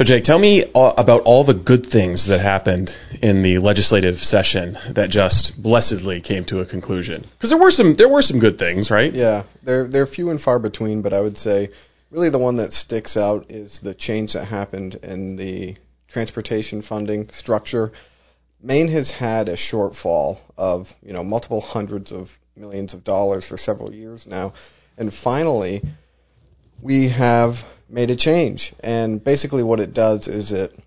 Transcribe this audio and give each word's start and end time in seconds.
So, 0.00 0.04
Jake, 0.04 0.24
tell 0.24 0.38
me 0.38 0.64
about 0.64 1.24
all 1.24 1.44
the 1.44 1.52
good 1.52 1.84
things 1.84 2.24
that 2.28 2.40
happened 2.40 2.96
in 3.20 3.42
the 3.42 3.58
legislative 3.58 4.18
session 4.18 4.78
that 4.92 5.10
just 5.10 5.62
blessedly 5.62 6.22
came 6.22 6.46
to 6.46 6.60
a 6.60 6.64
conclusion. 6.64 7.20
Because 7.20 7.50
there 7.50 7.58
were 7.58 7.70
some, 7.70 7.96
there 7.96 8.08
were 8.08 8.22
some 8.22 8.38
good 8.38 8.58
things, 8.58 8.90
right? 8.90 9.12
Yeah, 9.12 9.42
they're 9.62 9.86
they're 9.86 10.06
few 10.06 10.30
and 10.30 10.40
far 10.40 10.58
between, 10.58 11.02
but 11.02 11.12
I 11.12 11.20
would 11.20 11.36
say 11.36 11.68
really 12.10 12.30
the 12.30 12.38
one 12.38 12.54
that 12.54 12.72
sticks 12.72 13.18
out 13.18 13.50
is 13.50 13.80
the 13.80 13.92
change 13.92 14.32
that 14.32 14.46
happened 14.46 14.94
in 15.02 15.36
the 15.36 15.76
transportation 16.08 16.80
funding 16.80 17.28
structure. 17.28 17.92
Maine 18.62 18.88
has 18.88 19.10
had 19.10 19.50
a 19.50 19.54
shortfall 19.54 20.38
of 20.56 20.96
you 21.02 21.12
know 21.12 21.22
multiple 21.22 21.60
hundreds 21.60 22.10
of 22.10 22.38
millions 22.56 22.94
of 22.94 23.04
dollars 23.04 23.46
for 23.46 23.58
several 23.58 23.92
years 23.92 24.26
now, 24.26 24.54
and 24.96 25.12
finally 25.12 25.82
we 26.80 27.08
have 27.08 27.66
made 27.90 28.10
a 28.10 28.16
change. 28.16 28.72
And 28.82 29.22
basically, 29.22 29.62
what 29.62 29.80
it 29.80 29.92
does 29.92 30.28
is 30.28 30.52
it 30.52 30.78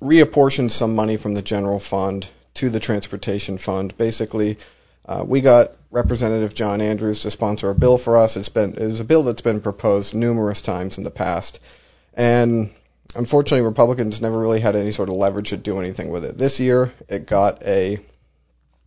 reapportions 0.00 0.70
some 0.70 0.94
money 0.94 1.16
from 1.16 1.34
the 1.34 1.42
general 1.42 1.78
fund 1.78 2.28
to 2.54 2.70
the 2.70 2.80
transportation 2.80 3.58
fund. 3.58 3.96
Basically, 3.96 4.58
uh, 5.06 5.24
we 5.26 5.40
got 5.40 5.72
Representative 5.90 6.54
John 6.54 6.80
Andrews 6.80 7.20
to 7.20 7.30
sponsor 7.30 7.70
a 7.70 7.74
bill 7.74 7.98
for 7.98 8.16
us. 8.16 8.36
It's 8.36 8.48
been 8.48 8.74
it 8.74 8.86
was 8.86 9.00
a 9.00 9.04
bill 9.04 9.22
that's 9.22 9.42
been 9.42 9.60
proposed 9.60 10.14
numerous 10.14 10.62
times 10.62 10.98
in 10.98 11.04
the 11.04 11.10
past, 11.10 11.60
and 12.14 12.70
unfortunately, 13.14 13.66
Republicans 13.66 14.20
never 14.20 14.38
really 14.38 14.60
had 14.60 14.76
any 14.76 14.92
sort 14.92 15.08
of 15.08 15.16
leverage 15.16 15.50
to 15.50 15.56
do 15.56 15.78
anything 15.78 16.10
with 16.10 16.24
it. 16.24 16.38
This 16.38 16.60
year, 16.60 16.92
it 17.08 17.26
got 17.26 17.62
a 17.62 17.98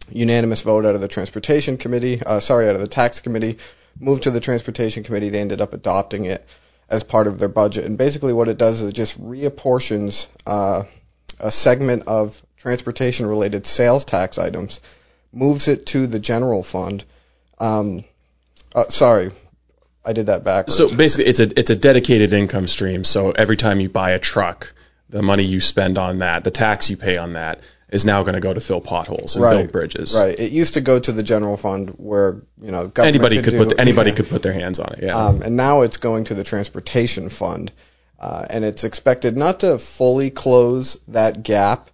unanimous 0.10 0.62
vote 0.62 0.86
out 0.86 0.96
of 0.96 1.02
the 1.02 1.08
Transportation 1.08 1.78
Committee, 1.78 2.22
uh, 2.24 2.40
sorry, 2.40 2.70
out 2.70 2.76
of 2.76 2.82
the 2.82 2.88
Tax 2.88 3.20
Committee, 3.20 3.58
moved 4.00 4.24
to 4.24 4.32
the 4.32 4.40
Transportation 4.40 5.04
Committee. 5.04 5.30
They 5.30 5.42
ended 5.42 5.62
up 5.62 5.74
adopting 5.74 6.26
it 6.26 6.46
as 6.90 7.04
part 7.04 7.28
of 7.28 7.40
their 7.40 7.50
budget. 7.50 7.86
And 7.86 7.98
basically, 7.98 8.34
what 8.34 8.48
it 8.48 8.58
does 8.58 8.82
is 8.82 8.90
it 8.90 8.94
just 8.94 9.22
reapportions 9.22 10.28
uh, 10.46 10.84
a 11.40 11.52
segment 11.52 12.04
of 12.08 12.42
transportation 12.58 13.26
related 13.26 13.66
sales 13.66 14.06
tax 14.06 14.38
items, 14.38 14.82
moves 15.32 15.68
it 15.68 15.86
to 15.88 16.08
the 16.08 16.20
general 16.20 16.64
fund. 16.64 17.04
Um, 17.60 18.04
uh, 18.74 18.88
sorry, 18.90 19.32
I 20.06 20.14
did 20.14 20.28
that 20.28 20.44
backwards. 20.44 20.78
So 20.78 20.96
basically, 20.96 21.26
it's 21.26 21.40
a 21.40 21.60
it's 21.60 21.70
a 21.70 21.76
dedicated 21.76 22.34
income 22.34 22.68
stream. 22.68 23.04
So 23.04 23.32
every 23.32 23.58
time 23.58 23.80
you 23.80 23.90
buy 23.90 24.12
a 24.12 24.20
truck, 24.20 24.74
the 25.10 25.22
money 25.22 25.44
you 25.44 25.62
spend 25.62 25.98
on 25.98 26.20
that, 26.20 26.44
the 26.44 26.52
tax 26.52 26.90
you 26.90 26.98
pay 26.98 27.18
on 27.18 27.34
that, 27.34 27.60
is 27.96 28.06
now 28.06 28.24
going 28.24 28.34
to 28.36 28.42
go 28.42 28.54
to 28.54 28.60
fill 28.60 28.82
potholes 28.82 29.36
and 29.36 29.44
Right. 29.46 29.58
build 29.58 29.72
bridges. 29.72 30.14
Right. 30.16 30.38
It 30.38 30.52
used 30.52 30.74
to 30.74 30.82
go 30.82 31.00
to 31.00 31.12
the 31.14 31.24
general 31.24 31.56
fund 31.56 31.92
where 31.98 32.42
you 32.62 32.72
know 32.72 32.88
government 32.90 33.16
Anybody 33.16 33.42
could 33.42 33.52
do, 33.52 33.66
put 33.66 33.80
anybody 33.80 34.10
yeah. 34.10 34.18
could 34.18 34.30
put 34.30 34.44
their 34.44 34.54
hands 34.54 34.80
on 34.80 34.94
it. 34.96 35.04
Yeah. 35.04 35.18
Um, 35.18 35.42
and 35.42 35.56
now 35.56 35.82
it's 35.82 35.98
going 35.98 36.26
to 36.26 36.34
the 36.36 36.44
transportation 36.44 37.30
fund, 37.30 37.72
uh, 38.20 38.46
and 38.50 38.66
it's 38.66 38.84
expected 38.84 39.38
not 39.38 39.62
to 39.62 39.78
fully 39.78 40.30
close 40.30 40.98
that 41.08 41.42
gap, 41.42 41.90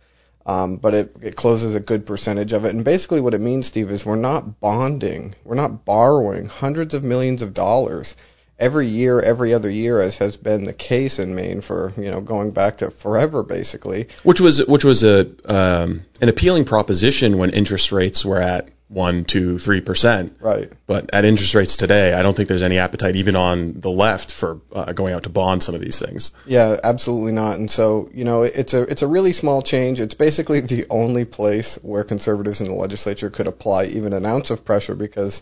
um, 0.48 0.78
but 0.78 0.96
it, 0.96 1.16
it 1.22 1.36
closes 1.36 1.76
a 1.76 1.80
good 1.80 2.08
percentage 2.08 2.54
of 2.54 2.66
it. 2.66 2.74
And 2.74 2.84
basically, 2.84 3.22
what 3.22 3.36
it 3.36 3.42
means, 3.42 3.68
Steve, 3.68 3.92
is 3.92 4.04
we're 4.04 4.16
not 4.16 4.60
bonding, 4.60 5.36
we're 5.44 5.56
not 5.56 5.86
borrowing 5.86 6.48
hundreds 6.48 6.96
of 6.96 7.04
millions 7.04 7.44
of 7.44 7.54
dollars 7.54 8.16
every 8.62 8.88
year, 8.88 9.20
every 9.20 9.54
other 9.54 9.70
year, 9.70 10.00
as 10.00 10.20
has 10.20 10.38
been 10.38 10.64
the 10.64 10.74
case 10.74 11.20
in 11.20 11.36
Maine 11.36 11.62
for 11.62 11.92
you 11.98 12.12
know 12.12 12.22
going 12.22 12.52
back 12.52 12.78
to 12.78 12.92
forever, 12.92 13.44
basically. 13.44 14.08
which 14.24 14.40
was 14.40 14.66
which 14.66 14.86
was 14.86 15.04
a 15.04 15.28
um, 15.46 16.06
an 16.22 16.30
appealing 16.30 16.64
proposition 16.64 17.38
when 17.38 17.50
interest 17.50 17.92
rates 17.92 18.24
were 18.24 18.40
at 18.40 18.70
one, 18.88 19.24
two, 19.24 19.58
three 19.58 19.82
percent. 19.82 20.38
Right. 20.42 20.72
But 20.86 21.10
at 21.14 21.26
interest 21.26 21.56
rates 21.56 21.78
today, 21.78 22.14
I 22.14 22.22
don't 22.22 22.36
think 22.38 22.50
there's 22.50 22.62
any 22.62 22.78
appetite 22.78 23.16
even 23.16 23.36
on 23.36 23.80
the 23.80 23.90
left 23.90 24.32
for 24.32 24.62
uh, 24.72 24.92
going 24.94 25.14
out 25.14 25.24
to 25.24 25.30
bond 25.30 25.64
some 25.64 25.76
of 25.76 25.82
these 25.82 25.98
things. 25.98 26.32
Yeah, 26.46 26.78
absolutely 26.84 27.32
not. 27.32 27.58
And 27.58 27.72
so, 27.72 28.10
you 28.14 28.26
know, 28.26 28.44
it's 28.44 28.74
a 28.74 28.84
it's 28.84 29.02
a 29.02 29.08
really 29.08 29.32
small 29.32 29.62
change. 29.62 30.00
It's 30.00 30.16
basically 30.16 30.60
the 30.60 30.86
only 30.90 31.26
place 31.26 31.80
where 31.82 32.04
conservatives 32.04 32.62
in 32.62 32.68
the 32.68 32.74
legislature 32.74 33.30
could 33.30 33.48
apply 33.48 33.86
even 33.86 34.14
an 34.14 34.26
ounce 34.26 34.52
of 34.52 34.66
pressure 34.66 34.96
because 34.96 35.42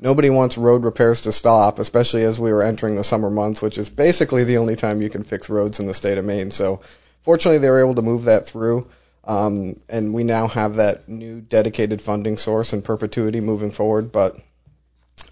nobody 0.00 0.30
wants 0.30 0.58
road 0.58 0.84
repairs 0.84 1.22
to 1.22 1.32
stop, 1.32 1.78
especially 1.78 2.24
as 2.24 2.40
we 2.40 2.52
were 2.52 2.62
entering 2.62 2.96
the 2.96 3.04
summer 3.04 3.30
months, 3.30 3.62
which 3.62 3.78
is 3.78 3.90
basically 3.90 4.44
the 4.44 4.58
only 4.58 4.76
time 4.76 5.02
you 5.02 5.10
can 5.10 5.24
fix 5.24 5.48
roads 5.48 5.80
in 5.80 5.86
the 5.86 5.94
state 5.94 6.18
of 6.18 6.24
Maine. 6.24 6.50
So, 6.50 6.80
fortunately, 7.20 7.58
they 7.58 7.70
were 7.70 7.80
able 7.80 7.94
to 7.94 8.02
move 8.02 8.24
that 8.24 8.46
through. 8.46 8.88
Um, 9.24 9.74
and 9.88 10.14
we 10.14 10.24
now 10.24 10.48
have 10.48 10.76
that 10.76 11.08
new 11.08 11.40
dedicated 11.40 12.00
funding 12.00 12.38
source 12.38 12.72
in 12.72 12.82
perpetuity 12.82 13.40
moving 13.40 13.70
forward. 13.70 14.12
But 14.12 14.36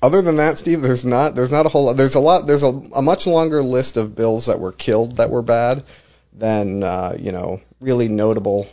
other 0.02 0.22
than 0.22 0.36
that, 0.36 0.58
Steve, 0.58 0.82
there's 0.82 1.04
not 1.04 1.34
there's 1.34 1.52
not 1.52 1.66
a 1.66 1.68
whole 1.68 1.86
lot. 1.86 1.96
There's 1.96 2.14
a 2.14 2.20
lot. 2.20 2.46
There's 2.46 2.62
a, 2.62 2.68
a 2.68 3.02
much 3.02 3.26
longer 3.26 3.62
list 3.62 3.96
of 3.96 4.14
bills 4.14 4.46
that 4.46 4.60
were 4.60 4.72
killed 4.72 5.16
that 5.16 5.30
were 5.30 5.42
bad 5.42 5.84
than 6.34 6.82
uh, 6.82 7.16
you 7.18 7.32
know 7.32 7.60
really 7.80 8.08
notable. 8.08 8.68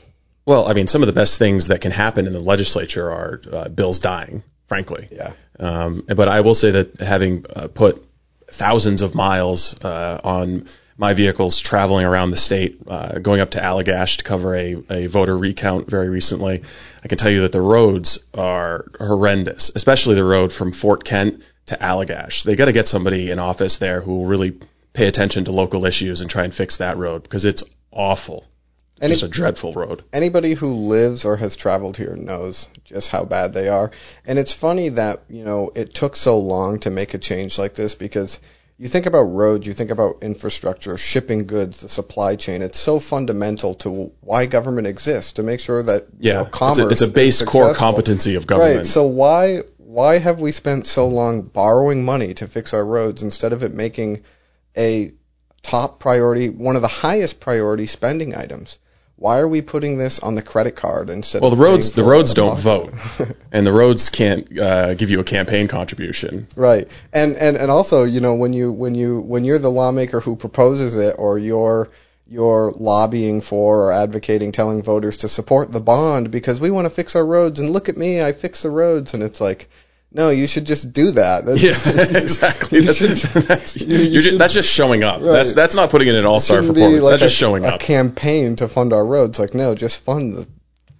Well, 0.45 0.67
I 0.67 0.73
mean, 0.73 0.87
some 0.87 1.01
of 1.01 1.07
the 1.07 1.13
best 1.13 1.39
things 1.39 1.67
that 1.67 1.81
can 1.81 1.91
happen 1.91 2.27
in 2.27 2.33
the 2.33 2.39
legislature 2.39 3.09
are 3.09 3.41
uh, 3.51 3.69
bills 3.69 3.97
dying, 3.99 4.43
frankly. 4.67 5.07
Yeah. 5.11 5.33
Um, 5.59 6.03
but 6.07 6.27
I 6.27 6.41
will 6.41 6.55
say 6.55 6.71
that 6.71 6.99
having 6.99 7.45
uh, 7.53 7.67
put 7.67 8.05
thousands 8.47 9.01
of 9.01 9.15
miles 9.15 9.75
uh, 9.83 10.19
on 10.23 10.67
my 10.97 11.13
vehicles 11.13 11.59
traveling 11.59 12.05
around 12.05 12.31
the 12.31 12.37
state, 12.37 12.81
uh, 12.87 13.19
going 13.19 13.41
up 13.41 13.51
to 13.51 13.59
Allagash 13.59 14.17
to 14.17 14.23
cover 14.23 14.55
a, 14.55 14.81
a 14.89 15.07
voter 15.07 15.37
recount 15.37 15.89
very 15.89 16.09
recently, 16.09 16.63
I 17.03 17.07
can 17.07 17.17
tell 17.17 17.31
you 17.31 17.41
that 17.41 17.51
the 17.51 17.61
roads 17.61 18.19
are 18.33 18.85
horrendous, 18.97 19.71
especially 19.75 20.15
the 20.15 20.23
road 20.23 20.53
from 20.53 20.71
Fort 20.71 21.03
Kent 21.03 21.43
to 21.65 21.75
Allagash. 21.75 22.43
They 22.43 22.55
got 22.55 22.65
to 22.65 22.71
get 22.71 22.87
somebody 22.87 23.29
in 23.29 23.39
office 23.39 23.77
there 23.77 23.99
who 23.99 24.19
will 24.19 24.25
really 24.25 24.57
pay 24.93 25.07
attention 25.07 25.45
to 25.45 25.51
local 25.51 25.85
issues 25.85 26.21
and 26.21 26.29
try 26.29 26.45
and 26.45 26.53
fix 26.53 26.77
that 26.77 26.97
road 26.97 27.23
because 27.23 27.43
it's 27.43 27.63
awful. 27.91 28.45
Any- 29.01 29.13
Just 29.13 29.23
a 29.23 29.27
dreadful 29.27 29.73
road. 29.73 30.03
Anybody 30.13 30.53
who 30.53 30.73
lives 30.73 31.25
or 31.25 31.35
has 31.35 31.55
traveled 31.55 31.97
here 31.97 32.15
knows 32.15 32.69
just 32.85 33.09
how 33.09 33.25
bad 33.25 33.51
they 33.51 33.67
are. 33.67 33.91
And 34.25 34.39
it's 34.39 34.53
funny 34.53 34.89
that 34.89 35.23
you 35.29 35.43
know 35.43 35.71
it 35.75 35.93
took 35.93 36.15
so 36.15 36.39
long 36.39 36.79
to 36.79 36.91
make 36.91 37.13
a 37.13 37.17
change 37.17 37.59
like 37.59 37.75
this 37.75 37.95
because 37.95 38.39
you 38.77 38.87
think 38.87 39.05
about 39.05 39.21
roads, 39.21 39.65
you 39.65 39.73
think 39.73 39.91
about 39.91 40.17
infrastructure, 40.21 40.97
shipping 40.97 41.45
goods, 41.45 41.81
the 41.81 41.89
supply 41.89 42.35
chain. 42.35 42.61
It's 42.61 42.79
so 42.79 42.99
fundamental 42.99 43.75
to 43.75 44.11
why 44.19 44.47
government 44.47 44.87
exists 44.87 45.33
to 45.33 45.43
make 45.43 45.61
sure 45.61 45.81
that 45.83 46.07
Yeah, 46.19 46.33
know, 46.33 46.49
it's 46.51 46.79
a, 46.79 46.87
it's 46.89 47.01
a 47.01 47.07
base 47.07 47.41
core 47.41 47.73
competency 47.73 48.35
of 48.35 48.47
government. 48.47 48.77
Right. 48.77 48.85
So 48.85 49.05
why 49.05 49.63
why 49.77 50.17
have 50.17 50.39
we 50.39 50.51
spent 50.51 50.85
so 50.85 51.07
long 51.07 51.41
borrowing 51.41 52.03
money 52.03 52.33
to 52.35 52.47
fix 52.47 52.73
our 52.73 52.83
roads 52.83 53.23
instead 53.23 53.53
of 53.53 53.63
it 53.63 53.73
making 53.73 54.23
a 54.77 55.13
top 55.61 55.99
priority, 55.99 56.49
one 56.49 56.75
of 56.75 56.81
the 56.81 56.87
highest 56.87 57.39
priority 57.39 57.85
spending 57.85 58.35
items? 58.35 58.79
Why 59.17 59.39
are 59.39 59.47
we 59.47 59.61
putting 59.61 59.97
this 59.97 60.19
on 60.19 60.35
the 60.35 60.41
credit 60.41 60.75
card 60.75 61.09
instead? 61.09 61.41
Well, 61.41 61.49
the 61.49 61.55
of 61.55 61.61
roads 61.61 61.91
the 61.93 62.03
roads 62.03 62.33
don't 62.33 62.59
vote, 62.59 62.93
and 63.51 63.65
the 63.65 63.71
roads 63.71 64.09
can't 64.09 64.59
uh, 64.59 64.93
give 64.93 65.09
you 65.09 65.21
a 65.21 65.23
campaign 65.23 65.69
contribution. 65.69 66.47
Right. 66.55 66.89
And, 67.13 67.37
and 67.37 67.55
and 67.55 67.71
also, 67.71 68.03
you 68.03 68.19
know, 68.19 68.35
when 68.35 68.51
you 68.51 68.73
when 68.73 68.93
you 68.93 69.21
when 69.21 69.45
you're 69.45 69.59
the 69.59 69.71
lawmaker 69.71 70.19
who 70.19 70.35
proposes 70.35 70.97
it 70.97 71.15
or 71.17 71.39
you're 71.39 71.89
you're 72.27 72.71
lobbying 72.75 73.39
for 73.39 73.87
or 73.87 73.91
advocating 73.93 74.51
telling 74.51 74.81
voters 74.81 75.17
to 75.17 75.29
support 75.29 75.71
the 75.71 75.79
bond 75.79 76.31
because 76.31 76.59
we 76.59 76.71
want 76.71 76.85
to 76.85 76.89
fix 76.89 77.15
our 77.15 77.25
roads 77.25 77.59
and 77.59 77.69
look 77.69 77.87
at 77.87 77.95
me, 77.95 78.21
I 78.21 78.31
fix 78.31 78.63
the 78.63 78.69
roads 78.69 79.13
and 79.13 79.23
it's 79.23 79.39
like 79.39 79.69
no, 80.15 80.29
you 80.29 80.47
should 80.47 80.65
just 80.65 80.93
do 80.93 81.11
that. 81.11 81.45
That's, 81.45 81.61
Yeah, 81.61 81.71
exactly. 82.21 82.79
You 82.79 82.85
That's, 82.85 82.97
should- 82.97 83.43
that's, 83.47 83.81
you- 83.81 83.97
you 83.97 84.21
should- 84.21 84.39
that's 84.39 84.53
just 84.53 84.69
showing 84.71 85.03
up. 85.03 85.17
Right. 85.21 85.33
That's 85.33 85.53
that's 85.53 85.75
not 85.75 85.89
putting 85.89 86.07
in 86.07 86.15
an 86.15 86.25
all 86.25 86.39
star 86.39 86.61
performance. 86.61 87.01
like 87.03 87.11
that's 87.11 87.21
just 87.23 87.35
a, 87.35 87.37
showing 87.37 87.65
a 87.65 87.69
up. 87.69 87.79
campaign 87.81 88.55
to 88.57 88.67
fund 88.69 88.93
our 88.93 89.05
roads. 89.05 89.39
Like 89.39 89.53
no, 89.53 89.75
just 89.75 90.01
fund 90.01 90.33
the 90.33 90.47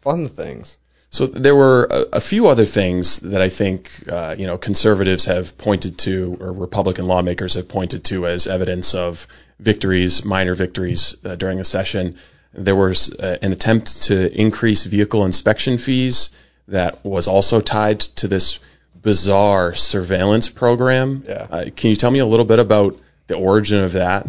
fund 0.02 0.30
things. 0.30 0.78
So 1.12 1.28
there 1.28 1.56
were 1.56 1.88
a, 1.90 2.18
a 2.18 2.20
few 2.20 2.48
other 2.48 2.66
things 2.66 3.20
that 3.22 3.42
I 3.42 3.48
think 3.48 3.90
uh, 4.12 4.36
you 4.38 4.48
know 4.48 4.58
conservatives 4.58 5.26
have 5.26 5.58
pointed 5.58 5.98
to, 6.00 6.38
or 6.42 6.52
Republican 6.52 7.06
lawmakers 7.08 7.54
have 7.54 7.70
pointed 7.70 8.04
to 8.06 8.28
as 8.28 8.48
evidence 8.48 8.94
of 8.96 9.28
victories, 9.60 10.26
minor 10.26 10.56
victories 10.56 11.16
uh, 11.24 11.36
during 11.36 11.58
the 11.58 11.64
session. 11.64 12.18
There 12.54 12.76
was 12.76 13.14
uh, 13.14 13.38
an 13.42 13.54
attempt 13.54 14.04
to 14.04 14.16
increase 14.42 14.84
vehicle 14.84 15.24
inspection 15.26 15.78
fees 15.78 16.32
that 16.68 17.06
was 17.06 17.28
also 17.28 17.62
tied 17.62 18.00
to 18.02 18.28
this 18.28 18.60
bizarre 19.06 19.76
surveillance 19.76 20.50
program. 20.50 21.24
Yeah. 21.28 21.48
Uh, 21.50 21.66
can 21.76 21.92
you 21.92 21.96
tell 21.96 22.10
me 22.10 22.20
a 22.20 22.26
little 22.26 22.44
bit 22.44 22.58
about 22.58 23.00
the 23.28 23.36
origin 23.36 23.84
of 23.84 23.94
that? 23.94 24.26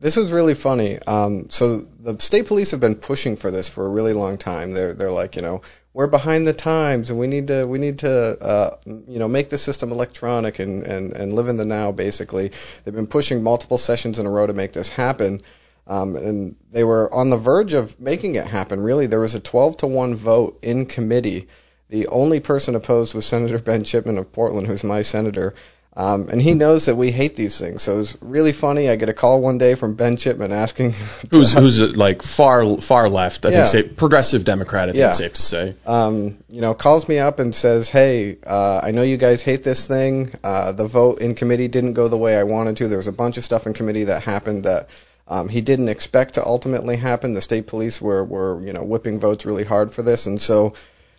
This 0.00 0.16
was 0.16 0.32
really 0.32 0.54
funny. 0.54 0.98
Um, 0.98 1.50
so 1.50 1.78
the 1.78 2.18
state 2.18 2.46
police 2.46 2.70
have 2.70 2.80
been 2.80 2.96
pushing 2.96 3.36
for 3.36 3.50
this 3.50 3.68
for 3.68 3.84
a 3.84 3.88
really 3.88 4.14
long 4.14 4.38
time. 4.38 4.72
They're 4.72 4.94
they're 4.94 5.10
like, 5.10 5.36
you 5.36 5.42
know, 5.42 5.60
we're 5.92 6.06
behind 6.06 6.46
the 6.46 6.54
times, 6.54 7.10
and 7.10 7.18
we 7.18 7.26
need 7.26 7.48
to 7.48 7.66
we 7.66 7.78
need 7.78 7.98
to 7.98 8.10
uh, 8.10 8.76
you 8.86 9.18
know 9.18 9.28
make 9.28 9.50
the 9.50 9.58
system 9.58 9.92
electronic 9.92 10.58
and, 10.58 10.84
and 10.84 11.12
and 11.12 11.34
live 11.34 11.48
in 11.48 11.56
the 11.56 11.66
now. 11.66 11.92
Basically, 11.92 12.50
they've 12.82 12.94
been 12.94 13.06
pushing 13.06 13.42
multiple 13.42 13.78
sessions 13.78 14.18
in 14.18 14.24
a 14.24 14.30
row 14.30 14.46
to 14.46 14.54
make 14.54 14.72
this 14.72 14.88
happen. 14.88 15.42
Um, 15.86 16.16
and 16.16 16.56
they 16.70 16.82
were 16.82 17.12
on 17.12 17.28
the 17.28 17.36
verge 17.36 17.74
of 17.74 18.00
making 18.00 18.36
it 18.36 18.46
happen. 18.46 18.80
Really, 18.80 19.06
there 19.06 19.20
was 19.20 19.34
a 19.34 19.40
12 19.40 19.76
to 19.78 19.86
one 19.86 20.14
vote 20.14 20.60
in 20.62 20.86
committee. 20.86 21.48
The 21.90 22.06
only 22.08 22.40
person 22.40 22.74
opposed 22.74 23.14
was 23.14 23.26
Senator 23.26 23.58
Ben 23.58 23.84
Chipman 23.84 24.18
of 24.18 24.32
Portland, 24.32 24.66
who's 24.66 24.84
my 24.84 25.02
senator. 25.02 25.54
Um, 25.96 26.28
and 26.28 26.42
he 26.42 26.54
knows 26.54 26.86
that 26.86 26.96
we 26.96 27.12
hate 27.12 27.36
these 27.36 27.56
things. 27.56 27.82
So 27.82 27.92
it 27.94 27.98
was 27.98 28.18
really 28.20 28.50
funny. 28.50 28.88
I 28.88 28.96
get 28.96 29.08
a 29.08 29.14
call 29.14 29.40
one 29.40 29.58
day 29.58 29.76
from 29.76 29.94
Ben 29.94 30.16
Chipman 30.16 30.50
asking 30.50 30.92
who's 31.30 31.52
who's 31.52 31.80
like 31.96 32.22
far 32.22 32.78
far 32.78 33.08
left. 33.08 33.46
I 33.46 33.50
Yeah. 33.50 33.64
think 33.66 33.86
say 33.88 33.94
progressive 33.94 34.44
Democrat. 34.44 34.88
I 34.88 34.92
think 34.92 34.98
Yeah. 34.98 35.08
it's 35.08 35.18
safe 35.18 35.34
to 35.34 35.40
say. 35.42 35.74
um, 35.86 36.38
you 36.50 36.62
know, 36.62 36.74
calls 36.74 37.08
me 37.08 37.20
up 37.20 37.38
and 37.38 37.54
says, 37.54 37.88
"Hey, 37.90 38.38
uh, 38.44 38.80
I 38.82 38.90
know 38.90 39.02
you 39.02 39.16
guys 39.16 39.40
hate 39.42 39.62
this 39.62 39.86
thing. 39.86 40.32
Uh, 40.42 40.72
the 40.72 40.86
vote 40.86 41.20
in 41.20 41.36
committee 41.36 41.68
didn't 41.68 41.92
go 41.92 42.08
the 42.08 42.18
way 42.18 42.36
I 42.36 42.42
wanted 42.42 42.78
to. 42.78 42.88
There 42.88 42.98
was 42.98 43.06
a 43.06 43.12
bunch 43.12 43.38
of 43.38 43.44
stuff 43.44 43.68
in 43.68 43.72
committee 43.72 44.04
that 44.04 44.24
happened 44.24 44.64
that 44.64 44.88
um, 45.28 45.48
he 45.48 45.60
didn't 45.60 45.90
expect 45.90 46.34
to 46.34 46.44
ultimately 46.44 46.96
happen. 46.96 47.34
The 47.34 47.40
state 47.40 47.68
police 47.68 48.02
were 48.02 48.24
were 48.24 48.60
you 48.66 48.72
know 48.72 48.82
whipping 48.82 49.20
votes 49.20 49.46
really 49.46 49.64
hard 49.64 49.92
for 49.92 50.02
this, 50.02 50.26
and 50.26 50.40
so." 50.40 50.74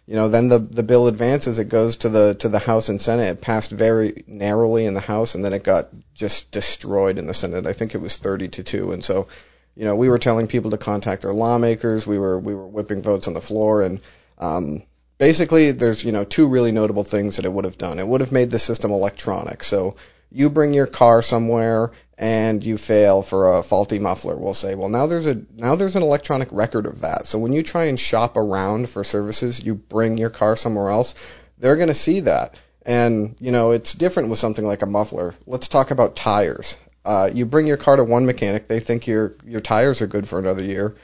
You 0.08 0.16
know, 0.16 0.28
then 0.28 0.50
the 0.50 0.60
the 0.60 0.84
bill 0.84 1.08
advances. 1.08 1.58
It 1.58 1.70
goes 1.70 1.98
to 1.98 2.10
the 2.10 2.36
to 2.36 2.50
the 2.50 2.60
House 2.60 2.90
and 2.90 3.02
Senate. 3.02 3.30
It 3.30 3.42
passed 3.42 3.72
very 3.72 4.24
narrowly 4.28 4.86
in 4.86 4.94
the 4.94 5.00
House, 5.00 5.34
and 5.34 5.44
then 5.44 5.54
it 5.54 5.64
got 5.64 5.90
just 6.14 6.52
destroyed 6.52 7.18
in 7.18 7.26
the 7.26 7.34
Senate. 7.34 7.66
I 7.66 7.74
think 7.74 7.96
it 7.96 8.02
was 8.02 8.18
30 8.18 8.50
to 8.50 8.64
two. 8.64 8.92
And 8.92 9.04
so, 9.04 9.28
you 9.76 9.86
know, 9.86 9.96
we 9.96 10.10
were 10.10 10.20
telling 10.20 10.46
people 10.46 10.72
to 10.72 10.78
contact 10.78 11.24
their 11.24 11.34
lawmakers. 11.34 12.06
We 12.06 12.20
were 12.20 12.40
we 12.40 12.54
were 12.54 12.68
whipping 12.68 13.02
votes 13.02 13.28
on 13.28 13.34
the 13.34 13.42
floor, 13.42 13.82
and 13.82 14.00
um, 14.38 14.84
basically, 15.18 15.72
there's 15.72 16.04
you 16.04 16.12
know 16.12 16.24
two 16.24 16.50
really 16.50 16.72
notable 16.72 17.04
things 17.04 17.38
that 17.38 17.46
it 17.46 17.54
would 17.54 17.66
have 17.66 17.80
done. 17.80 17.98
It 17.98 18.08
would 18.08 18.22
have 18.22 18.32
made 18.32 18.52
the 18.52 18.60
system 18.60 18.92
electronic. 18.92 19.64
So 19.64 19.96
you 20.32 20.52
bring 20.52 20.74
your 20.74 20.88
car 20.88 21.24
somewhere 21.24 21.92
and 22.18 22.64
you 22.64 22.78
fail 22.78 23.22
for 23.22 23.56
a 23.56 23.64
faulty 23.64 24.00
muffler. 24.00 24.38
We'll 24.38 24.54
say, 24.54 24.76
well, 24.76 24.90
now 24.90 25.08
there's 25.08 25.26
a 25.26 25.42
now 25.56 25.76
there's 25.76 25.96
an 25.96 26.04
electronic 26.04 26.50
record 26.52 26.86
of 26.86 27.02
that. 27.02 27.28
So 27.28 27.40
when 27.40 27.54
you 27.54 27.64
try 27.64 27.86
and 27.86 28.00
shop 28.00 28.38
around 28.38 28.90
for 28.90 29.04
services, 29.04 29.64
you 29.64 29.76
bring 29.76 30.18
your 30.18 30.30
car 30.30 30.56
somewhere 30.56 30.90
else. 30.90 31.16
They're 31.58 31.76
going 31.76 31.90
to 31.90 31.94
see 31.94 32.22
that. 32.22 32.60
And 32.86 33.36
you 33.40 33.52
know 33.52 33.72
it's 33.72 33.94
different 33.94 34.30
with 34.30 34.40
something 34.40 34.66
like 34.66 34.82
a 34.82 34.88
muffler. 34.88 35.34
Let's 35.46 35.68
talk 35.68 35.92
about 35.92 36.16
tires. 36.16 36.78
Uh, 37.04 37.30
you 37.34 37.46
bring 37.46 37.68
your 37.68 37.78
car 37.78 37.98
to 37.98 38.04
one 38.04 38.26
mechanic, 38.26 38.68
they 38.68 38.80
think 38.80 39.08
your 39.08 39.36
your 39.46 39.62
tires 39.62 40.02
are 40.02 40.08
good 40.08 40.28
for 40.28 40.40
another 40.40 40.64
year 40.64 40.96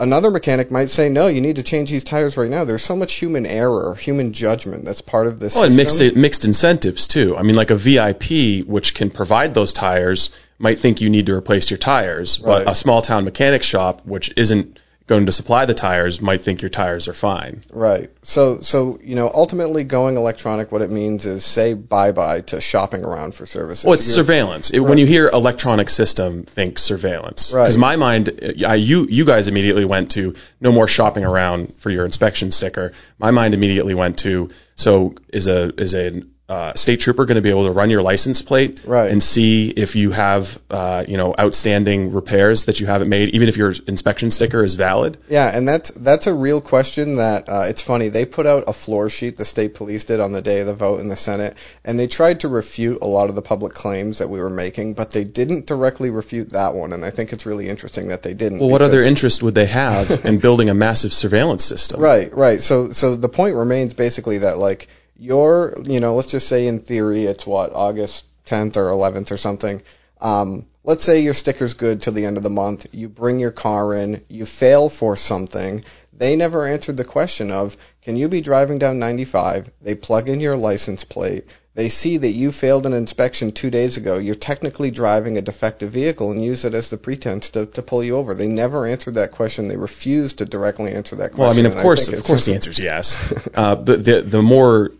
another 0.00 0.30
mechanic 0.30 0.70
might 0.70 0.90
say, 0.90 1.08
no, 1.08 1.28
you 1.28 1.40
need 1.40 1.56
to 1.56 1.62
change 1.62 1.90
these 1.90 2.02
tires 2.02 2.36
right 2.36 2.50
now. 2.50 2.64
There's 2.64 2.82
so 2.82 2.96
much 2.96 3.12
human 3.12 3.46
error, 3.46 3.94
human 3.94 4.32
judgment 4.32 4.84
that's 4.84 5.02
part 5.02 5.26
of 5.26 5.38
this 5.38 5.54
Well, 5.54 5.64
and 5.64 5.76
mixed 5.76 6.16
mixed 6.16 6.44
incentives 6.44 7.06
too. 7.06 7.36
I 7.36 7.42
mean, 7.42 7.54
like 7.54 7.70
a 7.70 7.76
VIP, 7.76 8.66
which 8.66 8.94
can 8.94 9.10
provide 9.10 9.54
those 9.54 9.72
tires, 9.72 10.30
might 10.58 10.78
think 10.78 11.00
you 11.00 11.10
need 11.10 11.26
to 11.26 11.34
replace 11.34 11.70
your 11.70 11.78
tires, 11.78 12.38
but 12.38 12.68
a 12.68 12.74
small 12.74 13.02
town 13.02 13.24
mechanic 13.24 13.62
shop, 13.62 14.02
which 14.04 14.32
isn't 14.36 14.78
going 15.10 15.26
to 15.26 15.32
supply 15.32 15.66
the 15.66 15.74
tires, 15.74 16.20
might 16.20 16.40
think 16.40 16.62
your 16.62 16.68
tires 16.68 17.08
are 17.08 17.12
fine. 17.12 17.62
Right. 17.72 18.10
So, 18.22 18.60
so 18.60 19.00
you 19.02 19.16
know, 19.16 19.28
ultimately 19.34 19.82
going 19.82 20.16
electronic, 20.16 20.70
what 20.70 20.82
it 20.82 20.90
means 20.90 21.26
is 21.26 21.44
say 21.44 21.74
bye 21.74 22.12
bye 22.12 22.42
to 22.42 22.60
shopping 22.60 23.04
around 23.04 23.34
for 23.34 23.44
services. 23.44 23.84
Well, 23.84 23.94
it's 23.94 24.06
You're- 24.06 24.24
surveillance. 24.24 24.70
It, 24.70 24.78
When 24.78 24.98
you 24.98 25.06
hear 25.06 25.28
electronic 25.28 25.90
system, 25.90 26.44
think 26.44 26.78
surveillance. 26.78 27.52
Right. 27.52 27.64
Because 27.64 27.76
my 27.76 27.96
mind, 27.96 28.54
I, 28.64 28.76
you 28.76 29.06
you 29.10 29.24
guys 29.24 29.48
immediately 29.48 29.84
went 29.84 30.12
to 30.12 30.36
no 30.60 30.70
more 30.70 30.86
shopping 30.86 31.24
around 31.24 31.74
for 31.80 31.90
your 31.90 32.04
inspection 32.04 32.52
sticker. 32.52 32.92
My 33.18 33.32
mind 33.32 33.54
immediately 33.54 33.94
went 33.94 34.20
to 34.20 34.50
so 34.76 35.16
is 35.28 35.48
a 35.48 35.74
is 35.76 35.92
a 35.94 36.22
uh, 36.50 36.74
state 36.74 36.98
trooper 37.00 37.24
going 37.26 37.36
to 37.36 37.42
be 37.42 37.50
able 37.50 37.66
to 37.66 37.70
run 37.72 37.90
your 37.90 38.02
license 38.02 38.42
plate 38.42 38.80
Right. 38.84 39.10
and 39.10 39.22
see 39.22 39.70
if 39.70 39.94
you 39.94 40.10
have 40.10 40.60
uh, 40.68 41.04
you 41.06 41.16
know 41.16 41.32
outstanding 41.38 42.12
repairs 42.12 42.64
that 42.64 42.80
you 42.80 42.86
haven't 42.86 43.08
made, 43.08 43.28
even 43.30 43.48
if 43.48 43.56
your 43.56 43.72
inspection 43.86 44.30
sticker 44.32 44.64
is 44.64 44.74
valid. 44.74 45.16
Yeah, 45.28 45.48
and 45.56 45.68
that's 45.68 45.90
that's 45.92 46.26
a 46.26 46.34
real 46.34 46.60
question. 46.60 47.16
That 47.16 47.48
uh, 47.48 47.66
it's 47.68 47.82
funny. 47.82 48.08
They 48.08 48.24
put 48.26 48.46
out 48.46 48.64
a 48.66 48.72
floor 48.72 49.08
sheet. 49.08 49.36
The 49.36 49.44
state 49.44 49.74
police 49.74 50.04
did 50.04 50.18
on 50.18 50.32
the 50.32 50.42
day 50.42 50.58
of 50.60 50.66
the 50.66 50.74
vote 50.74 50.98
in 51.00 51.08
the 51.08 51.16
Senate, 51.16 51.56
and 51.84 51.98
they 51.98 52.08
tried 52.08 52.40
to 52.40 52.48
refute 52.48 52.98
a 53.00 53.06
lot 53.06 53.28
of 53.28 53.36
the 53.36 53.42
public 53.42 53.72
claims 53.72 54.18
that 54.18 54.28
we 54.28 54.40
were 54.40 54.50
making, 54.50 54.94
but 54.94 55.10
they 55.10 55.22
didn't 55.24 55.66
directly 55.66 56.10
refute 56.10 56.50
that 56.50 56.74
one. 56.74 56.92
And 56.92 57.04
I 57.04 57.10
think 57.10 57.32
it's 57.32 57.46
really 57.46 57.68
interesting 57.68 58.08
that 58.08 58.24
they 58.24 58.34
didn't. 58.34 58.58
Well, 58.58 58.70
what 58.70 58.82
other 58.82 59.00
interest 59.02 59.40
would 59.44 59.54
they 59.54 59.66
have 59.66 60.24
in 60.24 60.38
building 60.46 60.68
a 60.68 60.74
massive 60.74 61.12
surveillance 61.12 61.64
system? 61.64 62.00
Right, 62.00 62.34
right. 62.34 62.60
So 62.60 62.90
so 62.90 63.14
the 63.14 63.28
point 63.28 63.54
remains 63.54 63.94
basically 63.94 64.38
that 64.38 64.58
like 64.58 64.88
your 65.20 65.74
you 65.84 66.00
know, 66.00 66.14
let's 66.14 66.28
just 66.28 66.48
say 66.48 66.66
in 66.66 66.80
theory 66.80 67.26
it's 67.26 67.46
what, 67.46 67.72
August 67.72 68.24
tenth 68.44 68.76
or 68.76 68.88
eleventh 68.88 69.30
or 69.30 69.36
something. 69.36 69.82
Um, 70.20 70.66
let's 70.84 71.04
say 71.04 71.20
your 71.20 71.34
sticker's 71.34 71.74
good 71.74 72.00
till 72.00 72.12
the 72.12 72.26
end 72.26 72.36
of 72.36 72.42
the 72.42 72.50
month, 72.50 72.86
you 72.92 73.08
bring 73.08 73.38
your 73.38 73.52
car 73.52 73.94
in, 73.94 74.22
you 74.28 74.44
fail 74.44 74.88
for 74.88 75.16
something. 75.16 75.84
They 76.12 76.36
never 76.36 76.66
answered 76.66 76.98
the 76.98 77.04
question 77.04 77.50
of 77.50 77.76
can 78.02 78.16
you 78.16 78.28
be 78.28 78.42
driving 78.42 78.78
down 78.78 78.98
95? 78.98 79.70
They 79.80 79.94
plug 79.94 80.28
in 80.28 80.40
your 80.40 80.56
license 80.56 81.04
plate. 81.04 81.46
They 81.74 81.88
see 81.88 82.16
that 82.18 82.32
you 82.32 82.50
failed 82.50 82.84
an 82.84 82.92
inspection 82.92 83.52
two 83.52 83.70
days 83.70 83.96
ago. 83.96 84.18
You're 84.18 84.34
technically 84.34 84.90
driving 84.90 85.38
a 85.38 85.42
defective 85.42 85.90
vehicle 85.90 86.30
and 86.30 86.44
use 86.44 86.64
it 86.64 86.74
as 86.74 86.90
the 86.90 86.98
pretense 86.98 87.50
to, 87.50 87.66
to 87.66 87.82
pull 87.82 88.02
you 88.02 88.16
over. 88.16 88.34
They 88.34 88.48
never 88.48 88.86
answered 88.86 89.14
that 89.14 89.30
question. 89.30 89.68
They 89.68 89.76
refused 89.76 90.38
to 90.38 90.44
directly 90.44 90.92
answer 90.92 91.16
that 91.16 91.32
question. 91.32 91.40
Well, 91.40 91.50
I 91.50 91.54
mean, 91.54 91.66
of 91.66 91.76
course, 91.76 92.08
of 92.08 92.24
course, 92.24 92.44
the 92.44 92.54
answer 92.54 92.70
is 92.70 92.78
yes. 92.78 93.32
Uh, 93.54 93.74
but 93.74 94.04
the 94.04 94.22
the 94.22 94.42
more, 94.42 94.90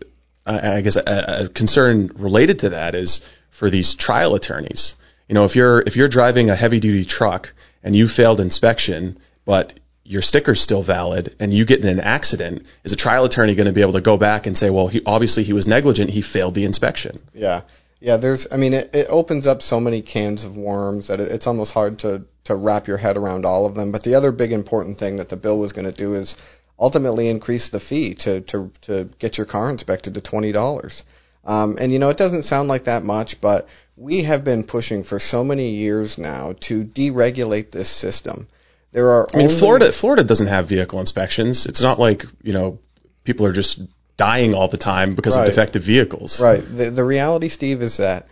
I 0.45 0.81
guess, 0.81 0.95
a, 0.95 1.45
a 1.45 1.49
concern 1.49 2.11
related 2.15 2.59
to 2.59 2.69
that 2.69 2.95
is 2.95 3.21
for 3.49 3.69
these 3.69 3.93
trial 3.93 4.35
attorneys. 4.35 4.95
You 5.27 5.35
know, 5.35 5.45
if 5.45 5.55
you're 5.55 5.81
if 5.81 5.95
you're 5.95 6.09
driving 6.09 6.49
a 6.49 6.55
heavy 6.55 6.79
duty 6.79 7.05
truck 7.05 7.53
and 7.83 7.95
you 7.95 8.07
failed 8.07 8.39
inspection, 8.39 9.19
but 9.45 9.79
your 10.03 10.21
sticker's 10.21 10.59
still 10.59 10.81
valid 10.81 11.35
and 11.39 11.53
you 11.53 11.63
get 11.63 11.79
in 11.79 11.87
an 11.87 11.99
accident, 11.99 12.65
is 12.83 12.91
a 12.91 12.95
trial 12.95 13.23
attorney 13.23 13.55
going 13.55 13.67
to 13.67 13.71
be 13.71 13.81
able 13.81 13.93
to 13.93 14.01
go 14.01 14.17
back 14.17 14.45
and 14.45 14.57
say, 14.57 14.69
well, 14.69 14.87
he, 14.87 15.01
obviously 15.05 15.43
he 15.43 15.53
was 15.53 15.67
negligent, 15.67 16.09
he 16.09 16.21
failed 16.21 16.53
the 16.53 16.65
inspection? 16.65 17.21
Yeah, 17.33 17.61
yeah. 17.99 18.17
There's, 18.17 18.51
I 18.51 18.57
mean, 18.57 18.73
it, 18.73 18.89
it 18.93 19.07
opens 19.09 19.47
up 19.47 19.61
so 19.61 19.79
many 19.79 20.01
cans 20.01 20.43
of 20.43 20.57
worms 20.57 21.07
that 21.07 21.19
it, 21.19 21.31
it's 21.31 21.47
almost 21.47 21.73
hard 21.73 21.99
to 21.99 22.25
to 22.43 22.55
wrap 22.55 22.87
your 22.87 22.97
head 22.97 23.17
around 23.17 23.45
all 23.45 23.65
of 23.65 23.75
them. 23.75 23.91
But 23.91 24.03
the 24.03 24.15
other 24.15 24.31
big 24.31 24.51
important 24.51 24.97
thing 24.97 25.17
that 25.17 25.29
the 25.29 25.37
bill 25.37 25.59
was 25.59 25.73
going 25.73 25.85
to 25.85 25.91
do 25.91 26.15
is 26.15 26.35
ultimately 26.81 27.29
increase 27.29 27.69
the 27.69 27.79
fee 27.79 28.15
to 28.15 28.41
to 28.41 28.71
to 28.81 29.09
get 29.19 29.37
your 29.37 29.45
car 29.45 29.69
inspected 29.69 30.15
to 30.15 30.21
twenty 30.21 30.51
dollars. 30.51 31.03
Um, 31.45 31.77
and 31.79 31.91
you 31.91 31.99
know, 31.99 32.09
it 32.09 32.17
doesn't 32.17 32.43
sound 32.43 32.67
like 32.67 32.83
that 32.85 33.03
much, 33.03 33.39
but 33.41 33.67
we 33.95 34.23
have 34.23 34.43
been 34.43 34.63
pushing 34.63 35.03
for 35.03 35.19
so 35.19 35.43
many 35.43 35.69
years 35.71 36.17
now 36.17 36.53
to 36.61 36.83
deregulate 36.83 37.71
this 37.71 37.89
system. 37.89 38.47
There 38.91 39.09
are 39.11 39.27
I 39.33 39.37
mean, 39.37 39.49
Florida 39.49 39.91
Florida 39.91 40.23
doesn't 40.23 40.47
have 40.47 40.67
vehicle 40.67 40.99
inspections. 40.99 41.65
It's 41.65 41.81
not 41.81 41.99
like 41.99 42.25
you 42.43 42.53
know 42.53 42.79
people 43.23 43.45
are 43.45 43.53
just 43.53 43.81
dying 44.17 44.53
all 44.53 44.67
the 44.67 44.77
time 44.77 45.15
because 45.15 45.35
Right. 45.37 45.47
of 45.47 45.49
defective 45.49 45.83
vehicles. 45.83 46.41
Right. 46.41 46.63
The 46.77 46.89
the 46.89 47.03
reality, 47.03 47.49
Steve, 47.49 47.81
is 47.81 47.97
that 47.97 48.27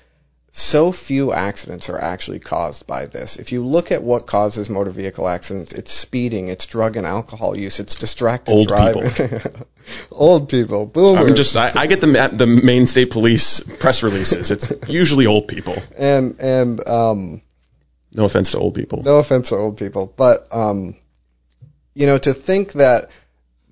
so 0.51 0.91
few 0.91 1.31
accidents 1.31 1.89
are 1.89 1.99
actually 1.99 2.39
caused 2.39 2.87
by 2.87 3.05
this. 3.05 3.37
If 3.37 3.51
you 3.51 3.63
look 3.65 3.91
at 3.91 4.01
what 4.03 4.25
causes 4.25 4.69
motor 4.69 4.89
vehicle 4.89 5.27
accidents, 5.27 5.71
it's 5.73 5.91
speeding, 5.91 6.47
it's 6.47 6.65
drug 6.65 6.97
and 6.97 7.05
alcohol 7.05 7.57
use, 7.57 7.79
it's 7.79 7.95
distracted 7.95 8.51
Old 8.51 8.67
driving. 8.67 9.11
old 10.11 10.49
people, 10.49 10.85
boomers. 10.85 11.19
I 11.19 11.23
mean, 11.23 11.35
just 11.35 11.55
I, 11.55 11.71
I 11.75 11.87
get 11.87 12.01
the 12.01 12.07
the 12.33 12.47
Maine 12.47 12.87
State 12.87 13.11
Police 13.11 13.59
press 13.61 14.01
releases. 14.03 14.51
It's 14.51 14.71
usually 14.89 15.25
old 15.27 15.47
people. 15.47 15.75
and 15.97 16.39
and 16.39 16.87
um, 16.87 17.41
No 18.13 18.25
offense 18.25 18.51
to 18.51 18.57
old 18.59 18.75
people. 18.75 19.03
no 19.03 19.17
offense 19.17 19.49
to 19.49 19.55
old 19.55 19.77
people, 19.77 20.11
but 20.15 20.47
um, 20.51 20.95
you 21.93 22.07
know, 22.07 22.17
to 22.17 22.33
think 22.33 22.73
that 22.73 23.09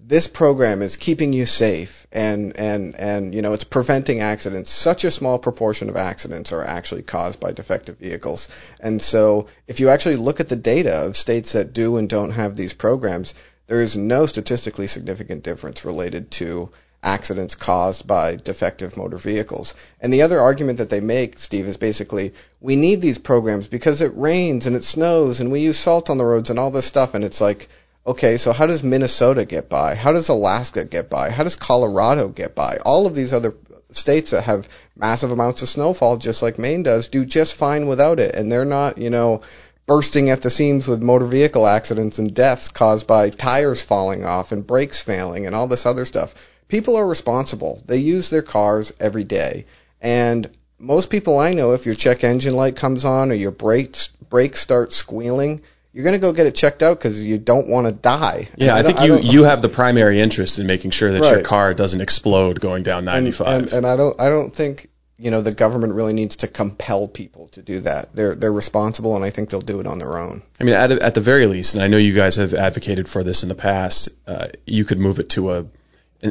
this 0.07 0.27
program 0.27 0.81
is 0.81 0.95
keeping 0.95 1.33
you 1.33 1.45
safe 1.45 2.07
and 2.13 2.55
and 2.55 2.95
and 2.95 3.35
you 3.35 3.41
know 3.41 3.51
it's 3.51 3.65
preventing 3.65 4.21
accidents 4.21 4.69
such 4.69 5.03
a 5.03 5.11
small 5.11 5.37
proportion 5.37 5.89
of 5.89 5.97
accidents 5.97 6.53
are 6.53 6.63
actually 6.63 7.01
caused 7.01 7.41
by 7.41 7.51
defective 7.51 7.97
vehicles 7.97 8.47
and 8.79 9.01
so 9.01 9.47
if 9.67 9.81
you 9.81 9.89
actually 9.89 10.15
look 10.15 10.39
at 10.39 10.47
the 10.47 10.55
data 10.55 10.93
of 10.93 11.17
states 11.17 11.51
that 11.51 11.73
do 11.73 11.97
and 11.97 12.09
don't 12.09 12.31
have 12.31 12.55
these 12.55 12.73
programs 12.73 13.33
there 13.67 13.81
is 13.81 13.97
no 13.97 14.25
statistically 14.25 14.87
significant 14.87 15.43
difference 15.43 15.83
related 15.83 16.31
to 16.31 16.69
accidents 17.03 17.55
caused 17.55 18.07
by 18.07 18.35
defective 18.35 18.97
motor 18.97 19.17
vehicles. 19.17 19.75
And 20.01 20.11
the 20.11 20.23
other 20.23 20.41
argument 20.41 20.79
that 20.79 20.89
they 20.89 20.99
make, 20.99 21.37
Steve, 21.37 21.67
is 21.67 21.77
basically 21.77 22.33
we 22.59 22.75
need 22.75 23.01
these 23.01 23.19
programs 23.19 23.67
because 23.67 24.01
it 24.01 24.17
rains 24.17 24.65
and 24.65 24.75
it 24.75 24.83
snows 24.83 25.39
and 25.39 25.51
we 25.51 25.59
use 25.59 25.77
salt 25.77 26.09
on 26.09 26.17
the 26.17 26.25
roads 26.25 26.49
and 26.49 26.57
all 26.57 26.71
this 26.71 26.87
stuff. 26.87 27.13
And 27.13 27.23
it's 27.23 27.39
like, 27.39 27.69
okay, 28.07 28.37
so 28.37 28.53
how 28.53 28.65
does 28.65 28.83
Minnesota 28.83 29.45
get 29.45 29.67
by? 29.69 29.95
How 29.95 30.13
does 30.13 30.29
Alaska 30.29 30.85
get 30.85 31.09
by? 31.09 31.29
How 31.29 31.43
does 31.43 31.57
Colorado 31.57 32.29
get 32.29 32.55
by? 32.55 32.77
All 32.85 33.05
of 33.05 33.13
these 33.13 33.33
other 33.33 33.53
states 33.91 34.31
that 34.31 34.43
have 34.43 34.69
massive 34.95 35.31
amounts 35.31 35.61
of 35.61 35.69
snowfall, 35.69 36.17
just 36.17 36.41
like 36.41 36.57
Maine 36.57 36.83
does, 36.83 37.09
do 37.09 37.25
just 37.25 37.55
fine 37.55 37.87
without 37.87 38.19
it. 38.19 38.35
And 38.35 38.51
they're 38.51 38.65
not, 38.65 38.97
you 38.97 39.09
know, 39.09 39.41
bursting 39.85 40.29
at 40.29 40.41
the 40.41 40.49
seams 40.49 40.87
with 40.87 41.03
motor 41.03 41.25
vehicle 41.25 41.67
accidents 41.67 42.19
and 42.19 42.33
deaths 42.33 42.69
caused 42.69 43.07
by 43.07 43.29
tires 43.29 43.81
falling 43.81 44.25
off 44.25 44.51
and 44.51 44.65
brakes 44.65 45.01
failing 45.01 45.45
and 45.45 45.55
all 45.55 45.67
this 45.67 45.85
other 45.85 46.05
stuff. 46.05 46.33
People 46.67 46.95
are 46.97 47.07
responsible. 47.07 47.81
They 47.85 47.97
use 47.97 48.29
their 48.29 48.41
cars 48.41 48.91
every 48.99 49.23
day. 49.23 49.65
And 50.01 50.49
most 50.79 51.09
people 51.09 51.39
I 51.39 51.53
know, 51.53 51.73
if 51.73 51.85
your 51.85 51.95
check 51.95 52.23
engine 52.23 52.55
light 52.55 52.75
comes 52.75 53.05
on 53.05 53.31
or 53.31 53.35
your 53.35 53.51
brakes 53.51 54.09
brakes 54.29 54.59
start 54.59 54.91
squealing, 54.91 55.61
you're 55.97 56.03
going 56.03 56.13
to 56.13 56.19
go 56.19 56.31
get 56.31 56.45
it 56.45 56.53
checked 56.53 56.83
out 56.83 56.99
because 56.99 57.25
you 57.25 57.39
don't 57.39 57.67
want 57.67 57.87
to 57.87 57.91
die. 57.91 58.49
Yeah, 58.55 58.75
I 58.75 58.83
don't- 58.83 58.91
think 58.93 59.01
you 59.01 59.07
don't- 59.07 59.23
you 59.23 59.43
have 59.45 59.63
the 59.63 59.67
primary 59.69 60.21
interest 60.21 60.59
in 60.59 60.67
making 60.67 60.91
sure 60.91 61.11
that 61.11 61.23
your 61.23 61.41
car 61.41 61.73
doesn't 61.73 62.01
explode 62.01 62.59
going 62.61 62.83
down 62.83 63.03
95. 63.05 63.47
and, 63.47 63.73
and 63.73 63.87
I 63.87 63.95
don't 63.97 64.21
I 64.21 64.29
don't 64.29 64.55
think 64.55 64.89
you 65.17 65.31
know 65.31 65.41
the 65.41 65.51
government 65.51 65.93
really 65.95 66.13
needs 66.13 66.35
to 66.37 66.47
compel 66.47 67.07
people 67.07 67.47
to 67.53 67.63
do 67.63 67.79
that. 67.79 68.13
They're 68.13 68.35
they're 68.35 68.53
responsible, 68.53 69.15
and 69.15 69.25
I 69.25 69.31
think 69.31 69.49
they'll 69.49 69.59
do 69.59 69.79
it 69.79 69.87
on 69.87 69.97
their 69.97 70.19
own. 70.19 70.43
I 70.61 70.63
mean, 70.65 70.75
at, 70.75 70.91
at 70.91 71.15
the 71.15 71.21
very 71.21 71.47
least, 71.47 71.73
and 71.73 71.83
I 71.83 71.87
know 71.87 71.97
you 71.97 72.13
guys 72.13 72.35
have 72.35 72.53
advocated 72.53 73.07
for 73.09 73.23
this 73.23 73.41
in 73.41 73.49
the 73.49 73.55
past, 73.55 74.09
uh, 74.27 74.49
you 74.67 74.85
could 74.85 74.99
move 74.99 75.17
it 75.19 75.29
to 75.31 75.51
a 75.53 75.65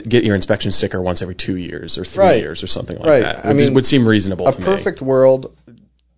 get 0.08 0.22
your 0.22 0.36
inspection 0.36 0.70
sticker 0.70 1.02
once 1.02 1.22
every 1.22 1.34
two 1.34 1.56
years 1.56 1.98
or 1.98 2.04
three 2.04 2.24
Right. 2.24 2.40
years 2.42 2.62
or 2.62 2.68
something 2.68 2.96
like 2.98 3.08
Right. 3.08 3.22
that. 3.22 3.44
I 3.44 3.48
Would- 3.48 3.56
mean, 3.56 3.74
would 3.74 3.86
seem 3.86 4.06
reasonable 4.06 4.46
a 4.46 4.52
to 4.52 4.58
me. 4.60 4.64
perfect 4.64 5.02
world, 5.02 5.52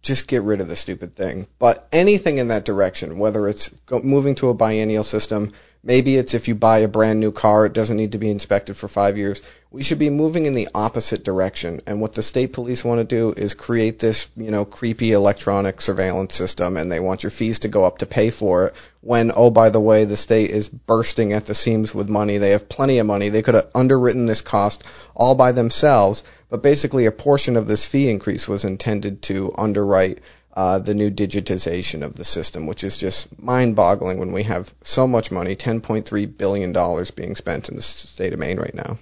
just 0.08 0.26
get 0.26 0.42
rid 0.42 0.60
of 0.60 0.68
the 0.68 0.74
stupid 0.74 1.14
thing. 1.14 1.46
But 1.58 1.86
anything 1.92 2.38
in 2.38 2.48
that 2.48 2.64
direction, 2.64 3.18
whether 3.18 3.46
it's 3.46 3.70
moving 3.90 4.34
to 4.36 4.48
a 4.48 4.54
biennial 4.54 5.04
system, 5.04 5.52
maybe 5.88 6.16
it's 6.16 6.34
if 6.34 6.48
you 6.48 6.54
buy 6.54 6.80
a 6.80 6.88
brand 6.88 7.18
new 7.18 7.32
car, 7.32 7.64
it 7.64 7.72
doesn't 7.72 7.96
need 7.96 8.12
to 8.12 8.18
be 8.18 8.30
inspected 8.30 8.76
for 8.76 8.88
five 8.88 9.16
years. 9.16 9.40
We 9.70 9.82
should 9.82 9.98
be 9.98 10.10
moving 10.10 10.44
in 10.44 10.52
the 10.52 10.68
opposite 10.74 11.24
direction. 11.24 11.80
And 11.86 11.98
what 12.00 12.12
the 12.12 12.22
state 12.22 12.52
police 12.52 12.84
want 12.84 13.00
to 13.00 13.16
do 13.16 13.32
is 13.34 13.54
create 13.54 13.98
this, 13.98 14.28
you 14.36 14.50
know, 14.50 14.66
creepy 14.66 15.12
electronic 15.12 15.80
surveillance 15.80 16.34
system, 16.34 16.76
and 16.76 16.92
they 16.92 17.00
want 17.00 17.22
your 17.22 17.30
fees 17.30 17.60
to 17.60 17.68
go 17.68 17.84
up 17.84 17.98
to 17.98 18.06
pay 18.06 18.28
for 18.28 18.66
it. 18.66 18.74
When, 19.00 19.32
oh, 19.34 19.50
by 19.50 19.70
the 19.70 19.80
way, 19.80 20.04
the 20.04 20.16
state 20.16 20.50
is 20.50 20.68
bursting 20.68 21.32
at 21.32 21.46
the 21.46 21.54
seams 21.54 21.94
with 21.94 22.10
money. 22.10 22.36
They 22.36 22.50
have 22.50 22.68
plenty 22.68 22.98
of 22.98 23.06
money. 23.06 23.30
They 23.30 23.42
could 23.42 23.54
have 23.54 23.70
underwritten 23.74 24.26
this 24.26 24.42
cost 24.42 24.84
all 25.14 25.36
by 25.36 25.52
themselves, 25.52 26.22
but 26.50 26.62
basically 26.62 27.06
a 27.06 27.12
portion 27.12 27.56
of 27.56 27.66
this 27.66 27.86
fee 27.86 28.10
increase 28.10 28.46
was 28.46 28.66
intended 28.66 29.22
to 29.22 29.54
underwrite 29.56 30.20
uh, 30.58 30.80
the 30.80 30.92
new 30.92 31.08
digitization 31.08 32.02
of 32.02 32.16
the 32.16 32.24
system, 32.24 32.66
which 32.66 32.82
is 32.82 32.96
just 32.96 33.40
mind-boggling 33.40 34.18
when 34.18 34.32
we 34.32 34.42
have 34.42 34.74
so 34.82 35.06
much 35.06 35.30
money, 35.30 35.54
10.3 35.54 36.36
billion 36.36 36.72
dollars 36.72 37.12
being 37.12 37.36
spent 37.36 37.68
in 37.68 37.76
the 37.76 37.82
state 37.82 38.32
of 38.32 38.40
Maine 38.40 38.58
right 38.58 38.74
now. 38.74 38.98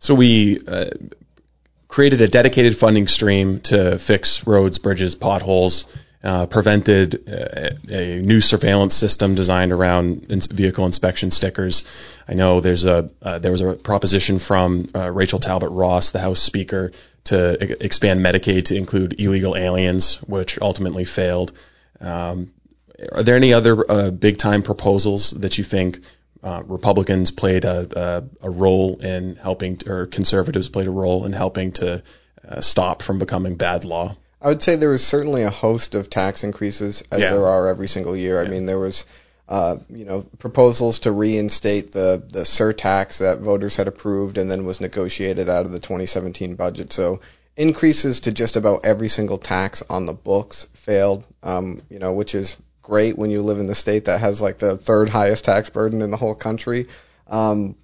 So 0.00 0.16
we 0.16 0.58
uh, 0.66 0.90
created 1.86 2.20
a 2.20 2.26
dedicated 2.26 2.76
funding 2.76 3.06
stream 3.06 3.60
to 3.60 3.96
fix 3.96 4.44
roads, 4.44 4.78
bridges, 4.78 5.14
potholes. 5.14 5.84
Uh, 6.20 6.46
prevented 6.46 7.30
uh, 7.30 7.70
a 7.94 8.18
new 8.18 8.40
surveillance 8.40 8.92
system 8.92 9.36
designed 9.36 9.70
around 9.70 10.26
ins- 10.28 10.46
vehicle 10.48 10.84
inspection 10.84 11.30
stickers. 11.30 11.84
I 12.26 12.34
know 12.34 12.60
there's 12.60 12.86
a 12.86 13.08
uh, 13.22 13.38
there 13.38 13.52
was 13.52 13.60
a 13.60 13.74
proposition 13.74 14.40
from 14.40 14.88
uh, 14.96 15.12
Rachel 15.12 15.38
Talbot 15.38 15.70
Ross, 15.70 16.10
the 16.10 16.18
House 16.18 16.40
Speaker, 16.40 16.90
to 17.28 17.84
expand 17.84 18.20
Medicaid 18.24 18.66
to 18.66 18.76
include 18.76 19.20
illegal 19.20 19.56
aliens, 19.56 20.16
which 20.22 20.58
ultimately 20.60 21.04
failed. 21.04 21.52
Um, 22.00 22.52
are 23.12 23.22
there 23.22 23.36
any 23.36 23.52
other 23.52 23.90
uh, 23.90 24.10
big 24.10 24.38
time 24.38 24.62
proposals 24.62 25.30
that 25.30 25.58
you 25.58 25.64
think 25.64 26.00
uh, 26.42 26.62
Republicans 26.66 27.30
played 27.30 27.64
a, 27.64 28.24
a, 28.42 28.46
a 28.48 28.50
role 28.50 28.98
in 29.00 29.36
helping, 29.36 29.80
or 29.86 30.06
conservatives 30.06 30.68
played 30.68 30.86
a 30.88 30.90
role 30.90 31.24
in 31.26 31.32
helping 31.32 31.72
to 31.72 32.02
uh, 32.48 32.60
stop 32.60 33.02
from 33.02 33.18
becoming 33.18 33.56
bad 33.56 33.84
law? 33.84 34.16
I 34.40 34.48
would 34.48 34.62
say 34.62 34.76
there 34.76 34.90
was 34.90 35.04
certainly 35.04 35.42
a 35.42 35.50
host 35.50 35.94
of 35.94 36.08
tax 36.08 36.44
increases, 36.44 37.02
as 37.10 37.20
Yeah. 37.20 37.30
there 37.30 37.46
are 37.46 37.68
every 37.68 37.88
single 37.88 38.16
year. 38.16 38.40
I 38.40 38.46
mean, 38.48 38.66
there 38.66 38.78
was, 38.78 39.04
uh, 39.48 39.78
you 39.88 40.04
know, 40.04 40.22
proposals 40.38 41.00
to 41.00 41.12
reinstate 41.12 41.92
the 41.92 42.22
the 42.30 42.40
surtax 42.40 43.18
that 43.18 43.40
voters 43.40 43.76
had 43.76 43.88
approved 43.88 44.36
and 44.36 44.50
then 44.50 44.66
was 44.66 44.80
negotiated 44.80 45.48
out 45.48 45.64
of 45.64 45.72
the 45.72 45.80
2017 45.80 46.54
budget. 46.54 46.92
So 46.92 47.20
increases 47.56 48.20
to 48.20 48.32
just 48.32 48.56
about 48.56 48.84
every 48.84 49.08
single 49.08 49.38
tax 49.38 49.82
on 49.88 50.04
the 50.04 50.12
books 50.12 50.68
failed. 50.74 51.26
Um, 51.42 51.80
you 51.88 51.98
know, 51.98 52.12
which 52.12 52.34
is 52.34 52.58
great 52.82 53.16
when 53.16 53.30
you 53.30 53.42
live 53.42 53.58
in 53.58 53.66
the 53.66 53.74
state 53.74 54.04
that 54.04 54.20
has 54.20 54.40
like 54.42 54.58
the 54.58 54.76
third 54.76 55.08
highest 55.08 55.46
tax 55.46 55.70
burden 55.70 56.02
in 56.02 56.10
the 56.10 56.16
whole 56.16 56.34
country. 56.34 56.88
Um, 57.26 57.76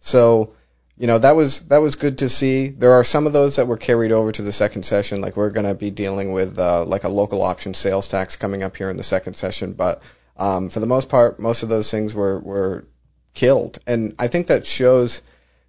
so 0.00 0.54
you 0.96 1.08
know 1.08 1.18
that 1.18 1.34
was 1.34 1.60
that 1.68 1.78
was 1.78 1.96
good 1.96 2.18
to 2.18 2.28
see. 2.28 2.68
There 2.68 2.92
are 2.92 3.04
some 3.04 3.26
of 3.26 3.32
those 3.32 3.56
that 3.56 3.66
were 3.66 3.76
carried 3.76 4.12
over 4.12 4.30
to 4.30 4.42
the 4.42 4.52
second 4.52 4.84
session. 4.84 5.20
Like 5.20 5.36
we're 5.36 5.50
going 5.50 5.66
to 5.66 5.74
be 5.74 5.90
dealing 5.90 6.32
with 6.32 6.58
uh, 6.58 6.84
like 6.84 7.02
a 7.02 7.08
local 7.08 7.42
option 7.42 7.74
sales 7.74 8.06
tax 8.06 8.36
coming 8.36 8.62
up 8.62 8.76
here 8.76 8.90
in 8.90 8.96
the 8.96 9.02
second 9.02 9.34
session. 9.34 9.72
But 9.72 10.02
um, 10.38 10.68
for 10.68 10.80
the 10.80 10.86
most 10.86 11.08
part, 11.08 11.40
most 11.40 11.62
of 11.62 11.68
those 11.68 11.90
things 11.90 12.14
were 12.14 12.38
were 12.38 12.84
killed, 13.34 13.78
and 13.86 14.14
I 14.18 14.28
think 14.28 14.48
that 14.48 14.66
shows 14.66 15.22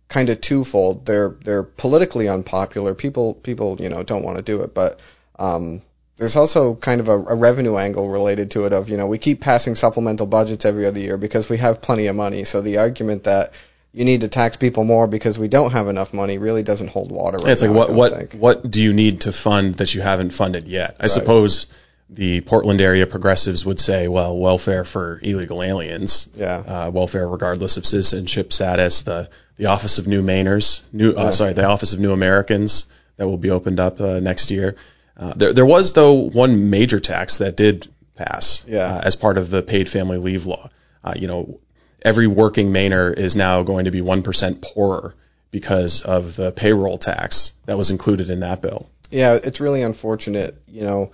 kind 0.08 0.30
of 0.30 0.42
twofold. 0.42 1.06
They're 1.06 1.36
they're 1.44 1.64
politically 1.64 2.28
unpopular. 2.28 2.96
People 2.96 3.34
people 3.34 3.78
you 3.80 3.90
know 3.90 4.04
don't 4.04 4.24
want 4.24 4.38
to 4.38 4.44
do 4.44 4.62
it, 4.62 4.74
but 4.74 5.00
um, 5.38 5.82
there's 6.18 6.36
also 6.36 6.76
kind 6.76 7.00
of 7.00 7.08
a, 7.08 7.18
a 7.18 7.36
revenue 7.36 7.78
angle 7.78 8.10
related 8.10 8.52
to 8.52 8.66
it. 8.66 8.74
Of 8.74 8.90
you 8.90 8.98
know 8.98 9.08
we 9.08 9.18
keep 9.18 9.42
passing 9.42 9.76
supplemental 9.76 10.28
budgets 10.28 10.66
every 10.66 10.86
other 10.86 11.00
year 11.00 11.18
because 11.18 11.50
we 11.50 11.58
have 11.58 11.82
plenty 11.82 12.08
of 12.08 12.16
money. 12.16 12.44
So 12.44 12.62
the 12.62 12.78
argument 12.80 13.24
that 13.24 13.54
you 13.92 14.06
need 14.06 14.22
to 14.22 14.28
tax 14.28 14.58
people 14.58 14.84
more 14.84 15.08
because 15.08 15.40
we 15.40 15.48
don't 15.48 15.72
have 15.72 15.88
enough 15.88 16.14
money 16.14 16.38
really 16.38 16.62
doesn't 16.62 16.90
hold 16.90 17.12
water 17.12 17.38
right 17.38 17.52
it's 17.52 17.62
like 17.64 17.72
now, 17.72 17.76
I 17.76 17.80
what 17.80 17.94
what 17.94 18.12
think. 18.12 18.34
what 18.34 18.70
do 18.70 18.84
you 18.84 18.94
need 18.94 19.22
to 19.22 19.32
fund 19.32 19.76
that 19.76 19.96
you 19.96 20.02
haven't 20.02 20.32
funded 20.32 20.68
yet? 20.68 20.98
I 21.00 21.08
suppose 21.08 21.66
the 22.10 22.42
Portland 22.42 22.82
area 22.82 23.06
progressives 23.06 23.64
would 23.66 23.80
say, 23.80 24.08
well, 24.08 24.36
welfare 24.38 24.84
for 24.84 25.20
illegal 25.22 25.62
aliens, 25.62 26.28
Yeah. 26.36 26.58
uh, 26.58 26.90
welfare 26.92 27.28
regardless 27.28 27.78
of 27.78 27.86
citizenship 27.86 28.52
status, 28.52 29.04
the 29.04 29.30
the 29.58 29.66
Office 29.68 29.98
of 30.00 30.08
New 30.08 30.24
Mainers, 30.24 30.82
new 30.94 31.12
uh, 31.12 31.32
sorry, 31.32 31.54
the 31.54 31.66
Office 31.66 31.94
of 31.94 32.00
New 32.00 32.12
Americans 32.14 32.86
that 33.18 33.28
will 33.28 33.38
be 33.38 33.52
opened 33.52 33.80
up 33.80 34.00
uh, 34.02 34.20
next 34.22 34.50
year. 34.52 34.76
Uh, 35.18 35.34
there 35.36 35.54
there 35.54 35.66
was 35.66 35.94
though 35.94 36.14
one 36.30 36.70
major 36.70 37.00
tax 37.00 37.40
that 37.40 37.56
did 37.58 37.88
pass 38.16 38.64
Yeah. 38.68 38.96
uh, 38.96 39.02
as 39.04 39.16
part 39.16 39.38
of 39.38 39.50
the 39.50 39.62
paid 39.62 39.88
family 39.90 40.18
leave 40.18 40.46
law. 40.46 40.70
Uh, 41.04 41.14
you 41.16 41.28
know, 41.28 41.60
every 42.02 42.26
working 42.28 42.72
Mainer 42.72 43.14
is 43.18 43.36
now 43.36 43.64
going 43.64 43.86
to 43.86 43.92
be 43.92 44.02
one 44.02 44.24
percent 44.24 44.62
poorer 44.62 45.14
because 45.52 46.02
of 46.04 46.36
the 46.36 46.52
payroll 46.52 46.98
tax 46.98 47.54
that 47.66 47.78
was 47.78 47.92
included 47.92 48.30
in 48.30 48.40
that 48.42 48.62
bill. 48.62 48.90
Yeah, 49.12 49.34
it's 49.44 49.60
really 49.60 49.82
unfortunate. 49.82 50.56
You 50.68 50.84
know, 50.84 51.12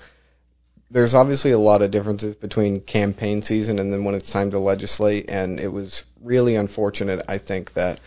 there's 0.91 1.13
obviously 1.13 1.51
a 1.51 1.59
lot 1.59 1.81
of 1.81 1.91
differences 1.91 2.35
between 2.35 2.79
campaign 2.81 3.41
season 3.41 3.79
and 3.79 3.91
then 3.91 4.03
when 4.03 4.15
it's 4.15 4.31
time 4.31 4.51
to 4.51 4.59
legislate, 4.59 5.29
and 5.29 5.59
it 5.59 5.71
was 5.71 6.05
really 6.21 6.55
unfortunate, 6.55 7.23
I 7.27 7.37
think, 7.37 7.73
that 7.73 7.99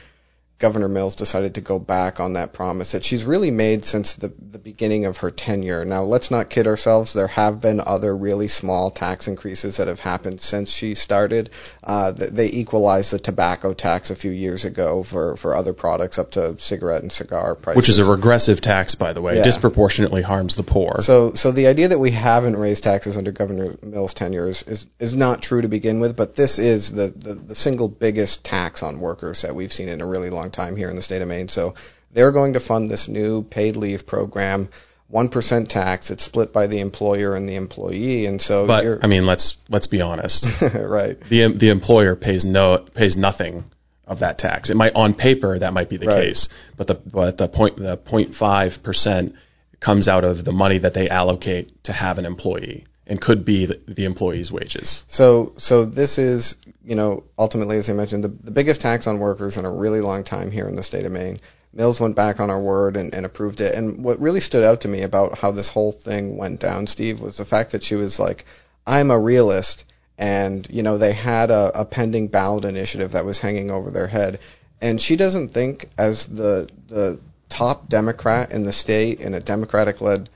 Governor 0.58 0.88
Mills 0.88 1.14
decided 1.14 1.54
to 1.54 1.60
go 1.60 1.78
back 1.78 2.18
on 2.18 2.32
that 2.32 2.52
promise 2.52 2.92
that 2.92 3.04
she's 3.04 3.24
really 3.24 3.52
made 3.52 3.84
since 3.84 4.14
the, 4.14 4.32
the 4.50 4.58
beginning 4.58 5.04
of 5.04 5.18
her 5.18 5.30
tenure. 5.30 5.84
Now, 5.84 6.02
let's 6.02 6.32
not 6.32 6.50
kid 6.50 6.66
ourselves. 6.66 7.12
There 7.12 7.28
have 7.28 7.60
been 7.60 7.80
other 7.80 8.16
really 8.16 8.48
small 8.48 8.90
tax 8.90 9.28
increases 9.28 9.76
that 9.76 9.86
have 9.86 10.00
happened 10.00 10.40
since 10.40 10.72
she 10.72 10.96
started. 10.96 11.50
Uh, 11.84 12.10
they 12.10 12.46
equalized 12.46 13.12
the 13.12 13.20
tobacco 13.20 13.72
tax 13.72 14.10
a 14.10 14.16
few 14.16 14.32
years 14.32 14.64
ago 14.64 15.04
for, 15.04 15.36
for 15.36 15.54
other 15.54 15.74
products 15.74 16.18
up 16.18 16.32
to 16.32 16.58
cigarette 16.58 17.02
and 17.02 17.12
cigar 17.12 17.54
prices. 17.54 17.76
Which 17.76 17.88
is 17.88 18.00
a 18.00 18.10
regressive 18.10 18.60
tax, 18.60 18.96
by 18.96 19.12
the 19.12 19.22
way, 19.22 19.36
Yeah. 19.36 19.42
disproportionately 19.42 20.22
harms 20.22 20.56
the 20.56 20.64
poor. 20.64 21.02
So, 21.02 21.34
so 21.34 21.52
the 21.52 21.68
idea 21.68 21.88
that 21.88 22.00
we 22.00 22.10
haven't 22.10 22.56
raised 22.56 22.82
taxes 22.82 23.16
under 23.16 23.30
Governor 23.30 23.76
Mills' 23.84 24.12
tenure 24.12 24.48
is, 24.48 24.64
is, 24.64 24.86
is 24.98 25.14
not 25.14 25.40
true 25.40 25.62
to 25.62 25.68
begin 25.68 26.00
with, 26.00 26.16
but 26.16 26.34
this 26.34 26.58
is 26.58 26.90
the, 26.90 27.14
the, 27.14 27.34
the 27.34 27.54
single 27.54 27.88
biggest 27.88 28.44
tax 28.44 28.82
on 28.82 28.98
workers 28.98 29.42
that 29.42 29.54
we've 29.54 29.72
seen 29.72 29.88
in 29.88 30.00
a 30.00 30.06
really 30.06 30.30
long 30.30 30.47
time 30.50 30.76
here 30.76 30.88
in 30.88 30.96
the 30.96 31.02
state 31.02 31.22
of 31.22 31.28
Maine. 31.28 31.48
So 31.48 31.74
they're 32.12 32.32
going 32.32 32.54
to 32.54 32.60
fund 32.60 32.90
this 32.90 33.08
new 33.08 33.42
paid 33.42 33.76
leave 33.76 34.06
program, 34.06 34.68
1% 35.12 35.68
tax. 35.68 36.10
It's 36.10 36.24
split 36.24 36.52
by 36.52 36.66
the 36.66 36.80
employer 36.80 37.34
and 37.34 37.48
the 37.48 37.56
employee. 37.56 38.26
And 38.26 38.40
so 38.40 38.66
but 38.66 38.84
you're, 38.84 38.98
I 39.02 39.06
mean, 39.06 39.26
let's 39.26 39.58
let's 39.68 39.86
be 39.86 40.00
honest. 40.00 40.60
right. 40.74 41.20
the 41.20 41.48
the 41.48 41.70
employer 41.70 42.16
pays 42.16 42.44
no 42.44 42.78
pays 42.78 43.16
nothing 43.16 43.64
of 44.06 44.20
that 44.20 44.38
tax. 44.38 44.70
It 44.70 44.76
might 44.76 44.94
on 44.94 45.14
paper 45.14 45.58
that 45.58 45.74
might 45.74 45.88
be 45.88 45.96
the 45.98 46.06
Right. 46.06 46.24
case, 46.24 46.48
but 46.76 46.86
the 46.86 46.94
but 46.94 47.36
the 47.36 47.48
point 47.48 47.76
the 47.76 47.96
0.5 47.96 48.82
percent 48.82 49.34
comes 49.80 50.08
out 50.08 50.24
of 50.24 50.44
the 50.44 50.52
money 50.52 50.78
that 50.78 50.94
they 50.94 51.08
allocate 51.08 51.84
to 51.84 51.92
have 51.92 52.18
an 52.18 52.26
employee 52.26 52.84
and 53.08 53.18
could 53.20 53.44
be 53.44 53.64
the, 53.64 53.80
the 53.86 54.04
employee's 54.04 54.52
wages. 54.52 55.02
So, 55.08 55.54
so 55.56 55.86
this 55.86 56.18
is, 56.18 56.56
you 56.84 56.94
know, 56.94 57.24
ultimately, 57.38 57.78
as 57.78 57.88
I 57.88 57.94
mentioned, 57.94 58.22
the, 58.22 58.28
the 58.28 58.50
biggest 58.50 58.82
tax 58.82 59.06
on 59.06 59.18
workers 59.18 59.56
in 59.56 59.64
a 59.64 59.72
really 59.72 60.02
long 60.02 60.24
time 60.24 60.50
here 60.50 60.68
in 60.68 60.76
the 60.76 60.82
state 60.82 61.06
of 61.06 61.12
Maine. 61.12 61.40
Mills 61.72 62.00
went 62.00 62.16
back 62.16 62.38
on 62.38 62.50
our 62.50 62.60
word 62.60 62.96
and, 62.96 63.14
and 63.14 63.24
approved 63.24 63.62
it. 63.62 63.74
And 63.74 64.04
what 64.04 64.20
really 64.20 64.40
stood 64.40 64.62
out 64.62 64.82
to 64.82 64.88
me 64.88 65.02
about 65.02 65.38
how 65.38 65.52
this 65.52 65.70
whole 65.70 65.90
thing 65.90 66.36
went 66.36 66.60
down, 66.60 66.86
Steve, 66.86 67.22
was 67.22 67.38
the 67.38 67.44
fact 67.46 67.72
that 67.72 67.82
she 67.82 67.94
was 67.94 68.18
like, 68.18 68.44
I'm 68.86 69.10
a 69.10 69.18
realist. 69.18 69.86
And, 70.18 70.66
you 70.70 70.82
know, 70.82 70.98
they 70.98 71.12
had 71.12 71.50
a, 71.50 71.80
a 71.80 71.84
pending 71.86 72.28
ballot 72.28 72.66
initiative 72.66 73.12
that 73.12 73.24
was 73.24 73.40
hanging 73.40 73.70
over 73.70 73.90
their 73.90 74.06
head. 74.06 74.40
And 74.82 75.00
she 75.00 75.16
doesn't 75.16 75.48
think, 75.48 75.88
as 75.96 76.26
the, 76.26 76.68
the 76.88 77.20
top 77.48 77.88
Democrat 77.88 78.52
in 78.52 78.64
the 78.64 78.72
state 78.72 79.20
in 79.20 79.32
a 79.32 79.40
Democratic 79.40 80.00
led 80.02 80.28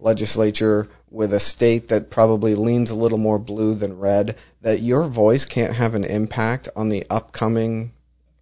legislature 0.00 0.88
with 1.10 1.32
a 1.32 1.40
state 1.40 1.88
that 1.88 2.10
probably 2.10 2.54
leans 2.54 2.90
a 2.90 2.96
little 2.96 3.18
more 3.18 3.38
blue 3.38 3.74
than 3.74 3.98
red, 3.98 4.36
that 4.62 4.80
your 4.80 5.04
voice 5.04 5.44
can't 5.44 5.74
have 5.74 5.94
an 5.94 6.04
impact 6.04 6.68
on 6.76 6.88
the 6.88 7.06
upcoming. 7.10 7.92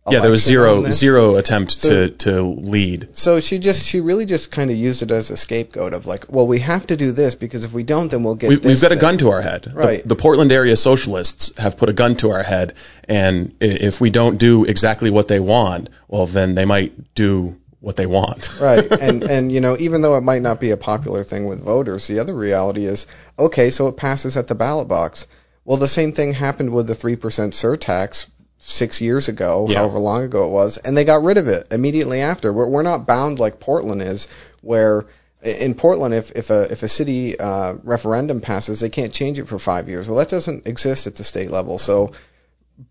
Yeah, 0.08 0.20
there 0.20 0.30
was 0.30 0.48
on 0.48 0.92
zero 0.92 1.34
attempt 1.34 1.72
So- 1.72 2.06
to 2.06 2.10
to 2.32 2.40
lead. 2.42 3.16
So 3.16 3.40
she 3.40 3.58
just 3.58 3.84
she 3.84 4.00
really 4.00 4.24
just 4.24 4.52
kind 4.52 4.70
of 4.70 4.76
used 4.76 5.02
it 5.02 5.10
as 5.10 5.30
a 5.30 5.36
scapegoat 5.36 5.94
of 5.94 6.06
like, 6.06 6.26
well, 6.30 6.46
we 6.46 6.60
have 6.60 6.86
to 6.86 6.96
do 6.96 7.10
this 7.10 7.34
because 7.34 7.64
if 7.64 7.72
we 7.72 7.82
don't, 7.82 8.08
then 8.08 8.22
we'll 8.22 8.36
get. 8.36 8.50
We, 8.50 8.56
this 8.56 8.66
we've 8.66 8.80
got 8.80 8.92
a 8.96 9.00
gun 9.00 9.18
to 9.18 9.30
our 9.30 9.42
head. 9.42 9.62
The- 9.62 9.70
Right. 9.74 10.06
The, 10.06 10.14
Portland 10.14 10.52
area 10.52 10.76
socialists 10.76 11.58
have 11.58 11.76
put 11.76 11.88
a 11.88 11.92
gun 11.92 12.14
to 12.18 12.30
our 12.30 12.44
head, 12.44 12.74
and 13.08 13.54
if 13.60 14.00
we 14.00 14.10
don't 14.10 14.38
do 14.38 14.64
exactly 14.64 15.10
what 15.10 15.26
they 15.26 15.40
want, 15.40 15.88
well, 16.06 16.26
then 16.26 16.54
they 16.54 16.66
might 16.66 17.12
do 17.14 17.56
what 17.80 17.96
they 17.96 18.06
want. 18.06 18.58
right. 18.60 18.90
And 18.90 19.22
and 19.22 19.52
you 19.52 19.60
know, 19.60 19.76
even 19.78 20.02
though 20.02 20.16
it 20.16 20.22
might 20.22 20.42
not 20.42 20.60
be 20.60 20.70
a 20.70 20.76
popular 20.76 21.22
thing 21.24 21.46
with 21.46 21.62
voters, 21.62 22.06
the 22.06 22.18
other 22.20 22.34
reality 22.34 22.84
is, 22.84 23.06
okay, 23.38 23.70
so 23.70 23.88
it 23.88 23.96
passes 23.96 24.36
at 24.36 24.48
the 24.48 24.54
ballot 24.54 24.88
box. 24.88 25.26
Well, 25.64 25.78
the 25.78 25.88
same 25.88 26.12
thing 26.12 26.32
happened 26.32 26.72
with 26.72 26.86
the 26.86 26.94
3% 26.94 27.16
surtax 27.18 28.28
six 28.58 29.00
years 29.00 29.28
ago, 29.28 29.66
Yeah. 29.68 29.78
however 29.78 29.98
long 29.98 30.22
ago 30.22 30.44
it 30.46 30.50
was, 30.50 30.78
and 30.78 30.96
they 30.96 31.04
got 31.04 31.22
rid 31.24 31.38
of 31.38 31.48
it 31.48 31.68
immediately 31.72 32.20
after. 32.20 32.52
We're, 32.52 32.68
we're 32.68 32.82
not 32.82 33.06
bound 33.06 33.40
like 33.40 33.58
Portland 33.58 34.00
is, 34.00 34.28
where 34.62 35.06
in 35.42 35.74
Portland, 35.74 36.14
if, 36.14 36.32
if 36.32 36.50
a 36.50 36.72
if 36.72 36.82
a 36.82 36.88
city 36.88 37.38
uh, 37.38 37.74
referendum 37.82 38.40
passes, 38.40 38.80
they 38.80 38.88
can't 38.88 39.12
change 39.12 39.38
it 39.38 39.46
for 39.46 39.58
five 39.58 39.88
years. 39.88 40.08
Well, 40.08 40.18
that 40.18 40.28
doesn't 40.28 40.66
exist 40.66 41.06
at 41.06 41.16
the 41.16 41.24
state 41.24 41.50
level. 41.50 41.78
So 41.78 42.12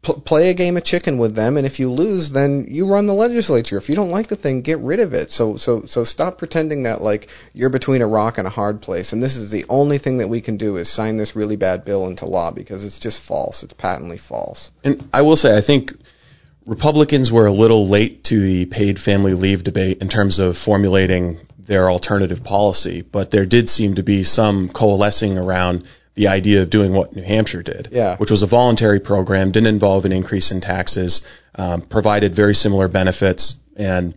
pl- 0.01 0.21
play 0.21 0.49
a 0.49 0.53
game 0.53 0.77
of 0.77 0.83
chicken 0.83 1.17
with 1.17 1.35
them, 1.35 1.57
and 1.57 1.65
if 1.65 1.79
you 1.79 1.91
lose, 1.91 2.31
then 2.31 2.67
you 2.69 2.87
run 2.87 3.05
the 3.05 3.13
legislature. 3.13 3.77
If 3.77 3.89
you 3.89 3.95
don't 3.95 4.09
like 4.09 4.27
the 4.27 4.35
thing, 4.35 4.61
get 4.61 4.79
rid 4.79 4.99
of 4.99 5.13
it. 5.13 5.31
So 5.31 5.57
so 5.57 5.85
so 5.85 6.03
stop 6.03 6.37
pretending 6.37 6.83
that 6.83 7.01
like 7.01 7.29
you're 7.53 7.69
between 7.69 8.01
a 8.01 8.07
rock 8.07 8.37
and 8.37 8.47
a 8.47 8.51
hard 8.51 8.81
place, 8.81 9.13
and 9.13 9.21
this 9.21 9.35
is 9.35 9.51
the 9.51 9.65
only 9.69 9.97
thing 9.97 10.19
that 10.19 10.27
we 10.27 10.41
can 10.41 10.57
do 10.57 10.77
is 10.77 10.89
sign 10.89 11.17
this 11.17 11.35
really 11.35 11.55
bad 11.55 11.85
bill 11.85 12.07
into 12.07 12.25
law 12.25 12.51
because 12.51 12.85
it's 12.85 12.99
just 12.99 13.21
false. 13.21 13.63
It's 13.63 13.73
patently 13.73 14.17
false. 14.17 14.71
And 14.83 15.07
I 15.13 15.21
will 15.21 15.35
say, 15.35 15.55
I 15.55 15.61
think 15.61 15.93
Republicans 16.65 17.31
were 17.31 17.45
a 17.45 17.51
little 17.51 17.87
late 17.87 18.23
to 18.25 18.39
the 18.39 18.65
paid 18.65 18.99
family 18.99 19.33
leave 19.33 19.63
debate 19.63 20.01
in 20.01 20.09
terms 20.09 20.39
of 20.39 20.57
formulating 20.57 21.39
their 21.59 21.89
alternative 21.89 22.43
policy, 22.43 23.01
but 23.01 23.31
there 23.31 23.45
did 23.45 23.69
seem 23.69 23.95
to 23.95 24.03
be 24.03 24.23
some 24.23 24.69
coalescing 24.69 25.37
around 25.37 25.85
the 26.15 26.27
idea 26.29 26.61
of 26.61 26.69
doing 26.69 26.93
what 26.93 27.15
New 27.15 27.21
Hampshire 27.21 27.61
did, 27.61 27.89
Yeah. 27.91 28.15
which 28.17 28.31
was 28.31 28.41
a 28.41 28.45
voluntary 28.47 28.99
program, 28.99 29.51
didn't 29.51 29.67
involve 29.67 30.05
an 30.05 30.11
increase 30.11 30.51
in 30.51 30.61
taxes, 30.61 31.21
um, 31.55 31.81
provided 31.81 32.33
very 32.33 32.55
similar 32.55 32.87
benefits, 32.87 33.55
and 33.75 34.13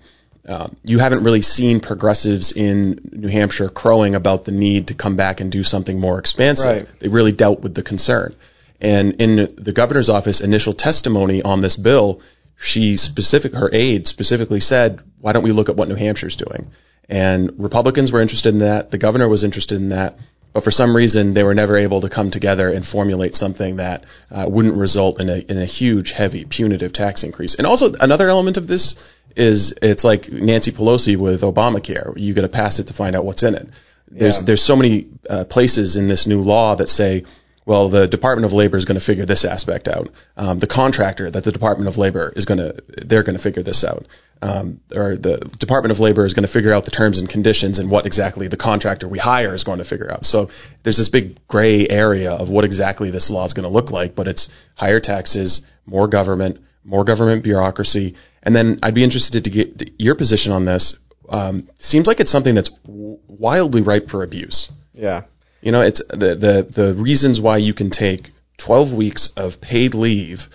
um, 0.49 0.77
you 0.85 0.99
haven't 0.99 1.25
really 1.25 1.43
seen 1.43 1.81
progressives 1.81 2.53
in 2.53 3.01
New 3.13 3.29
Hampshire 3.29 3.69
crowing 3.69 4.15
about 4.15 4.45
the 4.47 4.53
need 4.53 4.89
to 4.89 4.95
come 4.95 5.17
back 5.17 5.41
and 5.41 5.53
do 5.53 5.63
something 5.63 6.01
more 6.01 6.19
expansive. 6.19 6.67
Right. 6.67 7.01
They 7.01 7.09
really 7.09 7.33
dealt 7.33 7.61
with 7.61 7.75
the 7.75 7.83
concern. 7.83 8.35
And 8.81 9.21
in 9.21 9.55
the 9.59 9.73
governor's 9.73 10.09
office 10.09 10.41
initial 10.41 10.73
testimony 10.73 11.43
on 11.43 11.61
this 11.61 11.77
bill, 11.77 12.23
she 12.57 12.97
specific 12.97 13.55
her 13.55 13.69
aide 13.73 14.07
specifically 14.07 14.61
said, 14.61 15.01
"Why 15.21 15.33
don't 15.33 15.43
we 15.43 15.53
look 15.53 15.69
at 15.69 15.77
what 15.77 15.89
New 15.89 15.97
Hampshire's 15.97 16.37
doing?" 16.37 16.69
And 17.09 17.53
Republicans 17.59 18.11
were 18.13 18.21
interested 18.21 18.55
in 18.55 18.61
that. 18.61 18.91
The 18.91 18.99
governor 18.99 19.29
was 19.29 19.45
interested 19.45 19.77
in 19.77 19.91
that. 19.91 20.17
But 20.59 20.65
for 20.65 20.73
some 20.73 20.97
reason, 20.97 21.35
they 21.35 21.45
were 21.45 21.55
never 21.55 21.77
able 21.77 22.01
to 22.01 22.09
come 22.09 22.33
together 22.33 22.69
and 22.69 22.85
formulate 22.85 23.37
something 23.37 23.77
that 23.77 24.03
uh, 24.29 24.47
wouldn't 24.49 24.75
result 24.77 25.21
in 25.21 25.29
a, 25.29 25.37
in 25.39 25.57
a 25.57 25.65
huge, 25.65 26.11
heavy, 26.11 26.47
punitive 26.47 26.93
tax 26.93 27.23
increase. 27.23 27.55
And 27.55 27.65
also, 27.65 27.93
another 28.01 28.29
element 28.29 28.57
of 28.57 28.67
this 28.67 28.97
is 29.37 29.73
it's 29.81 30.03
like 30.03 30.33
Nancy 30.33 30.73
Pelosi 30.73 31.17
with 31.17 31.43
Obamacare. 31.43 32.13
You 32.17 32.35
got 32.35 32.43
to 32.43 32.49
pass 32.49 32.81
it 32.81 32.89
to 32.89 32.93
find 32.93 33.15
out 33.15 33.25
what's 33.25 33.45
in 33.45 33.55
it. 33.55 33.69
There's 34.11 34.39
Yeah. 34.39 34.47
there's 34.47 34.61
so 34.61 34.75
many 34.75 35.07
uh, 35.31 35.45
places 35.45 35.95
in 35.95 36.09
this 36.09 36.27
new 36.27 36.43
law 36.43 36.75
that 36.75 36.89
say, 36.89 37.23
well, 37.69 37.91
the 37.91 38.09
Department 38.09 38.47
of 38.47 38.55
Labor 38.55 38.79
is 38.79 38.87
going 38.87 38.99
to 38.99 39.05
figure 39.05 39.27
this 39.27 39.45
aspect 39.45 39.89
out. 39.89 40.09
Um, 40.39 40.59
the 40.59 40.67
contractor 40.67 41.31
that 41.31 41.45
the 41.45 41.53
Department 41.53 41.87
of 41.87 41.99
Labor 41.99 42.33
is 42.35 42.47
going 42.47 42.57
to, 42.57 42.83
they're 42.87 43.25
going 43.25 43.37
to 43.37 43.43
figure 43.43 43.63
this 43.63 43.85
out. 43.85 44.07
Um, 44.41 44.81
or 44.91 45.17
the 45.17 45.37
Department 45.37 45.93
of 45.93 46.01
Labor 46.01 46.25
is 46.25 46.33
going 46.33 46.45
to 46.45 46.49
figure 46.49 46.73
out 46.73 46.87
the 46.87 46.91
terms 46.91 47.19
and 47.19 47.29
conditions 47.29 47.79
and 47.79 47.91
what 47.91 48.07
exactly 48.07 48.49
the 48.49 48.57
contractor 48.57 49.07
we 49.07 49.19
hire 49.19 49.53
is 49.53 49.65
going 49.65 49.81
to 49.81 49.85
figure 49.85 50.11
out. 50.11 50.25
So 50.25 50.49
there's 50.83 50.97
this 50.97 51.11
big 51.11 51.47
gray 51.47 51.87
area 51.87 52.33
of 52.33 52.49
what 52.49 52.65
exactly 52.65 53.11
this 53.11 53.29
law 53.29 53.45
is 53.45 53.53
going 53.53 53.65
to 53.65 53.73
look 53.73 53.91
like, 53.91 54.15
but 54.15 54.29
it's 54.29 54.49
higher 54.75 54.99
taxes, 54.99 55.61
more 55.85 56.09
government, 56.09 56.65
more 56.85 57.05
government 57.05 57.45
bureaucracy. 57.45 58.15
And 58.43 58.57
then 58.57 58.79
I'd 58.83 58.95
be 58.95 59.05
interested 59.05 59.45
to 59.45 59.51
get 59.51 59.93
your 59.99 60.15
position 60.15 60.53
on 60.53 60.65
this. 60.65 60.99
Um, 61.29 61.69
seems 61.77 62.07
like 62.07 62.21
it's 62.21 62.31
something 62.31 62.55
that's 62.55 62.71
wildly 62.87 63.83
ripe 63.83 64.09
for 64.09 64.23
abuse. 64.23 64.73
Yeah. 64.95 65.25
You 65.61 65.73
know, 65.73 65.83
it's 65.83 66.01
the 66.09 66.35
the 66.35 66.67
the 66.69 66.95
reasons 66.95 67.41
why 67.41 67.57
you 67.57 67.75
can 67.75 67.91
take 67.91 68.31
12 68.59 68.93
weeks 68.93 69.29
of 69.29 69.61
paid 69.61 69.95
leave 69.95 70.49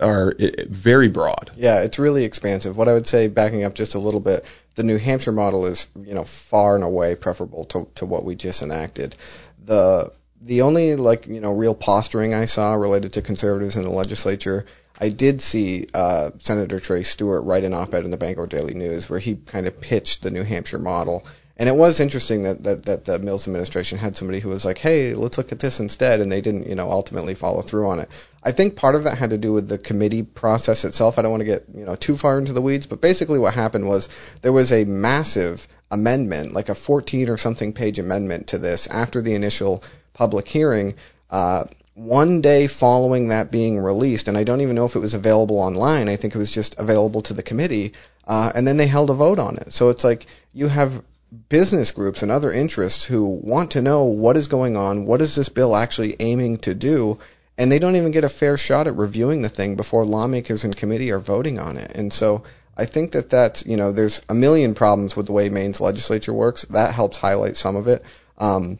are 0.00 0.34
very 0.68 1.08
broad. 1.08 1.52
Yeah, 1.56 1.82
it's 1.82 1.98
really 1.98 2.24
expansive. 2.24 2.76
What 2.76 2.88
I 2.88 2.94
would 2.94 3.06
say, 3.06 3.28
backing 3.28 3.64
up 3.64 3.74
just 3.74 3.94
a 3.94 4.00
little 4.00 4.20
bit, 4.20 4.44
the 4.74 4.82
New 4.82 4.98
Hampshire 4.98 5.32
model 5.32 5.66
is, 5.66 5.88
you 5.94 6.14
know, 6.14 6.24
far 6.24 6.74
and 6.74 6.82
away 6.82 7.14
preferable 7.14 7.66
to, 7.66 7.88
to 7.96 8.06
what 8.06 8.24
we 8.24 8.34
just 8.34 8.62
enacted. 8.62 9.16
The 9.64 10.12
the 10.40 10.62
only 10.62 10.96
like 10.96 11.26
you 11.26 11.40
know 11.40 11.52
real 11.52 11.74
posturing 11.74 12.34
I 12.34 12.46
saw 12.46 12.74
related 12.74 13.14
to 13.14 13.22
conservatives 13.22 13.76
in 13.76 13.82
the 13.82 13.90
legislature, 13.90 14.66
I 14.98 15.08
did 15.08 15.40
see 15.40 15.86
uh, 15.94 16.30
Senator 16.38 16.80
Trey 16.80 17.02
Stewart 17.02 17.44
write 17.44 17.64
an 17.64 17.74
op-ed 17.74 18.04
in 18.04 18.10
the 18.10 18.16
Bangor 18.16 18.46
Daily 18.46 18.74
News 18.74 19.08
where 19.08 19.20
he 19.20 19.36
kind 19.36 19.66
of 19.66 19.80
pitched 19.80 20.22
the 20.22 20.30
New 20.30 20.42
Hampshire 20.42 20.78
model. 20.78 21.24
And 21.56 21.68
it 21.68 21.76
was 21.76 22.00
interesting 22.00 22.44
that, 22.44 22.62
that, 22.62 22.84
that 22.86 23.04
the 23.04 23.18
Mills 23.18 23.46
administration 23.46 23.98
had 23.98 24.16
somebody 24.16 24.40
who 24.40 24.48
was 24.48 24.64
like, 24.64 24.78
hey, 24.78 25.14
let's 25.14 25.36
look 25.36 25.52
at 25.52 25.58
this 25.58 25.80
instead, 25.80 26.20
and 26.20 26.32
they 26.32 26.40
didn't, 26.40 26.66
you 26.66 26.74
know, 26.74 26.90
ultimately 26.90 27.34
follow 27.34 27.60
through 27.60 27.88
on 27.88 28.00
it. 28.00 28.08
I 28.42 28.52
think 28.52 28.76
part 28.76 28.94
of 28.94 29.04
that 29.04 29.18
had 29.18 29.30
to 29.30 29.38
do 29.38 29.52
with 29.52 29.68
the 29.68 29.78
committee 29.78 30.22
process 30.22 30.84
itself. 30.84 31.18
I 31.18 31.22
don't 31.22 31.30
want 31.30 31.42
to 31.42 31.46
get, 31.46 31.66
you 31.74 31.84
know, 31.84 31.94
too 31.94 32.16
far 32.16 32.38
into 32.38 32.54
the 32.54 32.62
weeds, 32.62 32.86
but 32.86 33.00
basically 33.00 33.38
what 33.38 33.54
happened 33.54 33.86
was 33.86 34.08
there 34.40 34.52
was 34.52 34.72
a 34.72 34.84
massive 34.84 35.68
amendment, 35.90 36.54
like 36.54 36.70
a 36.70 36.74
14 36.74 37.28
or 37.28 37.36
something 37.36 37.74
page 37.74 37.98
amendment 37.98 38.48
to 38.48 38.58
this 38.58 38.86
after 38.86 39.20
the 39.20 39.34
initial 39.34 39.84
public 40.14 40.48
hearing. 40.48 40.94
Uh, 41.30 41.64
one 41.94 42.40
day 42.40 42.66
following 42.66 43.28
that 43.28 43.50
being 43.50 43.78
released, 43.78 44.28
and 44.28 44.38
I 44.38 44.44
don't 44.44 44.62
even 44.62 44.74
know 44.74 44.86
if 44.86 44.96
it 44.96 45.00
was 45.00 45.12
available 45.12 45.58
online. 45.58 46.08
I 46.08 46.16
think 46.16 46.34
it 46.34 46.38
was 46.38 46.50
just 46.50 46.78
available 46.78 47.20
to 47.22 47.34
the 47.34 47.42
committee, 47.42 47.92
uh, 48.26 48.50
and 48.54 48.66
then 48.66 48.78
they 48.78 48.86
held 48.86 49.10
a 49.10 49.14
vote 49.14 49.38
on 49.38 49.58
it. 49.58 49.74
So 49.74 49.90
it's 49.90 50.02
like 50.02 50.26
you 50.54 50.68
have 50.68 51.02
business 51.48 51.92
groups 51.92 52.22
and 52.22 52.30
other 52.30 52.52
interests 52.52 53.04
who 53.04 53.24
want 53.42 53.72
to 53.72 53.82
know 53.82 54.04
what 54.04 54.36
is 54.36 54.48
going 54.48 54.76
on, 54.76 55.06
what 55.06 55.20
is 55.20 55.34
this 55.34 55.48
bill 55.48 55.74
actually 55.74 56.16
aiming 56.20 56.58
to 56.58 56.74
do, 56.74 57.18
and 57.56 57.70
they 57.70 57.78
don't 57.78 57.96
even 57.96 58.12
get 58.12 58.24
a 58.24 58.28
fair 58.28 58.56
shot 58.56 58.86
at 58.86 58.96
reviewing 58.96 59.42
the 59.42 59.48
thing 59.48 59.76
before 59.76 60.04
lawmakers 60.04 60.64
in 60.64 60.72
committee 60.72 61.10
are 61.10 61.18
voting 61.18 61.58
on 61.58 61.78
it. 61.78 61.92
And 61.94 62.12
so 62.12 62.44
I 62.76 62.86
think 62.86 63.12
that 63.12 63.30
that's, 63.30 63.66
you 63.66 63.76
know, 63.76 63.92
there's 63.92 64.20
a 64.28 64.34
million 64.34 64.74
problems 64.74 65.16
with 65.16 65.26
the 65.26 65.32
way 65.32 65.48
Maine's 65.48 65.80
legislature 65.80 66.32
works. 66.32 66.62
That 66.66 66.94
helps 66.94 67.18
highlight 67.18 67.56
some 67.56 67.76
of 67.76 67.88
it. 67.88 68.04
Um, 68.38 68.78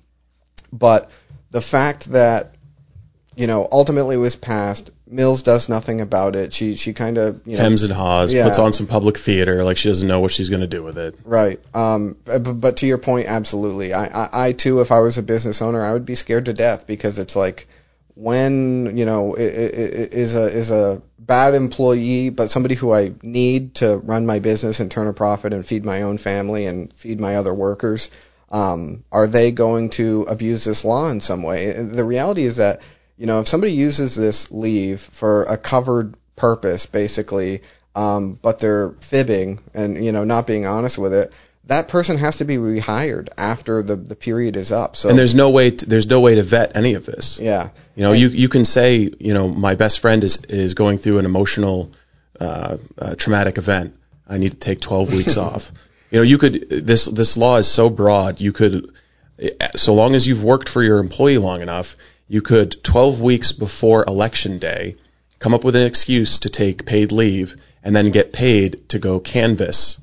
but 0.72 1.10
the 1.50 1.60
fact 1.60 2.06
that 2.12 2.54
you 3.36 3.46
know 3.46 3.68
ultimately 3.70 4.16
it 4.16 4.18
was 4.18 4.36
passed, 4.36 4.90
Mills 5.12 5.42
does 5.42 5.68
nothing 5.68 6.00
about 6.00 6.34
it. 6.36 6.52
She 6.52 6.74
she 6.74 6.94
kind 6.94 7.18
of 7.18 7.42
you 7.46 7.56
know 7.56 7.62
Hems 7.62 7.82
and 7.82 7.92
haws, 7.92 8.32
Yeah. 8.32 8.44
puts 8.44 8.58
on 8.58 8.72
some 8.72 8.86
public 8.86 9.18
theater, 9.18 9.62
like 9.62 9.76
she 9.76 9.88
doesn't 9.88 10.08
know 10.08 10.20
what 10.20 10.32
she's 10.32 10.48
going 10.48 10.62
to 10.62 10.66
do 10.66 10.82
with 10.82 10.96
it. 10.98 11.16
Right. 11.24 11.60
Um, 11.74 12.16
but, 12.24 12.40
but 12.60 12.76
to 12.78 12.86
your 12.86 12.98
point, 12.98 13.28
absolutely. 13.28 13.92
I, 13.92 14.06
I, 14.06 14.46
I 14.48 14.52
too, 14.52 14.80
if 14.80 14.90
I 14.90 15.00
was 15.00 15.18
a 15.18 15.22
business 15.22 15.60
owner, 15.62 15.84
I 15.84 15.92
would 15.92 16.06
be 16.06 16.14
scared 16.14 16.46
to 16.46 16.54
death 16.54 16.86
because 16.86 17.18
it's 17.18 17.36
like 17.36 17.66
when 18.14 18.96
you 18.96 19.04
know 19.04 19.34
is 19.34 20.34
a 20.34 20.44
is 20.44 20.70
a 20.70 21.02
bad 21.18 21.54
employee, 21.54 22.30
but 22.30 22.50
somebody 22.50 22.74
who 22.74 22.92
I 22.92 23.12
need 23.22 23.76
to 23.76 23.96
run 23.98 24.26
my 24.26 24.38
business 24.40 24.80
and 24.80 24.90
turn 24.90 25.06
a 25.06 25.12
profit 25.12 25.52
and 25.52 25.64
feed 25.64 25.84
my 25.84 26.02
own 26.02 26.18
family 26.18 26.66
and 26.66 26.92
feed 26.92 27.20
my 27.20 27.36
other 27.36 27.54
workers. 27.54 28.10
Um, 28.50 29.04
are 29.10 29.26
they 29.26 29.50
going 29.50 29.88
to 29.90 30.26
abuse 30.28 30.62
this 30.64 30.84
law 30.84 31.08
in 31.08 31.20
some 31.20 31.42
way? 31.42 31.72
The 31.72 32.04
reality 32.04 32.42
is 32.42 32.56
that 32.56 32.82
you 33.22 33.28
know 33.28 33.38
if 33.38 33.46
somebody 33.46 33.72
uses 33.72 34.16
this 34.16 34.50
leave 34.50 35.00
for 35.00 35.44
a 35.44 35.56
covered 35.56 36.16
purpose, 36.34 36.86
basically, 36.86 37.62
um, 37.94 38.36
but 38.42 38.58
they're 38.58 38.96
fibbing 39.00 39.60
and 39.74 40.04
you 40.04 40.10
know 40.10 40.24
not 40.24 40.44
being 40.44 40.66
honest 40.66 40.98
with 40.98 41.14
it, 41.14 41.32
that 41.66 41.86
person 41.86 42.18
has 42.18 42.38
to 42.38 42.44
be 42.44 42.56
rehired 42.56 43.28
after 43.38 43.80
the 43.80 43.94
the 43.94 44.16
period 44.16 44.56
is 44.56 44.72
up. 44.72 44.96
So 44.96 45.08
And 45.08 45.16
there's 45.16 45.36
no 45.36 45.50
way 45.50 45.70
to, 45.70 45.86
there's 45.86 46.08
no 46.08 46.18
way 46.18 46.34
to 46.34 46.42
vet 46.42 46.76
any 46.76 46.94
of 46.94 47.06
this. 47.06 47.38
yeah, 47.38 47.70
You 47.94 48.02
know, 48.02 48.12
you 48.12 48.26
you 48.26 48.48
can 48.48 48.64
say, 48.64 49.08
you 49.20 49.34
know, 49.34 49.46
my 49.46 49.76
best 49.76 50.00
friend 50.00 50.24
is 50.24 50.44
is 50.46 50.74
going 50.74 50.98
through 50.98 51.18
an 51.18 51.24
emotional, 51.24 51.92
uh, 52.40 52.78
uh, 52.98 53.14
traumatic 53.14 53.56
event. 53.56 53.94
I 54.28 54.38
need 54.38 54.50
to 54.50 54.58
take 54.58 54.80
12 54.80 55.12
weeks 55.18 55.36
off. 55.36 55.70
You 56.10 56.18
know, 56.18 56.24
you 56.24 56.38
could 56.38 56.68
this 56.70 57.04
this 57.04 57.36
law 57.36 57.58
is 57.58 57.68
so 57.68 57.88
broad. 57.88 58.40
You 58.40 58.52
could, 58.52 58.90
so 59.76 59.94
long 59.94 60.16
as 60.16 60.26
you've 60.26 60.42
worked 60.42 60.68
for 60.68 60.82
your 60.82 60.98
employee 60.98 61.38
long 61.38 61.62
enough, 61.62 61.96
you 62.28 62.42
could 62.42 62.82
12 62.82 63.20
weeks 63.20 63.52
before 63.52 64.04
election 64.06 64.58
day 64.58 64.96
come 65.38 65.54
up 65.54 65.64
with 65.64 65.76
an 65.76 65.82
excuse 65.82 66.40
to 66.40 66.50
take 66.50 66.86
paid 66.86 67.12
leave 67.12 67.56
and 67.82 67.94
then 67.94 68.10
get 68.10 68.32
paid 68.32 68.88
to 68.90 68.98
go 68.98 69.18
canvass 69.20 70.00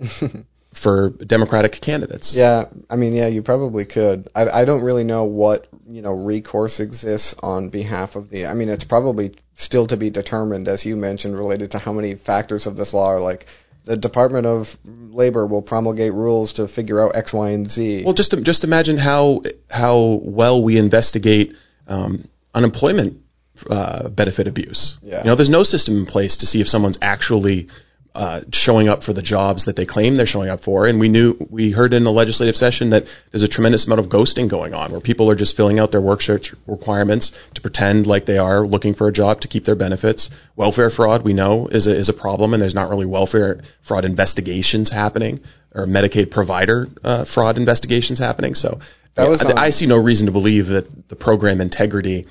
for 0.72 1.10
Democratic 1.10 1.72
candidates. 1.72 2.34
Yeah, 2.34 2.66
I 2.90 2.96
mean, 2.96 3.14
yeah, 3.14 3.28
you 3.28 3.42
probably 3.42 3.84
could. 3.84 4.28
I, 4.34 4.48
I 4.48 4.64
don't 4.64 4.82
really 4.82 5.04
know 5.04 5.24
what 5.24 5.66
you 5.86 6.02
know 6.02 6.12
recourse 6.12 6.80
exists 6.80 7.34
on 7.42 7.68
behalf 7.68 8.16
of 8.16 8.30
the. 8.30 8.46
I 8.46 8.54
mean, 8.54 8.68
it's 8.68 8.84
probably 8.84 9.32
still 9.54 9.86
to 9.86 9.96
be 9.96 10.10
determined, 10.10 10.68
as 10.68 10.84
you 10.84 10.96
mentioned, 10.96 11.36
related 11.36 11.72
to 11.72 11.78
how 11.78 11.92
many 11.92 12.14
factors 12.14 12.66
of 12.66 12.76
this 12.76 12.94
law 12.94 13.08
are 13.08 13.20
like. 13.20 13.46
The 13.84 13.96
Department 13.96 14.46
of 14.46 14.78
Labor 14.84 15.46
will 15.46 15.62
promulgate 15.62 16.12
rules 16.12 16.54
to 16.54 16.68
figure 16.68 17.00
out 17.04 17.16
X, 17.16 17.32
Y, 17.32 17.50
and 17.50 17.70
Z. 17.70 18.04
Well, 18.04 18.14
just 18.14 18.40
just 18.42 18.64
imagine 18.64 18.98
how 18.98 19.42
how 19.70 20.20
well 20.22 20.62
we 20.62 20.78
investigate 20.78 21.56
um, 21.88 22.28
unemployment 22.54 23.22
uh, 23.68 24.08
benefit 24.08 24.46
abuse. 24.46 24.98
Yeah. 25.02 25.18
You 25.18 25.24
know, 25.24 25.34
there's 25.34 25.50
no 25.50 25.62
system 25.62 25.96
in 25.96 26.06
place 26.06 26.38
to 26.38 26.46
see 26.46 26.60
if 26.60 26.68
someone's 26.68 26.98
actually 27.02 27.68
uh, 28.14 28.40
showing 28.52 28.88
up 28.88 29.02
for 29.02 29.12
the 29.12 29.22
jobs 29.22 29.64
that 29.64 29.76
they 29.76 29.86
claim 29.86 30.16
they're 30.16 30.26
showing 30.26 30.50
up 30.50 30.60
for. 30.60 30.86
And 30.86 31.00
we 31.00 31.08
knew, 31.08 31.34
we 31.48 31.70
heard 31.70 31.94
in 31.94 32.04
the 32.04 32.12
legislative 32.12 32.56
session 32.56 32.90
that 32.90 33.06
there's 33.30 33.42
a 33.42 33.48
tremendous 33.48 33.86
amount 33.86 34.00
of 34.00 34.08
ghosting 34.08 34.48
going 34.48 34.74
on 34.74 34.92
where 34.92 35.00
people 35.00 35.30
are 35.30 35.34
just 35.34 35.56
filling 35.56 35.78
out 35.78 35.92
their 35.92 36.00
work 36.00 36.20
search 36.20 36.54
requirements 36.66 37.32
to 37.54 37.62
pretend 37.62 38.06
like 38.06 38.26
they 38.26 38.38
are 38.38 38.66
looking 38.66 38.92
for 38.92 39.08
a 39.08 39.12
job 39.12 39.40
to 39.42 39.48
keep 39.48 39.64
their 39.64 39.76
benefits. 39.76 40.28
Welfare 40.56 40.90
fraud, 40.90 41.22
we 41.22 41.32
know, 41.32 41.68
is 41.68 41.86
a, 41.86 41.94
is 41.94 42.10
a 42.10 42.12
problem, 42.12 42.52
and 42.52 42.62
there's 42.62 42.74
not 42.74 42.90
really 42.90 43.06
welfare 43.06 43.62
fraud 43.80 44.04
investigations 44.04 44.90
happening 44.90 45.40
or 45.74 45.86
Medicaid 45.86 46.30
provider 46.30 46.88
uh, 47.02 47.24
fraud 47.24 47.56
investigations 47.56 48.18
happening. 48.18 48.54
So 48.54 48.80
That 49.14 49.28
was 49.28 49.42
I, 49.42 49.66
I 49.66 49.70
see 49.70 49.86
no 49.86 49.96
reason 49.96 50.26
to 50.26 50.32
believe 50.32 50.68
that 50.68 51.08
the 51.08 51.16
program 51.16 51.60
integrity 51.60 52.26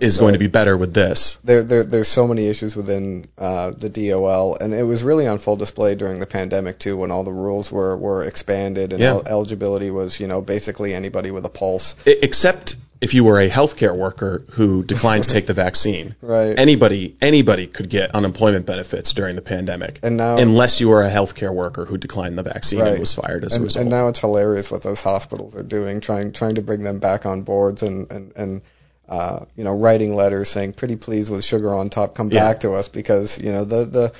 is 0.00 0.18
going 0.18 0.32
to 0.32 0.38
be 0.38 0.46
better 0.46 0.76
with 0.76 0.94
this. 0.94 1.36
there, 1.44 1.62
there 1.62 1.84
there's 1.84 2.08
so 2.08 2.26
many 2.26 2.46
issues 2.46 2.74
within 2.76 3.24
uh, 3.38 3.70
the 3.72 3.88
DOL, 3.90 4.56
and 4.60 4.72
it 4.74 4.82
was 4.82 5.02
really 5.02 5.26
on 5.26 5.38
full 5.38 5.56
display 5.56 5.94
during 5.94 6.20
the 6.20 6.26
pandemic 6.26 6.78
too, 6.78 6.96
when 6.96 7.10
all 7.10 7.24
the 7.24 7.32
rules 7.32 7.70
were 7.70 7.96
were 7.96 8.24
expanded 8.24 8.92
and 8.92 9.00
Yeah. 9.00 9.10
el- 9.10 9.22
eligibility 9.26 9.90
was 9.90 10.18
you 10.20 10.26
know 10.26 10.40
basically 10.40 10.94
anybody 10.94 11.30
with 11.30 11.44
a 11.44 11.48
pulse. 11.50 11.94
Except 12.06 12.76
if 13.00 13.14
you 13.14 13.24
were 13.24 13.40
a 13.40 13.48
healthcare 13.48 13.96
worker 13.96 14.42
who 14.52 14.84
declined 14.84 15.24
to 15.24 15.30
take 15.30 15.46
the 15.46 15.54
vaccine. 15.54 16.14
Right. 16.22 16.58
Anybody 16.58 17.14
anybody 17.20 17.66
could 17.66 17.88
get 17.90 18.14
unemployment 18.14 18.66
benefits 18.66 19.12
during 19.14 19.36
the 19.36 19.42
pandemic. 19.42 20.00
And 20.02 20.16
now- 20.16 20.36
unless 20.38 20.80
you 20.80 20.88
were 20.88 21.02
a 21.02 21.10
healthcare 21.10 21.52
worker 21.54 21.84
who 21.84 21.96
declined 21.98 22.36
the 22.38 22.42
vaccine 22.42 22.80
Right. 22.80 22.90
and 22.92 23.00
was 23.00 23.12
fired 23.12 23.44
as 23.44 23.52
a 23.52 23.56
And, 23.56 23.64
result. 23.64 23.80
and 23.82 23.90
now 23.90 24.08
it's 24.08 24.20
hilarious 24.20 24.70
what 24.70 24.82
those 24.82 25.02
hospitals 25.02 25.54
are 25.56 25.62
doing, 25.62 26.00
trying 26.00 26.32
trying 26.32 26.54
to 26.56 26.62
bring 26.62 26.82
them 26.82 26.98
back 26.98 27.26
on 27.26 27.42
boards 27.42 27.82
and 27.82 28.10
and 28.10 28.32
and 28.36 28.62
uh, 29.10 29.44
you 29.56 29.64
know 29.64 29.76
writing 29.76 30.14
letters 30.14 30.48
saying 30.48 30.72
pretty 30.72 30.96
please 30.96 31.28
with 31.28 31.44
sugar 31.44 31.74
on 31.74 31.90
top, 31.90 32.14
come 32.14 32.30
Yeah. 32.30 32.40
back 32.52 32.60
to 32.60 32.72
us 32.72 32.88
because 32.88 33.38
you 33.38 33.52
know 33.52 33.64
the 33.64 33.84
the 33.84 34.12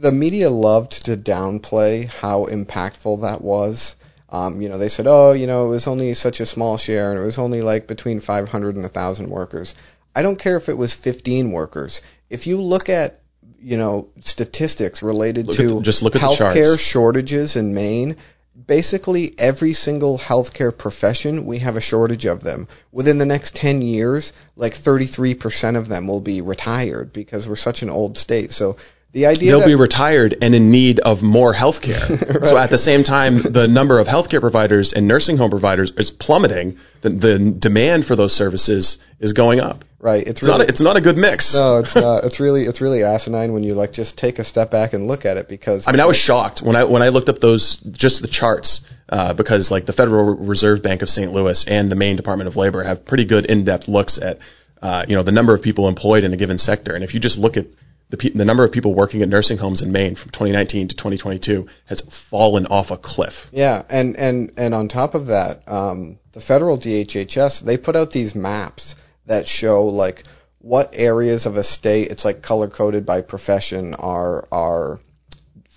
the 0.00 0.10
media 0.12 0.48
loved 0.50 1.04
to 1.06 1.16
downplay 1.16 2.06
how 2.08 2.46
impactful 2.46 3.20
that 3.22 3.40
was. 3.42 3.96
Um, 4.32 4.62
you 4.62 4.68
know, 4.68 4.78
they 4.78 4.88
said, 4.88 5.06
oh, 5.08 5.32
you 5.32 5.46
know, 5.48 5.66
it 5.66 5.70
was 5.70 5.86
only 5.88 6.14
such 6.14 6.40
a 6.40 6.46
small 6.46 6.78
share, 6.78 7.10
and 7.10 7.20
it 7.20 7.24
was 7.24 7.36
only 7.38 7.62
like 7.62 7.86
between 7.88 8.20
500 8.20 8.76
and 8.76 8.84
1,000 8.84 9.28
workers. 9.28 9.74
I 10.14 10.22
don't 10.22 10.38
care 10.38 10.56
if 10.56 10.68
it 10.68 10.76
was 10.78 10.94
15 10.94 11.50
workers. 11.50 12.00
If 12.30 12.46
you 12.46 12.62
look 12.62 12.88
at, 12.88 13.20
you 13.60 13.76
know, 13.76 14.08
statistics 14.20 15.02
related 15.02 15.48
Look 15.48 15.56
to 15.56 15.68
the- 15.74 15.80
just 15.82 16.02
look 16.02 16.14
healthcare 16.14 16.78
shortages 16.78 17.56
in 17.56 17.74
Maine, 17.74 18.16
basically 18.66 19.34
every 19.38 19.72
single 19.72 20.18
healthcare 20.18 20.76
profession, 20.76 21.46
we 21.46 21.58
have 21.58 21.76
a 21.76 21.80
shortage 21.80 22.24
of 22.24 22.42
them. 22.42 22.68
Within 22.92 23.18
the 23.18 23.26
next 23.26 23.54
10 23.56 23.82
years, 23.82 24.32
like 24.56 24.74
33% 24.74 25.76
of 25.76 25.88
them 25.88 26.06
will 26.06 26.20
be 26.20 26.40
retired 26.40 27.12
because 27.12 27.48
we're 27.48 27.56
such 27.56 27.82
an 27.82 27.90
old 27.90 28.18
state. 28.18 28.52
So 28.52 28.76
the 29.12 29.26
idea 29.26 29.50
They'll 29.50 29.66
be 29.66 29.74
retired 29.74 30.36
and 30.40 30.54
in 30.54 30.70
need 30.70 31.00
of 31.00 31.22
more 31.22 31.52
health 31.52 31.82
care. 31.82 32.00
So 32.50 32.56
at 32.56 32.70
the 32.70 32.78
same 32.78 33.02
time, 33.02 33.38
the 33.38 33.66
number 33.68 33.98
of 33.98 34.06
healthcare 34.06 34.40
providers 34.40 34.92
and 34.92 35.06
nursing 35.08 35.36
home 35.36 35.50
providers 35.50 35.90
is 35.90 36.10
plummeting. 36.10 36.78
The, 37.02 37.10
the 37.10 37.38
demand 37.38 38.06
for 38.06 38.16
those 38.16 38.32
services 38.32 38.98
is 39.18 39.32
going 39.32 39.60
up. 39.60 39.84
right, 39.98 40.20
it's 40.26 40.40
It's 40.40 40.42
really 40.42 40.58
not. 40.58 40.66
A, 40.66 40.68
it's 40.68 40.80
not 40.80 40.96
a 40.96 41.00
good 41.00 41.18
mix. 41.18 41.54
no, 41.54 41.78
it's 41.78 41.94
not. 41.94 42.24
It's 42.30 42.40
really 42.40 42.62
it's 42.62 42.80
really 42.80 43.02
asinine 43.02 43.52
when 43.52 43.62
you 43.62 43.74
like 43.74 43.92
just 43.92 44.16
take 44.16 44.38
a 44.38 44.44
step 44.44 44.70
back 44.70 44.92
and 44.92 45.06
look 45.06 45.26
at 45.26 45.36
it 45.36 45.48
because 45.48 45.88
I 45.88 45.92
mean, 45.92 46.00
I 46.00 46.06
was 46.06 46.16
shocked 46.16 46.62
when 46.62 46.76
I 46.76 46.84
when 46.84 47.02
I 47.02 47.08
looked 47.08 47.28
up 47.28 47.38
those 47.38 47.76
just 47.76 48.22
the 48.22 48.28
charts 48.28 48.88
uh, 49.08 49.34
because 49.34 49.70
like 49.70 49.86
the 49.86 49.92
Federal 49.92 50.36
Reserve 50.36 50.82
Bank 50.82 51.02
of 51.02 51.10
St. 51.10 51.32
Louis 51.32 51.66
and 51.66 51.90
the 51.90 51.96
Maine 51.96 52.16
Department 52.16 52.48
of 52.48 52.56
Labor 52.56 52.82
have 52.82 53.04
pretty 53.04 53.24
good 53.24 53.46
in-depth 53.46 53.88
looks 53.88 54.18
at 54.18 54.38
uh, 54.82 55.04
you 55.08 55.16
know 55.16 55.22
the 55.22 55.32
number 55.32 55.52
of 55.54 55.62
people 55.62 55.88
employed 55.88 56.24
in 56.24 56.32
a 56.32 56.36
given 56.36 56.58
sector, 56.58 56.94
and 56.94 57.02
if 57.04 57.12
you 57.14 57.20
just 57.20 57.38
look 57.38 57.56
at 57.56 57.66
the, 58.10 58.16
pe- 58.16 58.30
the 58.30 58.44
number 58.44 58.64
of 58.64 58.72
people 58.72 58.92
working 58.92 59.22
at 59.22 59.28
nursing 59.28 59.56
homes 59.56 59.82
in 59.82 59.92
Maine 59.92 60.16
from 60.16 60.30
2019 60.30 60.88
to 60.88 60.96
2022 60.96 61.68
has 61.86 62.00
fallen 62.00 62.66
off 62.66 62.90
a 62.90 62.96
cliff. 62.96 63.48
Yeah, 63.52 63.82
and 63.88 64.16
and 64.16 64.52
and 64.56 64.74
on 64.74 64.88
top 64.88 65.14
of 65.14 65.26
that, 65.26 65.68
um, 65.68 66.18
the 66.32 66.40
federal 66.40 66.76
DHHS 66.76 67.62
they 67.62 67.76
put 67.76 67.96
out 67.96 68.10
these 68.10 68.34
maps 68.34 68.96
that 69.26 69.46
show 69.46 69.86
like 69.86 70.24
what 70.58 70.94
areas 70.94 71.46
of 71.46 71.56
a 71.56 71.62
state 71.62 72.10
it's 72.10 72.24
like 72.24 72.42
color 72.42 72.68
coded 72.68 73.06
by 73.06 73.22
profession 73.22 73.94
are 73.94 74.46
are 74.52 75.00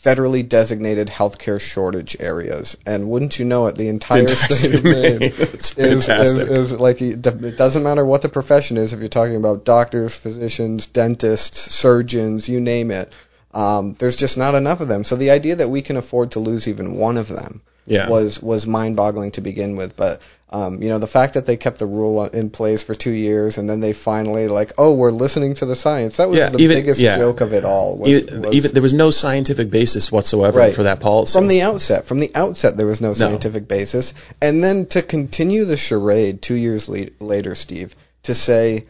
federally 0.03 0.47
designated 0.47 1.07
healthcare 1.07 1.59
shortage 1.59 2.17
areas. 2.19 2.77
And 2.85 3.07
wouldn't 3.09 3.39
you 3.39 3.45
know 3.45 3.67
it, 3.67 3.75
the 3.75 3.87
entire 3.87 4.19
entire 4.21 4.35
state 4.35 4.75
of 4.75 4.83
Maine 4.83 5.21
is, 5.21 5.77
is, 5.77 6.09
is 6.09 6.71
like 6.73 7.01
it 7.01 7.21
doesn't 7.21 7.83
matter 7.83 8.05
what 8.05 8.21
the 8.21 8.29
profession 8.29 8.77
is 8.77 8.93
if 8.93 8.99
you're 8.99 9.09
talking 9.09 9.35
about 9.35 9.65
doctors, 9.65 10.15
physicians, 10.15 10.87
dentists, 10.87 11.73
surgeons, 11.73 12.49
you 12.49 12.59
name 12.59 12.91
it. 12.91 13.13
Um, 13.53 13.93
there's 13.99 14.15
just 14.15 14.37
not 14.37 14.55
enough 14.55 14.81
of 14.81 14.87
them. 14.87 15.03
So 15.03 15.15
the 15.15 15.29
idea 15.29 15.57
that 15.57 15.69
we 15.69 15.81
can 15.83 15.95
afford 15.95 16.31
to 16.31 16.39
lose 16.39 16.67
even 16.67 16.95
one 16.95 17.17
of 17.17 17.27
them 17.27 17.61
Yeah. 17.85 18.09
was 18.09 18.41
was 18.41 18.65
mind-boggling 18.65 19.31
to 19.31 19.41
begin 19.41 19.75
with. 19.75 19.95
But 19.95 20.21
um, 20.53 20.83
you 20.83 20.89
know, 20.89 20.99
the 20.99 21.07
fact 21.07 21.33
that 21.33 21.45
they 21.47 21.57
kept 21.57 21.79
the 21.79 21.85
rule 21.87 22.23
in 22.25 22.49
place 22.51 22.83
for 22.83 22.93
two 22.93 23.11
years 23.11 23.57
and 23.57 23.67
then 23.67 23.79
they 23.79 23.91
finally 23.91 24.47
like, 24.47 24.73
oh, 24.77 24.93
we're 24.93 25.09
listening 25.11 25.55
to 25.55 25.65
the 25.65 25.75
science. 25.75 26.17
That 26.17 26.29
was 26.29 26.37
Yeah, 26.37 26.49
the 26.49 26.59
even- 26.59 26.77
biggest 26.77 26.99
yeah. 27.01 27.17
joke 27.17 27.41
of 27.41 27.53
it 27.53 27.65
all. 27.65 27.97
Was, 27.97 28.09
Even, 28.09 28.41
was 28.43 28.53
even 28.53 28.71
there 28.73 28.83
was 28.83 28.93
no 28.93 29.09
scientific 29.09 29.71
basis 29.71 30.11
whatsoever 30.11 30.59
Right. 30.59 30.75
for 30.75 30.83
that 30.83 30.99
policy. 30.99 31.33
from 31.39 31.47
the 31.47 31.63
outset. 31.63 32.05
From 32.05 32.19
the 32.19 32.31
outset, 32.35 32.77
there 32.77 32.85
was 32.85 33.01
no 33.01 33.13
scientific 33.13 33.67
basis, 33.67 34.13
and 34.41 34.63
then 34.63 34.85
to 34.87 35.01
continue 35.01 35.65
the 35.65 35.75
charade 35.77 36.41
two 36.43 36.55
years 36.55 36.87
le- 36.87 37.07
later, 37.19 37.55
Steve, 37.55 37.95
to 38.23 38.35
say 38.35 38.85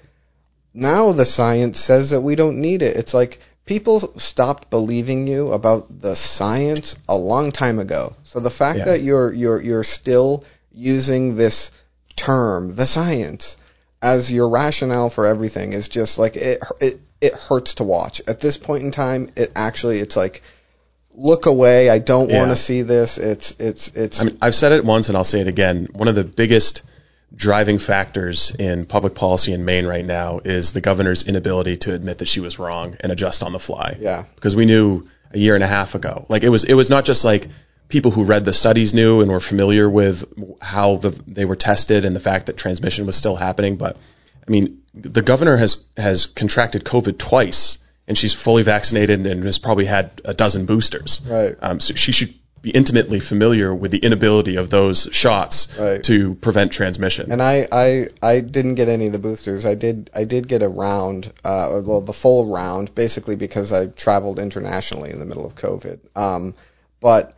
now 0.73 1.11
the 1.13 1.25
science 1.25 1.79
says 1.79 2.09
that 2.09 2.21
we 2.21 2.35
don't 2.35 2.59
need 2.59 2.81
it. 2.81 2.97
It's 2.97 3.13
like 3.13 3.39
people 3.65 3.99
stopped 4.17 4.69
believing 4.69 5.27
you 5.27 5.51
about 5.53 6.01
the 6.01 6.15
science 6.15 6.95
a 7.07 7.15
long 7.17 7.51
time 7.51 7.79
ago. 7.79 8.13
So 8.23 8.39
the 8.39 8.49
fact 8.49 8.79
Yeah. 8.79 8.85
that 8.85 9.01
you're 9.01 9.31
you're 9.31 9.61
you're 9.61 9.83
still 9.83 10.43
using 10.73 11.35
this 11.35 11.71
term, 12.15 12.75
the 12.75 12.85
science, 12.85 13.57
as 14.01 14.31
your 14.31 14.49
rationale 14.49 15.09
for 15.09 15.25
everything 15.25 15.73
is 15.73 15.87
just 15.89 16.19
like 16.19 16.35
it 16.35 16.59
it 16.81 16.99
it 17.21 17.33
hurts 17.33 17.75
to 17.75 17.83
watch. 17.83 18.21
At 18.27 18.39
this 18.39 18.57
point 18.57 18.83
in 18.83 18.91
time, 18.91 19.29
it 19.35 19.51
actually 19.55 19.99
it's 19.99 20.15
like 20.15 20.41
look 21.15 21.45
away. 21.45 21.89
I 21.89 21.99
don't 21.99 22.29
Yeah. 22.29 22.39
want 22.39 22.51
to 22.51 22.55
see 22.55 22.81
this. 22.81 23.17
It's 23.17 23.51
it's 23.59 23.89
it's 23.89 24.21
I 24.21 24.25
mean, 24.25 24.37
I've 24.41 24.55
said 24.55 24.71
it 24.73 24.83
once 24.83 25.09
and 25.09 25.17
I'll 25.17 25.23
say 25.23 25.41
it 25.41 25.47
again. 25.47 25.87
One 25.93 26.07
of 26.07 26.15
the 26.15 26.23
biggest 26.23 26.81
driving 27.35 27.79
factors 27.79 28.51
in 28.59 28.85
public 28.85 29.15
policy 29.15 29.53
in 29.53 29.65
Maine 29.65 29.87
right 29.87 30.05
now 30.05 30.39
is 30.43 30.71
the 30.73 30.81
governor's 30.81 31.23
inability 31.27 31.77
to 31.77 31.93
admit 31.93 32.19
that 32.19 32.27
she 32.27 32.39
was 32.41 32.59
wrong 32.59 32.95
and 32.99 33.11
adjust 33.11 33.41
on 33.41 33.53
the 33.53 33.59
fly. 33.59 33.97
Yeah. 33.99 34.25
Because 34.35 34.55
we 34.55 34.65
knew 34.65 35.07
a 35.31 35.37
year 35.39 35.55
and 35.55 35.63
a 35.63 35.67
half 35.67 35.95
ago. 35.95 36.25
Like 36.29 36.43
it 36.43 36.49
was 36.49 36.63
it 36.63 36.73
was 36.73 36.89
not 36.89 37.05
just 37.05 37.23
like 37.23 37.47
people 37.89 38.11
who 38.11 38.23
read 38.23 38.45
the 38.45 38.53
studies 38.53 38.93
knew 38.93 39.21
and 39.21 39.31
were 39.31 39.39
familiar 39.39 39.89
with 39.89 40.23
how 40.61 40.97
the, 40.97 41.09
they 41.27 41.45
were 41.45 41.55
tested 41.55 42.05
and 42.05 42.15
the 42.15 42.19
fact 42.19 42.47
that 42.47 42.57
transmission 42.57 43.05
was 43.05 43.15
still 43.15 43.35
happening, 43.35 43.75
but 43.77 43.97
I 44.47 44.51
mean, 44.51 44.81
the 44.93 45.21
governor 45.21 45.57
has 45.57 45.85
has 45.97 46.25
contracted 46.25 46.83
COVID 46.83 47.17
twice, 47.17 47.79
and 48.07 48.17
she's 48.17 48.33
fully 48.33 48.63
vaccinated 48.63 49.25
and 49.25 49.43
has 49.43 49.57
probably 49.59 49.85
had 49.85 50.21
a 50.25 50.33
dozen 50.33 50.65
boosters. 50.65 51.21
Right. 51.25 51.55
Um, 51.61 51.79
so 51.79 51.95
she 51.95 52.11
should 52.11 52.33
be 52.61 52.71
intimately 52.71 53.19
familiar 53.19 53.73
with 53.75 53.91
the 53.91 53.97
inability 53.97 54.55
of 54.55 54.69
those 54.69 55.09
shots 55.11 55.77
Right. 55.77 56.01
to 56.05 56.35
prevent 56.35 56.71
transmission. 56.71 57.31
And 57.31 57.41
I, 57.41 57.67
I, 57.69 58.07
I 58.21 58.39
didn't 58.39 58.75
get 58.75 58.87
any 58.87 59.07
of 59.07 59.11
the 59.13 59.19
boosters. 59.19 59.65
I 59.65 59.75
did 59.75 60.09
I 60.15 60.23
did 60.23 60.47
get 60.47 60.63
a 60.63 60.69
round, 60.69 61.31
uh, 61.43 61.81
well 61.85 62.01
the 62.01 62.13
full 62.13 62.51
round, 62.53 62.95
basically 62.95 63.35
because 63.35 63.73
I 63.73 63.87
traveled 63.87 64.39
internationally 64.39 65.11
in 65.11 65.19
the 65.19 65.25
middle 65.25 65.45
of 65.45 65.55
COVID. 65.55 65.99
Um, 66.15 66.55
but 67.01 67.35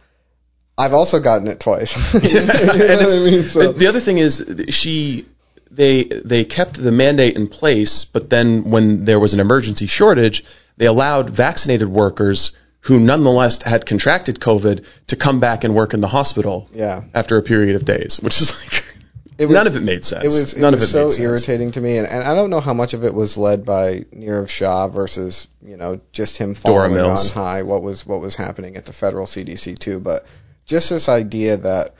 I've 0.77 0.93
also 0.93 1.19
gotten 1.19 1.47
it 1.47 1.59
twice. 1.59 1.95
You 2.23 2.41
know 2.45 2.53
I 2.53 3.31
mean? 3.31 3.43
So- 3.43 3.71
the 3.71 3.87
other 3.87 3.99
thing 3.99 4.17
is 4.17 4.65
she 4.69 5.25
they 5.71 6.03
they 6.03 6.45
kept 6.45 6.81
the 6.81 6.91
mandate 6.91 7.35
in 7.35 7.47
place, 7.47 8.05
but 8.05 8.29
then 8.29 8.69
when 8.69 9.05
there 9.05 9.19
was 9.19 9.33
an 9.33 9.39
emergency 9.39 9.87
shortage, 9.87 10.43
they 10.77 10.85
allowed 10.85 11.29
vaccinated 11.29 11.87
workers 11.87 12.51
who 12.81 12.99
nonetheless 12.99 13.61
had 13.63 13.85
contracted 13.85 14.39
COVID 14.39 14.85
to 15.07 15.15
come 15.15 15.39
back 15.39 15.63
and 15.63 15.73
work 15.73 15.93
in 15.95 16.01
the 16.01 16.07
hospital 16.07 16.69
Yeah. 16.71 17.01
after 17.15 17.37
a 17.37 17.41
period 17.41 17.75
of 17.75 17.83
days, 17.83 18.19
which 18.21 18.39
is 18.41 18.61
like 18.61 18.85
It 19.37 19.47
was- 19.47 19.53
none 19.55 19.67
of 19.67 19.75
it 19.75 19.81
made 19.81 20.05
sense. 20.05 20.23
It 20.23 20.27
was 20.27 20.53
it 20.53 20.61
none 20.61 20.73
was 20.73 20.93
of 20.93 21.07
it 21.07 21.11
so 21.11 21.21
irritating 21.21 21.71
to 21.71 21.81
me, 21.81 21.97
and, 21.97 22.07
and 22.07 22.23
I 22.23 22.35
don't 22.35 22.49
know 22.49 22.61
how 22.61 22.73
much 22.73 22.93
of 22.93 23.03
it 23.03 23.13
was 23.13 23.37
led 23.37 23.65
by 23.65 24.05
Nirav 24.15 24.47
Shah 24.47 24.87
versus 24.87 25.47
you 25.61 25.75
know 25.77 25.99
just 26.13 26.37
him 26.37 26.53
following 26.53 26.97
on 26.97 27.17
high 27.33 27.63
what 27.63 27.81
was 27.81 28.05
what 28.05 28.21
was 28.21 28.35
happening 28.37 28.77
at 28.77 28.85
the 28.85 28.93
federal 28.93 29.25
CDC 29.25 29.77
too, 29.77 29.99
but 29.99 30.25
just 30.65 30.89
this 30.89 31.09
idea 31.09 31.57
that 31.57 31.95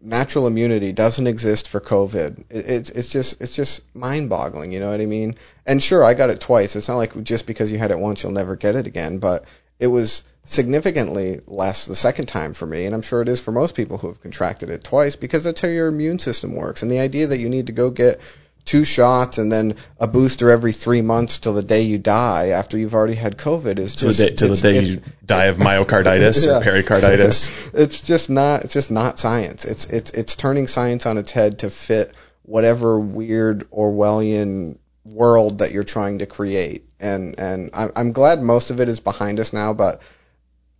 natural 0.00 0.46
immunity 0.46 0.92
doesn't 0.92 1.26
exist 1.26 1.68
for 1.68 1.80
COVID, 1.80 2.44
it, 2.50 2.66
it's 2.68 2.90
it's 2.90 3.08
just 3.10 3.40
it's 3.40 3.56
just 3.56 3.82
mind-boggling. 3.94 4.72
You 4.72 4.80
know 4.80 4.90
what 4.90 5.00
I 5.00 5.06
mean? 5.06 5.34
And 5.66 5.82
sure, 5.82 6.04
I 6.04 6.14
got 6.14 6.30
it 6.30 6.40
twice. 6.40 6.76
It's 6.76 6.88
not 6.88 6.96
like 6.96 7.22
just 7.22 7.46
because 7.46 7.72
you 7.72 7.78
had 7.78 7.90
it 7.90 7.98
once 7.98 8.22
you'll 8.22 8.32
never 8.32 8.56
get 8.56 8.76
it 8.76 8.86
again, 8.86 9.18
but 9.18 9.44
it 9.78 9.88
was 9.88 10.24
significantly 10.44 11.40
less 11.46 11.86
the 11.86 11.96
second 11.96 12.26
time 12.26 12.54
for 12.54 12.66
me, 12.66 12.86
and 12.86 12.94
I'm 12.94 13.02
sure 13.02 13.20
it 13.20 13.28
is 13.28 13.40
for 13.40 13.52
most 13.52 13.74
people 13.74 13.98
who 13.98 14.08
have 14.08 14.20
contracted 14.20 14.70
it 14.70 14.84
twice 14.84 15.16
because 15.16 15.44
that's 15.44 15.60
how 15.60 15.68
your 15.68 15.88
immune 15.88 16.18
system 16.18 16.54
works. 16.54 16.82
And 16.82 16.90
the 16.90 17.00
idea 17.00 17.26
that 17.26 17.38
you 17.38 17.48
need 17.48 17.66
to 17.66 17.72
go 17.72 17.90
get 17.90 18.20
two 18.66 18.84
shots 18.84 19.38
and 19.38 19.50
then 19.50 19.76
a 19.98 20.06
booster 20.06 20.50
every 20.50 20.72
three 20.72 21.00
months 21.00 21.38
till 21.38 21.54
the 21.54 21.62
day 21.62 21.82
you 21.82 21.98
die 21.98 22.48
after 22.48 22.76
you've 22.76 22.94
already 22.94 23.14
had 23.14 23.38
COVID 23.38 23.78
is 23.78 23.94
to 23.96 24.06
the 24.08 24.12
day, 24.12 24.34
to 24.34 24.48
the 24.48 24.56
day 24.56 24.80
you 24.80 25.00
die 25.24 25.44
of 25.44 25.56
myocarditis 25.56 26.44
Yeah. 26.46 26.58
or 26.58 26.62
pericarditis. 26.62 27.70
it's 27.74 28.06
just 28.06 28.28
not 28.28 28.64
it's 28.64 28.74
just 28.74 28.90
not 28.90 29.18
science. 29.18 29.64
It's 29.64 29.86
it's 29.86 30.10
it's 30.10 30.34
turning 30.34 30.66
science 30.66 31.06
on 31.06 31.16
its 31.16 31.30
head 31.30 31.60
to 31.60 31.70
fit 31.70 32.12
whatever 32.42 32.98
weird 32.98 33.70
Orwellian 33.70 34.78
world 35.04 35.58
that 35.58 35.70
you're 35.70 35.84
trying 35.84 36.18
to 36.18 36.26
create. 36.26 36.84
And 36.98 37.38
and 37.38 37.70
I'm 37.72 37.92
I'm 37.94 38.12
glad 38.12 38.42
most 38.42 38.70
of 38.70 38.80
it 38.80 38.88
is 38.88 38.98
behind 39.00 39.38
us 39.38 39.52
now, 39.52 39.74
but 39.74 40.02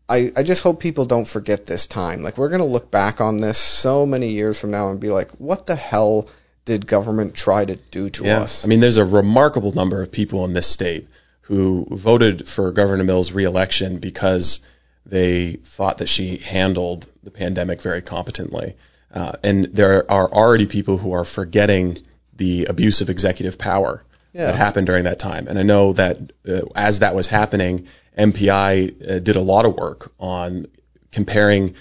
I, 0.09 0.33
I 0.37 0.43
just 0.45 0.63
hope 0.63 0.81
people 0.81 1.05
don't 1.05 1.27
forget 1.27 1.67
this 1.67 1.87
time. 1.87 2.23
Like 2.23 2.37
we're 2.37 2.49
gonna 2.49 2.65
look 2.65 2.91
back 2.91 3.21
on 3.21 3.37
this 3.39 3.59
so 3.59 4.07
many 4.07 4.31
years 4.31 4.59
from 4.61 4.73
now 4.73 4.91
and 4.91 4.99
be 5.01 5.11
like, 5.11 5.31
what 5.33 5.67
the 5.67 5.77
hell 5.77 6.29
did 6.67 6.87
government 6.87 7.35
try 7.35 7.65
to 7.65 7.77
do 7.91 8.11
to 8.11 8.25
Yeah. 8.25 8.43
us? 8.43 8.65
I 8.65 8.69
mean, 8.69 8.81
there's 8.81 8.99
a 8.99 9.05
remarkable 9.05 9.73
number 9.73 10.03
of 10.03 10.13
people 10.13 10.45
in 10.45 10.53
this 10.53 10.67
state 10.67 11.09
who 11.43 11.87
voted 11.91 12.47
for 12.47 12.73
Governor 12.73 13.05
Mills' 13.05 13.33
reelection 13.33 13.99
because 13.99 14.59
they 15.07 15.53
thought 15.63 15.99
that 15.99 16.09
she 16.09 16.37
handled 16.39 17.07
the 17.23 17.31
pandemic 17.31 17.81
very 17.81 18.03
competently. 18.03 18.75
Uh, 19.15 19.33
and 19.45 19.65
there 19.67 20.11
are 20.11 20.31
already 20.31 20.67
people 20.67 20.99
who 20.99 21.13
are 21.13 21.25
forgetting 21.25 21.99
the 22.37 22.67
abuse 22.67 23.01
of 23.01 23.09
executive 23.09 23.57
power 23.57 24.03
Yeah. 24.35 24.47
that 24.47 24.57
happened 24.57 24.89
during 24.89 25.05
that 25.05 25.21
time. 25.21 25.47
And 25.49 25.59
I 25.59 25.63
know 25.63 25.93
that 25.93 26.19
uh, 26.47 26.63
as 26.75 26.99
that 26.99 27.15
was 27.15 27.29
happening, 27.29 27.87
MPI 28.19 28.89
uh, 29.09 29.19
did 29.21 29.37
a 29.37 29.41
lot 29.41 29.65
of 29.67 29.75
work 29.75 30.11
on 30.19 30.67
comparing 31.13 31.75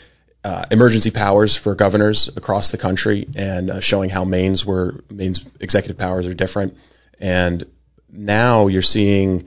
uh, 0.46 0.64
emergency 0.70 1.10
powers 1.10 1.56
for 1.56 1.74
governors 1.74 2.28
across 2.28 2.70
the 2.70 2.78
country 2.78 3.28
and 3.36 3.72
uh, 3.72 3.80
showing 3.80 4.12
how 4.12 4.24
Maine's 4.26 4.64
were 4.64 5.04
Maine's 5.10 5.44
executive 5.60 5.98
powers 5.98 6.28
are 6.28 6.36
different. 6.36 6.78
And 7.20 7.64
now 8.12 8.68
you're 8.68 8.84
seeing, 8.84 9.46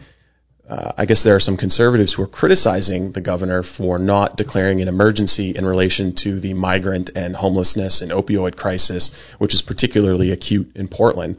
uh, 0.69 0.91
I 0.99 1.07
guess 1.07 1.23
there 1.23 1.37
are 1.37 1.41
some 1.41 1.57
conservatives 1.57 2.13
who 2.13 2.23
are 2.23 2.27
criticizing 2.27 3.13
the 3.13 3.21
governor 3.21 3.63
for 3.63 4.01
not 4.01 4.37
declaring 4.37 4.81
an 4.81 4.89
emergency 4.89 5.53
in 5.53 5.65
relation 5.65 6.17
to 6.17 6.41
the 6.41 6.55
migrant 6.55 7.11
and 7.15 7.37
homelessness 7.37 8.03
and 8.03 8.11
opioid 8.11 8.57
crisis, 8.57 9.13
which 9.39 9.55
is 9.55 9.63
particularly 9.63 10.33
acute 10.33 10.73
in 10.75 10.89
Portland. 10.89 11.37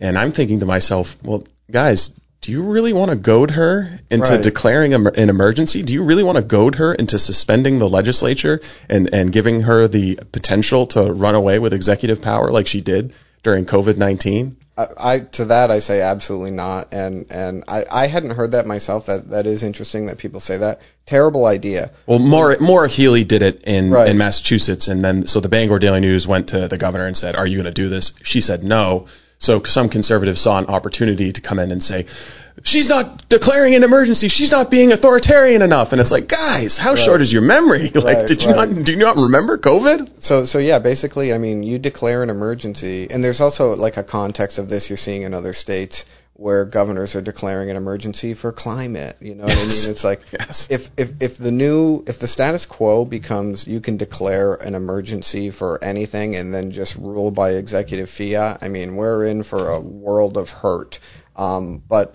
And 0.00 0.16
I'm 0.16 0.32
thinking 0.32 0.60
to 0.60 0.66
myself, 0.66 1.22
well, 1.22 1.44
guys, 1.70 2.18
do 2.42 2.52
you 2.52 2.62
really 2.62 2.92
want 2.92 3.10
to 3.10 3.16
goad 3.16 3.52
her 3.52 3.98
into 4.10 4.32
Right. 4.32 4.42
declaring 4.42 4.92
an 4.94 5.30
emergency? 5.30 5.82
Do 5.82 5.94
you 5.94 6.02
really 6.02 6.24
want 6.24 6.36
to 6.36 6.42
goad 6.42 6.74
her 6.74 6.92
into 6.92 7.18
suspending 7.18 7.78
the 7.78 7.88
legislature 7.88 8.60
and, 8.88 9.08
and 9.14 9.32
giving 9.32 9.62
her 9.62 9.88
the 9.88 10.18
potential 10.32 10.86
to 10.88 11.12
run 11.12 11.34
away 11.36 11.58
with 11.60 11.72
executive 11.72 12.20
power 12.20 12.50
like 12.50 12.66
she 12.66 12.80
did 12.80 13.12
during 13.44 13.64
COVID 13.64 13.96
19? 13.96 14.56
I, 14.76 14.86
I 14.98 15.18
to 15.20 15.44
that 15.46 15.70
I 15.70 15.78
say 15.80 16.00
absolutely 16.00 16.50
not, 16.50 16.88
and 16.92 17.26
and 17.30 17.62
I, 17.68 17.84
I 17.90 18.06
hadn't 18.06 18.30
heard 18.30 18.52
that 18.52 18.66
myself. 18.66 19.06
That 19.06 19.28
that 19.30 19.46
is 19.46 19.62
interesting 19.64 20.06
that 20.06 20.16
people 20.18 20.40
say 20.40 20.58
that. 20.58 20.80
Terrible 21.04 21.44
idea. 21.44 21.90
Well, 22.06 22.18
Maura, 22.18 22.58
Maura 22.60 22.88
Healey 22.88 23.24
did 23.24 23.42
it 23.42 23.64
in, 23.64 23.90
Right. 23.90 24.08
in 24.08 24.16
Massachusetts, 24.16 24.88
and 24.88 25.04
then 25.04 25.26
so 25.26 25.40
the 25.40 25.48
Bangor 25.50 25.78
Daily 25.78 26.00
News 26.00 26.26
went 26.26 26.48
to 26.48 26.68
the 26.68 26.78
governor 26.78 27.06
and 27.06 27.16
said, 27.16 27.36
"Are 27.36 27.46
you 27.46 27.56
going 27.58 27.72
to 27.72 27.82
do 27.82 27.88
this?" 27.90 28.14
She 28.24 28.40
said 28.40 28.64
no. 28.64 29.06
So 29.42 29.60
some 29.64 29.88
conservatives 29.88 30.40
saw 30.40 30.56
an 30.58 30.66
opportunity 30.66 31.32
to 31.32 31.40
come 31.40 31.58
in 31.58 31.72
and 31.72 31.82
say, 31.82 32.06
"She's 32.62 32.88
not 32.88 33.28
declaring 33.28 33.74
an 33.74 33.82
emergency. 33.82 34.28
She's 34.28 34.52
not 34.52 34.70
being 34.70 34.92
authoritarian 34.92 35.62
enough." 35.62 35.90
And 35.90 36.00
it's 36.00 36.12
like, 36.12 36.28
guys, 36.28 36.78
how 36.78 36.94
short 36.94 37.20
is 37.20 37.32
your 37.32 37.42
memory? 37.42 37.90
Like, 37.94 38.18
Right, 38.18 38.26
did 38.28 38.44
you 38.44 38.52
right. 38.52 38.70
not 38.70 38.84
do 38.84 38.92
you 38.92 38.98
not 38.98 39.16
remember 39.16 39.58
COVID? 39.58 40.10
So 40.18 40.44
so 40.44 40.58
yeah, 40.60 40.78
basically, 40.78 41.32
I 41.32 41.38
mean, 41.38 41.64
you 41.64 41.80
declare 41.80 42.22
an 42.22 42.30
emergency, 42.30 43.08
and 43.10 43.24
there's 43.24 43.40
also 43.40 43.74
like 43.74 43.96
a 43.96 44.04
context 44.04 44.58
of 44.58 44.68
this 44.68 44.88
you're 44.88 44.96
seeing 44.96 45.22
in 45.22 45.34
other 45.34 45.52
states 45.52 46.04
where 46.34 46.64
governors 46.64 47.14
are 47.14 47.20
declaring 47.20 47.70
an 47.70 47.76
emergency 47.76 48.34
for 48.34 48.52
climate. 48.52 49.16
You 49.20 49.34
know 49.34 49.44
what 49.44 49.52
I 49.52 49.60
mean? 49.60 49.90
It's 49.90 50.04
like 50.04 50.20
Yes. 50.32 50.68
if 50.70 50.90
if 50.96 51.12
if 51.20 51.36
the 51.38 51.52
new 51.52 52.02
if 52.06 52.18
the 52.18 52.26
status 52.26 52.66
quo 52.66 53.04
becomes 53.04 53.66
you 53.66 53.80
can 53.80 53.96
declare 53.98 54.54
an 54.54 54.74
emergency 54.74 55.50
for 55.50 55.82
anything 55.84 56.34
and 56.36 56.54
then 56.54 56.70
just 56.70 56.96
rule 56.96 57.30
by 57.30 57.50
executive 57.52 58.08
fiat, 58.08 58.58
I 58.62 58.68
mean, 58.68 58.96
we're 58.96 59.26
in 59.26 59.42
for 59.42 59.70
a 59.70 59.80
world 59.80 60.36
of 60.36 60.50
hurt. 60.50 60.98
Um, 61.36 61.82
but 61.86 62.14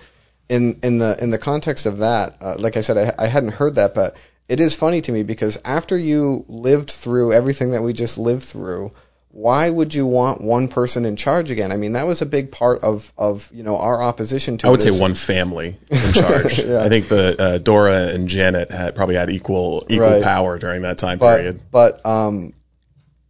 in 0.49 0.79
in 0.83 0.97
the 0.97 1.15
in 1.21 1.29
the 1.29 1.37
context 1.37 1.85
of 1.85 1.99
that, 1.99 2.37
uh, 2.41 2.55
like 2.57 2.75
I 2.77 2.81
said, 2.81 2.97
I, 2.97 3.25
I 3.25 3.27
hadn't 3.27 3.53
heard 3.53 3.75
that, 3.75 3.93
but 3.93 4.17
it 4.47 4.59
is 4.59 4.75
funny 4.75 5.01
to 5.01 5.11
me 5.11 5.23
because 5.23 5.59
after 5.63 5.97
you 5.97 6.45
lived 6.47 6.89
through 6.89 7.33
everything 7.33 7.71
that 7.71 7.83
we 7.83 7.93
just 7.93 8.17
lived 8.17 8.43
through, 8.43 8.91
why 9.37 9.69
would 9.69 9.93
you 9.93 10.07
want 10.07 10.41
one 10.41 10.67
person 10.67 11.05
in 11.05 11.15
charge 11.15 11.51
again? 11.51 11.71
I 11.71 11.77
mean, 11.77 11.93
that 11.93 12.07
was 12.07 12.23
a 12.23 12.25
big 12.25 12.51
part 12.51 12.83
of 12.83 13.13
of 13.15 13.51
you 13.53 13.61
know 13.61 13.77
our 13.77 14.01
opposition 14.01 14.57
to. 14.57 14.67
I 14.67 14.71
would 14.71 14.81
say 14.81 14.89
one 14.89 15.13
family 15.13 15.77
in 15.91 16.13
charge. 16.13 16.57
Yeah. 16.57 16.81
I 16.81 16.89
think 16.89 17.07
the 17.07 17.39
uh, 17.39 17.57
Dora 17.59 18.07
and 18.07 18.27
Janet 18.27 18.71
had, 18.71 18.95
probably 18.95 19.13
had 19.13 19.29
equal 19.29 19.85
equal 19.89 20.07
Right. 20.09 20.23
power 20.23 20.57
during 20.57 20.81
that 20.81 20.97
time 20.97 21.19
but 21.19 21.35
period. 21.37 21.61
but 21.71 22.03
um, 22.03 22.53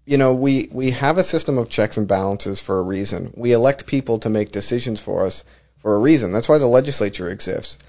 you 0.06 0.18
know, 0.18 0.36
we 0.36 0.70
we 0.72 0.92
have 0.92 1.18
a 1.18 1.24
system 1.24 1.58
of 1.58 1.68
checks 1.70 1.98
and 1.98 2.08
balances 2.08 2.62
for 2.62 2.80
a 2.80 2.84
reason. 2.84 3.34
We 3.36 3.52
elect 3.52 3.86
people 3.86 4.20
to 4.20 4.30
make 4.30 4.54
decisions 4.54 5.02
for 5.02 5.26
us 5.26 5.44
for 5.80 5.94
a 5.94 6.00
reason. 6.00 6.32
That's 6.32 6.48
why 6.48 6.58
the 6.58 6.68
legislature 6.68 7.30
exists. 7.30 7.80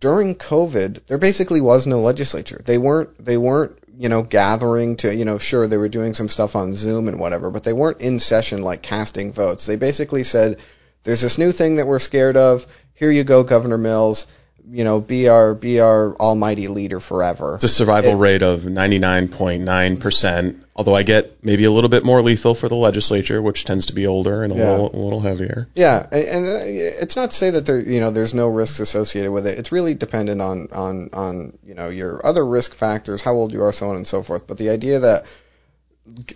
During 0.00 0.34
COVID, 0.34 1.06
there 1.06 1.16
basically 1.16 1.62
was 1.62 1.86
no 1.86 2.00
legislature. 2.02 2.60
They 2.62 2.76
weren't 2.76 3.24
they 3.24 3.38
weren't 3.38 3.78
you 3.98 4.08
know 4.08 4.22
gathering 4.22 4.96
to 4.96 5.14
you 5.14 5.24
know 5.24 5.38
sure 5.38 5.66
they 5.66 5.76
were 5.76 5.88
doing 5.88 6.14
some 6.14 6.28
stuff 6.28 6.56
on 6.56 6.74
Zoom 6.74 7.08
and 7.08 7.18
whatever, 7.18 7.50
but 7.50 7.64
they 7.64 7.72
weren't 7.72 8.00
in 8.00 8.18
session 8.18 8.62
like 8.62 8.82
casting 8.82 9.32
votes. 9.32 9.66
They 9.66 9.76
basically 9.76 10.22
said, 10.22 10.58
"There's 11.02 11.20
this 11.20 11.38
new 11.38 11.52
thing 11.52 11.76
that 11.76 11.86
we're 11.86 11.98
scared 11.98 12.36
of. 12.36 12.66
Here 12.94 13.10
you 13.10 13.24
go, 13.24 13.42
Governor 13.42 13.78
Mills. 13.78 14.26
You 14.70 14.84
know, 14.84 15.00
be 15.00 15.28
our 15.28 15.54
be 15.54 15.80
our 15.80 16.14
almighty 16.16 16.68
leader 16.68 17.00
forever." 17.00 17.54
It's 17.56 17.64
a 17.64 17.68
survival 17.68 18.14
rate 18.16 18.42
of 18.42 18.64
99.9%, 18.64 20.56
although 20.74 20.94
I 20.94 21.02
get 21.02 21.36
maybe 21.44 21.64
a 21.64 21.70
little 21.70 21.90
bit 21.90 22.04
more 22.04 22.22
lethal 22.22 22.54
for 22.54 22.68
the 22.68 22.74
legislature, 22.76 23.40
which 23.42 23.64
tends 23.64 23.86
to 23.86 23.94
be 23.94 24.06
older 24.06 24.42
and 24.42 24.52
a 24.52 24.56
Yeah. 24.56 24.70
little 24.70 24.90
a 24.94 25.00
little 25.02 25.20
heavier. 25.20 25.68
Yeah, 25.74 26.06
and, 26.10 26.24
and 26.24 26.46
uh, 26.46 26.60
it's 26.64 27.16
not 27.16 27.30
to 27.32 27.36
say 27.36 27.50
that 27.50 27.66
there, 27.66 27.78
you 27.78 28.00
know, 28.00 28.10
there's 28.10 28.34
no 28.34 28.48
risks 28.48 28.80
associated 28.80 29.30
with 29.32 29.46
it. 29.46 29.58
It's 29.58 29.72
really 29.72 29.94
dependent 29.94 30.40
on, 30.40 30.68
on, 30.72 31.10
on, 31.12 31.58
you 31.66 31.74
know, 31.74 31.88
your 31.88 32.24
other 32.24 32.44
risk 32.44 32.74
factors, 32.74 33.22
how 33.22 33.34
old 33.34 33.52
you 33.52 33.62
are, 33.62 33.72
so 33.72 33.88
on 33.90 33.96
and 33.96 34.06
so 34.06 34.22
forth. 34.22 34.46
But 34.46 34.56
the 34.58 34.70
idea 34.70 35.00
that 35.00 35.24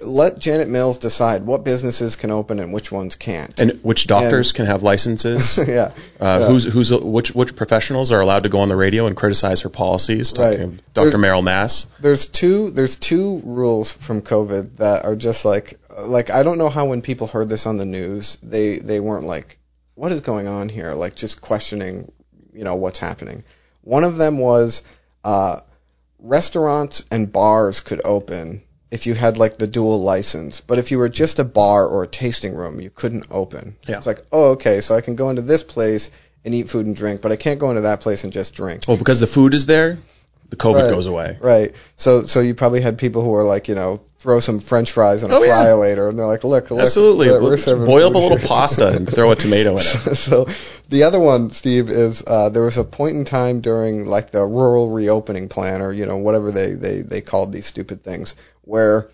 let 0.01 0.39
Janet 0.39 0.69
Mills 0.69 0.99
decide 0.99 1.45
what 1.45 1.63
businesses 1.63 2.17
can 2.17 2.31
open 2.31 2.59
and 2.59 2.73
which 2.73 2.91
ones 2.91 3.17
can't. 3.17 3.59
And 3.61 3.73
which 3.83 4.07
doctors 4.07 4.53
can 4.53 4.65
have 4.65 4.83
licenses? 4.83 5.59
yeah, 5.69 5.93
Uh. 6.19 6.47
Who's 6.49 6.65
who's 6.65 6.91
which 6.91 7.35
which 7.35 7.55
professionals 7.55 8.11
are 8.11 8.21
allowed 8.21 8.45
to 8.45 8.49
go 8.49 8.61
on 8.61 8.71
the 8.71 8.77
radio 8.77 9.07
and 9.07 9.17
criticize 9.17 9.61
her 9.63 9.69
policies? 9.69 10.33
Right. 10.39 10.59
Dr. 10.95 11.19
Meryl 11.19 11.45
Nass. 11.45 11.87
there's 12.01 12.25
two 12.27 12.71
there's 12.71 12.97
two 12.97 13.43
rules 13.45 13.93
from 13.93 14.23
COVID 14.23 14.77
that 14.77 15.05
are 15.05 15.17
just 15.17 15.45
like 15.45 15.79
like 15.99 16.31
I 16.31 16.43
don't 16.43 16.57
know 16.59 16.71
how 16.71 16.87
when 16.87 17.03
people 17.03 17.27
heard 17.27 17.51
this 17.51 17.67
on 17.67 17.77
the 17.77 17.87
news 17.87 18.39
they 18.43 18.79
they 18.79 19.01
weren't 19.01 19.27
like 19.27 19.59
what 19.95 20.13
is 20.13 20.23
going 20.23 20.49
on 20.49 20.69
here 20.71 20.95
like 20.95 21.15
just 21.15 21.43
questioning 21.43 22.11
you 22.55 22.65
know 22.65 22.77
what's 22.77 22.99
happening. 22.99 23.45
One 23.83 24.05
of 24.05 24.17
them 24.17 24.39
was 24.39 24.83
uh, 25.25 25.61
restaurants 26.19 27.05
and 27.11 27.31
bars 27.31 27.81
could 27.81 28.01
open 28.05 28.63
if 28.91 29.07
you 29.07 29.15
had 29.15 29.37
like 29.37 29.59
the 29.59 29.67
dual 29.67 30.01
license, 30.01 30.61
but 30.61 30.79
if 30.79 30.91
you 30.91 30.99
were 30.99 31.09
just 31.09 31.39
a 31.39 31.45
bar 31.45 31.87
or 31.87 32.03
a 32.03 32.07
tasting 32.07 32.55
room, 32.55 32.81
you 32.81 32.91
couldn't 32.91 33.27
open. 33.31 33.77
Yeah. 33.87 33.99
It's 33.99 34.07
like 34.07 34.23
oh 34.33 34.51
okay, 34.53 34.81
so 34.81 34.95
I 34.95 35.01
can 35.01 35.17
go 35.17 35.31
into 35.31 35.43
this 35.43 35.65
place 35.65 36.11
and 36.45 36.55
eat 36.55 36.69
food 36.69 36.87
and 36.87 36.97
drink, 36.97 37.21
but 37.21 37.33
I 37.33 37.37
can't 37.37 37.61
go 37.61 37.71
into 37.71 37.83
that 37.83 38.01
place 38.01 38.25
and 38.25 38.33
just 38.33 38.55
drink. 38.55 38.85
Well, 38.89 38.97
because 38.97 39.21
the 39.21 39.27
food 39.27 39.55
is 39.55 39.67
there, 39.67 39.99
the 40.51 40.57
COVID 40.57 40.83
Right. 40.83 40.91
goes 40.91 41.07
away. 41.07 41.37
Right. 41.41 41.75
So 41.97 42.23
so 42.23 42.41
you 42.41 42.55
probably 42.55 42.81
had 42.81 42.99
people 42.99 43.23
who 43.23 43.31
were 43.31 43.43
like, 43.43 43.69
you 43.69 43.75
know, 43.75 44.01
throw 44.19 44.41
some 44.41 44.59
French 44.59 44.91
fries 44.91 45.23
on 45.23 45.31
a 45.31 45.35
Oh, 45.37 45.43
yeah. 45.43 45.55
fryer 45.55 45.77
later, 45.77 46.09
and 46.09 46.19
they're 46.19 46.27
like, 46.27 46.43
look, 46.43 46.71
look 46.71 46.81
Absolutely. 46.81 47.29
we're, 47.31 47.41
we're 47.57 47.87
Boil 47.87 48.09
up 48.09 48.15
a 48.15 48.19
little 48.19 48.39
pasta 48.39 48.89
and 48.89 49.09
throw 49.09 49.31
a 49.31 49.37
tomato 49.37 49.73
in 49.73 49.79
it. 49.79 49.83
so 50.17 50.47
the 50.89 51.05
other 51.05 51.21
one, 51.21 51.51
Steve, 51.51 51.89
is 51.89 52.25
uh, 52.27 52.49
there 52.49 52.63
was 52.65 52.79
a 52.79 52.85
point 52.85 53.17
in 53.17 53.25
time 53.25 53.61
during 53.61 54.07
like 54.07 54.31
the 54.31 54.45
rural 54.45 54.91
reopening 54.91 55.49
plan, 55.49 55.83
or 55.83 55.93
you 55.93 56.07
know 56.07 56.17
whatever 56.17 56.51
they 56.51 56.73
they 56.75 57.03
they 57.03 57.21
called 57.21 57.53
these 57.53 57.67
stupid 57.67 58.03
things, 58.03 58.35
where 58.63 59.09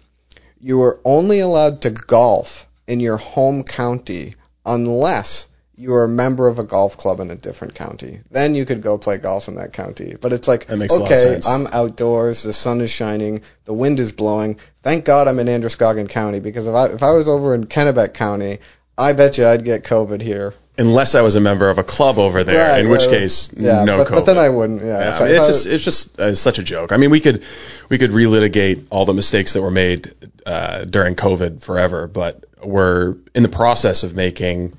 you 0.61 0.79
were 0.79 1.01
only 1.05 1.40
allowed 1.40 1.83
to 1.83 1.90
golf 1.90 2.66
in 2.87 3.01
your 3.01 3.16
home 3.18 3.64
county 3.64 4.35
unless 4.64 5.49
you 5.76 5.90
were 5.90 6.04
a 6.04 6.08
member 6.08 6.46
of 6.46 6.58
a 6.58 6.64
golf 6.64 6.96
club 6.96 7.18
in 7.20 7.30
a 7.30 7.34
different 7.34 7.74
county. 7.74 8.20
Then 8.30 8.54
you 8.54 8.64
could 8.64 8.80
go 8.82 8.96
play 8.96 9.18
golf 9.18 9.48
in 9.48 9.56
that 9.56 9.72
county. 9.72 10.14
But 10.20 10.32
it's 10.32 10.46
like, 10.46 10.66
That 10.66 10.76
makes 10.76 10.94
a 10.94 10.98
lot 11.00 11.10
of 11.10 11.18
okay. 11.18 11.40
I'm 11.46 11.66
outdoors, 11.66 12.42
the 12.44 12.52
sun 12.52 12.80
is 12.80 12.90
shining, 12.90 13.42
the 13.64 13.74
wind 13.74 13.98
is 13.98 14.12
blowing. 14.12 14.58
Thank 14.82 15.04
God 15.04 15.26
I'm 15.28 15.38
in 15.40 15.48
Androscoggin 15.48 16.06
County 16.08 16.40
because 16.40 16.66
if 16.68 16.74
I 16.74 16.87
if 16.87 17.02
I 17.02 17.10
was 17.10 17.28
over 17.28 17.54
in 17.54 17.64
Kennebec 17.66 18.14
County, 18.14 18.58
I 18.96 19.12
bet 19.14 19.37
you 19.38 19.46
I'd 19.46 19.64
get 19.64 19.82
COVID 19.84 20.20
here. 20.22 20.54
Unless 20.76 21.14
I 21.14 21.22
was 21.22 21.37
a 21.37 21.40
member 21.40 21.70
of 21.70 21.78
a 21.78 21.84
club 21.84 22.18
over 22.18 22.42
there, 22.42 22.68
Right, 22.72 22.80
in 22.80 22.88
which 22.90 23.02
right. 23.02 23.10
case, 23.10 23.52
Yeah, 23.56 23.84
no 23.84 23.98
but, 23.98 24.08
COVID. 24.08 24.14
but 24.14 24.26
then 24.26 24.38
I 24.38 24.48
wouldn't. 24.48 24.82
Yeah, 24.82 24.98
Yeah, 24.98 25.24
I- 25.24 25.28
it's 25.30 25.44
I- 25.44 25.46
just 25.46 25.66
it's 25.66 25.84
just 25.84 26.20
uh, 26.20 26.34
such 26.34 26.58
a 26.58 26.62
joke. 26.64 26.90
I 26.92 26.96
mean, 26.96 27.10
we 27.10 27.20
could 27.20 27.42
we 27.88 27.98
could 27.98 28.10
relitigate 28.10 28.87
all 28.90 29.04
the 29.04 29.14
mistakes 29.14 29.52
that 29.54 29.62
were 29.62 29.70
made 29.70 30.12
uh, 30.46 30.84
during 30.84 31.14
COVID 31.16 31.62
forever, 31.62 32.06
but 32.08 32.44
we're 32.62 33.16
in 33.34 33.42
the 33.44 33.48
process 33.48 34.02
of 34.04 34.14
making 34.16 34.74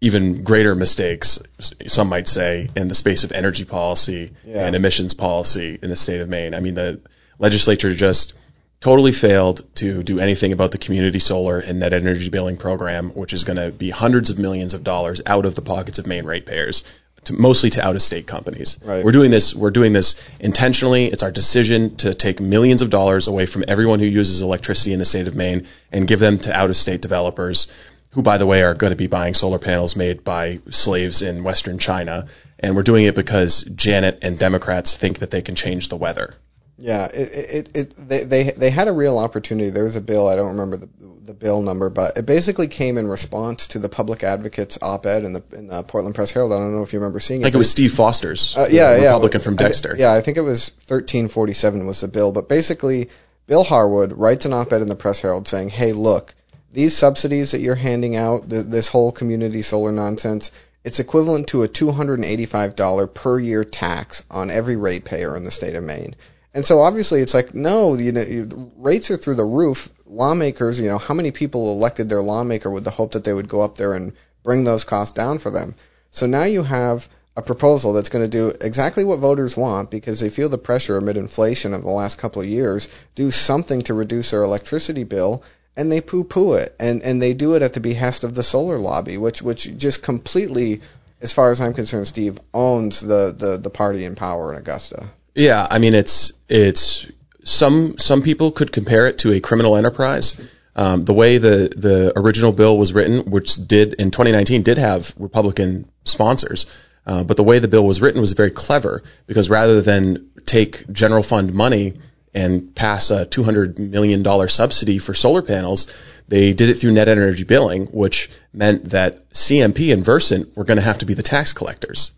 even 0.00 0.42
greater 0.44 0.74
mistakes, 0.74 1.40
some 1.86 2.08
might 2.08 2.26
say, 2.26 2.68
in 2.74 2.88
the 2.88 2.94
space 2.94 3.24
of 3.24 3.32
energy 3.32 3.64
policy 3.64 4.32
Yeah. 4.46 4.66
and 4.66 4.74
emissions 4.74 5.14
policy 5.14 5.78
in 5.82 5.90
the 5.90 5.96
state 5.96 6.20
of 6.20 6.28
Maine. 6.28 6.54
I 6.54 6.60
mean, 6.60 6.74
the 6.74 7.00
legislature 7.38 7.94
just 7.94 8.32
totally 8.80 9.12
failed 9.12 9.62
to 9.74 10.02
do 10.02 10.18
anything 10.20 10.52
about 10.52 10.70
the 10.70 10.78
community 10.78 11.18
solar 11.18 11.58
and 11.58 11.80
net 11.80 11.92
energy 11.92 12.30
billing 12.30 12.56
program, 12.56 13.10
which 13.10 13.34
is 13.34 13.44
going 13.44 13.58
to 13.58 13.70
be 13.70 13.90
hundreds 13.90 14.30
of 14.30 14.38
millions 14.38 14.72
of 14.72 14.82
dollars 14.82 15.20
out 15.26 15.44
of 15.44 15.54
the 15.54 15.60
pockets 15.60 15.98
of 15.98 16.06
Maine 16.06 16.24
ratepayers, 16.24 16.82
to, 17.24 17.34
mostly 17.34 17.68
to 17.68 17.84
out-of-state 17.84 18.26
companies. 18.26 18.78
Right. 18.82 19.04
We're 19.04 19.12
doing 19.12 19.30
this. 19.30 19.54
We're 19.54 19.70
doing 19.70 19.92
this 19.92 20.14
intentionally. 20.40 21.04
It's 21.08 21.22
our 21.22 21.30
decision 21.30 21.96
to 21.96 22.14
take 22.14 22.40
millions 22.40 22.80
of 22.80 22.88
dollars 22.88 23.26
away 23.26 23.44
from 23.44 23.64
everyone 23.68 24.00
who 24.00 24.06
uses 24.06 24.40
electricity 24.40 24.94
in 24.94 24.98
the 24.98 25.04
state 25.04 25.28
of 25.28 25.36
Maine 25.36 25.66
and 25.92 26.08
give 26.08 26.18
them 26.18 26.38
to 26.38 26.50
out-of-state 26.56 27.02
developers, 27.02 27.68
who, 28.10 28.22
by 28.22 28.38
the 28.38 28.46
way, 28.46 28.62
are 28.62 28.74
going 28.74 28.90
to 28.90 28.96
be 28.96 29.06
buying 29.06 29.34
solar 29.34 29.58
panels 29.58 29.94
made 29.96 30.24
by 30.24 30.60
slaves 30.70 31.22
in 31.22 31.44
Western 31.44 31.78
China. 31.78 32.26
And 32.58 32.74
we're 32.76 32.82
doing 32.82 33.04
it 33.04 33.14
because 33.14 33.62
Janet 33.62 34.18
and 34.22 34.38
Democrats 34.38 34.96
think 34.96 35.20
that 35.20 35.30
they 35.30 35.42
can 35.42 35.54
change 35.54 35.88
the 35.88 35.96
weather. 35.96 36.34
Yeah, 36.76 37.04
it, 37.06 37.32
it, 37.54 37.76
it 37.76 37.94
they, 38.08 38.24
they 38.24 38.50
they 38.52 38.70
had 38.70 38.88
a 38.88 38.92
real 38.92 39.18
opportunity. 39.18 39.68
There 39.68 39.84
was 39.84 39.96
a 39.96 40.00
bill 40.00 40.26
I 40.26 40.34
don't 40.34 40.52
remember 40.56 40.78
the 40.78 40.88
the 41.24 41.34
bill 41.34 41.60
number, 41.60 41.90
but 41.90 42.16
it 42.16 42.24
basically 42.24 42.68
came 42.68 42.96
in 42.96 43.06
response 43.06 43.66
to 43.68 43.78
the 43.78 43.90
public 43.90 44.24
advocate's 44.24 44.78
op-ed 44.80 45.24
in 45.24 45.34
the 45.34 45.42
in 45.52 45.66
the 45.66 45.82
Portland 45.82 46.14
Press 46.14 46.32
Herald. 46.32 46.52
I 46.52 46.56
don't 46.56 46.74
know 46.74 46.80
if 46.82 46.94
you 46.94 46.98
remember 47.00 47.20
seeing 47.20 47.42
it. 47.42 47.44
Like 47.44 47.52
it 47.54 47.58
was 47.58 47.70
Steve 47.70 47.92
Foster's, 47.92 48.56
Uh, 48.56 48.68
yeah, 48.70 48.96
yeah. 48.96 49.04
Republican 49.08 49.42
from 49.42 49.54
I 49.54 49.56
thi- 49.58 49.64
Dexter. 49.64 49.94
yeah, 49.98 50.10
I 50.14 50.22
think 50.22 50.38
it 50.38 50.40
was 50.40 50.70
1347 50.88 51.86
was 51.86 52.00
the 52.00 52.08
bill, 52.08 52.32
but 52.32 52.48
basically, 52.48 53.10
Bill 53.46 53.62
Harwood 53.62 54.12
writes 54.16 54.46
an 54.46 54.54
op-ed 54.54 54.80
in 54.80 54.88
the 54.88 54.96
Press 54.96 55.20
Herald 55.20 55.46
saying, 55.48 55.68
"Hey, 55.68 55.92
look, 55.92 56.34
these 56.72 56.96
subsidies 56.96 57.52
that 57.52 57.60
you're 57.60 57.74
handing 57.74 58.16
out, 58.16 58.48
th- 58.48 58.66
this 58.66 58.88
whole 58.88 59.12
community 59.12 59.62
solar 59.62 59.92
nonsense, 59.92 60.50
it's 60.84 61.00
equivalent 61.00 61.48
to 61.48 61.62
a 61.62 61.68
$285 61.68 63.14
per 63.14 63.38
year 63.38 63.64
tax 63.64 64.22
on 64.30 64.50
every 64.50 64.76
ratepayer 64.76 65.36
in 65.36 65.44
the 65.44 65.50
state 65.50 65.74
of 65.74 65.84
Maine." 65.84 66.14
And 66.52 66.64
so 66.64 66.80
obviously 66.80 67.20
it's 67.20 67.34
like, 67.34 67.54
no, 67.54 67.94
you 67.94 68.12
know, 68.12 68.72
rates 68.76 69.10
are 69.10 69.16
through 69.16 69.36
the 69.36 69.44
roof. 69.44 69.88
Lawmakers, 70.06 70.80
you 70.80 70.88
know, 70.88 70.98
how 70.98 71.14
many 71.14 71.30
people 71.30 71.72
elected 71.72 72.08
their 72.08 72.22
lawmaker 72.22 72.70
with 72.70 72.82
the 72.82 72.90
hope 72.90 73.12
that 73.12 73.22
they 73.22 73.32
would 73.32 73.48
go 73.48 73.60
up 73.60 73.76
there 73.76 73.94
and 73.94 74.12
bring 74.42 74.64
those 74.64 74.84
costs 74.84 75.14
down 75.14 75.38
for 75.38 75.50
them? 75.50 75.74
So 76.10 76.26
now 76.26 76.44
you 76.44 76.64
have 76.64 77.08
a 77.36 77.42
proposal 77.42 77.92
that's 77.92 78.08
going 78.08 78.28
to 78.28 78.36
do 78.36 78.52
exactly 78.60 79.04
what 79.04 79.20
voters 79.20 79.56
want 79.56 79.90
because 79.90 80.18
they 80.18 80.28
feel 80.28 80.48
the 80.48 80.58
pressure 80.58 80.96
amid 80.96 81.16
inflation 81.16 81.72
of 81.72 81.82
the 81.82 81.90
last 81.90 82.18
couple 82.18 82.42
of 82.42 82.48
years, 82.48 82.88
do 83.14 83.30
something 83.30 83.82
to 83.82 83.94
reduce 83.94 84.32
their 84.32 84.42
electricity 84.42 85.04
bill, 85.04 85.44
and 85.76 85.90
they 85.90 86.00
poo-poo 86.00 86.54
it, 86.54 86.74
and 86.78 87.02
and 87.02 87.20
they 87.20 87.34
do 87.34 87.54
it 87.54 87.62
at 87.62 87.72
the 87.72 87.80
behest 87.80 88.24
of 88.24 88.34
the 88.34 88.42
solar 88.42 88.78
lobby, 88.78 89.16
which 89.16 89.42
which 89.42 89.76
just 89.76 90.02
completely, 90.02 90.80
as 91.20 91.32
far 91.32 91.50
as 91.50 91.60
I'm 91.60 91.74
concerned, 91.74 92.06
Steve 92.06 92.38
owns 92.52 93.00
the 93.00 93.34
the, 93.36 93.56
the 93.56 93.70
party 93.70 94.04
in 94.04 94.14
power 94.14 94.52
in 94.52 94.58
Augusta. 94.58 95.08
Yeah, 95.34 95.66
I 95.68 95.78
mean 95.78 95.94
it's 95.94 96.32
it's 96.48 97.06
some 97.44 97.98
some 97.98 98.22
people 98.22 98.50
could 98.50 98.72
compare 98.72 99.06
it 99.06 99.18
to 99.18 99.32
a 99.32 99.40
criminal 99.40 99.76
enterprise. 99.76 100.40
Um, 100.76 101.04
the 101.04 101.14
way 101.14 101.38
the 101.38 101.72
the 101.74 102.12
original 102.16 102.52
bill 102.52 102.76
was 102.76 102.92
written, 102.92 103.30
which 103.30 103.56
did 103.56 103.94
in 103.94 104.10
2019 104.10 104.62
did 104.62 104.78
have 104.78 105.12
Republican 105.18 105.90
sponsors, 106.04 106.66
uh, 107.06 107.24
but 107.24 107.36
the 107.36 107.44
way 107.44 107.58
the 107.58 107.68
bill 107.68 107.84
was 107.84 108.00
written 108.00 108.20
was 108.20 108.32
very 108.32 108.50
clever 108.50 109.02
because 109.26 109.50
rather 109.50 109.82
than 109.82 110.30
take 110.46 110.90
general 110.92 111.22
fund 111.22 111.54
money 111.54 111.94
and 112.34 112.74
pass 112.74 113.10
a 113.10 113.26
200 113.26 113.78
million 113.78 114.22
dollar 114.22 114.48
subsidy 114.48 114.98
for 114.98 115.14
solar 115.14 115.42
panels, 115.42 115.92
they 116.28 116.52
did 116.52 116.68
it 116.68 116.74
through 116.74 116.92
net 116.92 117.08
energy 117.08 117.44
billing, 117.44 117.86
which 117.86 118.30
meant 118.52 118.90
that 118.90 119.30
CMP 119.30 119.92
and 119.92 120.04
Versant 120.04 120.56
were 120.56 120.64
going 120.64 120.76
to 120.76 120.84
have 120.84 120.98
to 120.98 121.06
be 121.06 121.14
the 121.14 121.22
tax 121.22 121.52
collectors. 121.52 122.12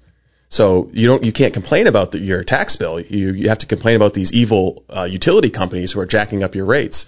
So 0.51 0.90
you 0.92 1.07
don't, 1.07 1.25
you 1.25 1.33
can't 1.33 1.55
complain 1.55 1.87
about 1.87 2.12
the, 2.12 2.18
your 2.18 2.44
tax 2.44 2.77
bill. 2.77 3.01
You 3.01 3.33
you 3.33 3.48
have 3.48 3.59
to 3.59 3.66
complain 3.66 3.96
about 3.96 4.12
these 4.12 4.35
evil 4.35 4.85
uh, 4.90 5.05
utility 5.05 5.48
companies 5.48 5.92
who 5.92 6.01
are 6.01 6.07
jacking 6.07 6.42
up 6.42 6.55
your 6.55 6.66
rates, 6.66 7.07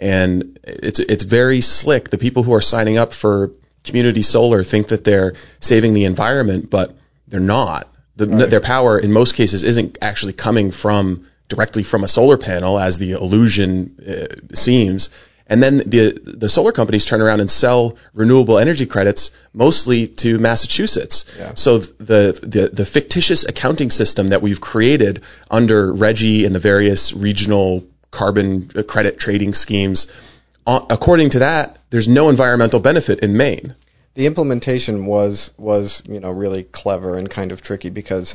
and 0.00 0.60
it's 0.62 1.00
it's 1.00 1.24
very 1.24 1.60
slick. 1.60 2.10
The 2.10 2.18
people 2.18 2.44
who 2.44 2.54
are 2.54 2.60
signing 2.60 2.96
up 2.96 3.12
for 3.12 3.50
community 3.82 4.22
solar 4.22 4.62
think 4.62 4.88
that 4.88 5.02
they're 5.02 5.34
saving 5.58 5.94
the 5.94 6.04
environment, 6.04 6.70
but 6.70 6.96
they're 7.26 7.40
not. 7.40 7.92
The, 8.14 8.26
Their 8.26 8.60
power 8.60 8.96
in 8.96 9.12
most 9.12 9.34
cases 9.34 9.64
isn't 9.64 9.98
actually 10.00 10.34
coming 10.34 10.70
from 10.70 11.26
directly 11.48 11.82
from 11.82 12.04
a 12.04 12.08
solar 12.08 12.36
panel, 12.38 12.78
as 12.78 12.98
the 12.98 13.12
illusion 13.12 13.96
uh, 14.06 14.54
seems. 14.54 15.10
And 15.46 15.62
then 15.62 15.76
the 15.78 16.18
the 16.24 16.48
solar 16.48 16.72
companies 16.72 17.04
turn 17.04 17.20
around 17.20 17.40
and 17.40 17.50
sell 17.50 17.96
renewable 18.14 18.58
energy 18.58 18.86
credits 18.86 19.30
mostly 19.52 20.06
to 20.06 20.38
Massachusetts. 20.38 21.26
Yeah. 21.38 21.52
So 21.54 21.78
the, 21.78 22.38
the 22.42 22.70
the 22.72 22.86
fictitious 22.86 23.44
accounting 23.44 23.90
system 23.90 24.28
that 24.28 24.40
we've 24.40 24.60
created 24.60 25.22
under 25.50 25.92
RGGI 25.92 26.46
and 26.46 26.54
the 26.54 26.60
various 26.60 27.12
regional 27.12 27.84
carbon 28.10 28.68
credit 28.88 29.18
trading 29.18 29.52
schemes, 29.52 30.06
uh, 30.66 30.80
according 30.88 31.30
to 31.30 31.40
that, 31.40 31.78
there's 31.90 32.08
no 32.08 32.30
environmental 32.30 32.80
benefit 32.80 33.20
in 33.20 33.36
Maine. 33.36 33.74
the 34.14 34.26
implementation 34.26 35.04
was 35.04 35.52
was 35.58 36.02
you 36.06 36.20
know 36.20 36.30
really 36.30 36.62
clever 36.62 37.18
and 37.18 37.28
kind 37.28 37.52
of 37.52 37.60
tricky 37.60 37.90
because 37.90 38.34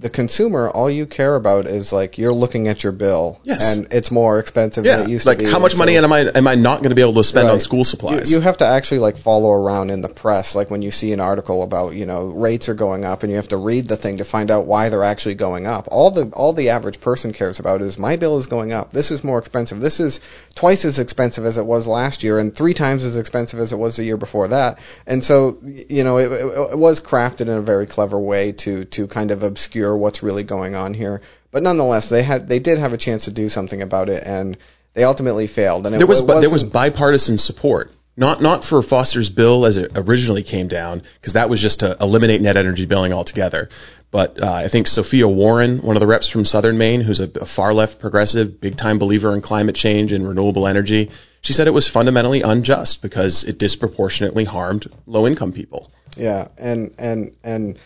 the 0.00 0.08
consumer 0.08 0.68
all 0.70 0.88
you 0.88 1.06
care 1.06 1.34
about 1.34 1.66
is 1.66 1.92
like 1.92 2.18
you're 2.18 2.32
looking 2.32 2.68
at 2.68 2.84
your 2.84 2.92
bill 2.92 3.40
Yes. 3.42 3.76
and 3.76 3.88
it's 3.92 4.12
more 4.12 4.38
expensive 4.38 4.84
Yeah, 4.84 4.98
than 4.98 5.06
it 5.06 5.10
used 5.10 5.26
like 5.26 5.38
to 5.38 5.42
be. 5.42 5.46
Like 5.46 5.52
how 5.52 5.58
much 5.58 5.72
and 5.72 5.78
money 5.80 5.94
so- 5.96 6.04
am 6.04 6.12
I 6.12 6.20
am 6.20 6.46
I 6.46 6.54
not 6.54 6.78
going 6.78 6.90
to 6.90 6.94
be 6.94 7.02
able 7.02 7.14
to 7.14 7.24
spend 7.24 7.48
on 7.48 7.58
school 7.58 7.82
supplies? 7.84 8.30
You, 8.30 8.36
you 8.38 8.42
have 8.42 8.58
to 8.58 8.66
actually 8.66 9.00
like 9.00 9.16
follow 9.16 9.50
around 9.50 9.90
in 9.90 10.00
the 10.00 10.08
press, 10.08 10.54
like 10.54 10.70
when 10.70 10.82
you 10.82 10.92
see 10.92 11.12
an 11.12 11.18
article 11.20 11.64
about 11.64 11.94
you 11.94 12.06
know 12.06 12.26
rates 12.28 12.68
are 12.68 12.74
going 12.74 13.04
up, 13.04 13.24
and 13.24 13.32
you 13.32 13.36
have 13.36 13.48
to 13.48 13.56
read 13.56 13.88
the 13.88 13.96
thing 13.96 14.18
to 14.18 14.24
find 14.24 14.52
out 14.52 14.66
why 14.66 14.88
they're 14.88 15.02
actually 15.02 15.34
going 15.34 15.66
up. 15.66 15.88
All 15.90 16.12
the 16.12 16.30
all 16.32 16.52
the 16.52 16.68
average 16.70 17.00
person 17.00 17.32
cares 17.32 17.58
about 17.58 17.82
is 17.82 17.98
my 17.98 18.14
bill 18.16 18.38
is 18.38 18.46
going 18.46 18.72
up. 18.72 18.92
This 18.92 19.10
is 19.10 19.24
more 19.24 19.38
expensive. 19.40 19.80
This 19.80 19.98
is 19.98 20.20
twice 20.54 20.84
as 20.84 21.00
expensive 21.00 21.44
as 21.44 21.58
it 21.58 21.66
was 21.66 21.88
last 21.88 22.22
year, 22.22 22.38
and 22.38 22.54
three 22.54 22.74
times 22.74 23.04
as 23.04 23.18
expensive 23.18 23.58
as 23.58 23.72
it 23.72 23.76
was 23.78 23.96
the 23.96 24.04
year 24.04 24.16
before 24.16 24.46
that. 24.48 24.78
And 25.08 25.24
so 25.24 25.58
you 25.64 26.04
know 26.04 26.18
it, 26.18 26.30
it, 26.30 26.70
it 26.72 26.78
was 26.78 27.00
crafted 27.00 27.42
in 27.42 27.48
a 27.48 27.62
very 27.62 27.86
clever 27.86 28.18
way 28.20 28.52
to 28.52 28.84
to 28.84 29.08
kind 29.08 29.32
of 29.32 29.42
obscure 29.42 29.87
what's 29.96 30.22
really 30.22 30.44
going 30.44 30.74
on 30.74 30.94
here. 30.94 31.22
But 31.50 31.62
nonetheless, 31.62 32.08
they 32.08 32.22
had 32.22 32.48
they 32.48 32.58
did 32.58 32.78
have 32.78 32.92
a 32.92 32.98
chance 32.98 33.24
to 33.24 33.32
do 33.32 33.48
something 33.48 33.82
about 33.82 34.08
it, 34.08 34.22
and 34.24 34.56
they 34.94 35.04
ultimately 35.04 35.46
failed. 35.46 35.86
And 35.86 35.94
it, 35.94 35.98
there 35.98 36.06
was 36.06 36.24
there 36.26 36.50
was 36.50 36.64
bipartisan 36.64 37.38
support. 37.38 37.92
Not 38.16 38.42
not 38.42 38.64
for 38.64 38.82
Foster's 38.82 39.30
bill 39.30 39.64
as 39.64 39.76
it 39.76 39.92
originally 39.94 40.42
came 40.42 40.66
down, 40.66 41.02
because 41.20 41.34
that 41.34 41.48
was 41.48 41.62
just 41.62 41.80
to 41.80 41.96
eliminate 42.00 42.40
net 42.40 42.56
energy 42.56 42.84
billing 42.84 43.12
altogether. 43.12 43.68
But 44.10 44.42
uh, 44.42 44.50
I 44.50 44.68
think 44.68 44.86
Sophia 44.86 45.28
Warren, 45.28 45.82
one 45.82 45.94
of 45.94 46.00
the 46.00 46.06
reps 46.06 46.28
from 46.28 46.44
Southern 46.44 46.78
Maine, 46.78 47.02
who's 47.02 47.20
a, 47.20 47.30
a 47.40 47.46
far 47.46 47.74
left 47.74 48.00
progressive, 48.00 48.60
big 48.60 48.76
time 48.76 48.98
believer 48.98 49.34
in 49.34 49.42
climate 49.42 49.76
change 49.76 50.12
and 50.12 50.26
renewable 50.26 50.66
energy, 50.66 51.10
she 51.42 51.52
said 51.52 51.66
it 51.66 51.72
was 51.72 51.88
fundamentally 51.88 52.42
unjust 52.42 53.02
because 53.02 53.44
it 53.44 53.58
disproportionately 53.58 54.44
harmed 54.44 54.90
low 55.06 55.26
income 55.26 55.52
people. 55.52 55.92
Yeah, 56.16 56.48
and 56.58 56.94
and 56.98 57.32
and 57.44 57.78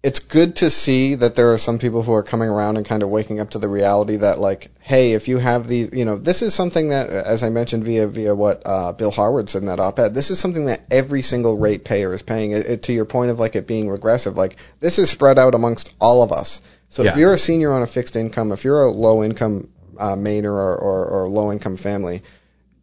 it's 0.00 0.20
good 0.20 0.56
to 0.56 0.70
see 0.70 1.16
that 1.16 1.34
there 1.34 1.52
are 1.52 1.58
some 1.58 1.80
people 1.80 2.02
who 2.02 2.12
are 2.12 2.22
coming 2.22 2.48
around 2.48 2.76
and 2.76 2.86
kind 2.86 3.02
of 3.02 3.08
waking 3.08 3.40
up 3.40 3.50
to 3.50 3.58
the 3.58 3.68
reality 3.68 4.16
that 4.16 4.38
like, 4.38 4.70
hey, 4.80 5.12
if 5.14 5.26
you 5.26 5.38
have 5.38 5.66
these, 5.66 5.90
you 5.92 6.04
know, 6.04 6.16
this 6.16 6.40
is 6.42 6.54
something 6.54 6.90
that, 6.90 7.10
as 7.10 7.42
I 7.42 7.48
mentioned 7.48 7.82
via 7.82 8.06
via 8.06 8.34
what 8.34 8.62
uh, 8.64 8.92
Bill 8.92 9.10
Harwood 9.10 9.50
said 9.50 9.62
in 9.62 9.66
that 9.66 9.80
op-ed, 9.80 10.14
this 10.14 10.30
is 10.30 10.38
something 10.38 10.66
that 10.66 10.86
every 10.88 11.22
single 11.22 11.58
ratepayer 11.58 12.14
is 12.14 12.22
paying. 12.22 12.52
It, 12.52 12.66
it, 12.66 12.82
to 12.84 12.92
your 12.92 13.06
point 13.06 13.32
of 13.32 13.40
like 13.40 13.56
it 13.56 13.66
being 13.66 13.88
regressive, 13.90 14.36
like 14.36 14.56
this 14.78 15.00
is 15.00 15.10
spread 15.10 15.36
out 15.36 15.56
amongst 15.56 15.92
all 16.00 16.22
of 16.22 16.30
us. 16.30 16.62
So 16.90 17.02
Yeah. 17.02 17.10
if 17.10 17.16
you're 17.16 17.34
a 17.34 17.38
senior 17.38 17.72
on 17.72 17.82
a 17.82 17.86
fixed 17.88 18.14
income, 18.14 18.52
if 18.52 18.64
you're 18.64 18.82
a 18.82 18.90
low 18.90 19.24
income 19.24 19.68
uh, 19.98 20.14
Mainer 20.14 20.52
or, 20.52 20.76
or, 20.76 21.06
or 21.06 21.28
low 21.28 21.50
income 21.50 21.76
family, 21.76 22.22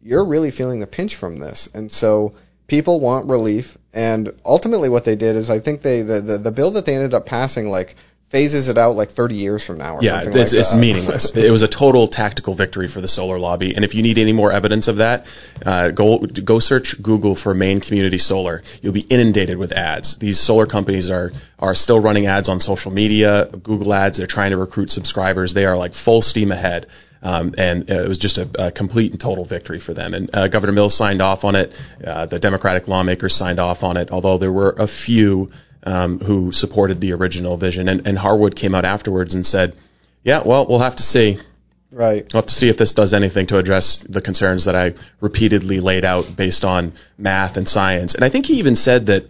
you're 0.02 0.26
really 0.26 0.50
feeling 0.50 0.80
the 0.80 0.86
pinch 0.86 1.16
from 1.16 1.38
this. 1.38 1.68
And 1.74 1.90
so 1.90 2.34
people 2.66 3.00
want 3.00 3.28
relief. 3.28 3.76
And 3.92 4.32
ultimately, 4.44 4.88
what 4.88 5.04
they 5.04 5.16
did 5.16 5.36
is 5.36 5.50
I 5.50 5.60
think 5.60 5.82
they 5.82 6.02
the, 6.02 6.20
the, 6.20 6.38
the 6.38 6.50
bill 6.52 6.72
that 6.72 6.84
they 6.84 6.94
ended 6.94 7.14
up 7.14 7.26
passing 7.26 7.68
like 7.68 7.94
phases 8.26 8.66
it 8.68 8.76
out 8.76 8.96
like 8.96 9.08
30 9.08 9.36
years 9.36 9.64
from 9.64 9.78
now 9.78 9.94
or 9.96 10.02
Yeah, 10.02 10.20
something 10.22 10.42
it's, 10.42 10.52
like 10.52 10.60
it's 10.60 10.74
meaningless. 10.74 11.36
it 11.36 11.50
was 11.50 11.62
a 11.62 11.68
total 11.68 12.08
tactical 12.08 12.54
victory 12.54 12.88
for 12.88 13.00
the 13.00 13.06
solar 13.06 13.38
lobby. 13.38 13.76
And 13.76 13.84
if 13.84 13.94
you 13.94 14.02
need 14.02 14.18
any 14.18 14.32
more 14.32 14.50
evidence 14.50 14.88
of 14.88 14.96
that, 14.96 15.26
uh, 15.64 15.90
go 15.90 16.18
go 16.18 16.58
search 16.58 17.00
Google 17.00 17.36
for 17.36 17.54
Maine 17.54 17.78
Community 17.80 18.18
Solar. 18.18 18.64
You'll 18.82 18.92
be 18.92 19.00
inundated 19.00 19.58
with 19.58 19.70
ads. 19.72 20.16
These 20.18 20.40
solar 20.40 20.66
companies 20.66 21.08
are 21.08 21.32
are 21.58 21.76
still 21.76 22.00
running 22.00 22.26
ads 22.26 22.48
on 22.48 22.58
social 22.58 22.90
media, 22.90 23.46
Google 23.46 23.94
ads. 23.94 24.18
They're 24.18 24.26
trying 24.26 24.50
to 24.50 24.56
recruit 24.56 24.90
subscribers. 24.90 25.54
They 25.54 25.64
are 25.64 25.76
like 25.76 25.94
full 25.94 26.20
steam 26.20 26.50
ahead. 26.50 26.86
Um, 27.26 27.54
and 27.58 27.90
uh, 27.90 28.04
it 28.04 28.08
was 28.08 28.18
just 28.18 28.38
a, 28.38 28.48
a 28.66 28.70
complete 28.70 29.10
and 29.10 29.20
total 29.20 29.44
victory 29.44 29.80
for 29.80 29.92
them. 29.92 30.14
And 30.14 30.32
uh, 30.32 30.46
Governor 30.46 30.72
Mills 30.72 30.94
signed 30.94 31.20
off 31.20 31.44
on 31.44 31.56
it. 31.56 31.76
Uh, 32.04 32.26
the 32.26 32.38
Democratic 32.38 32.86
lawmakers 32.86 33.34
signed 33.34 33.58
off 33.58 33.82
on 33.82 33.96
it, 33.96 34.12
although 34.12 34.38
there 34.38 34.52
were 34.52 34.76
a 34.78 34.86
few 34.86 35.50
um, 35.82 36.20
who 36.20 36.52
supported 36.52 37.00
the 37.00 37.14
original 37.14 37.56
vision. 37.56 37.88
And, 37.88 38.06
and 38.06 38.16
Harwood 38.16 38.54
came 38.54 38.76
out 38.76 38.84
afterwards 38.84 39.34
and 39.34 39.44
said, 39.44 39.74
"Yeah, 40.22 40.42
well, 40.46 40.66
we'll 40.68 40.78
have 40.78 40.96
to 40.96 41.02
see. 41.02 41.40
Right. 41.90 42.32
We'll 42.32 42.42
have 42.42 42.46
to 42.46 42.54
see 42.54 42.68
if 42.68 42.78
this 42.78 42.92
does 42.92 43.12
anything 43.12 43.46
to 43.46 43.58
address 43.58 44.00
the 44.00 44.20
concerns 44.20 44.66
that 44.66 44.76
I 44.76 44.94
repeatedly 45.20 45.80
laid 45.80 46.04
out 46.04 46.32
based 46.36 46.64
on 46.64 46.92
math 47.18 47.56
and 47.56 47.68
science." 47.68 48.14
And 48.14 48.22
I 48.22 48.28
think 48.28 48.46
he 48.46 48.60
even 48.60 48.76
said 48.76 49.06
that 49.06 49.28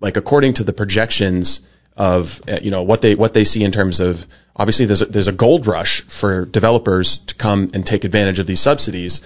like 0.00 0.16
according 0.16 0.54
to 0.54 0.64
the 0.64 0.72
projections 0.72 1.60
of 1.96 2.40
uh, 2.48 2.58
you 2.62 2.72
know 2.72 2.82
what 2.82 3.00
they 3.00 3.14
what 3.14 3.32
they 3.32 3.44
see 3.44 3.62
in 3.62 3.70
terms 3.70 4.00
of 4.00 4.26
obviously 4.58 4.86
there's 4.86 5.02
a, 5.02 5.06
there's 5.06 5.28
a 5.28 5.32
gold 5.32 5.66
rush 5.66 6.02
for 6.02 6.44
developers 6.44 7.18
to 7.18 7.34
come 7.34 7.70
and 7.74 7.86
take 7.86 8.04
advantage 8.04 8.38
of 8.38 8.46
these 8.46 8.60
subsidies. 8.60 9.20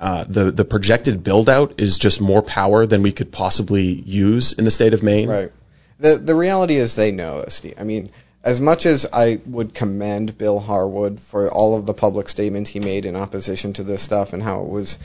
Uh, 0.00 0.24
the 0.28 0.50
the 0.52 0.64
projected 0.64 1.24
build 1.24 1.48
out 1.48 1.80
is 1.80 1.98
just 1.98 2.20
more 2.20 2.40
power 2.40 2.86
than 2.86 3.02
we 3.02 3.12
could 3.12 3.32
possibly 3.32 3.86
use 3.86 4.52
in 4.52 4.64
the 4.64 4.70
state 4.70 4.94
of 4.94 5.02
Maine. 5.02 5.28
Right. 5.28 5.52
The 5.98 6.16
the 6.16 6.34
reality 6.34 6.76
is 6.76 6.94
they 6.94 7.10
know, 7.10 7.44
Steve. 7.48 7.74
I 7.78 7.84
mean, 7.84 8.10
as 8.44 8.60
much 8.60 8.86
as 8.86 9.06
I 9.12 9.40
would 9.46 9.74
commend 9.74 10.38
Bill 10.38 10.60
Harwood 10.60 11.20
for 11.20 11.50
all 11.50 11.76
of 11.76 11.84
the 11.84 11.94
public 11.94 12.28
statements 12.28 12.70
he 12.70 12.78
made 12.78 13.06
in 13.06 13.16
opposition 13.16 13.72
to 13.74 13.82
this 13.82 14.00
stuff 14.00 14.32
and 14.32 14.42
how 14.42 14.62
it 14.62 14.68
was 14.68 14.98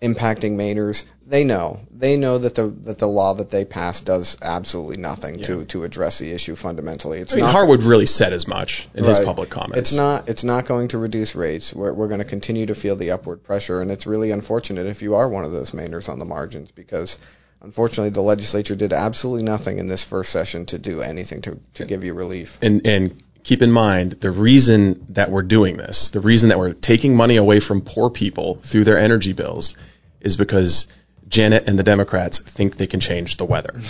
impacting 0.00 0.56
Mainers, 0.56 1.04
they 1.26 1.44
know. 1.44 1.80
They 1.90 2.16
know 2.16 2.38
that 2.38 2.54
the 2.54 2.66
that 2.66 2.98
the 2.98 3.06
law 3.06 3.34
that 3.34 3.50
they 3.50 3.64
passed 3.64 4.04
does 4.04 4.36
absolutely 4.40 4.96
nothing 4.96 5.38
yeah. 5.38 5.44
to 5.44 5.64
to 5.66 5.84
address 5.84 6.18
the 6.18 6.32
issue 6.32 6.54
fundamentally. 6.54 7.18
It's 7.18 7.32
I 7.32 7.36
mean, 7.36 7.44
not, 7.44 7.52
Harwood 7.52 7.82
really 7.82 8.06
said 8.06 8.32
as 8.32 8.48
much 8.48 8.88
in 8.94 9.04
right. 9.04 9.10
his 9.10 9.20
public 9.20 9.50
comments. 9.50 9.78
It's 9.78 9.92
not 9.92 10.28
it's 10.28 10.44
not 10.44 10.64
going 10.64 10.88
to 10.88 10.98
reduce 10.98 11.34
rates. 11.34 11.74
We're 11.74 11.92
we're 11.92 12.08
going 12.08 12.20
to 12.20 12.24
continue 12.24 12.66
to 12.66 12.74
feel 12.74 12.96
the 12.96 13.12
upward 13.12 13.42
pressure, 13.42 13.80
and 13.80 13.90
it's 13.90 14.06
really 14.06 14.30
unfortunate 14.30 14.86
if 14.86 15.02
you 15.02 15.16
are 15.16 15.28
one 15.28 15.44
of 15.44 15.52
those 15.52 15.72
Mainers 15.72 16.08
on 16.08 16.18
the 16.18 16.26
margins 16.26 16.70
because. 16.72 17.18
Unfortunately, 17.62 18.08
the 18.08 18.22
legislature 18.22 18.74
did 18.74 18.94
absolutely 18.94 19.42
nothing 19.42 19.76
in 19.76 19.86
this 19.86 20.02
first 20.02 20.32
session 20.32 20.64
to 20.64 20.78
do 20.78 21.02
anything 21.02 21.42
to, 21.42 21.60
to 21.74 21.84
give 21.84 22.04
you 22.04 22.14
relief. 22.14 22.58
And, 22.62 22.86
and 22.86 23.22
keep 23.42 23.60
in 23.60 23.70
mind 23.70 24.12
the 24.12 24.30
reason 24.30 25.04
that 25.10 25.30
we're 25.30 25.42
doing 25.42 25.76
this, 25.76 26.08
the 26.08 26.20
reason 26.20 26.48
that 26.48 26.58
we're 26.58 26.72
taking 26.72 27.14
money 27.14 27.36
away 27.36 27.60
from 27.60 27.82
poor 27.82 28.08
people 28.08 28.54
through 28.62 28.84
their 28.84 28.98
energy 28.98 29.34
bills 29.34 29.74
is 30.20 30.36
because 30.36 30.86
Janet 31.28 31.68
and 31.68 31.78
the 31.78 31.82
Democrats 31.82 32.38
think 32.38 32.76
they 32.76 32.86
can 32.86 33.00
change 33.00 33.36
the 33.36 33.44
weather. 33.44 33.80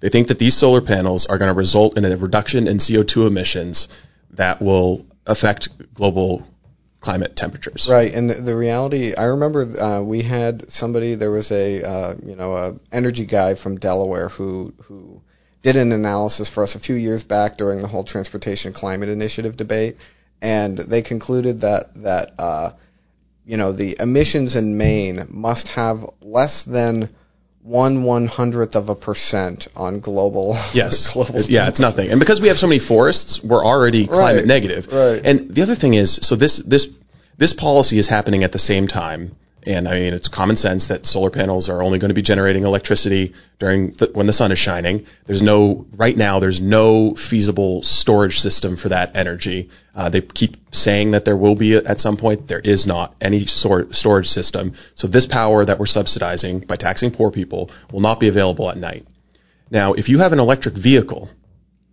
They 0.00 0.08
think 0.08 0.28
that 0.28 0.38
these 0.38 0.56
solar 0.56 0.80
panels 0.80 1.26
are 1.26 1.38
going 1.38 1.52
to 1.52 1.54
result 1.54 1.98
in 1.98 2.04
a 2.04 2.16
reduction 2.16 2.68
in 2.68 2.78
CO2 2.78 3.26
emissions 3.26 3.88
that 4.32 4.62
will 4.62 5.06
affect 5.26 5.68
global 5.94 6.46
climate 7.00 7.34
temperatures. 7.34 7.88
Right, 7.90 8.12
and 8.12 8.28
the, 8.28 8.34
the 8.34 8.56
reality, 8.56 9.14
I 9.16 9.24
remember 9.24 9.62
uh, 9.62 10.02
we 10.02 10.22
had 10.22 10.70
somebody. 10.70 11.14
There 11.14 11.30
was 11.30 11.50
a 11.50 11.82
uh, 11.82 12.14
you 12.22 12.36
know 12.36 12.54
a 12.54 12.76
energy 12.92 13.26
guy 13.26 13.54
from 13.54 13.78
Delaware 13.78 14.28
who 14.28 14.74
who 14.84 15.22
did 15.62 15.76
an 15.76 15.92
analysis 15.92 16.48
for 16.48 16.62
us 16.62 16.74
a 16.74 16.78
few 16.78 16.94
years 16.94 17.22
back 17.22 17.56
during 17.56 17.80
the 17.80 17.88
whole 17.88 18.04
transportation 18.04 18.72
climate 18.72 19.08
initiative 19.08 19.56
debate, 19.56 19.96
and 20.40 20.76
they 20.76 21.02
concluded 21.02 21.60
that 21.60 22.02
that 22.02 22.32
uh, 22.38 22.70
you 23.50 23.56
know, 23.56 23.72
the 23.72 23.96
emissions 23.98 24.54
in 24.54 24.78
Maine 24.78 25.26
must 25.28 25.70
have 25.70 26.08
less 26.22 26.62
than 26.62 27.08
one 27.62 28.04
one 28.04 28.28
hundredth 28.28 28.76
of 28.76 28.90
a 28.90 28.94
percent 28.94 29.66
on 29.74 29.98
global. 29.98 30.56
Yes. 30.72 31.12
global 31.12 31.40
yeah, 31.40 31.66
it's 31.66 31.80
nothing. 31.80 32.10
And 32.10 32.20
because 32.20 32.40
we 32.40 32.46
have 32.46 32.60
so 32.60 32.68
many 32.68 32.78
forests, 32.78 33.42
we're 33.42 33.64
already 33.64 34.06
climate 34.06 34.42
right. 34.42 34.46
negative. 34.46 34.86
Right. 34.92 35.20
And 35.24 35.50
the 35.52 35.62
other 35.62 35.74
thing 35.74 35.94
is, 35.94 36.20
so 36.22 36.36
this 36.36 36.58
this 36.58 36.96
this 37.38 37.52
policy 37.52 37.98
is 37.98 38.06
happening 38.06 38.44
at 38.44 38.52
the 38.52 38.60
same 38.60 38.86
time 38.86 39.34
and 39.66 39.86
I 39.86 40.00
mean, 40.00 40.14
it's 40.14 40.28
common 40.28 40.56
sense 40.56 40.88
that 40.88 41.04
solar 41.04 41.30
panels 41.30 41.68
are 41.68 41.82
only 41.82 41.98
going 41.98 42.08
to 42.08 42.14
be 42.14 42.22
generating 42.22 42.64
electricity 42.64 43.34
during 43.58 43.92
the, 43.92 44.10
when 44.12 44.26
the 44.26 44.32
sun 44.32 44.52
is 44.52 44.58
shining. 44.58 45.06
There's 45.26 45.42
no 45.42 45.86
right 45.92 46.16
now. 46.16 46.38
There's 46.38 46.60
no 46.60 47.14
feasible 47.14 47.82
storage 47.82 48.40
system 48.40 48.76
for 48.76 48.88
that 48.88 49.16
energy. 49.16 49.68
Uh, 49.94 50.08
they 50.08 50.22
keep 50.22 50.56
saying 50.74 51.10
that 51.10 51.24
there 51.24 51.36
will 51.36 51.56
be 51.56 51.76
at 51.76 52.00
some 52.00 52.16
point. 52.16 52.48
There 52.48 52.60
is 52.60 52.86
not 52.86 53.14
any 53.20 53.46
sort 53.46 53.94
storage 53.94 54.30
system. 54.30 54.72
So 54.94 55.08
this 55.08 55.26
power 55.26 55.64
that 55.64 55.78
we're 55.78 55.86
subsidizing 55.86 56.60
by 56.60 56.76
taxing 56.76 57.10
poor 57.10 57.30
people 57.30 57.70
will 57.92 58.00
not 58.00 58.20
be 58.20 58.28
available 58.28 58.70
at 58.70 58.78
night. 58.78 59.06
Now, 59.70 59.92
if 59.92 60.08
you 60.08 60.18
have 60.20 60.32
an 60.32 60.40
electric 60.40 60.74
vehicle, 60.74 61.30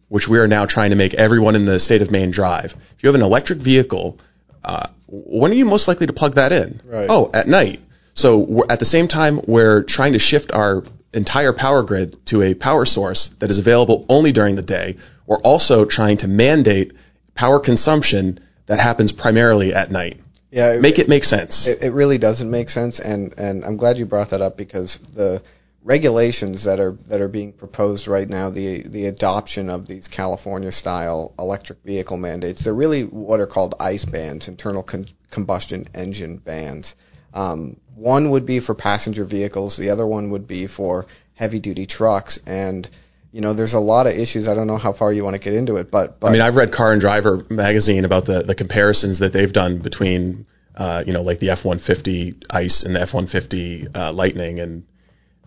which 0.10 0.28
we 0.28 0.40
are 0.40 0.48
now 0.48 0.66
trying 0.66 0.92
to 0.92 0.96
make 0.96 1.14
everyone 1.14 1.56
in 1.56 1.66
the 1.66 1.80
state 1.80 2.02
of 2.02 2.12
Maine 2.12 2.32
drive, 2.32 2.76
if 2.96 3.04
you 3.04 3.08
have 3.08 3.16
an 3.16 3.22
electric 3.22 3.60
vehicle 3.60 4.20
uh, 4.68 4.88
when 5.08 5.52
are 5.52 5.56
you 5.56 5.66
most 5.66 5.88
likely 5.88 6.08
to 6.08 6.14
plug 6.14 6.36
that 6.36 6.52
in? 6.52 6.82
Right. 6.86 7.08
Oh, 7.10 7.32
at 7.34 7.48
night. 7.48 7.80
So 8.14 8.66
at 8.70 8.80
the 8.80 8.86
same 8.86 9.08
time, 9.08 9.40
we're 9.48 9.84
trying 9.84 10.14
to 10.14 10.20
shift 10.20 10.52
our 10.52 10.84
entire 11.14 11.54
power 11.54 11.84
grid 11.84 12.26
to 12.28 12.42
a 12.42 12.54
power 12.54 12.86
source 12.86 13.28
that 13.40 13.50
is 13.50 13.60
available 13.60 14.06
only 14.10 14.34
during 14.34 14.56
the 14.56 14.62
day. 14.62 14.98
We're 15.26 15.40
also 15.40 15.86
trying 15.86 16.18
to 16.18 16.28
mandate 16.28 16.94
power 17.34 17.60
consumption 17.60 18.40
that 18.66 18.80
happens 18.80 19.14
primarily 19.14 19.74
at 19.74 19.90
night. 19.90 20.20
Yeah, 20.52 20.74
it, 20.74 20.82
make 20.82 21.00
it 21.00 21.08
make 21.08 21.24
sense. 21.24 21.68
It, 21.68 21.84
it 21.84 21.92
really 21.92 22.18
doesn't 22.18 22.50
make 22.50 22.70
sense, 22.70 23.00
and 23.00 23.34
and 23.38 23.64
I'm 23.66 23.78
glad 23.78 23.98
you 23.98 24.06
brought 24.06 24.32
that 24.32 24.42
up 24.42 24.58
because 24.58 24.98
the 24.98 25.42
regulations 25.84 26.66
that 26.66 26.80
are 26.80 26.98
that 27.08 27.22
are 27.22 27.28
being 27.28 27.54
proposed 27.54 28.08
right 28.08 28.28
now, 28.28 28.50
the 28.50 28.84
the 28.84 29.06
adoption 29.06 29.70
of 29.70 29.88
these 29.88 30.08
California 30.08 30.72
style 30.72 31.34
electric 31.40 31.82
vehicle 31.84 32.18
mandates, 32.18 32.64
they're 32.64 32.74
really 32.74 33.04
what 33.04 33.40
are 33.40 33.48
called 33.48 33.76
ICE 33.80 34.06
bans, 34.06 34.48
internal 34.48 34.84
con- 34.84 35.06
combustion 35.32 35.86
engine 35.94 36.38
bans. 36.38 36.96
Um, 37.34 37.78
one 37.96 38.32
would 38.32 38.46
be 38.46 38.60
for 38.60 38.76
passenger 38.76 39.24
vehicles, 39.24 39.78
the 39.78 39.90
other 39.90 40.06
one 40.06 40.32
would 40.32 40.48
be 40.48 40.68
for 40.68 41.08
heavy 41.36 41.60
duty 41.60 41.86
trucks, 41.86 42.40
and 42.46 42.90
you 43.32 43.42
know, 43.42 43.54
there's 43.54 43.74
a 43.74 43.80
lot 43.80 44.08
of 44.08 44.18
issues. 44.18 44.48
I 44.48 44.54
don't 44.54 44.68
know 44.68 44.78
how 44.78 44.94
far 44.94 45.12
you 45.12 45.24
want 45.24 45.36
to 45.36 45.40
get 45.40 45.54
into 45.54 45.76
it, 45.76 45.92
but, 45.92 46.20
but 46.20 46.30
I 46.30 46.32
mean, 46.32 46.42
I've 46.42 46.56
read 46.56 46.72
Car 46.72 46.92
and 46.92 47.02
Driver 47.02 47.46
magazine 47.50 48.06
about 48.06 48.26
the 48.26 48.44
the 48.44 48.56
comparisons 48.56 49.20
that 49.20 49.34
they've 49.34 49.52
done 49.52 49.80
between, 49.80 50.48
uh, 50.76 51.04
you 51.06 51.14
know, 51.14 51.22
like 51.22 51.40
the 51.40 51.52
F-150 51.52 52.46
ICE 52.50 52.84
and 52.84 52.96
the 52.96 53.02
F-150 53.02 53.96
uh, 53.96 54.12
Lightning, 54.14 54.60
and 54.60 54.86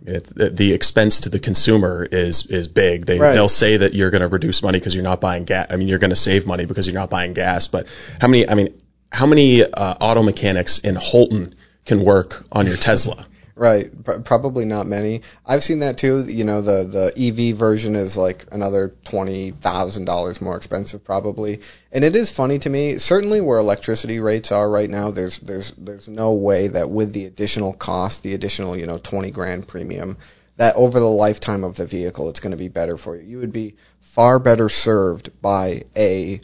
it, 0.07 0.57
the 0.57 0.72
expense 0.72 1.20
to 1.20 1.28
the 1.28 1.38
consumer 1.38 2.07
is 2.11 2.46
is 2.46 2.68
big. 2.68 3.07
They 3.07 3.18
right. 3.18 3.34
they'll 3.34 3.48
say 3.48 3.78
that 3.78 3.94
you're 3.94 4.11
going 4.11 4.22
to 4.22 4.28
reduce 4.28 4.62
money 4.62 4.78
because 4.78 4.94
you're 4.94 5.05
not 5.05 5.20
buying 5.20 5.44
gas. 5.44 5.66
I 5.70 5.76
mean, 5.76 5.88
you're 5.88 5.98
going 5.98 6.11
to 6.11 6.16
save 6.16 6.46
money 6.46 6.66
because 6.66 6.86
you're 6.86 6.94
not 6.94 7.11
buying 7.11 7.34
gas. 7.34 7.68
But 7.68 7.86
how 8.20 8.28
many? 8.28 8.48
I 8.48 8.55
mean, 8.55 8.80
how 9.12 9.26
many 9.26 9.62
uh, 9.62 9.94
auto 10.01 10.22
mechanics 10.22 10.78
in 10.78 10.94
Houlton 10.94 11.53
can 11.84 12.05
work 12.05 12.44
on 12.53 12.66
your 12.66 12.76
Tesla? 12.76 13.26
Right, 13.55 13.90
probably 14.24 14.64
not 14.64 14.86
many. 14.86 15.22
I've 15.44 15.62
seen 15.62 15.80
that 15.80 15.98
too. 15.98 16.24
You 16.24 16.44
know, 16.44 16.61
the 16.62 16.84
the 16.84 17.12
EV 17.51 17.57
version 17.57 17.96
is 17.96 18.16
like 18.16 18.46
another 18.53 18.94
twenty 19.05 19.51
thousand 19.51 20.05
dollars 20.05 20.40
more 20.40 20.57
expensive, 20.57 21.05
probably. 21.05 21.61
And 21.92 22.05
it 22.05 22.16
is 22.16 22.32
funny 22.32 22.59
to 22.61 22.70
me. 22.70 22.98
Certainly, 22.98 23.40
where 23.40 23.59
electricity 23.59 24.20
rates 24.20 24.53
are 24.53 24.68
right 24.68 24.88
now, 24.88 25.11
there's 25.11 25.38
there's 25.38 25.72
there's 25.72 26.09
no 26.09 26.32
way 26.32 26.68
that 26.68 26.90
with 26.90 27.12
the 27.12 27.26
additional 27.26 27.72
cost, 27.72 28.22
the 28.22 28.34
additional 28.34 28.78
you 28.78 28.86
know 28.86 28.98
twenty 28.98 29.30
grand 29.30 29.68
premium, 29.68 30.16
that 30.57 30.76
over 30.76 31.01
the 31.01 31.07
lifetime 31.07 31.64
of 31.64 31.76
the 31.76 31.86
vehicle, 31.86 32.28
it's 32.28 32.40
going 32.40 32.53
to 32.53 32.57
be 32.57 32.68
better 32.68 32.96
for 32.96 33.16
you. 33.16 33.22
You 33.22 33.38
would 33.38 33.53
be 33.53 33.76
far 34.01 34.38
better 34.38 34.68
served 34.68 35.40
by 35.40 35.84
a 35.96 36.40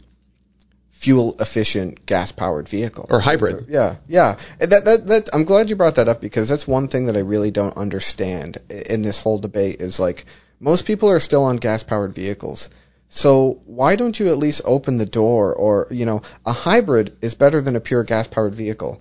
fuel 0.97 1.35
efficient 1.39 2.07
gas 2.07 2.31
powered 2.31 2.67
vehicle 2.67 3.05
or 3.11 3.19
hybrid. 3.19 3.67
Yeah, 3.69 3.97
yeah. 4.07 4.37
That, 4.57 4.83
that 4.85 5.07
that 5.07 5.29
I'm 5.31 5.43
glad 5.43 5.69
you 5.69 5.75
brought 5.75 5.95
that 5.95 6.09
up 6.09 6.21
because 6.21 6.49
that's 6.49 6.67
one 6.67 6.87
thing 6.87 7.05
that 7.05 7.15
I 7.15 7.19
really 7.19 7.51
don't 7.51 7.77
understand 7.77 8.57
in 8.69 9.03
this 9.03 9.21
whole 9.21 9.37
debate 9.37 9.79
is 9.79 9.99
like 9.99 10.25
most 10.59 10.85
people 10.85 11.11
are 11.11 11.19
still 11.19 11.43
on 11.43 11.57
gas 11.57 11.83
powered 11.83 12.15
vehicles. 12.15 12.71
So 13.09 13.61
why 13.65 13.95
don't 13.95 14.19
you 14.19 14.29
at 14.29 14.39
least 14.39 14.63
open 14.65 14.97
the 14.97 15.05
door 15.05 15.53
or 15.53 15.87
you 15.91 16.05
know 16.05 16.23
a 16.45 16.51
hybrid 16.51 17.15
is 17.21 17.35
better 17.35 17.61
than 17.61 17.75
a 17.75 17.79
pure 17.79 18.03
gas 18.03 18.27
powered 18.27 18.55
vehicle. 18.55 18.99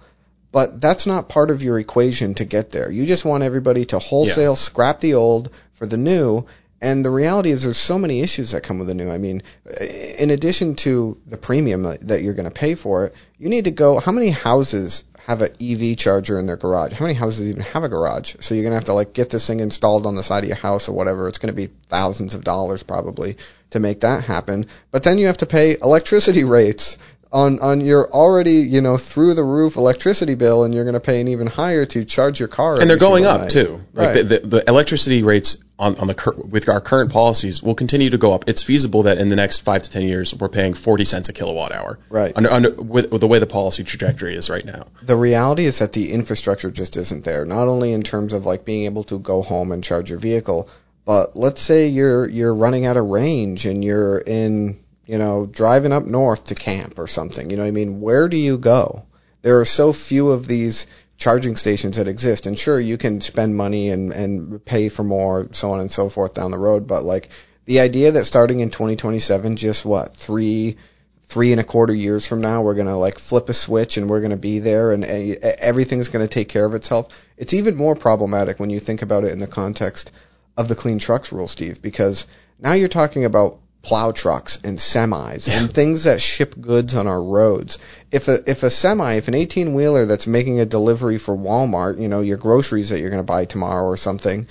But 0.52 0.80
that's 0.80 1.06
not 1.06 1.30
part 1.30 1.50
of 1.50 1.62
your 1.62 1.78
equation 1.78 2.34
to 2.34 2.44
get 2.44 2.70
there. 2.70 2.90
You 2.90 3.06
just 3.06 3.24
want 3.24 3.42
everybody 3.42 3.86
to 3.86 3.98
wholesale 3.98 4.52
yeah. 4.52 4.56
scrap 4.68 5.00
the 5.00 5.14
old 5.14 5.50
for 5.72 5.86
the 5.86 5.96
new 5.96 6.44
and 6.80 7.04
the 7.04 7.10
reality 7.10 7.50
is, 7.50 7.62
there's 7.62 7.76
so 7.76 7.98
many 7.98 8.20
issues 8.20 8.52
that 8.52 8.62
come 8.62 8.78
with 8.78 8.88
the 8.88 8.94
new. 8.94 9.10
I 9.10 9.18
mean, 9.18 9.42
in 9.80 10.30
addition 10.30 10.74
to 10.76 11.18
the 11.26 11.38
premium 11.38 11.82
that 11.82 12.22
you're 12.22 12.34
going 12.34 12.44
to 12.44 12.50
pay 12.50 12.74
for 12.74 13.06
it, 13.06 13.14
you 13.38 13.48
need 13.48 13.64
to 13.64 13.70
go. 13.70 13.98
How 13.98 14.12
many 14.12 14.28
houses 14.28 15.04
have 15.26 15.42
an 15.42 15.50
EV 15.60 15.96
charger 15.96 16.38
in 16.38 16.46
their 16.46 16.56
garage? 16.56 16.92
How 16.92 17.04
many 17.04 17.14
houses 17.14 17.48
even 17.48 17.62
have 17.62 17.82
a 17.82 17.88
garage? 17.88 18.36
So 18.40 18.54
you're 18.54 18.62
going 18.62 18.72
to 18.72 18.76
have 18.76 18.84
to 18.84 18.92
like 18.92 19.12
get 19.12 19.30
this 19.30 19.46
thing 19.46 19.60
installed 19.60 20.06
on 20.06 20.14
the 20.14 20.22
side 20.22 20.44
of 20.44 20.48
your 20.48 20.56
house 20.56 20.88
or 20.88 20.92
whatever. 20.92 21.26
It's 21.28 21.38
going 21.38 21.52
to 21.52 21.56
be 21.56 21.72
thousands 21.88 22.34
of 22.34 22.44
dollars 22.44 22.82
probably 22.82 23.36
to 23.70 23.80
make 23.80 24.00
that 24.00 24.24
happen. 24.24 24.66
But 24.92 25.02
then 25.02 25.18
you 25.18 25.26
have 25.26 25.38
to 25.38 25.46
pay 25.46 25.76
electricity 25.80 26.44
rates 26.58 26.98
on 27.36 27.60
on 27.60 27.82
your 27.82 28.10
already 28.10 28.62
you 28.62 28.80
know 28.80 28.96
through 28.96 29.34
the 29.34 29.44
roof 29.44 29.76
electricity 29.76 30.34
bill, 30.34 30.64
and 30.64 30.74
you're 30.74 30.84
going 30.84 30.94
to 30.94 31.00
pay 31.00 31.20
an 31.20 31.28
even 31.28 31.46
higher 31.46 31.84
to 31.84 32.04
charge 32.04 32.40
your 32.40 32.48
car. 32.48 32.80
And 32.80 32.88
they're 32.88 32.96
going 32.96 33.26
up 33.26 33.42
night. 33.42 33.50
too. 33.50 33.82
Like 33.92 34.06
right. 34.06 34.14
the, 34.14 34.38
the, 34.38 34.46
the, 34.46 34.68
electricity 34.68 35.22
rates 35.22 35.62
on 35.78 35.96
on 35.98 36.06
the 36.06 36.14
cur- 36.14 36.32
with 36.34 36.66
our 36.70 36.80
current 36.80 37.12
policies 37.12 37.62
will 37.62 37.74
continue 37.74 38.08
to 38.08 38.16
go 38.16 38.32
up. 38.32 38.48
It's 38.48 38.62
feasible 38.62 39.02
that 39.02 39.18
in 39.18 39.28
the 39.28 39.36
next 39.36 39.58
five 39.58 39.82
to 39.82 39.90
ten 39.90 40.02
years 40.02 40.34
we're 40.34 40.48
paying 40.48 40.72
40 40.72 41.04
cents 41.04 41.28
a 41.28 41.34
kilowatt 41.34 41.72
hour. 41.72 41.98
Right. 42.08 42.32
Under, 42.34 42.50
under 42.50 42.70
with, 42.70 43.12
with 43.12 43.20
the 43.20 43.28
way 43.28 43.38
the 43.38 43.46
policy 43.46 43.84
trajectory 43.84 44.34
is 44.34 44.48
right 44.48 44.64
now. 44.64 44.86
The 45.02 45.16
reality 45.16 45.66
is 45.66 45.80
that 45.80 45.92
the 45.92 46.12
infrastructure 46.12 46.70
just 46.70 46.96
isn't 46.96 47.24
there. 47.24 47.44
Not 47.44 47.68
only 47.68 47.92
in 47.92 48.00
terms 48.00 48.32
of 48.32 48.46
like 48.46 48.64
being 48.64 48.86
able 48.86 49.04
to 49.04 49.18
go 49.18 49.42
home 49.42 49.72
and 49.72 49.84
charge 49.84 50.08
your 50.08 50.18
vehicle, 50.18 50.70
but 51.04 51.36
let's 51.36 51.60
say 51.60 51.88
you're 51.88 52.26
you're 52.26 52.54
running 52.54 52.86
out 52.86 52.96
of 52.96 53.04
range 53.04 53.66
and 53.66 53.84
you're 53.84 54.18
in 54.18 54.78
you 55.06 55.18
know, 55.18 55.46
driving 55.46 55.92
up 55.92 56.04
north 56.04 56.44
to 56.44 56.54
camp 56.54 56.98
or 56.98 57.06
something. 57.06 57.50
You 57.50 57.56
know 57.56 57.62
what 57.62 57.68
I 57.68 57.72
mean? 57.72 58.00
Where 58.00 58.28
do 58.28 58.36
you 58.36 58.58
go? 58.58 59.06
There 59.42 59.60
are 59.60 59.64
so 59.64 59.92
few 59.92 60.30
of 60.30 60.46
these 60.46 60.86
charging 61.16 61.56
stations 61.56 61.96
that 61.96 62.08
exist. 62.08 62.46
And 62.46 62.58
sure, 62.58 62.78
you 62.78 62.98
can 62.98 63.20
spend 63.20 63.56
money 63.56 63.90
and, 63.90 64.12
and 64.12 64.64
pay 64.64 64.88
for 64.88 65.02
more, 65.02 65.48
so 65.52 65.70
on 65.70 65.80
and 65.80 65.90
so 65.90 66.08
forth 66.08 66.34
down 66.34 66.50
the 66.50 66.58
road, 66.58 66.86
but 66.86 67.04
like, 67.04 67.30
the 67.66 67.80
idea 67.80 68.12
that 68.12 68.24
starting 68.24 68.60
in 68.60 68.70
2027, 68.70 69.56
just 69.56 69.84
what 69.84 70.16
three 70.16 70.76
three 71.22 71.50
and 71.50 71.60
a 71.60 71.64
quarter 71.64 71.92
years 71.92 72.24
from 72.24 72.40
now, 72.40 72.62
we're 72.62 72.74
going 72.74 72.86
to 72.86 72.94
like 72.94 73.18
flip 73.18 73.48
a 73.48 73.54
switch 73.54 73.96
and 73.96 74.08
we're 74.08 74.20
going 74.20 74.30
to 74.30 74.36
be 74.36 74.60
there 74.60 74.92
and 74.92 75.04
uh, 75.04 75.54
everything's 75.58 76.08
going 76.08 76.24
to 76.24 76.32
take 76.32 76.48
care 76.48 76.64
of 76.64 76.74
itself. 76.74 77.08
It's 77.36 77.52
even 77.52 77.74
more 77.74 77.96
problematic 77.96 78.60
when 78.60 78.70
you 78.70 78.78
think 78.78 79.02
about 79.02 79.24
it 79.24 79.32
in 79.32 79.40
the 79.40 79.48
context 79.48 80.12
of 80.56 80.68
the 80.68 80.76
clean 80.76 81.00
trucks 81.00 81.32
rule, 81.32 81.48
Steve, 81.48 81.82
because 81.82 82.28
now 82.60 82.74
you're 82.74 82.86
talking 82.86 83.24
about 83.24 83.58
plow 83.86 84.10
trucks 84.10 84.58
and 84.64 84.78
semis 84.78 85.48
and 85.48 85.72
things 85.72 86.04
that 86.04 86.20
ship 86.20 86.54
goods 86.60 86.96
on 86.96 87.06
our 87.06 87.22
roads. 87.22 87.78
If 88.10 88.26
a 88.26 88.50
if 88.50 88.64
a 88.64 88.70
semi, 88.70 89.14
if 89.14 89.28
an 89.28 89.34
18 89.34 89.74
wheeler 89.74 90.06
that's 90.06 90.26
making 90.26 90.58
a 90.58 90.66
delivery 90.66 91.18
for 91.18 91.36
Walmart, 91.36 92.00
you 92.00 92.08
know, 92.08 92.20
your 92.20 92.36
groceries 92.36 92.88
that 92.88 92.98
you're 92.98 93.10
going 93.10 93.22
to 93.22 93.32
buy 93.32 93.44
tomorrow 93.44 93.84
or 93.84 93.96
something, 93.96 94.48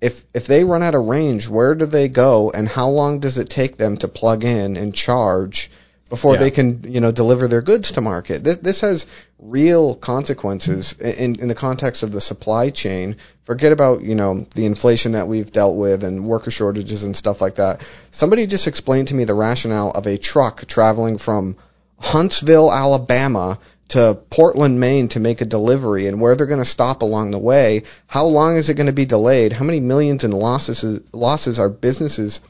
if 0.00 0.24
if 0.32 0.46
they 0.46 0.64
run 0.64 0.82
out 0.82 0.94
of 0.94 1.04
range, 1.04 1.46
where 1.46 1.74
do 1.74 1.84
they 1.84 2.08
go 2.08 2.50
and 2.50 2.66
how 2.66 2.88
long 2.88 3.20
does 3.20 3.36
it 3.36 3.50
take 3.50 3.76
them 3.76 3.98
to 3.98 4.08
plug 4.08 4.44
in 4.44 4.78
and 4.78 4.94
charge 4.94 5.70
before 6.10 6.34
yeah. 6.34 6.40
they 6.40 6.50
can 6.50 6.92
you 6.92 7.00
know 7.00 7.12
deliver 7.12 7.48
their 7.48 7.62
goods 7.62 7.92
to 7.92 8.02
market. 8.02 8.44
This, 8.44 8.58
this 8.58 8.80
has 8.82 9.06
real 9.38 9.94
consequences 9.94 10.92
in, 10.92 11.40
in 11.40 11.48
the 11.48 11.54
context 11.54 12.02
of 12.02 12.12
the 12.12 12.20
supply 12.20 12.68
chain. 12.68 13.16
Forget 13.44 13.72
about 13.72 14.02
you 14.02 14.16
know 14.16 14.46
the 14.54 14.66
inflation 14.66 15.12
that 15.12 15.28
we've 15.28 15.50
dealt 15.50 15.76
with 15.76 16.04
and 16.04 16.26
worker 16.26 16.50
shortages 16.50 17.04
and 17.04 17.16
stuff 17.16 17.40
like 17.40 17.54
that. 17.54 17.86
Somebody 18.10 18.46
just 18.46 18.66
explained 18.66 19.08
to 19.08 19.14
me 19.14 19.24
the 19.24 19.34
rationale 19.34 19.92
of 19.92 20.06
a 20.06 20.18
truck 20.18 20.66
traveling 20.66 21.16
from 21.16 21.56
Huntsville, 21.98 22.70
Alabama 22.70 23.58
to 23.90 24.18
Portland, 24.30 24.78
Maine 24.78 25.08
to 25.08 25.20
make 25.20 25.40
a 25.40 25.44
delivery 25.44 26.06
and 26.06 26.20
where 26.20 26.36
they're 26.36 26.46
going 26.46 26.60
to 26.60 26.64
stop 26.64 27.02
along 27.02 27.30
the 27.30 27.38
way. 27.38 27.82
How 28.06 28.26
long 28.26 28.56
is 28.56 28.68
it 28.68 28.74
going 28.74 28.86
to 28.86 28.92
be 28.92 29.04
delayed? 29.04 29.52
How 29.52 29.64
many 29.64 29.80
millions 29.80 30.24
in 30.24 30.30
losses 30.32 31.00
losses 31.12 31.58
are 31.58 31.68
businesses 31.68 32.40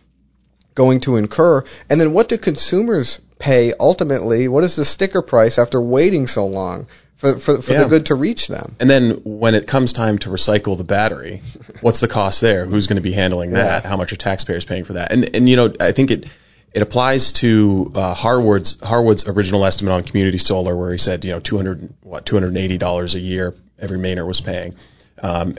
going 0.74 1.00
to 1.00 1.16
incur? 1.16 1.64
And 1.88 2.00
then 2.00 2.12
what 2.12 2.28
do 2.28 2.38
consumers 2.38 3.20
pay 3.38 3.72
ultimately? 3.78 4.48
What 4.48 4.64
is 4.64 4.76
the 4.76 4.84
sticker 4.84 5.22
price 5.22 5.58
after 5.58 5.80
waiting 5.80 6.26
so 6.26 6.46
long 6.46 6.86
for, 7.16 7.38
for, 7.38 7.60
for 7.60 7.72
yeah. 7.72 7.82
the 7.84 7.88
good 7.88 8.06
to 8.06 8.14
reach 8.14 8.48
them? 8.48 8.74
And 8.80 8.88
then 8.88 9.22
when 9.24 9.54
it 9.54 9.66
comes 9.66 9.92
time 9.92 10.18
to 10.18 10.30
recycle 10.30 10.76
the 10.76 10.84
battery, 10.84 11.42
what's 11.80 12.00
the 12.00 12.08
cost 12.08 12.40
there? 12.40 12.66
Who's 12.66 12.86
going 12.86 12.96
to 12.96 13.02
be 13.02 13.12
handling 13.12 13.52
that? 13.52 13.84
Yeah. 13.84 13.88
How 13.88 13.96
much 13.96 14.12
are 14.12 14.16
taxpayers 14.16 14.64
paying 14.64 14.84
for 14.84 14.94
that? 14.94 15.12
And, 15.12 15.34
and 15.34 15.48
you 15.48 15.56
know, 15.56 15.72
I 15.80 15.92
think 15.92 16.10
it, 16.10 16.28
it 16.72 16.82
applies 16.82 17.32
to 17.32 17.90
uh, 17.94 18.14
Harwood's 18.14 18.80
Harwood's 18.80 19.26
original 19.26 19.64
estimate 19.64 19.92
on 19.92 20.04
community 20.04 20.38
solar, 20.38 20.76
where 20.76 20.92
he 20.92 20.98
said 20.98 21.24
you 21.24 21.32
know 21.32 21.40
200 21.40 21.92
what 22.02 22.24
280 22.24 22.78
dollars 22.78 23.16
a 23.16 23.18
year 23.18 23.54
every 23.78 23.98
Mainer 23.98 24.24
was 24.26 24.40
paying. 24.40 24.76
Um, 25.20 25.56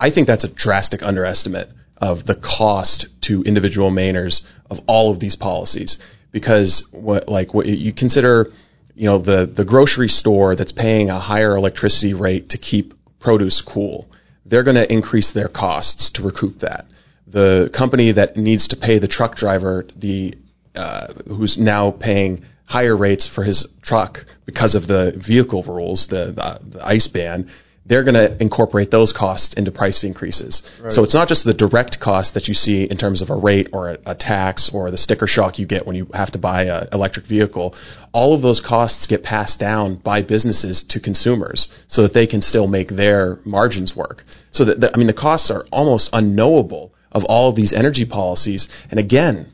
I 0.00 0.10
think 0.10 0.26
that's 0.26 0.44
a 0.44 0.48
drastic 0.48 1.02
underestimate 1.02 1.68
of 1.98 2.24
the 2.24 2.34
cost 2.34 3.06
to 3.22 3.42
individual 3.42 3.90
Mainers 3.90 4.44
of 4.70 4.80
all 4.86 5.10
of 5.10 5.20
these 5.20 5.36
policies. 5.36 5.98
Because 6.32 6.92
what 6.92 7.28
like 7.28 7.54
what 7.54 7.66
you 7.66 7.92
consider 7.92 8.52
you 8.94 9.06
know 9.06 9.18
the 9.18 9.46
the 9.46 9.64
grocery 9.64 10.08
store 10.08 10.56
that's 10.56 10.72
paying 10.72 11.10
a 11.10 11.18
higher 11.18 11.56
electricity 11.56 12.14
rate 12.14 12.50
to 12.50 12.58
keep 12.58 12.94
produce 13.20 13.60
cool 13.60 14.08
they're 14.46 14.62
going 14.62 14.76
to 14.76 14.92
increase 14.92 15.32
their 15.32 15.48
costs 15.48 16.10
to 16.10 16.22
recoup 16.22 16.60
that. 16.60 16.86
The 17.26 17.70
company 17.72 18.12
that 18.12 18.36
needs 18.36 18.68
to 18.68 18.76
pay 18.76 18.98
the 18.98 19.08
truck 19.08 19.36
driver 19.36 19.86
the 19.96 20.34
uh, 20.74 21.06
who's 21.28 21.56
now 21.56 21.90
paying 21.90 22.44
higher 22.66 22.96
rates 22.96 23.26
for 23.26 23.42
his 23.44 23.68
truck 23.80 24.24
because 24.44 24.74
of 24.74 24.86
the 24.86 25.12
vehicle 25.16 25.62
rules 25.62 26.08
the, 26.08 26.26
the, 26.26 26.58
the 26.78 26.86
ice 26.86 27.06
ban 27.06 27.48
they're 27.86 28.02
going 28.02 28.14
to 28.14 28.42
incorporate 28.42 28.90
those 28.90 29.12
costs 29.12 29.54
into 29.54 29.70
price 29.70 30.04
increases. 30.04 30.62
Right. 30.82 30.92
So 30.92 31.04
it's 31.04 31.12
not 31.12 31.28
just 31.28 31.44
the 31.44 31.52
direct 31.52 32.00
cost 32.00 32.34
that 32.34 32.48
you 32.48 32.54
see 32.54 32.84
in 32.84 32.96
terms 32.96 33.20
of 33.20 33.30
a 33.30 33.36
rate 33.36 33.70
or 33.72 33.90
a, 33.90 33.98
a 34.06 34.14
tax 34.14 34.70
or 34.70 34.90
the 34.90 34.96
sticker 34.96 35.26
shock 35.26 35.58
you 35.58 35.66
get 35.66 35.86
when 35.86 35.94
you 35.94 36.08
have 36.14 36.30
to 36.32 36.38
buy 36.38 36.64
an 36.64 36.88
electric 36.92 37.26
vehicle. 37.26 37.74
All 38.12 38.32
of 38.32 38.40
those 38.40 38.60
costs 38.60 39.06
get 39.06 39.22
passed 39.22 39.60
down 39.60 39.96
by 39.96 40.22
businesses 40.22 40.84
to 40.84 41.00
consumers 41.00 41.70
so 41.86 42.02
that 42.02 42.14
they 42.14 42.26
can 42.26 42.40
still 42.40 42.66
make 42.66 42.88
their 42.88 43.38
margins 43.44 43.94
work. 43.94 44.24
So 44.50 44.64
that, 44.64 44.80
that 44.80 44.92
I 44.94 44.98
mean, 44.98 45.06
the 45.06 45.12
costs 45.12 45.50
are 45.50 45.66
almost 45.70 46.10
unknowable 46.12 46.94
of 47.12 47.24
all 47.24 47.50
of 47.50 47.54
these 47.54 47.72
energy 47.72 48.06
policies. 48.06 48.68
And 48.90 48.98
again, 48.98 49.52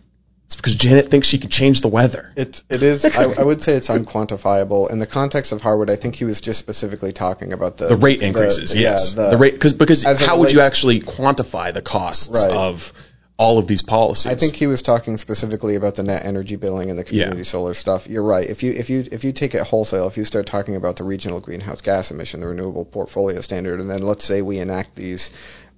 it's 0.50 0.56
because 0.56 0.74
Janet 0.74 1.06
thinks 1.06 1.28
she 1.28 1.38
can 1.38 1.48
change 1.48 1.80
the 1.80 1.86
weather. 1.86 2.32
It 2.34 2.60
it 2.68 2.82
is. 2.82 3.04
I, 3.04 3.22
I, 3.22 3.44
would 3.44 3.62
say 3.62 3.74
it's 3.74 3.86
unquantifiable 3.86 4.90
in 4.90 4.98
the 4.98 5.06
context 5.06 5.52
of 5.52 5.62
Harwood. 5.62 5.88
I 5.90 5.94
think 5.94 6.16
he 6.16 6.24
was 6.24 6.40
just 6.40 6.58
specifically 6.58 7.12
talking 7.12 7.52
about 7.52 7.76
the 7.76 7.86
the 7.86 7.96
rate 7.96 8.20
increases. 8.20 8.72
The, 8.72 8.80
yes, 8.80 9.14
yeah, 9.14 9.26
the, 9.26 9.30
the 9.30 9.38
rate 9.38 9.52
because 9.52 9.74
because 9.74 10.02
how 10.02 10.10
relates, 10.10 10.38
would 10.38 10.52
you 10.52 10.60
actually 10.62 11.02
quantify 11.02 11.72
the 11.72 11.82
costs 11.82 12.42
right. 12.42 12.50
of 12.50 12.92
all 13.36 13.58
of 13.58 13.68
these 13.68 13.82
policies? 13.82 14.32
I 14.32 14.34
think 14.34 14.56
he 14.56 14.66
was 14.66 14.82
talking 14.82 15.18
specifically 15.18 15.76
about 15.76 15.94
the 15.94 16.02
net 16.02 16.24
energy 16.24 16.56
billing 16.56 16.90
and 16.90 16.98
the 16.98 17.04
community 17.04 17.36
yeah. 17.36 17.44
solar 17.44 17.74
stuff. 17.74 18.08
You're 18.08 18.24
right. 18.24 18.50
If 18.50 18.64
you 18.64 18.72
if 18.72 18.90
you 18.90 19.04
if 19.12 19.22
you 19.22 19.30
take 19.30 19.54
it 19.54 19.62
wholesale, 19.62 20.08
if 20.08 20.16
you 20.16 20.24
start 20.24 20.46
talking 20.46 20.74
about 20.74 20.96
the 20.96 21.04
regional 21.04 21.40
greenhouse 21.40 21.80
gas 21.80 22.10
emission, 22.10 22.40
the 22.40 22.48
renewable 22.48 22.84
portfolio 22.84 23.40
standard, 23.40 23.78
and 23.78 23.88
then 23.88 24.02
let's 24.02 24.24
say 24.24 24.42
we 24.42 24.58
enact 24.58 24.96
these 24.96 25.30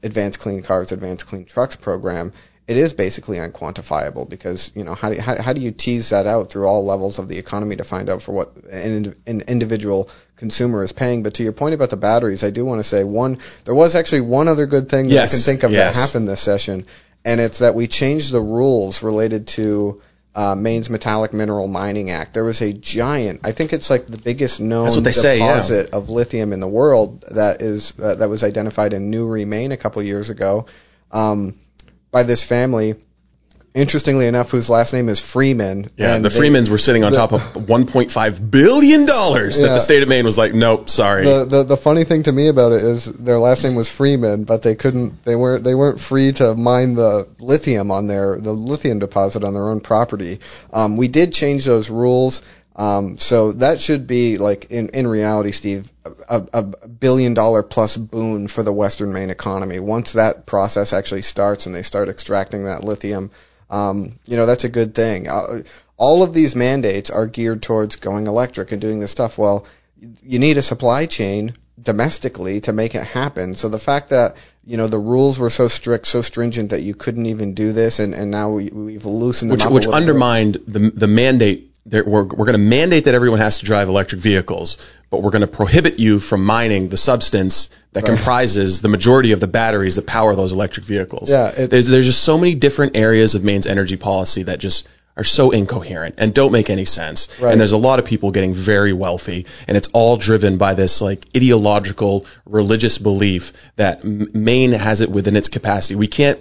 advanced 0.03 0.41
clean 0.41 0.63
cars, 0.63 0.93
advanced 0.93 1.27
clean 1.27 1.45
trucks 1.45 1.77
program 1.77 2.33
it 2.67 2.77
is 2.77 2.93
basically 2.93 3.39
unquantifiable 3.39 4.29
because 4.29 4.71
you 4.75 4.85
know 4.85 4.95
how 4.95 5.11
do, 5.11 5.21
how, 5.21 5.41
how 5.41 5.53
do 5.53 5.61
you 5.61 5.73
tease 5.73 6.11
that 6.11 6.27
out 6.27 6.51
through 6.51 6.67
all 6.67 6.85
levels 6.85 7.19
of 7.19 7.29
the 7.29 7.39
economy 7.39 7.77
to 7.77 7.85
find 7.85 8.09
out 8.09 8.23
for 8.23 8.33
what 8.33 8.57
an, 8.65 9.17
an 9.27 9.43
individual 9.43 10.09
consumer 10.37 10.83
is 10.83 10.93
paying 10.93 11.23
but 11.23 11.35
to 11.35 11.43
your 11.43 11.53
point 11.53 11.75
about 11.75 11.91
the 11.91 11.97
batteries 11.97 12.45
I 12.45 12.51
do 12.51 12.65
want 12.65 12.79
to 12.79 12.85
say 12.85 13.05
one 13.05 13.39
there 13.65 13.75
was 13.75 13.95
actually 13.95 14.23
one 14.23 14.49
other 14.49 14.67
good 14.67 14.89
thing 14.89 15.09
that 15.09 15.15
yes. 15.15 15.33
I 15.33 15.37
can 15.37 15.43
think 15.43 15.63
of 15.65 15.73
yes. 15.73 15.97
that 15.97 16.01
happened 16.01 16.29
this 16.29 16.41
session 16.41 16.87
and 17.25 17.41
it's 17.41 17.59
that 17.59 17.75
we 17.75 17.87
changed 17.87 18.33
the 18.33 18.41
rules 18.41 19.03
related 19.03 19.49
to 19.49 20.01
uh, 20.35 20.55
Maine's 20.55 20.89
Metallic 20.89 21.35
Mineral 21.35 21.69
Mining 21.69 22.11
Act. 22.11 22.33
There 22.33 22.45
was 22.45 22.63
a 22.63 22.73
giant, 22.73 23.41
I 23.45 23.53
think 23.53 23.73
it's 23.75 23.91
like 23.91 24.07
the 24.07 24.17
biggest 24.17 24.61
known 24.61 24.87
deposit 24.87 25.13
say, 25.13 25.39
yeah. 25.39 25.85
of 25.93 26.09
lithium 26.09 26.55
in 26.55 26.61
the 26.61 26.69
world 26.69 27.23
that 27.33 27.61
is 27.61 27.93
uh, 28.01 28.15
that 28.15 28.31
was 28.31 28.43
identified 28.43 28.95
in 28.95 29.11
Newry, 29.11 29.45
Maine, 29.45 29.73
a 29.73 29.77
couple 29.77 30.03
years 30.03 30.31
ago. 30.31 30.67
Um, 31.11 31.59
by 32.13 32.23
this 32.23 32.45
family. 32.45 32.95
Interestingly 33.75 34.27
enough, 34.27 34.51
whose 34.51 34.69
last 34.69 34.93
name 34.93 35.09
is 35.09 35.19
Freeman. 35.19 35.89
Yeah, 35.97 36.19
the 36.19 36.29
they, 36.29 36.37
Freemans 36.37 36.69
were 36.69 36.77
sitting 36.77 37.05
on 37.05 37.13
the, 37.13 37.17
top 37.17 37.33
of 37.33 37.41
1.5 37.41 38.51
billion 38.51 39.07
dollars 39.07 39.57
that 39.57 39.67
yeah, 39.67 39.73
the 39.73 39.81
state 39.81 40.03
of 40.03 40.11
Maine 40.11 40.27
was 40.27 40.37
like, 40.37 40.53
nope, 40.53 40.91
sorry. 40.91 41.25
The, 41.25 41.47
the 41.47 41.63
the 41.63 41.77
funny 41.79 42.05
thing 42.05 42.25
to 42.25 42.33
me 42.33 42.49
about 42.49 42.73
it 42.73 42.83
is 42.83 43.07
their 43.07 43.39
last 43.39 43.65
name 43.65 43.75
was 43.75 43.91
Freeman, 43.91 44.45
but 44.45 44.61
they 44.61 44.75
couldn't, 44.75 45.25
they 45.25 45.35
weren't, 45.35 45.65
they 45.65 45.75
weren't 45.75 46.01
free 46.01 46.33
to 46.33 46.55
mine 46.55 46.97
the 46.97 47.27
lithium 47.41 47.91
on 47.91 48.09
their 48.09 48.39
the 48.39 48.53
lithium 48.53 48.99
deposit 48.99 49.43
on 49.43 49.55
their 49.55 49.67
own 49.67 49.81
property. 49.81 50.41
Um, 50.71 50.99
we 50.99 51.09
did 51.09 51.33
change 51.33 51.65
those 51.65 51.89
rules. 51.89 52.43
Um, 52.75 53.19
so 53.19 53.53
that 53.53 53.81
should 53.81 54.07
be 54.07 54.39
like 54.39 54.71
in, 54.71 54.89
in 54.91 55.07
reality, 55.07 55.53
Steve, 55.53 55.93
a, 56.29 56.43
a 56.53 56.63
billion 56.63 57.35
dollar 57.35 57.63
plus 57.63 57.97
boon 57.97 58.49
for 58.49 58.63
the 58.63 58.73
Western 58.73 59.13
Maine 59.13 59.31
economy. 59.31 59.79
Once 59.79 60.15
that 60.15 60.47
process 60.47 60.93
actually 60.93 61.23
starts 61.23 61.67
and 61.67 61.75
they 61.75 61.83
start 61.83 62.09
extracting 62.09 62.65
that 62.65 62.83
lithium, 62.83 63.31
um, 63.69 64.13
you 64.27 64.37
know, 64.37 64.47
that's 64.47 64.65
a 64.65 64.69
good 64.71 64.95
thing. 64.95 65.29
Uh, 65.29 65.63
all 65.97 66.23
of 66.23 66.33
these 66.33 66.57
mandates 66.57 67.11
are 67.11 67.27
geared 67.27 67.63
towards 67.63 67.97
going 67.97 68.27
electric 68.27 68.73
and 68.73 68.81
doing 68.81 69.01
this 69.01 69.11
stuff. 69.11 69.39
Well, 69.39 69.67
you 70.23 70.39
need 70.39 70.57
a 70.57 70.63
supply 70.63 71.07
chain 71.07 71.55
domestically 71.81 72.61
to 72.63 72.73
make 72.73 72.95
it 72.95 73.05
happen. 73.05 73.55
So 73.55 73.69
the 73.69 73.79
fact 73.79 74.11
that 74.11 74.37
you 74.65 74.77
know 74.77 74.89
the 74.89 74.99
rules 74.99 75.39
were 75.39 75.51
so 75.51 75.69
strict, 75.69 76.07
so 76.07 76.23
stringent 76.23 76.71
that 76.71 76.83
you 76.83 76.95
couldn't 76.95 77.27
even 77.27 77.55
do 77.55 77.73
this, 77.73 77.99
and, 77.99 78.15
and 78.15 78.31
now 78.31 78.51
we, 78.51 78.95
have 78.95 79.07
loosened 79.07 79.51
them 79.51 79.57
which, 79.57 79.67
up 79.67 79.73
which 79.73 79.87
undermined 79.87 80.55
the 80.67 80.91
the 80.91 81.09
mandate 81.09 81.72
we're, 81.85 82.03
we're 82.03 82.25
going 82.25 82.53
to 82.53 82.59
mandate 82.59 83.05
that 83.05 83.15
everyone 83.15 83.41
has 83.41 83.59
to 83.59 83.65
drive 83.65 83.89
electric 83.89 84.21
vehicles, 84.21 84.77
but 85.11 85.23
we're 85.23 85.31
going 85.31 85.43
to 85.43 85.49
prohibit 85.49 85.99
you 85.99 86.21
from 86.21 86.45
mining 86.45 86.89
the 86.89 86.97
substance 86.97 87.71
that 87.93 88.05
right. 88.05 88.15
comprises 88.15 88.83
the 88.83 88.89
majority 88.89 89.33
of 89.33 89.41
the 89.41 89.49
batteries 89.49 89.97
that 89.97 90.07
power 90.07 90.35
those 90.37 90.53
electric 90.53 90.87
vehicles. 90.87 91.31
Yeah, 91.31 91.49
it, 91.49 91.71
there's 91.71 91.89
there's 91.89 92.07
just 92.07 92.23
so 92.23 92.39
many 92.39 92.55
different 92.55 92.97
areas 92.97 93.35
of 93.35 93.43
Maine's 93.43 93.67
energy 93.67 93.97
policy 93.97 94.45
that 94.45 94.61
just 94.61 94.89
are 95.17 95.25
so 95.25 95.51
incoherent 95.51 96.15
and 96.19 96.33
don't 96.33 96.53
make 96.53 96.71
any 96.71 96.87
sense. 96.87 97.29
Right. 97.39 97.53
And 97.53 97.61
there's 97.61 97.73
a 97.73 97.79
lot 97.79 97.99
of 97.99 98.07
people 98.07 98.31
getting 98.31 98.55
very 98.55 98.93
wealthy, 98.93 99.47
and 99.69 99.77
it's 99.77 99.89
all 99.89 100.17
driven 100.17 100.57
by 100.57 100.75
this 100.75 101.01
like 101.01 101.27
ideological 101.37 102.27
religious 102.47 102.97
belief 102.99 103.53
that 103.77 104.05
Maine 104.05 104.73
has 104.73 105.01
it 105.01 105.11
within 105.11 105.37
its 105.37 105.49
capacity. 105.49 105.97
We 105.97 106.07
can't, 106.07 106.41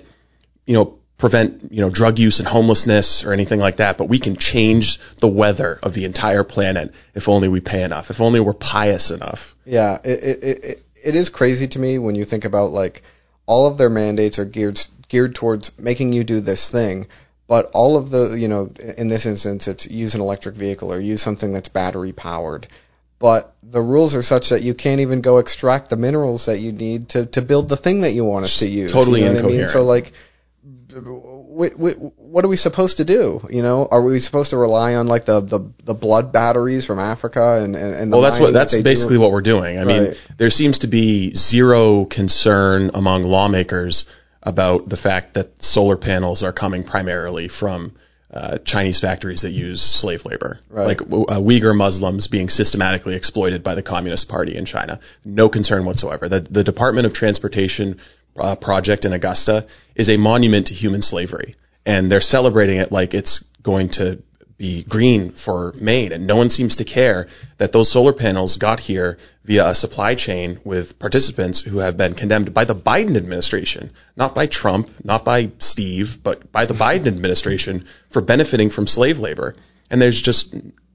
you 0.65 0.75
know, 0.75 0.99
prevent 1.21 1.71
you 1.71 1.81
know 1.81 1.89
drug 1.89 2.19
use 2.19 2.39
and 2.39 2.47
homelessness 2.47 3.23
or 3.23 3.31
anything 3.31 3.59
like 3.59 3.77
that, 3.77 3.97
but 3.97 4.05
we 4.05 4.19
can 4.19 4.35
change 4.35 4.97
the 5.17 5.27
weather 5.27 5.79
of 5.81 5.93
the 5.93 6.03
entire 6.03 6.43
planet 6.43 6.93
if 7.13 7.29
only 7.29 7.47
we 7.47 7.61
pay 7.61 7.83
enough. 7.83 8.09
If 8.09 8.19
only 8.19 8.39
we're 8.39 8.53
pious 8.53 9.11
enough. 9.11 9.55
Yeah, 9.63 9.99
it 10.03 10.23
it 10.23 10.43
it, 10.43 10.85
it 11.03 11.15
is 11.15 11.29
crazy 11.29 11.67
to 11.67 11.79
me 11.79 11.99
when 11.99 12.15
you 12.15 12.25
think 12.25 12.43
about 12.43 12.71
like 12.71 13.03
all 13.45 13.67
of 13.67 13.77
their 13.77 13.89
mandates 13.89 14.39
are 14.39 14.45
geared 14.45 14.83
geared 15.07 15.35
towards 15.35 15.71
making 15.77 16.11
you 16.11 16.23
do 16.23 16.41
this 16.41 16.69
thing, 16.69 17.05
but 17.47 17.69
all 17.73 17.97
of 17.97 18.09
the 18.09 18.35
you 18.37 18.47
know 18.47 18.71
in 18.97 19.07
this 19.07 19.27
instance 19.27 19.67
it's 19.67 19.85
use 19.87 20.15
an 20.15 20.21
electric 20.21 20.55
vehicle 20.55 20.91
or 20.91 20.99
use 20.99 21.21
something 21.21 21.53
that's 21.53 21.69
battery 21.69 22.13
powered. 22.13 22.67
But 23.19 23.53
the 23.61 23.81
rules 23.81 24.15
are 24.15 24.23
such 24.23 24.49
that 24.49 24.63
you 24.63 24.73
can't 24.73 25.01
even 25.01 25.21
go 25.21 25.37
extract 25.37 25.91
the 25.91 25.97
minerals 25.97 26.47
that 26.47 26.57
you 26.57 26.71
need 26.71 27.09
to, 27.09 27.27
to 27.27 27.43
build 27.43 27.69
the 27.69 27.77
thing 27.77 28.01
that 28.01 28.13
you 28.13 28.25
want 28.25 28.45
us 28.45 28.57
to 28.59 28.67
use. 28.67 28.91
Totally 28.91 29.19
you 29.19 29.25
know 29.25 29.31
incoherent. 29.33 29.59
I 29.59 29.63
mean? 29.65 29.67
So 29.67 29.83
like 29.83 30.13
what 30.93 32.45
are 32.45 32.47
we 32.47 32.57
supposed 32.57 32.97
to 32.97 33.05
do? 33.05 33.45
You 33.49 33.61
know, 33.61 33.87
are 33.89 34.01
we 34.01 34.19
supposed 34.19 34.51
to 34.51 34.57
rely 34.57 34.95
on 34.95 35.07
like 35.07 35.25
the 35.25 35.39
the, 35.41 35.59
the 35.83 35.93
blood 35.93 36.31
batteries 36.31 36.85
from 36.85 36.99
Africa 36.99 37.61
and 37.63 37.75
and, 37.75 37.95
and 37.95 38.11
the 38.11 38.17
Well, 38.17 38.23
that's 38.23 38.37
what 38.37 38.47
mining 38.47 38.53
that 38.53 38.59
that's 38.59 38.73
do? 38.73 38.83
basically 38.83 39.17
what 39.17 39.31
we're 39.31 39.41
doing. 39.41 39.79
I 39.79 39.83
mean, 39.85 40.15
there 40.37 40.49
seems 40.49 40.79
to 40.79 40.87
be 40.87 41.33
zero 41.35 42.05
concern 42.05 42.91
among 42.93 43.23
lawmakers 43.23 44.05
about 44.43 44.89
the 44.89 44.97
fact 44.97 45.35
that 45.35 45.61
solar 45.61 45.97
panels 45.97 46.43
are 46.43 46.51
coming 46.53 46.83
primarily 46.83 47.47
from 47.47 47.93
uh, 48.33 48.57
Chinese 48.59 48.99
factories 48.99 49.41
that 49.41 49.51
use 49.51 49.81
slave 49.81 50.25
labor, 50.25 50.59
Right. 50.69 50.87
like 50.87 51.01
uh, 51.01 51.39
Uyghur 51.41 51.75
Muslims 51.75 52.27
being 52.27 52.49
systematically 52.49 53.15
exploited 53.15 53.61
by 53.61 53.75
the 53.75 53.83
Communist 53.83 54.29
Party 54.29 54.55
in 54.55 54.65
China. 54.65 54.99
No 55.25 55.49
concern 55.49 55.83
whatsoever. 55.85 56.29
The, 56.29 56.39
the 56.39 56.63
Department 56.63 57.05
of 57.07 57.13
Transportation 57.13 57.99
uh, 58.37 58.55
project 58.55 59.05
in 59.05 59.13
Augusta 59.13 59.67
is 59.95 60.09
a 60.09 60.17
monument 60.17 60.67
to 60.67 60.73
human 60.73 61.01
slavery, 61.01 61.55
and 61.85 62.11
they're 62.11 62.21
celebrating 62.21 62.77
it 62.77 62.91
like 62.91 63.13
it's 63.13 63.39
going 63.61 63.89
to 63.89 64.21
be 64.57 64.83
green 64.83 65.31
for 65.31 65.73
Maine, 65.81 66.11
and 66.11 66.27
no 66.27 66.35
one 66.35 66.51
seems 66.51 66.75
to 66.75 66.83
care 66.83 67.27
that 67.57 67.71
those 67.71 67.89
solar 67.89 68.13
panels 68.13 68.57
got 68.57 68.79
here 68.79 69.17
via 69.43 69.69
a 69.69 69.73
supply 69.73 70.13
chain 70.13 70.59
with 70.63 70.99
participants 70.99 71.61
who 71.61 71.79
have 71.79 71.97
been 71.97 72.13
condemned 72.13 72.53
by 72.53 72.65
the 72.65 72.75
Biden 72.75 73.17
administration, 73.17 73.89
not 74.15 74.35
by 74.35 74.45
Trump, 74.45 75.03
not 75.03 75.25
by 75.25 75.49
Steve, 75.57 76.21
but 76.21 76.51
by 76.51 76.65
the 76.65 76.75
Biden 76.75 77.07
administration 77.07 77.85
for 78.11 78.21
benefiting 78.21 78.69
from 78.69 78.85
slave 78.85 79.19
labor. 79.19 79.55
And 79.89 79.99
there's 79.99 80.21
just 80.21 80.53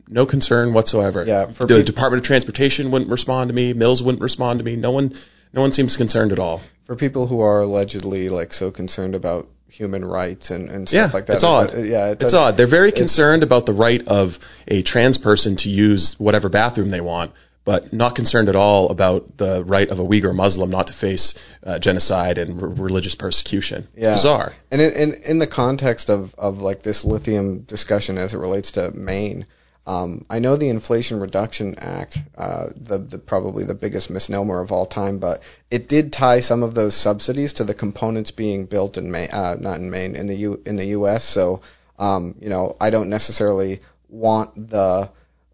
no 0.08 0.26
concern 0.26 0.72
whatsoever. 0.72 1.24
Yeah, 1.24 1.46
the 1.46 1.82
Department 1.82 2.22
of 2.22 2.26
Transportation 2.26 2.92
wouldn't 2.92 3.10
respond 3.10 3.48
to 3.48 3.54
me. 3.54 3.72
Mills 3.72 4.00
wouldn't 4.00 4.22
respond 4.22 4.60
to 4.60 4.64
me. 4.64 4.76
No 4.76 4.92
one, 4.92 5.12
no 5.56 5.62
one 5.62 5.72
seems 5.72 5.96
concerned 5.96 6.32
at 6.32 6.38
all. 6.38 6.60
for 6.84 6.94
people 6.94 7.26
who 7.26 7.40
are 7.40 7.60
allegedly 7.62 8.28
like 8.28 8.52
so 8.52 8.70
concerned 8.70 9.14
about 9.16 9.48
human 9.68 10.04
rights 10.04 10.50
and, 10.52 10.68
and 10.70 10.88
stuff 10.88 11.10
Yeah, 11.10 11.10
like 11.12 11.26
that. 11.26 11.34
it's 11.34 11.44
odd. 11.44 11.74
uh, 11.74 11.78
yeah, 11.78 12.10
it 12.10 12.22
It's 12.22 12.32
odd. 12.34 12.56
They're 12.56 12.66
very 12.68 12.92
concerned 12.92 13.42
about 13.42 13.66
the 13.66 13.72
right 13.72 14.06
of 14.06 14.38
a 14.68 14.82
trans 14.82 15.18
person 15.18 15.56
to 15.56 15.70
use 15.70 16.18
whatever 16.20 16.48
bathroom 16.48 16.90
they 16.90 17.00
want, 17.00 17.32
but 17.64 17.92
not 17.92 18.14
concerned 18.14 18.48
at 18.48 18.54
all 18.54 18.90
about 18.90 19.36
the 19.38 19.64
right 19.64 19.88
of 19.88 19.98
a 19.98 20.04
Uyghur 20.04 20.32
Muslim 20.34 20.70
not 20.70 20.86
to 20.86 20.92
face 20.92 21.34
uh, 21.64 21.78
genocide 21.80 22.38
and 22.38 22.62
r- 22.62 22.68
religious 22.68 23.16
persecution. 23.16 23.88
Yeah. 23.96 24.12
Bizarre. 24.12 24.52
And 24.70 24.80
in, 24.80 24.92
in, 24.92 25.14
in 25.24 25.38
the 25.40 25.48
context 25.48 26.08
of, 26.10 26.34
of 26.38 26.62
like 26.62 26.82
this 26.82 27.04
lithium 27.04 27.60
discussion 27.62 28.18
as 28.18 28.34
it 28.34 28.38
relates 28.38 28.72
to 28.72 28.92
Maine, 28.92 29.46
um, 29.86 30.26
I 30.28 30.40
know 30.40 30.56
the 30.56 30.68
Inflation 30.68 31.20
Reduction 31.20 31.78
Act, 31.78 32.20
uh, 32.36 32.70
the, 32.74 32.98
the 32.98 33.18
probably 33.18 33.64
the 33.64 33.74
biggest 33.74 34.10
misnomer 34.10 34.60
of 34.60 34.72
all 34.72 34.84
time, 34.84 35.18
but 35.18 35.42
it 35.70 35.88
did 35.88 36.12
tie 36.12 36.40
some 36.40 36.64
of 36.64 36.74
those 36.74 36.96
subsidies 36.96 37.54
to 37.54 37.64
the 37.64 37.74
components 37.74 38.32
being 38.32 38.66
built 38.66 38.96
in 38.96 39.12
Maine, 39.12 39.30
uh, 39.30 39.56
not 39.58 39.78
in 39.78 39.90
Maine, 39.90 40.16
in 40.16 40.26
the 40.26 40.34
U, 40.34 40.60
in 40.66 40.74
the 40.74 40.86
U.S. 40.86 41.22
So, 41.22 41.60
um, 42.00 42.34
you 42.40 42.48
know, 42.48 42.74
I 42.80 42.90
don't 42.90 43.10
necessarily 43.10 43.80
want 44.08 44.70
the 44.70 45.08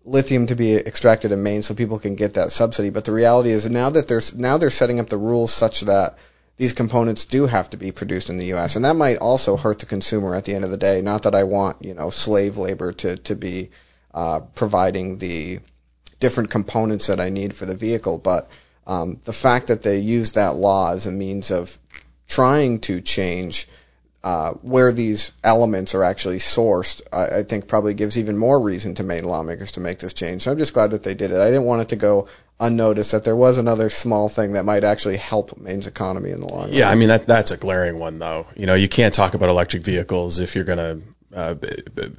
lithium 0.05 0.47
to 0.47 0.57
be 0.57 0.77
extracted 0.77 1.31
in 1.33 1.43
Maine 1.43 1.61
so 1.61 1.75
people 1.75 1.99
can 1.99 2.15
get 2.15 2.35
that 2.35 2.53
subsidy. 2.53 2.89
But 2.89 3.05
the 3.05 3.13
reality 3.13 3.51
is 3.51 3.69
now 3.69 3.91
that 3.91 4.09
there's 4.09 4.35
now 4.35 4.57
they're 4.57 4.71
setting 4.71 4.99
up 4.99 5.11
the 5.11 5.19
rules 5.19 5.53
such 5.53 5.83
that 5.83 6.17
these 6.57 6.73
components 6.73 7.27
do 7.27 7.45
have 7.45 7.69
to 7.71 7.77
be 7.77 7.93
produced 7.93 8.31
in 8.31 8.39
the 8.39 8.47
U.S. 8.47 8.77
and 8.77 8.87
that 8.87 8.97
might 8.97 9.19
also 9.19 9.59
hurt 9.59 9.81
the 9.81 9.87
consumer 9.87 10.35
at 10.35 10.47
the 10.47 10.55
end 10.55 10.65
of 10.65 10.71
the 10.71 10.79
day. 10.79 11.03
Not 11.03 11.25
that 11.25 11.35
I 11.35 11.45
want 11.45 11.85
you 11.85 11.93
know 11.93 12.09
slave 12.09 12.57
labor 12.57 12.95
to 12.95 13.19
to 13.19 13.37
be 13.37 13.71
uh, 14.15 14.41
providing 14.55 15.19
the 15.19 15.61
different 16.21 16.51
components 16.51 17.09
that 17.09 17.21
I 17.21 17.31
need 17.31 17.55
for 17.55 17.67
the 17.67 17.75
vehicle, 17.75 18.19
but 18.19 18.51
um, 18.87 19.21
the 19.25 19.33
fact 19.33 19.69
that 19.69 19.83
they 19.83 19.99
use 19.99 20.33
that 20.33 20.55
law 20.55 20.93
as 20.93 21.07
a 21.07 21.13
means 21.13 21.51
of 21.51 21.79
trying 22.29 22.81
to 22.81 23.01
change 23.01 23.69
uh, 24.25 24.53
where 24.63 24.93
these 24.93 25.33
elements 25.43 25.97
are 25.97 26.05
actually 26.05 26.39
sourced, 26.39 27.03
I, 27.13 27.39
I 27.39 27.43
think 27.43 27.67
probably 27.67 27.95
gives 27.95 28.17
even 28.19 28.39
more 28.39 28.59
reason 28.59 28.95
to 28.95 29.03
Maine 29.03 29.25
lawmakers 29.25 29.73
to 29.73 29.81
make 29.81 29.99
this 29.99 30.13
change. 30.13 30.43
So 30.43 30.53
I'm 30.53 30.59
just 30.59 30.75
glad 30.75 30.93
that 30.93 31.03
they 31.03 31.15
did 31.15 31.33
it. 31.33 31.41
I 31.41 31.47
didn't 31.47 31.65
want 31.65 31.83
it 31.83 31.89
to 31.89 31.97
go 31.97 32.29
unnoticed 32.61 33.13
that 33.13 33.25
there 33.25 33.35
was 33.35 33.59
another 33.59 33.91
small 33.91 34.29
thing 34.29 34.53
that 34.53 34.65
might 34.65 34.85
actually 34.85 35.17
help 35.17 35.59
Maine's 35.59 35.89
economy 35.89 36.31
in 36.31 36.39
the 36.41 36.47
long 36.47 36.67
run. 36.67 36.73
Yeah, 36.73 36.89
I 36.89 36.95
mean 36.95 37.09
that 37.09 37.27
that's 37.27 37.51
a 37.51 37.57
glaring 37.57 37.99
one 37.99 38.21
though. 38.21 38.47
You 38.55 38.67
know, 38.67 38.75
you 38.75 38.89
can't 38.89 39.13
talk 39.13 39.35
about 39.35 39.49
electric 39.49 39.83
vehicles 39.83 40.39
if 40.39 40.55
you're 40.55 40.65
gonna 40.65 41.01
uh, 41.35 41.55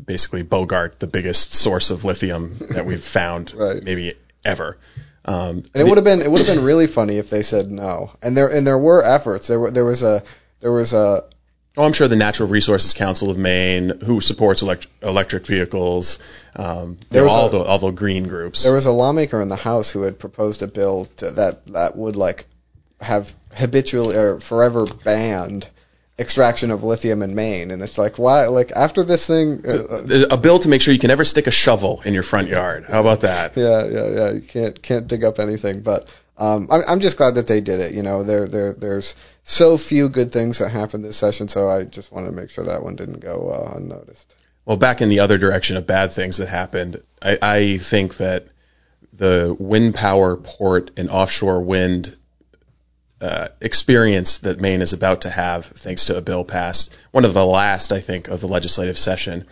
basically 0.05 0.41
bogart 0.43 0.99
the 0.99 1.07
biggest 1.07 1.53
source 1.53 1.91
of 1.91 2.05
lithium 2.05 2.57
that 2.71 2.85
we've 2.85 3.03
found 3.19 3.53
Right. 3.53 3.83
maybe 3.83 4.15
ever. 4.43 4.77
Um, 5.25 5.63
And 5.73 5.81
it 5.81 5.87
would 5.87 5.97
have 5.97 6.03
been 6.05 6.21
it 6.21 6.29
would 6.29 6.45
have 6.45 6.55
been 6.55 6.65
really 6.65 6.87
funny 6.87 7.17
if 7.17 7.29
they 7.29 7.43
said 7.43 7.71
no. 7.71 8.11
And 8.21 8.35
there 8.35 8.47
and 8.49 8.65
there 8.67 8.77
were 8.77 9.03
efforts. 9.03 9.47
There 9.47 9.59
were 9.59 9.71
there 9.71 9.85
was 9.85 10.03
a 10.03 10.23
there 10.59 10.71
was 10.71 10.93
a 10.93 11.25
Oh, 11.75 11.83
I'm 11.83 11.93
sure 11.93 12.07
the 12.07 12.15
Natural 12.15 12.47
Resources 12.47 12.93
Council 12.93 13.31
of 13.31 13.37
Maine, 13.39 13.99
who 14.05 14.21
supports 14.21 14.61
elect- 14.61 14.85
electric 15.01 15.47
vehicles, 15.47 16.19
um, 16.55 16.99
There 17.09 17.23
was 17.23 17.31
all 17.31 17.47
a- 17.47 17.49
the 17.49 17.59
all 17.63 17.79
the 17.79 17.89
green 17.91 18.27
groups. 18.27 18.61
there 18.63 18.73
was 18.73 18.85
a 18.85 18.91
lawmaker 18.91 19.41
in 19.41 19.47
the 19.47 19.55
House 19.55 19.89
who 19.89 20.03
had 20.03 20.19
proposed 20.19 20.61
a 20.61 20.67
bill 20.67 21.05
to, 21.17 21.31
that 21.31 21.65
that 21.73 21.95
would 21.95 22.15
like 22.15 22.45
have 23.01 23.35
habitually 23.55 24.15
or 24.15 24.39
forever 24.39 24.85
banned 25.03 25.67
extraction 26.17 26.71
of 26.71 26.83
lithium 26.83 27.23
in 27.23 27.35
Maine. 27.35 27.71
And 27.71 27.81
it's 27.81 27.97
like 27.97 28.17
why 28.17 28.47
like 28.47 28.71
after 28.71 29.03
this 29.03 29.25
thing. 29.25 29.63
Uh, 29.65 29.71
uh, 29.71 30.25
a 30.31 30.37
bill 30.37 30.59
to 30.59 30.69
make 30.69 30.81
sure 30.81 30.93
you 30.93 30.99
can 30.99 31.07
never 31.09 31.25
stick 31.25 31.47
a 31.47 31.51
shovel 31.51 32.01
in 32.05 32.13
your 32.13 32.23
front 32.23 32.49
yard. 32.49 32.85
How 32.87 33.01
about 33.01 33.21
that? 33.21 33.57
yeah, 33.57 33.85
yeah, 33.85 34.07
yeah. 34.09 34.31
You 34.31 34.41
can't 34.41 34.81
can't 34.81 35.07
dig 35.07 35.23
up 35.23 35.39
anything, 35.39 35.81
but 35.81 36.09
um, 36.37 36.67
I'm 36.71 36.83
I'm 36.87 36.99
just 36.99 37.17
glad 37.17 37.35
that 37.35 37.47
they 37.47 37.61
did 37.61 37.79
it. 37.79 37.93
You 37.93 38.03
know, 38.03 38.23
there 38.23 38.47
there 38.47 38.73
there's 38.73 39.15
so 39.43 39.77
few 39.77 40.09
good 40.09 40.31
things 40.31 40.59
that 40.59 40.69
happened 40.69 41.03
this 41.05 41.17
session, 41.17 41.47
so 41.47 41.69
I 41.69 41.83
just 41.83 42.11
wanted 42.11 42.27
to 42.27 42.33
make 42.33 42.49
sure 42.49 42.65
that 42.65 42.83
one 42.83 42.95
didn't 42.95 43.19
go 43.19 43.49
uh, 43.49 43.77
unnoticed. 43.77 44.35
Well, 44.65 44.77
back 44.77 45.01
in 45.01 45.09
the 45.09 45.19
other 45.19 45.37
direction 45.37 45.75
of 45.77 45.85
bad 45.85 46.13
things 46.13 46.37
that 46.37 46.47
happened, 46.47 47.01
I, 47.21 47.37
I 47.41 47.77
think 47.77 48.17
that 48.17 48.47
the 49.11 49.55
wind 49.59 49.93
power 49.93 50.37
port 50.37 50.91
and 50.97 51.09
offshore 51.09 51.61
wind 51.61 52.15
uh, 53.23 53.47
experience 53.61 54.39
that 54.39 54.59
Maine 54.59 54.81
is 54.81 54.91
about 54.91 55.21
to 55.21 55.29
have, 55.29 55.65
thanks 55.65 56.05
to 56.05 56.17
a 56.17 56.21
bill 56.21 56.43
passed, 56.43 56.93
one 57.11 57.23
of 57.23 57.33
the 57.33 57.45
last, 57.45 57.93
I 57.93 58.01
think, 58.01 58.27
of 58.27 58.41
the 58.41 58.49
legislative 58.49 58.97
session. 58.97 59.45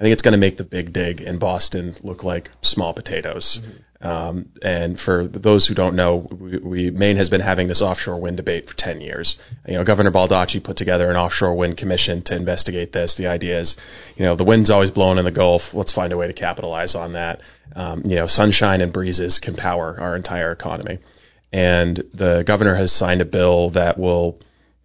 I 0.00 0.02
think 0.02 0.14
it's 0.14 0.22
going 0.22 0.32
to 0.32 0.38
make 0.38 0.56
the 0.56 0.64
big 0.64 0.92
dig 0.94 1.20
in 1.20 1.38
Boston 1.38 1.94
look 2.02 2.24
like 2.24 2.50
small 2.62 2.94
potatoes. 2.94 3.60
Um, 4.00 4.50
and 4.62 4.98
for 4.98 5.26
those 5.26 5.66
who 5.66 5.74
don't 5.74 5.94
know, 5.94 6.16
we, 6.16 6.58
we, 6.58 6.90
Maine 6.90 7.16
has 7.16 7.28
been 7.28 7.42
having 7.42 7.68
this 7.68 7.82
offshore 7.82 8.18
wind 8.18 8.38
debate 8.38 8.66
for 8.66 8.74
10 8.74 9.02
years. 9.02 9.38
You 9.66 9.74
know, 9.74 9.84
Governor 9.84 10.10
Baldacci 10.10 10.62
put 10.62 10.78
together 10.78 11.10
an 11.10 11.16
offshore 11.16 11.54
wind 11.54 11.76
commission 11.76 12.22
to 12.22 12.34
investigate 12.34 12.92
this. 12.92 13.16
The 13.16 13.26
idea 13.26 13.60
is, 13.60 13.76
you 14.16 14.24
know, 14.24 14.36
the 14.36 14.44
wind's 14.44 14.70
always 14.70 14.90
blowing 14.90 15.18
in 15.18 15.26
the 15.26 15.32
Gulf. 15.32 15.74
Let's 15.74 15.92
find 15.92 16.14
a 16.14 16.16
way 16.16 16.28
to 16.28 16.32
capitalize 16.32 16.94
on 16.94 17.12
that. 17.12 17.42
Um, 17.76 18.04
you 18.06 18.14
know, 18.14 18.26
sunshine 18.26 18.80
and 18.80 18.90
breezes 18.90 19.38
can 19.38 19.54
power 19.54 19.96
our 20.00 20.16
entire 20.16 20.50
economy. 20.52 20.98
And 21.52 21.96
the 22.12 22.42
governor 22.42 22.74
has 22.74 22.92
signed 22.92 23.20
a 23.20 23.24
bill 23.24 23.70
that 23.70 23.98
will 23.98 24.38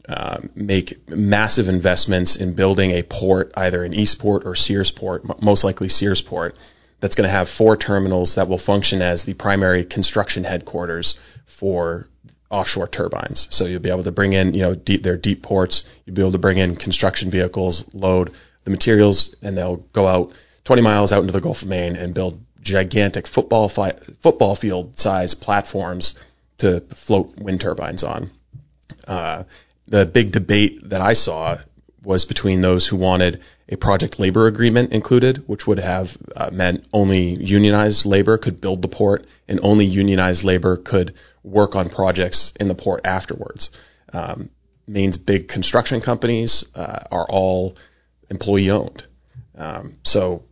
um, 0.08 0.50
make 0.56 1.10
massive 1.10 1.70
investments 1.70 2.36
in 2.36 2.54
building 2.54 2.92
a 2.92 3.04
port, 3.04 3.54
either 3.56 3.84
in 3.84 3.94
Eastport 3.94 4.46
or 4.46 4.54
Searsport, 4.54 5.42
most 5.42 5.64
likely 5.64 5.88
Searsport, 5.88 6.54
that's 7.00 7.16
going 7.16 7.28
to 7.28 7.32
have 7.32 7.50
four 7.50 7.76
terminals 7.78 8.36
that 8.36 8.48
will 8.48 8.58
function 8.58 9.02
as 9.02 9.24
the 9.24 9.34
primary 9.34 9.84
construction 9.86 10.44
headquarters 10.44 11.20
for 11.46 12.08
offshore 12.50 12.88
turbines. 12.88 13.48
So 13.50 13.66
you'll 13.66 13.82
be 13.82 13.90
able 13.90 14.04
to 14.04 14.12
bring 14.12 14.34
in, 14.34 14.54
you 14.54 14.62
know, 14.62 14.76
deep, 14.76 15.04
their 15.04 15.18
deep 15.18 15.42
ports. 15.42 15.86
You'll 16.06 16.16
be 16.16 16.22
able 16.22 16.34
to 16.34 16.38
bring 16.38 16.58
in 16.58 16.76
construction 16.76 17.30
vehicles, 17.30 17.86
load 17.94 18.32
the 18.64 18.72
materials, 18.72 19.36
and 19.42 19.58
they'll 19.58 19.78
go 19.78 20.08
out 20.08 20.34
20 20.64 20.82
miles 20.82 21.12
out 21.12 21.22
into 21.22 21.34
the 21.34 21.42
Gulf 21.42 21.64
of 21.64 21.68
Maine 21.68 21.96
and 21.96 22.14
build 22.14 22.42
gigantic 22.62 23.28
football 23.28 23.68
fi- 23.68 23.98
football 24.22 24.56
field 24.56 24.98
size 24.98 25.34
platforms 25.34 26.16
to 26.64 26.82
float 26.96 27.38
wind 27.38 27.62
turbines 27.62 28.04
on. 28.04 28.32
Uh, 29.08 29.44
the 29.88 30.06
big 30.06 30.32
debate 30.32 30.90
that 30.90 31.02
I 31.02 31.14
saw 31.14 31.58
was 32.04 32.26
between 32.26 32.62
those 32.62 32.88
who 32.88 32.98
wanted 32.98 33.42
a 33.70 33.78
project 33.78 34.20
labor 34.20 34.48
agreement 34.48 34.92
included, 34.92 35.48
which 35.48 35.68
would 35.68 35.80
have 35.80 36.18
uh, 36.36 36.50
meant 36.52 36.86
only 36.92 37.34
unionized 37.36 38.06
labor 38.06 38.38
could 38.38 38.60
build 38.60 38.82
the 38.82 38.88
port 38.88 39.26
and 39.48 39.60
only 39.64 39.86
unionized 39.86 40.44
labor 40.44 40.78
could 40.78 41.14
work 41.44 41.76
on 41.76 41.90
projects 41.90 42.54
in 42.60 42.68
the 42.68 42.76
port 42.76 43.06
afterwards. 43.06 43.70
Um, 44.12 44.50
Maine's 44.88 45.18
big 45.18 45.48
construction 45.48 46.02
companies 46.02 46.66
uh, 46.76 47.00
are 47.12 47.26
all 47.28 47.78
employee 48.30 48.70
owned. 48.70 49.06
Um, 49.56 49.98
so 50.04 50.44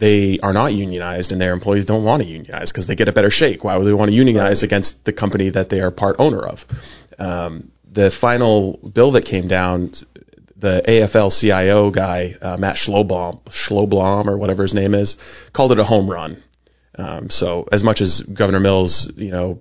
they 0.00 0.40
are 0.40 0.54
not 0.54 0.72
unionized 0.72 1.30
and 1.30 1.40
their 1.40 1.52
employees 1.52 1.84
don't 1.84 2.04
want 2.04 2.22
to 2.22 2.28
unionize 2.28 2.72
because 2.72 2.86
they 2.86 2.96
get 2.96 3.08
a 3.08 3.12
better 3.12 3.30
shake. 3.30 3.62
Why 3.62 3.76
would 3.76 3.86
they 3.86 3.92
want 3.92 4.10
to 4.10 4.16
unionize 4.16 4.62
against 4.62 5.04
the 5.04 5.12
company 5.12 5.50
that 5.50 5.68
they 5.68 5.80
are 5.80 5.90
part 5.90 6.16
owner 6.18 6.40
of? 6.40 6.66
Um, 7.18 7.70
the 7.84 8.10
final 8.10 8.78
bill 8.78 9.12
that 9.12 9.26
came 9.26 9.46
down, 9.46 9.92
the 10.56 10.82
AFL-CIO 10.88 11.90
guy, 11.90 12.34
uh, 12.40 12.56
Matt 12.56 12.76
Schloblom, 12.76 13.44
Schloblom 13.44 14.26
or 14.26 14.38
whatever 14.38 14.62
his 14.62 14.72
name 14.72 14.94
is, 14.94 15.18
called 15.52 15.72
it 15.72 15.78
a 15.78 15.84
home 15.84 16.10
run. 16.10 16.42
Um, 16.98 17.28
so 17.28 17.68
as 17.70 17.84
much 17.84 18.00
as 18.00 18.22
Governor 18.22 18.60
Mills, 18.60 19.14
you 19.18 19.30
know, 19.30 19.60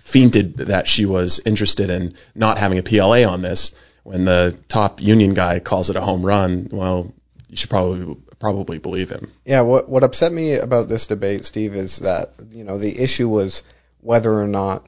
feinted 0.00 0.56
that 0.56 0.88
she 0.88 1.06
was 1.06 1.40
interested 1.46 1.90
in 1.90 2.14
not 2.34 2.58
having 2.58 2.78
a 2.78 2.82
PLA 2.82 3.24
on 3.24 3.42
this, 3.42 3.72
when 4.02 4.24
the 4.24 4.58
top 4.68 5.00
union 5.00 5.34
guy 5.34 5.60
calls 5.60 5.90
it 5.90 5.96
a 5.96 6.00
home 6.00 6.26
run, 6.26 6.68
well, 6.72 7.12
you 7.48 7.56
should 7.56 7.70
probably 7.70 8.16
probably 8.38 8.78
believe 8.78 9.10
him. 9.10 9.32
Yeah, 9.44 9.62
what 9.62 9.88
what 9.88 10.02
upset 10.02 10.32
me 10.32 10.54
about 10.54 10.88
this 10.88 11.06
debate, 11.06 11.44
Steve, 11.44 11.74
is 11.74 11.98
that 11.98 12.32
you 12.50 12.64
know 12.64 12.78
the 12.78 12.98
issue 12.98 13.28
was 13.28 13.62
whether 14.00 14.32
or 14.32 14.46
not 14.46 14.86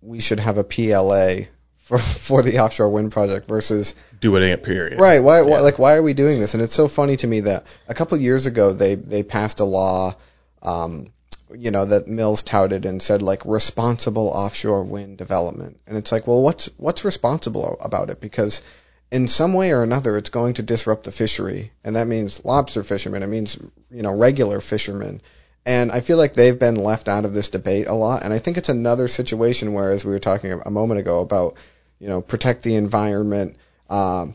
we 0.00 0.20
should 0.20 0.40
have 0.40 0.58
a 0.58 0.64
PLA 0.64 1.46
for 1.76 1.98
for 2.26 2.42
the 2.42 2.60
offshore 2.60 2.90
wind 2.90 3.12
project 3.12 3.48
versus 3.48 3.94
do 4.20 4.36
it 4.36 4.62
period. 4.62 5.00
Right. 5.00 5.20
Why, 5.20 5.42
why 5.42 5.60
like 5.60 5.78
why 5.78 5.94
are 5.96 6.02
we 6.02 6.14
doing 6.14 6.40
this? 6.40 6.54
And 6.54 6.62
it's 6.62 6.74
so 6.74 6.88
funny 6.88 7.16
to 7.16 7.26
me 7.26 7.40
that 7.40 7.66
a 7.88 7.94
couple 7.94 8.16
of 8.16 8.22
years 8.22 8.46
ago 8.46 8.72
they 8.72 8.94
they 8.94 9.22
passed 9.22 9.60
a 9.60 9.64
law 9.64 10.14
um, 10.62 11.06
you 11.54 11.70
know 11.70 11.84
that 11.84 12.08
Mills 12.08 12.42
touted 12.42 12.84
and 12.84 13.02
said 13.02 13.22
like 13.22 13.44
responsible 13.46 14.28
offshore 14.28 14.84
wind 14.84 15.18
development. 15.18 15.80
And 15.86 15.96
it's 15.96 16.12
like, 16.12 16.26
well, 16.26 16.42
what's 16.42 16.66
what's 16.76 17.04
responsible 17.04 17.76
about 17.80 18.10
it? 18.10 18.20
Because 18.20 18.62
in 19.10 19.28
some 19.28 19.54
way 19.54 19.72
or 19.72 19.82
another, 19.82 20.16
it's 20.16 20.30
going 20.30 20.54
to 20.54 20.62
disrupt 20.62 21.04
the 21.04 21.12
fishery, 21.12 21.72
and 21.82 21.96
that 21.96 22.06
means 22.06 22.44
lobster 22.44 22.82
fishermen. 22.82 23.22
It 23.22 23.28
means 23.28 23.58
you 23.90 24.02
know 24.02 24.16
regular 24.16 24.60
fishermen. 24.60 25.20
And 25.66 25.92
I 25.92 26.00
feel 26.00 26.16
like 26.16 26.32
they've 26.32 26.58
been 26.58 26.76
left 26.76 27.08
out 27.08 27.26
of 27.26 27.34
this 27.34 27.48
debate 27.48 27.88
a 27.88 27.92
lot. 27.92 28.22
And 28.22 28.32
I 28.32 28.38
think 28.38 28.56
it's 28.56 28.70
another 28.70 29.06
situation 29.06 29.74
where, 29.74 29.90
as 29.90 30.02
we 30.02 30.12
were 30.12 30.18
talking 30.18 30.62
a 30.64 30.70
moment 30.70 30.98
ago 31.00 31.20
about, 31.20 31.56
you 31.98 32.08
know, 32.08 32.22
protect 32.22 32.62
the 32.62 32.76
environment, 32.76 33.56
um, 33.90 34.34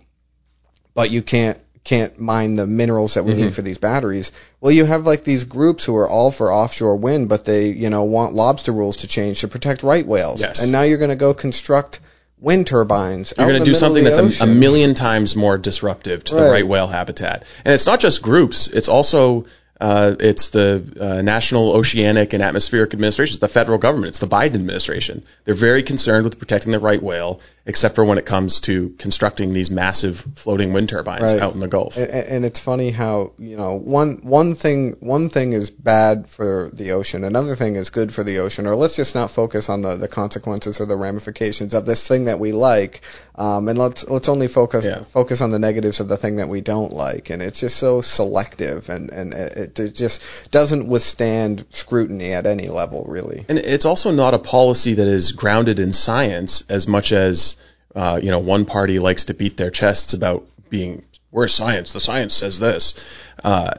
but 0.93 1.09
you 1.09 1.23
can't 1.23 1.59
can't 1.83 2.17
mine 2.19 2.53
the 2.53 2.67
minerals 2.67 3.15
that 3.15 3.25
we 3.25 3.31
Mm-hmm. 3.31 3.41
need 3.41 3.53
for 3.53 3.61
these 3.61 3.77
batteries. 3.77 4.31
Well, 4.61 4.71
you 4.71 4.85
have 4.85 5.05
like 5.05 5.23
these 5.23 5.45
groups 5.45 5.83
who 5.83 5.95
are 5.97 6.07
all 6.07 6.31
for 6.31 6.53
offshore 6.53 6.95
wind, 6.97 7.29
but 7.29 7.45
they, 7.45 7.69
you 7.69 7.89
know, 7.89 8.03
want 8.03 8.33
lobster 8.33 8.71
rules 8.71 8.97
to 8.97 9.07
change 9.07 9.41
to 9.41 9.47
protect 9.47 9.83
right 9.83 10.05
whales. 10.05 10.39
Yes. 10.39 10.61
And 10.61 10.71
now 10.71 10.83
you're 10.83 10.99
going 10.99 11.09
to 11.09 11.15
go 11.15 11.33
construct 11.33 11.99
wind 12.43 12.67
turbines. 12.67 13.33
You're 13.37 13.47
going 13.47 13.59
to 13.59 13.65
do 13.65 13.73
something 13.73 14.03
that's 14.03 14.41
a, 14.41 14.43
a 14.43 14.47
million 14.47 14.93
times 14.93 15.35
more 15.35 15.57
disruptive 15.57 16.23
to 16.25 16.35
the 16.35 16.41
Right. 16.41 16.49
right 16.51 16.67
whale 16.67 16.87
habitat. 16.87 17.43
And 17.63 17.73
it's 17.73 17.85
not 17.85 18.01
just 18.01 18.21
groups; 18.21 18.67
it's 18.67 18.89
also 18.89 19.45
uh, 19.83 20.15
it's 20.19 20.49
the 20.49 20.67
uh, 20.99 21.21
National 21.21 21.73
Oceanic 21.73 22.31
and 22.33 22.41
Atmospheric 22.41 22.93
Administration. 22.93 23.33
It's 23.33 23.41
the 23.41 23.47
federal 23.49 23.77
government. 23.77 24.09
It's 24.11 24.19
the 24.19 24.27
Biden 24.27 24.55
administration. 24.55 25.23
They're 25.43 25.53
very 25.69 25.83
concerned 25.83 26.23
with 26.23 26.39
protecting 26.39 26.71
the 26.71 26.79
right 26.79 27.01
whale, 27.03 27.41
except 27.65 27.95
for 27.95 28.05
when 28.05 28.17
it 28.17 28.25
comes 28.25 28.61
to 28.61 28.89
constructing 28.97 29.51
these 29.53 29.69
massive 29.69 30.25
floating 30.35 30.71
wind 30.73 30.87
turbines 30.89 31.33
Right. 31.33 31.41
out 31.41 31.53
in 31.53 31.59
the 31.59 31.67
Gulf. 31.67 31.97
and, 31.97 32.09
and 32.09 32.45
it's 32.45 32.59
funny 32.59 32.91
how 32.91 33.33
you 33.37 33.57
know 33.57 33.73
one 33.77 34.19
one 34.23 34.55
thing 34.55 34.95
one 35.01 35.27
thing 35.29 35.51
is 35.53 35.69
bad 35.69 36.27
for 36.29 36.69
the 36.73 36.91
ocean, 36.93 37.25
another 37.25 37.55
thing 37.55 37.75
is 37.75 37.89
good 37.89 38.13
for 38.13 38.23
the 38.23 38.39
ocean. 38.39 38.67
Or 38.67 38.75
let's 38.75 38.95
just 38.95 39.15
not 39.15 39.31
focus 39.31 39.69
on 39.69 39.81
the, 39.81 39.95
the 39.97 40.07
consequences 40.07 40.79
or 40.79 40.85
the 40.85 40.95
ramifications 40.97 41.73
of 41.73 41.85
this 41.85 42.07
thing 42.07 42.25
that 42.25 42.39
we 42.39 42.53
like, 42.53 43.01
um, 43.35 43.67
and 43.67 43.77
let's 43.77 44.07
let's 44.09 44.29
only 44.29 44.47
focus 44.47 44.85
Yeah. 44.85 45.03
focus 45.03 45.41
on 45.41 45.49
the 45.49 45.59
negatives 45.59 45.99
of 45.99 46.07
the 46.07 46.17
thing 46.17 46.37
that 46.37 46.47
we 46.47 46.61
don't 46.61 46.93
like. 46.93 47.29
And 47.31 47.41
it's 47.41 47.59
just 47.59 47.75
so 47.77 48.01
selective, 48.01 48.87
and 48.89 49.09
and 49.09 49.33
it, 49.33 49.72
it 49.79 49.95
just 49.95 50.51
doesn't 50.51 50.87
withstand 50.87 51.65
scrutiny 51.71 52.33
at 52.33 52.45
any 52.45 52.67
level, 52.67 53.05
really. 53.07 53.45
And 53.49 53.57
it's 53.57 53.85
also 53.85 54.11
not 54.11 54.33
a 54.33 54.39
policy 54.39 54.95
that 54.95 55.07
is 55.07 55.31
grounded 55.31 55.79
in 55.79 55.91
science 55.93 56.63
as 56.69 56.87
much 56.87 57.11
as 57.11 57.55
uh, 57.95 58.19
you 58.21 58.31
know 58.31 58.39
one 58.39 58.65
party 58.65 58.99
likes 58.99 59.25
to 59.25 59.33
beat 59.33 59.57
their 59.57 59.71
chests 59.71 60.13
about 60.13 60.45
being 60.69 61.03
we're 61.31 61.47
science. 61.47 61.91
The 61.91 61.99
science 61.99 62.33
says 62.33 62.59
this. 62.59 63.03
Uh, 63.43 63.71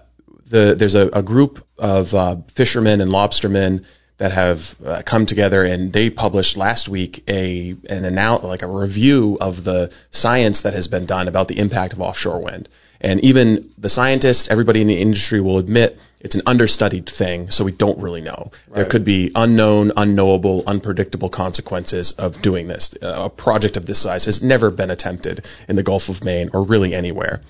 the 0.46 0.74
there's 0.76 0.94
a, 0.94 1.08
a 1.12 1.22
group 1.22 1.66
of 1.78 2.14
uh, 2.14 2.36
fishermen 2.48 3.00
and 3.00 3.10
lobstermen 3.10 3.84
that 4.16 4.32
have 4.32 4.76
uh, 4.84 5.02
come 5.04 5.26
together 5.26 5.64
and 5.64 5.92
they 5.92 6.10
published 6.10 6.56
last 6.56 6.88
week 6.88 7.24
a 7.28 7.70
an 7.88 8.02
annou- 8.02 8.42
like 8.42 8.62
a 8.62 8.66
review 8.66 9.38
of 9.40 9.64
the 9.64 9.92
science 10.10 10.62
that 10.62 10.74
has 10.74 10.88
been 10.88 11.06
done 11.06 11.28
about 11.28 11.48
the 11.48 11.58
impact 11.58 11.92
of 11.92 12.00
offshore 12.00 12.40
wind. 12.40 12.68
And 13.04 13.20
even 13.20 13.70
the 13.76 13.90
scientists, 13.90 14.48
everybody 14.48 14.80
in 14.80 14.86
the 14.86 14.98
industry 14.98 15.38
will 15.38 15.58
admit 15.58 16.00
it's 16.20 16.36
an 16.36 16.42
understudied 16.46 17.06
thing, 17.06 17.50
so 17.50 17.62
we 17.62 17.70
don't 17.70 17.98
really 17.98 18.22
know. 18.22 18.50
There 18.72 18.86
could 18.86 19.04
be 19.04 19.30
unknown, 19.34 19.92
unknowable, 19.94 20.64
unpredictable 20.66 21.28
consequences 21.28 22.12
of 22.12 22.40
doing 22.40 22.66
this. 22.66 22.94
Uh, 23.02 23.24
a 23.24 23.30
project 23.30 23.76
of 23.76 23.84
this 23.84 23.98
size 23.98 24.24
has 24.24 24.42
never 24.42 24.70
been 24.70 24.90
attempted 24.90 25.44
in 25.68 25.76
the 25.76 25.82
Gulf 25.82 26.08
of 26.08 26.24
Maine 26.24 26.48
or 26.54 26.62
really 26.62 26.94
anywhere. 26.94 27.42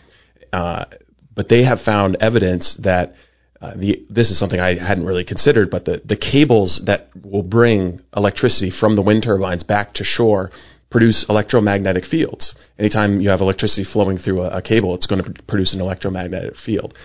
Uh, 0.52 0.86
but 1.32 1.48
they 1.48 1.62
have 1.62 1.80
found 1.80 2.16
evidence 2.18 2.74
that 2.74 3.14
uh, 3.60 3.74
the 3.76 4.04
this 4.10 4.32
is 4.32 4.38
something 4.38 4.58
I 4.58 4.74
hadn't 4.74 5.06
really 5.06 5.22
considered, 5.22 5.70
but 5.70 5.84
the, 5.84 6.02
the 6.04 6.16
cables 6.16 6.84
that 6.86 7.10
will 7.14 7.44
bring 7.44 8.00
electricity 8.14 8.70
from 8.70 8.96
the 8.96 9.02
wind 9.02 9.22
turbines 9.22 9.62
back 9.62 9.94
to 9.94 10.04
shore 10.04 10.50
produce 10.94 11.24
electromagnetic 11.24 12.04
fields. 12.04 12.54
Anytime 12.78 13.20
you 13.20 13.30
have 13.30 13.40
electricity 13.40 13.82
flowing 13.82 14.16
through 14.16 14.42
a, 14.42 14.58
a 14.58 14.62
cable, 14.62 14.94
it's 14.94 15.06
going 15.06 15.24
to 15.24 15.42
produce 15.42 15.74
an 15.74 15.80
electromagnetic 15.80 16.54
field. 16.54 16.96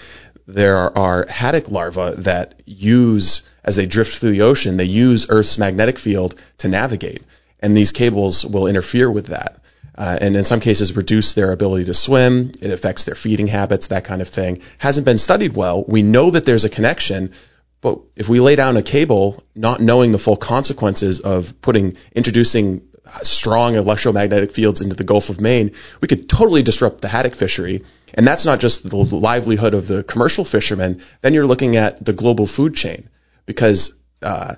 There 0.45 0.77
are, 0.77 0.95
are 0.95 1.25
haddock 1.27 1.71
larvae 1.71 2.21
that 2.21 2.61
use, 2.67 3.41
as 3.63 3.75
they 3.75 3.87
drift 3.87 4.19
through 4.19 4.33
the 4.33 4.43
ocean, 4.43 4.77
they 4.77 4.91
use 5.05 5.25
Earth's 5.29 5.57
magnetic 5.57 5.97
field 5.97 6.39
to 6.59 6.67
navigate, 6.67 7.23
and 7.61 7.75
these 7.75 7.91
cables 7.91 8.45
will 8.45 8.67
interfere 8.67 9.09
with 9.09 9.27
that 9.37 9.59
uh, 9.97 10.19
and 10.21 10.35
in 10.35 10.43
some 10.43 10.59
cases 10.59 10.95
reduce 10.95 11.33
their 11.33 11.51
ability 11.51 11.85
to 11.85 11.95
swim. 11.95 12.51
It 12.61 12.69
affects 12.69 13.05
their 13.05 13.15
feeding 13.15 13.47
habits, 13.47 13.87
that 13.87 14.03
kind 14.03 14.21
of 14.21 14.27
thing. 14.27 14.61
Hasn't 14.77 15.05
been 15.05 15.17
studied 15.17 15.55
well. 15.55 15.83
We 15.83 16.03
know 16.03 16.29
that 16.29 16.45
there's 16.45 16.63
a 16.63 16.69
connection, 16.69 17.33
but 17.81 17.99
if 18.15 18.29
we 18.29 18.39
lay 18.39 18.55
down 18.55 18.77
a 18.77 18.81
cable, 18.81 19.43
not 19.55 19.81
knowing 19.81 20.11
the 20.11 20.19
full 20.19 20.37
consequences 20.37 21.19
of 21.19 21.61
putting 21.61 21.97
introducing 22.13 22.88
strong 23.23 23.75
electromagnetic 23.75 24.51
fields 24.51 24.81
into 24.81 24.95
the 24.95 25.03
Gulf 25.03 25.29
of 25.29 25.39
Maine, 25.41 25.71
we 26.01 26.07
could 26.07 26.27
totally 26.29 26.63
disrupt 26.63 27.01
the 27.01 27.07
haddock 27.07 27.35
fishery. 27.35 27.83
And 28.13 28.25
that's 28.27 28.45
not 28.45 28.59
just 28.59 28.89
the 28.89 28.95
livelihood 28.97 29.73
of 29.73 29.87
the 29.87 30.03
commercial 30.03 30.45
fishermen. 30.45 31.01
Then 31.21 31.33
you're 31.33 31.45
looking 31.47 31.75
at 31.75 32.03
the 32.03 32.13
global 32.13 32.47
food 32.47 32.75
chain 32.75 33.09
because 33.45 33.93
uh, 34.21 34.55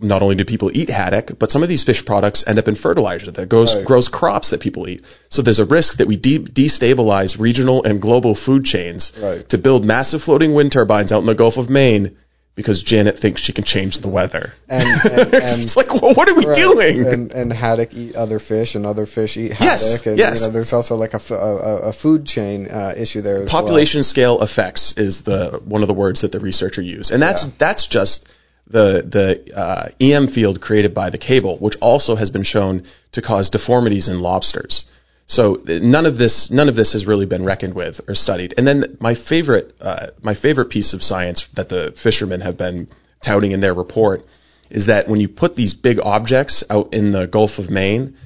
not 0.00 0.22
only 0.22 0.34
do 0.34 0.44
people 0.44 0.70
eat 0.74 0.88
haddock, 0.90 1.38
but 1.38 1.50
some 1.52 1.62
of 1.62 1.68
these 1.68 1.84
fish 1.84 2.04
products 2.04 2.44
end 2.46 2.58
up 2.58 2.68
in 2.68 2.74
fertilizer 2.74 3.30
that 3.30 3.48
goes 3.48 3.74
Right. 3.76 3.84
grows 3.84 4.08
crops 4.08 4.50
that 4.50 4.60
people 4.60 4.88
eat. 4.88 5.04
So 5.28 5.42
there's 5.42 5.58
a 5.58 5.64
risk 5.64 5.98
that 5.98 6.06
we 6.08 6.16
de- 6.16 6.38
destabilize 6.40 7.38
regional 7.38 7.84
and 7.84 8.00
global 8.02 8.34
food 8.34 8.64
chains 8.64 9.12
Right. 9.20 9.48
to 9.50 9.58
build 9.58 9.84
massive 9.84 10.22
floating 10.22 10.54
wind 10.54 10.72
turbines 10.72 11.12
out 11.12 11.20
in 11.20 11.26
the 11.26 11.34
Gulf 11.34 11.56
of 11.56 11.70
Maine 11.70 12.16
because 12.58 12.82
Janet 12.82 13.16
thinks 13.16 13.40
she 13.40 13.52
can 13.52 13.62
change 13.62 14.00
the 14.00 14.08
weather. 14.08 14.52
And 14.68 14.84
and, 15.04 15.20
and 15.34 15.62
it's 15.62 15.76
like, 15.76 15.94
well, 15.94 16.12
what 16.12 16.28
are 16.28 16.34
we 16.34 16.44
Right. 16.44 16.56
doing? 16.56 17.06
And, 17.06 17.30
and 17.30 17.52
haddock 17.52 17.94
eat 17.94 18.16
other 18.16 18.40
fish, 18.40 18.74
and 18.74 18.84
other 18.84 19.06
fish 19.06 19.36
eat 19.36 19.52
haddock. 19.52 19.62
Yes, 19.80 20.06
and 20.06 20.18
yes. 20.18 20.40
you 20.40 20.46
know, 20.46 20.52
there's 20.52 20.72
also 20.72 20.96
like 20.96 21.12
a, 21.12 21.22
f- 21.22 21.30
a- 21.30 21.92
food 21.92 22.26
chain 22.26 22.66
uh, 22.68 22.94
issue 22.96 23.20
there 23.20 23.42
as 23.42 23.48
population 23.50 24.02
scale 24.02 24.42
effects 24.42 24.98
is 24.98 25.22
the 25.22 25.60
one 25.64 25.82
of 25.82 25.88
the 25.88 25.94
words 25.94 26.22
that 26.22 26.32
the 26.32 26.40
researcher 26.40 26.82
used, 26.82 27.12
and 27.12 27.22
that's 27.22 27.44
Yeah. 27.44 27.50
that's 27.58 27.86
just 27.86 28.28
the 28.66 29.02
the 29.16 29.56
uh, 29.56 29.88
EM 30.00 30.26
field 30.26 30.60
created 30.60 30.92
by 30.94 31.10
the 31.10 31.18
cable, 31.18 31.56
which 31.58 31.76
also 31.80 32.16
has 32.16 32.28
been 32.30 32.42
shown 32.42 32.82
to 33.12 33.22
cause 33.22 33.50
deformities 33.50 34.08
in 34.08 34.18
lobsters. 34.18 34.84
So 35.28 35.62
none 35.66 36.06
of 36.06 36.16
this 36.16 36.50
none 36.50 36.70
of 36.70 36.74
this 36.74 36.94
has 36.94 37.06
really 37.06 37.26
been 37.26 37.44
reckoned 37.44 37.74
with 37.74 38.00
or 38.08 38.14
studied. 38.14 38.54
And 38.56 38.66
then 38.66 38.96
my 38.98 39.14
favorite 39.14 39.76
uh, 39.80 40.08
my 40.22 40.32
favorite 40.32 40.70
piece 40.70 40.94
of 40.94 41.02
science 41.02 41.46
that 41.48 41.68
the 41.68 41.92
fishermen 41.92 42.40
have 42.40 42.56
been 42.56 42.88
touting 43.20 43.52
in 43.52 43.60
their 43.60 43.74
report 43.74 44.24
is 44.70 44.86
that 44.86 45.06
when 45.06 45.20
you 45.20 45.28
put 45.28 45.54
these 45.54 45.74
big 45.74 46.00
objects 46.00 46.64
out 46.70 46.94
in 46.94 47.12
the 47.12 47.26
Gulf 47.26 47.58
of 47.58 47.70
Maine, 47.70 48.16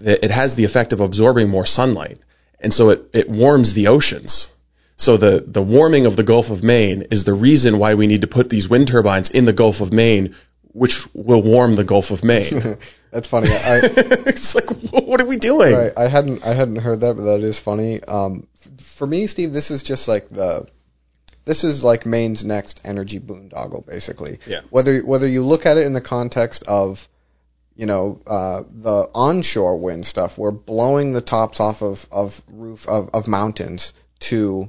it 0.00 0.30
has 0.30 0.54
the 0.54 0.64
effect 0.64 0.92
of 0.92 1.00
absorbing 1.00 1.48
more 1.48 1.66
sunlight, 1.66 2.18
and 2.60 2.72
so 2.72 2.90
it, 2.90 3.10
it 3.12 3.28
warms 3.28 3.74
the 3.74 3.88
oceans. 3.88 4.48
So 4.96 5.16
the, 5.16 5.44
the 5.44 5.62
warming 5.62 6.06
of 6.06 6.14
the 6.14 6.22
Gulf 6.22 6.50
of 6.50 6.62
Maine 6.62 7.06
is 7.10 7.24
the 7.24 7.34
reason 7.34 7.78
why 7.78 7.94
we 7.94 8.06
need 8.06 8.20
to 8.20 8.26
put 8.28 8.48
these 8.48 8.68
wind 8.68 8.88
turbines 8.88 9.28
in 9.28 9.44
the 9.44 9.52
Gulf 9.52 9.80
of 9.80 9.92
Maine, 9.92 10.36
which 10.72 11.06
will 11.14 11.42
warm 11.42 11.74
the 11.74 11.84
Gulf 11.84 12.10
of 12.10 12.22
Maine. 12.24 12.76
That's 13.14 13.28
funny. 13.28 13.48
I, 13.48 13.80
it's 14.26 14.56
like, 14.56 14.66
wh- 14.66 15.06
what 15.06 15.20
are 15.20 15.24
we 15.24 15.36
doing? 15.36 15.72
Right. 15.72 15.92
I 15.96 16.08
hadn't 16.08 16.44
I 16.44 16.52
hadn't 16.52 16.76
heard 16.76 17.02
that, 17.02 17.14
but 17.14 17.22
that 17.22 17.40
is 17.42 17.60
funny. 17.60 18.02
Um, 18.02 18.48
f- 18.56 18.84
for 18.84 19.06
me, 19.06 19.28
Steve, 19.28 19.52
this 19.52 19.70
is 19.70 19.84
just 19.84 20.08
like 20.08 20.28
the 20.28 20.66
this 21.44 21.62
is 21.62 21.84
like 21.84 22.06
Maine's 22.06 22.44
next 22.44 22.80
energy 22.84 23.20
boondoggle, 23.20 23.86
basically. 23.86 24.40
Yeah. 24.46 24.62
Whether 24.70 24.98
whether 25.06 25.28
you 25.28 25.44
look 25.44 25.64
at 25.64 25.76
it 25.76 25.86
in 25.86 25.92
the 25.92 26.00
context 26.00 26.64
of 26.66 27.08
you 27.76 27.86
know 27.86 28.18
uh, 28.26 28.64
the 28.68 29.08
onshore 29.14 29.78
wind 29.78 30.04
stuff, 30.06 30.36
we're 30.36 30.50
blowing 30.50 31.12
the 31.12 31.20
tops 31.20 31.60
off 31.60 31.82
of 31.82 32.08
of 32.10 32.42
roof 32.50 32.88
of, 32.88 33.10
of 33.14 33.28
mountains 33.28 33.92
to 34.20 34.68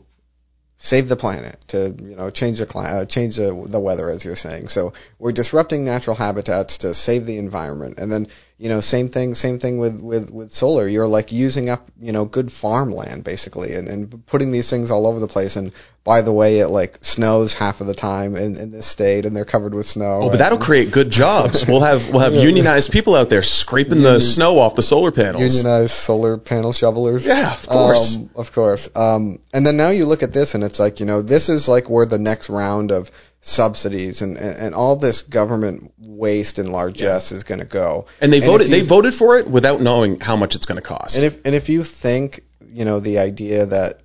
save 0.77 1.07
the 1.07 1.15
planet 1.15 1.59
to 1.67 1.95
you 2.03 2.15
know 2.15 2.29
change 2.29 2.59
the 2.59 2.65
cli- 2.65 2.85
uh, 2.85 3.05
change 3.05 3.37
the, 3.37 3.65
the 3.67 3.79
weather 3.79 4.09
as 4.09 4.25
you're 4.25 4.35
saying. 4.35 4.67
So 4.67 4.93
we're 5.17 5.31
disrupting 5.31 5.85
natural 5.85 6.15
habitats 6.15 6.79
to 6.79 6.93
save 6.93 7.25
the 7.25 7.37
environment. 7.37 7.99
And 7.99 8.11
then 8.11 8.27
you 8.57 8.69
know, 8.69 8.79
same 8.79 9.09
thing, 9.09 9.35
same 9.35 9.59
thing 9.59 9.79
with, 9.79 9.99
with, 9.99 10.31
with 10.31 10.51
solar. 10.51 10.87
You're 10.87 11.07
like 11.07 11.33
using 11.33 11.69
up, 11.69 11.89
you 11.99 12.13
know, 12.13 12.23
good 12.23 12.49
farmland 12.49 13.25
basically 13.25 13.75
and, 13.75 13.89
and 13.89 14.25
putting 14.25 14.51
these 14.51 14.69
things 14.69 14.91
all 14.91 15.07
over 15.07 15.19
the 15.19 15.27
place. 15.27 15.57
And 15.57 15.73
by 16.05 16.21
the 16.21 16.31
way, 16.31 16.59
it 16.59 16.69
like 16.69 16.99
snows 17.03 17.53
half 17.53 17.81
of 17.81 17.87
the 17.87 17.93
time 17.93 18.37
in, 18.37 18.55
in 18.55 18.71
this 18.71 18.85
state 18.85 19.25
and 19.25 19.35
they're 19.35 19.43
covered 19.43 19.73
with 19.73 19.85
snow. 19.85 20.21
Oh, 20.23 20.29
but 20.29 20.37
that'll 20.37 20.57
create 20.57 20.91
good 20.93 21.09
jobs. 21.09 21.67
We'll 21.67 21.81
have 21.81 22.09
we'll 22.09 22.21
have 22.21 22.33
unionized 22.35 22.93
people 22.93 23.15
out 23.15 23.29
there 23.29 23.43
scraping 23.43 24.01
the 24.01 24.21
snow 24.21 24.59
off 24.59 24.75
the 24.75 24.83
solar 24.83 25.11
panels. 25.11 25.41
Unionized 25.41 25.91
solar 25.91 26.37
panel 26.37 26.71
shovelers. 26.71 27.27
Yeah, 27.27 27.53
of 27.53 27.67
course. 27.67 28.15
Um, 28.15 28.29
of 28.37 28.53
course. 28.53 28.89
Um, 28.95 29.39
and 29.53 29.67
then 29.67 29.75
now 29.75 29.89
you 29.89 30.05
look 30.05 30.23
at 30.23 30.31
this 30.31 30.55
and 30.55 30.63
it's 30.63 30.79
like, 30.79 31.01
you 31.01 31.05
know, 31.05 31.21
this 31.21 31.49
is 31.49 31.67
like 31.67 31.89
where 31.89 32.05
the 32.05 32.19
next 32.19 32.49
round 32.49 32.91
of 32.91 33.11
subsidies 33.47 34.23
and, 34.23 34.37
and, 34.37 34.57
and 34.57 34.75
all 34.75 34.95
this 34.95 35.21
government 35.21 35.93
waste 35.99 36.57
and 36.57 36.71
largesse 36.71 37.31
is 37.31 37.43
going 37.43 37.59
to 37.59 37.65
go. 37.65 38.07
And 38.19 38.33
they 38.33 38.37
And 38.37 38.47
voted 38.47 38.65
if 38.67 38.71
they 38.71 38.81
voted 38.81 39.13
for 39.13 39.37
it 39.37 39.47
without 39.47 39.81
knowing 39.81 40.19
how 40.19 40.35
much 40.35 40.55
it's 40.55 40.65
going 40.65 40.81
to 40.81 40.87
cost. 40.87 41.15
And 41.15 41.23
if 41.25 41.45
and 41.45 41.53
if 41.53 41.69
you 41.69 41.83
think, 41.83 42.43
you 42.67 42.85
know, 42.85 42.99
the 42.99 43.19
idea 43.19 43.67
that 43.67 43.99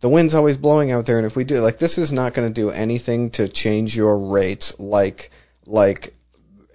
the 0.00 0.08
wind's 0.08 0.34
always 0.34 0.56
blowing 0.56 0.90
out 0.92 1.04
there, 1.04 1.18
and 1.18 1.26
if 1.26 1.36
we 1.36 1.44
do 1.44 1.60
like 1.60 1.76
this 1.78 1.98
is 1.98 2.10
not 2.10 2.32
going 2.32 2.48
to 2.48 2.54
do 2.54 2.70
anything 2.70 3.30
to 3.32 3.48
change 3.48 3.94
your 3.94 4.30
rates, 4.30 4.78
like 4.80 5.30
like 5.66 6.14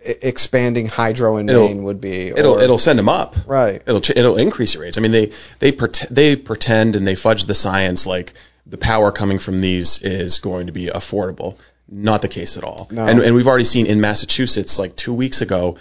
expanding 0.05 0.87
hydro 0.87 1.37
in 1.37 1.49
It'll- 1.49 1.67
Maine 1.67 1.83
would 1.83 1.99
be. 1.99 2.27
it'll 2.27 2.59
or- 2.59 2.61
it'll 2.61 2.77
send 2.77 2.99
them 2.99 3.09
up. 3.09 3.35
right. 3.47 3.81
It'll 3.85 3.97
it'll 4.15 4.37
increase 4.37 4.75
your 4.75 4.83
rates. 4.83 4.99
I 4.99 5.01
mean 5.01 5.11
they 5.11 5.31
they 5.57 5.71
pret- 5.71 6.05
they 6.11 6.35
pretend 6.35 6.95
and 6.95 7.05
they 7.07 7.15
fudge 7.15 7.47
the 7.47 7.55
science 7.55 8.05
like 8.05 8.33
the 8.67 8.77
power 8.77 9.11
coming 9.11 9.39
from 9.39 9.59
these 9.59 10.03
is 10.03 10.37
going 10.37 10.67
to 10.67 10.71
be 10.71 10.85
affordable. 10.87 11.57
Not 11.91 12.21
the 12.21 12.27
case 12.27 12.57
at 12.57 12.63
all. 12.63 12.87
No. 12.91 13.05
And 13.05 13.19
and 13.19 13.35
we've 13.35 13.47
already 13.47 13.63
seen 13.63 13.85
in 13.85 13.99
Massachusetts 14.01 14.77
like 14.77 14.95
two 14.95 15.13
weeks 15.13 15.41
ago, 15.41 15.77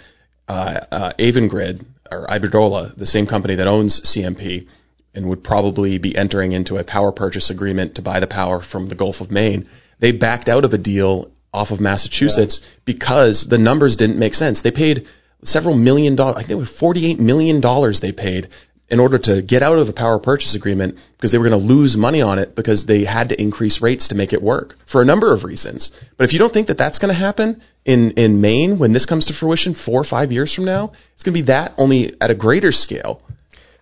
uh, 0.47 0.79
uh, 0.91 1.13
Avangrid 1.19 1.85
or 2.11 2.25
Iberdrola, 2.25 2.95
the 2.95 3.05
same 3.05 3.27
company 3.27 3.55
that 3.55 3.67
owns 3.67 4.01
CMP, 4.01 4.67
and 5.13 5.29
would 5.29 5.43
probably 5.43 5.97
be 5.99 6.15
entering 6.15 6.51
into 6.51 6.77
a 6.77 6.83
power 6.83 7.11
purchase 7.11 7.49
agreement 7.49 7.95
to 7.95 8.01
buy 8.01 8.19
the 8.19 8.27
power 8.27 8.59
from 8.61 8.87
the 8.87 8.95
Gulf 8.95 9.21
of 9.21 9.31
Maine. 9.31 9.67
They 9.99 10.11
backed 10.11 10.49
out 10.49 10.65
of 10.65 10.73
a 10.73 10.77
deal 10.77 11.31
off 11.53 11.71
of 11.71 11.79
Massachusetts 11.79 12.61
because 12.85 13.45
the 13.45 13.57
numbers 13.57 13.95
didn't 13.95 14.17
make 14.17 14.33
sense. 14.33 14.61
They 14.61 14.71
paid 14.71 15.07
several 15.43 15.75
million 15.75 16.15
dollars. 16.15 16.37
I 16.37 16.39
think 16.41 16.51
it 16.51 16.55
was 16.55 16.69
forty-eight 16.69 17.19
million 17.19 17.61
dollars 17.61 17.99
they 17.99 18.11
paid 18.11 18.49
in 18.89 18.99
order 18.99 19.17
to 19.17 19.41
get 19.41 19.63
out 19.63 19.77
of 19.77 19.87
the 19.87 19.93
power 19.93 20.19
purchase 20.19 20.55
agreement 20.55 20.97
because 21.15 21.31
they 21.31 21.37
were 21.37 21.49
going 21.49 21.61
to 21.61 21.67
lose 21.67 21.95
money 21.95 22.21
on 22.21 22.39
it 22.39 22.55
because 22.55 22.85
they 22.85 23.03
had 23.03 23.29
to 23.29 23.41
increase 23.41 23.81
rates 23.81 24.09
to 24.09 24.15
make 24.15 24.33
it 24.33 24.41
work 24.41 24.77
for 24.85 25.01
a 25.01 25.05
number 25.05 25.31
of 25.31 25.43
reasons. 25.43 25.91
But 26.17 26.23
if 26.23 26.33
you 26.33 26.39
don't 26.39 26.51
think 26.51 26.67
that 26.67 26.77
that's 26.77 26.99
going 26.99 27.13
to 27.13 27.19
happen 27.19 27.61
in 27.85 28.11
in 28.11 28.41
Maine 28.41 28.79
when 28.79 28.93
this 28.93 29.05
comes 29.05 29.27
to 29.27 29.33
fruition 29.33 29.73
four 29.73 30.01
or 30.01 30.05
five 30.05 30.31
years 30.31 30.53
from 30.53 30.65
now, 30.65 30.93
it's 31.13 31.23
going 31.23 31.33
to 31.33 31.39
be 31.39 31.45
that 31.47 31.73
only 31.77 32.15
at 32.19 32.31
a 32.31 32.35
greater 32.35 32.71
scale. 32.71 33.21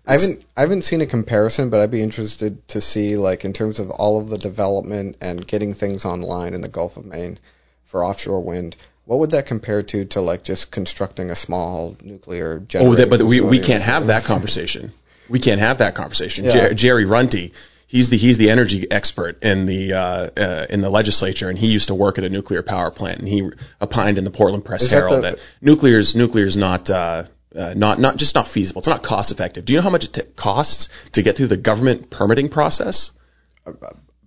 I 0.05 0.14
haven't 0.14 0.45
I 0.55 0.62
haven't 0.62 0.84
seen 0.84 1.01
a 1.01 1.05
comparison, 1.05 1.70
but 1.70 1.82
I'd 1.82 1.91
be 1.91 2.01
interested 2.01 2.66
to 2.70 2.82
see 2.82 3.18
like 3.18 3.43
in 3.43 3.53
terms 3.53 3.80
of 3.80 3.91
all 3.91 4.20
of 4.20 4.30
the 4.30 4.38
development 4.38 5.18
and 5.20 5.45
getting 5.45 5.74
things 5.74 6.05
online 6.05 6.53
in 6.53 6.62
the 6.62 6.70
Gulf 6.70 6.95
of 6.95 7.05
Maine 7.05 7.39
for 7.84 8.05
offshore 8.05 8.41
wind. 8.41 8.78
What 9.08 9.20
would 9.20 9.32
that 9.32 9.45
compare 9.45 9.82
to 9.84 10.05
to 10.05 10.22
like 10.22 10.43
just 10.43 10.70
constructing 10.70 11.32
a 11.32 11.36
small 11.36 11.95
nuclear 12.03 12.62
Oh, 12.76 12.93
that, 12.93 13.10
but 13.10 13.22
we, 13.22 13.39
we 13.39 13.60
can't 13.60 13.82
have 13.82 14.08
that 14.08 14.26
conversation. 14.26 14.91
We 15.30 15.39
can't 15.39 15.62
have 15.62 15.78
that 15.78 15.95
conversation. 15.95 16.43
Yeah. 16.43 16.51
Jer- 16.51 16.74
Gerry 16.74 17.05
Runte, 17.05 17.53
he's 17.88 18.10
the 18.10 18.18
he's 18.18 18.38
the 18.38 18.49
energy 18.49 18.89
expert 18.91 19.41
in 19.43 19.66
the 19.66 19.93
uh, 19.93 20.30
uh, 20.38 20.66
in 20.70 20.82
the 20.82 20.89
legislature, 20.89 21.49
and 21.49 21.58
he 21.58 21.68
used 21.68 21.88
to 21.88 21.95
work 21.95 22.18
at 22.18 22.26
a 22.26 22.30
nuclear 22.30 22.64
power 22.64 22.91
plant, 22.91 23.20
and 23.20 23.28
he 23.30 23.49
opined 23.82 24.18
in 24.18 24.26
the 24.26 24.30
Portland 24.30 24.66
Press 24.66 24.82
Is 24.84 24.89
that 24.89 24.95
Herald 24.97 25.18
the- 25.18 25.22
that, 25.22 25.39
nuclear's 25.62 26.14
nuclear's 26.16 26.58
not. 26.58 26.89
Uh, 26.89 27.24
uh, 27.55 27.74
not 27.76 27.97
not 27.97 28.18
just 28.18 28.36
not 28.36 28.45
feasible. 28.47 28.80
It's 28.80 28.89
not 28.89 29.03
cost 29.03 29.32
effective. 29.32 29.64
Do 29.66 29.72
you 29.74 29.80
know 29.80 29.84
how 29.84 29.89
much 29.89 30.03
it 30.03 30.14
t- 30.14 30.22
costs 30.36 30.89
to 31.14 31.24
get 31.24 31.38
through 31.38 31.47
the 31.47 31.58
government 31.58 32.10
permitting 32.10 32.49
process? 32.49 33.12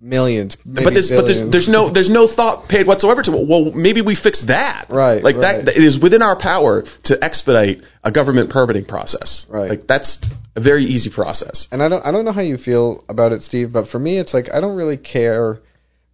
Millions, 0.01 0.55
but 0.65 0.93
there's 0.93 1.09
but 1.11 1.21
there's, 1.25 1.41
there's 1.43 1.69
no 1.69 1.89
there's 1.89 2.09
no 2.09 2.27
thought 2.27 2.67
paid 2.67 2.87
whatsoever 2.87 3.21
to. 3.21 3.31
Well, 3.31 3.71
maybe 3.71 4.01
we 4.01 4.15
fix 4.15 4.45
that. 4.45 4.87
Right, 4.89 5.23
Like 5.23 5.35
right. 5.37 5.63
that. 5.65 5.77
It 5.77 5.83
is 5.83 5.99
within 5.99 6.21
our 6.21 6.35
power 6.35 6.81
to 7.03 7.23
expedite 7.23 7.83
a 8.03 8.11
government 8.11 8.49
permitting 8.49 8.85
process. 8.85 9.45
Right. 9.49 9.69
Like 9.69 9.87
that's 9.87 10.27
a 10.55 10.59
very 10.59 10.83
easy 10.85 11.09
process. 11.11 11.67
and 11.71 11.81
I 11.83 11.87
don't 11.89 12.05
I 12.05 12.11
don't 12.11 12.25
know 12.25 12.31
how 12.31 12.41
you 12.41 12.57
feel 12.57 13.03
about 13.07 13.31
it, 13.31 13.41
Steve, 13.41 13.71
but 13.71 13.87
for 13.87 13.99
me 13.99 14.17
it's 14.17 14.33
like 14.33 14.53
I 14.53 14.59
don't 14.59 14.75
really 14.75 14.97
care. 14.97 15.61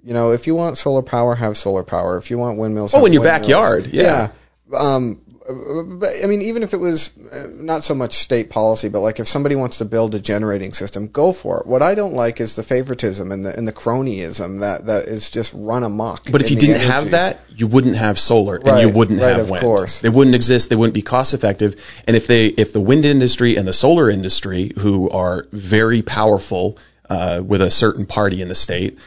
You 0.04 0.14
know, 0.14 0.32
if 0.32 0.48
you 0.48 0.56
want 0.56 0.78
solar 0.78 1.02
power, 1.02 1.36
have 1.36 1.58
solar 1.58 1.84
power. 1.84 2.18
If 2.18 2.30
you 2.32 2.38
want 2.38 2.58
windmills, 2.58 2.94
Oh, 2.94 3.06
in 3.06 3.14
your 3.14 3.22
windmills. 3.24 3.42
backyard, 3.48 3.88
yeah. 3.88 4.30
Yeah. 4.72 4.78
Um, 4.78 5.22
but 5.48 6.10
I 6.24 6.28
mean, 6.28 6.42
even 6.42 6.64
if 6.64 6.74
it 6.74 6.78
was 6.78 7.12
uh, 7.32 7.48
not 7.50 7.84
so 7.84 7.96
much 7.96 8.14
state 8.18 8.50
policy, 8.50 8.90
but 8.90 9.00
like 9.00 9.20
if 9.20 9.28
somebody 9.28 9.56
wants 9.56 9.78
to 9.78 9.86
build 9.86 10.14
a 10.16 10.20
generating 10.20 10.74
system, 10.74 11.08
go 11.08 11.32
for 11.32 11.62
it. 11.62 11.68
What 11.68 11.82
I 11.82 11.96
don't 11.96 12.14
like 12.14 12.42
is 12.42 12.56
the 12.56 12.64
favoritism 12.64 13.32
and 13.32 13.46
the 13.46 13.58
and 13.58 13.68
the 13.68 13.72
cronyism 13.74 14.60
that 14.60 14.88
that 14.88 15.06
is 15.06 15.30
just 15.30 15.54
run 15.56 15.84
amok. 15.84 16.30
But 16.30 16.42
if 16.42 16.52
you 16.52 16.58
didn't 16.58 16.82
energy. 16.82 16.92
have 16.92 17.12
that, 17.12 17.40
you 17.56 17.68
wouldn't 17.68 17.96
have 17.96 18.20
solar, 18.20 18.58
and 18.58 18.82
you 18.82 18.90
wouldn't 18.90 19.22
right, 19.22 19.30
have 19.30 19.42
of 19.42 19.50
wind. 19.50 19.62
course. 19.62 20.02
They 20.02 20.10
wouldn't 20.10 20.36
exist. 20.36 20.70
They 20.70 20.76
wouldn't 20.76 20.96
be 20.96 21.02
cost 21.02 21.34
effective. 21.34 21.76
And 22.06 22.18
if 22.18 22.28
they, 22.28 22.48
if 22.48 22.74
the 22.74 22.82
wind 22.82 23.06
industry 23.06 23.56
and 23.56 23.68
the 23.68 23.74
solar 23.74 24.10
industry, 24.10 24.74
who 24.78 25.10
are 25.10 25.48
very 25.52 26.02
powerful 26.02 26.78
uh, 27.10 27.42
with 27.46 27.62
a 27.62 27.72
certain 27.72 28.06
party 28.06 28.42
in 28.42 28.50
the 28.50 28.56
state, 28.56 28.98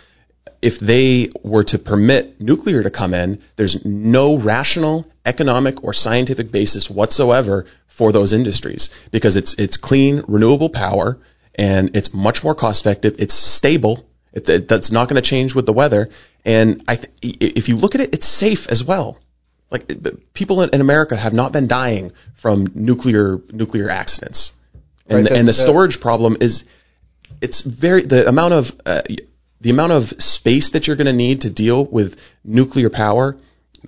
if 0.63 0.79
they 0.79 1.31
were 1.43 1.65
to 1.65 1.79
permit 1.79 2.41
nuclear 2.41 2.83
to 2.83 2.91
come 2.91 3.15
in, 3.15 3.41
there's 3.57 3.85
no 3.85 4.37
rational, 4.37 5.11
economic, 5.25 5.83
or 5.85 5.93
scientific 5.93 6.51
basis 6.51 6.91
whatsoever 6.91 7.67
for 7.87 8.13
those 8.13 8.33
industries 8.33 8.91
because 9.11 9.37
it's 9.37 9.55
it's 9.55 9.77
clean, 9.77 10.23
renewable 10.29 10.69
power, 10.69 11.19
and 11.55 11.97
it's 11.97 12.13
much 12.13 12.45
more 12.45 12.55
cost 12.55 12.83
effective. 12.85 13.17
It's 13.19 13.35
stable. 13.35 14.07
It, 14.33 14.49
it, 14.49 14.69
that's 14.69 14.91
not 14.93 15.09
going 15.09 15.21
to 15.21 15.29
change 15.29 15.55
with 15.55 15.67
the 15.67 15.73
weather. 15.73 16.11
And 16.45 16.85
I, 16.87 16.97
th- 16.97 17.37
if 17.41 17.69
you 17.69 17.77
look 17.77 17.95
at 17.97 18.01
it, 18.01 18.15
it's 18.15 18.27
safe 18.27 18.69
as 18.69 18.85
well. 18.85 19.19
Like 19.71 19.91
it- 19.91 20.33
people 20.35 20.63
in, 20.63 20.71
in 20.71 20.81
America 20.81 21.17
have 21.17 21.33
not 21.33 21.53
been 21.53 21.67
dying 21.69 22.13
from 22.35 22.67
nuclear 22.75 23.41
nuclear 23.51 23.89
accidents, 23.91 24.53
and 25.09 25.21
Right, 25.21 25.29
the, 25.29 25.37
and 25.39 25.49
the 25.49 25.53
the- 25.53 25.65
storage 25.67 26.01
problem 26.01 26.37
is 26.41 26.65
it's 27.41 27.61
very 27.63 28.03
the 28.03 28.29
amount 28.29 28.53
of 28.55 28.81
uh, 28.87 29.03
the 29.61 29.71
amount 29.71 29.93
of 29.93 30.09
space 30.23 30.71
that 30.71 30.87
you're 30.87 30.97
going 30.97 31.07
to 31.07 31.13
need 31.13 31.43
to 31.43 31.51
deal 31.51 31.85
with 31.85 32.21
nuclear 32.45 32.91
power, 32.91 33.37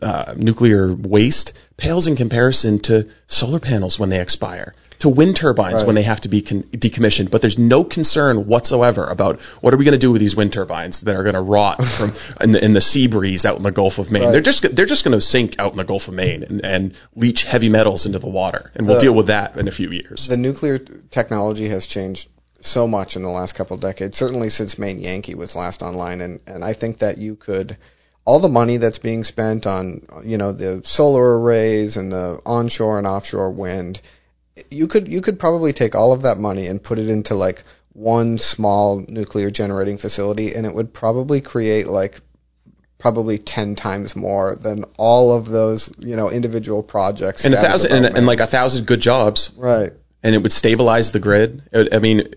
uh, 0.00 0.34
nuclear 0.36 0.92
waste 0.92 1.52
pales 1.76 2.06
in 2.06 2.16
comparison 2.16 2.78
to 2.80 3.08
solar 3.26 3.58
panels 3.60 3.98
when 3.98 4.08
they 4.10 4.20
expire, 4.20 4.74
to 5.00 5.08
wind 5.08 5.34
turbines 5.36 5.80
Right. 5.82 5.86
when 5.86 5.94
they 5.96 6.02
have 6.02 6.20
to 6.22 6.28
be 6.28 6.42
con- 6.42 6.62
decommissioned. 6.62 7.30
But 7.30 7.40
there's 7.40 7.58
no 7.58 7.82
concern 7.84 8.46
whatsoever 8.46 9.04
about 9.06 9.40
what 9.60 9.74
are 9.74 9.76
we 9.76 9.84
going 9.84 9.92
to 9.92 9.98
do 9.98 10.12
with 10.12 10.20
these 10.20 10.36
wind 10.36 10.52
turbines 10.52 11.00
that 11.02 11.16
are 11.16 11.22
going 11.24 11.34
to 11.34 11.40
rot 11.40 11.84
from 11.84 12.12
in 12.40 12.52
the, 12.52 12.64
in 12.64 12.72
the 12.72 12.80
sea 12.80 13.06
breeze 13.08 13.44
out 13.44 13.56
in 13.56 13.62
the 13.62 13.72
Gulf 13.72 13.98
of 13.98 14.12
Maine. 14.12 14.24
Right. 14.24 14.32
They're 14.32 14.40
just 14.40 14.76
they're 14.76 14.86
just 14.86 15.04
going 15.04 15.18
to 15.18 15.20
sink 15.20 15.56
out 15.58 15.72
in 15.72 15.78
the 15.78 15.84
Gulf 15.84 16.06
of 16.08 16.14
Maine 16.14 16.44
and, 16.44 16.64
and 16.64 16.94
leach 17.16 17.42
heavy 17.44 17.68
metals 17.68 18.06
into 18.06 18.18
the 18.20 18.28
water, 18.28 18.70
and 18.76 18.86
we'll 18.86 18.96
The- 18.96 19.02
deal 19.06 19.14
with 19.14 19.26
that 19.28 19.56
in 19.56 19.66
a 19.68 19.72
few 19.72 19.90
years. 19.90 20.26
the 20.28 20.36
nuclear 20.36 20.78
technology 20.78 21.68
has 21.68 21.86
changed 21.86 22.28
so 22.64 22.86
much 22.86 23.16
in 23.16 23.22
the 23.22 23.28
last 23.28 23.54
couple 23.54 23.74
of 23.74 23.80
decades, 23.80 24.16
certainly 24.16 24.48
since 24.48 24.78
Maine 24.78 25.00
Yankee 25.00 25.34
was 25.34 25.56
last 25.56 25.82
online, 25.82 26.20
and, 26.20 26.40
and 26.46 26.64
I 26.64 26.72
think 26.72 26.98
that 26.98 27.18
you 27.18 27.36
could, 27.36 27.76
all 28.24 28.38
the 28.38 28.48
money 28.48 28.76
that's 28.76 28.98
being 28.98 29.24
spent 29.24 29.66
on, 29.66 30.06
you 30.24 30.38
know, 30.38 30.52
the 30.52 30.82
solar 30.84 31.40
arrays 31.40 31.96
and 31.96 32.10
the 32.10 32.40
onshore 32.46 32.98
and 32.98 33.06
offshore 33.06 33.50
wind, 33.50 34.00
you 34.70 34.86
could 34.86 35.08
you 35.08 35.22
could 35.22 35.38
probably 35.38 35.72
take 35.72 35.94
all 35.94 36.12
of 36.12 36.22
that 36.22 36.38
money 36.38 36.66
and 36.66 36.82
put 36.82 36.98
it 36.98 37.08
into 37.08 37.34
like 37.34 37.64
one 37.94 38.38
small 38.38 39.04
nuclear 39.08 39.50
generating 39.50 39.98
facility, 39.98 40.54
and 40.54 40.66
it 40.66 40.74
would 40.74 40.92
probably 40.92 41.40
create 41.40 41.86
like 41.86 42.20
probably 43.02 43.36
10 43.36 43.74
times 43.74 44.14
more 44.14 44.54
than 44.54 44.84
all 44.96 45.36
of 45.36 45.48
those, 45.48 45.92
you 45.98 46.14
know, 46.14 46.30
individual 46.30 46.84
projects. 46.84 47.44
and 47.44 47.52
a 47.52 47.60
thousand 47.60 47.92
and, 47.92 48.16
and 48.16 48.26
like 48.26 48.38
a 48.38 48.46
thousand 48.46 48.86
good 48.86 49.00
jobs 49.00 49.50
right. 49.56 49.92
and 50.22 50.34
it 50.36 50.38
would 50.42 50.52
stabilize 50.52 51.10
the 51.10 51.18
grid. 51.18 51.62
I 51.92 51.98
mean, 51.98 52.34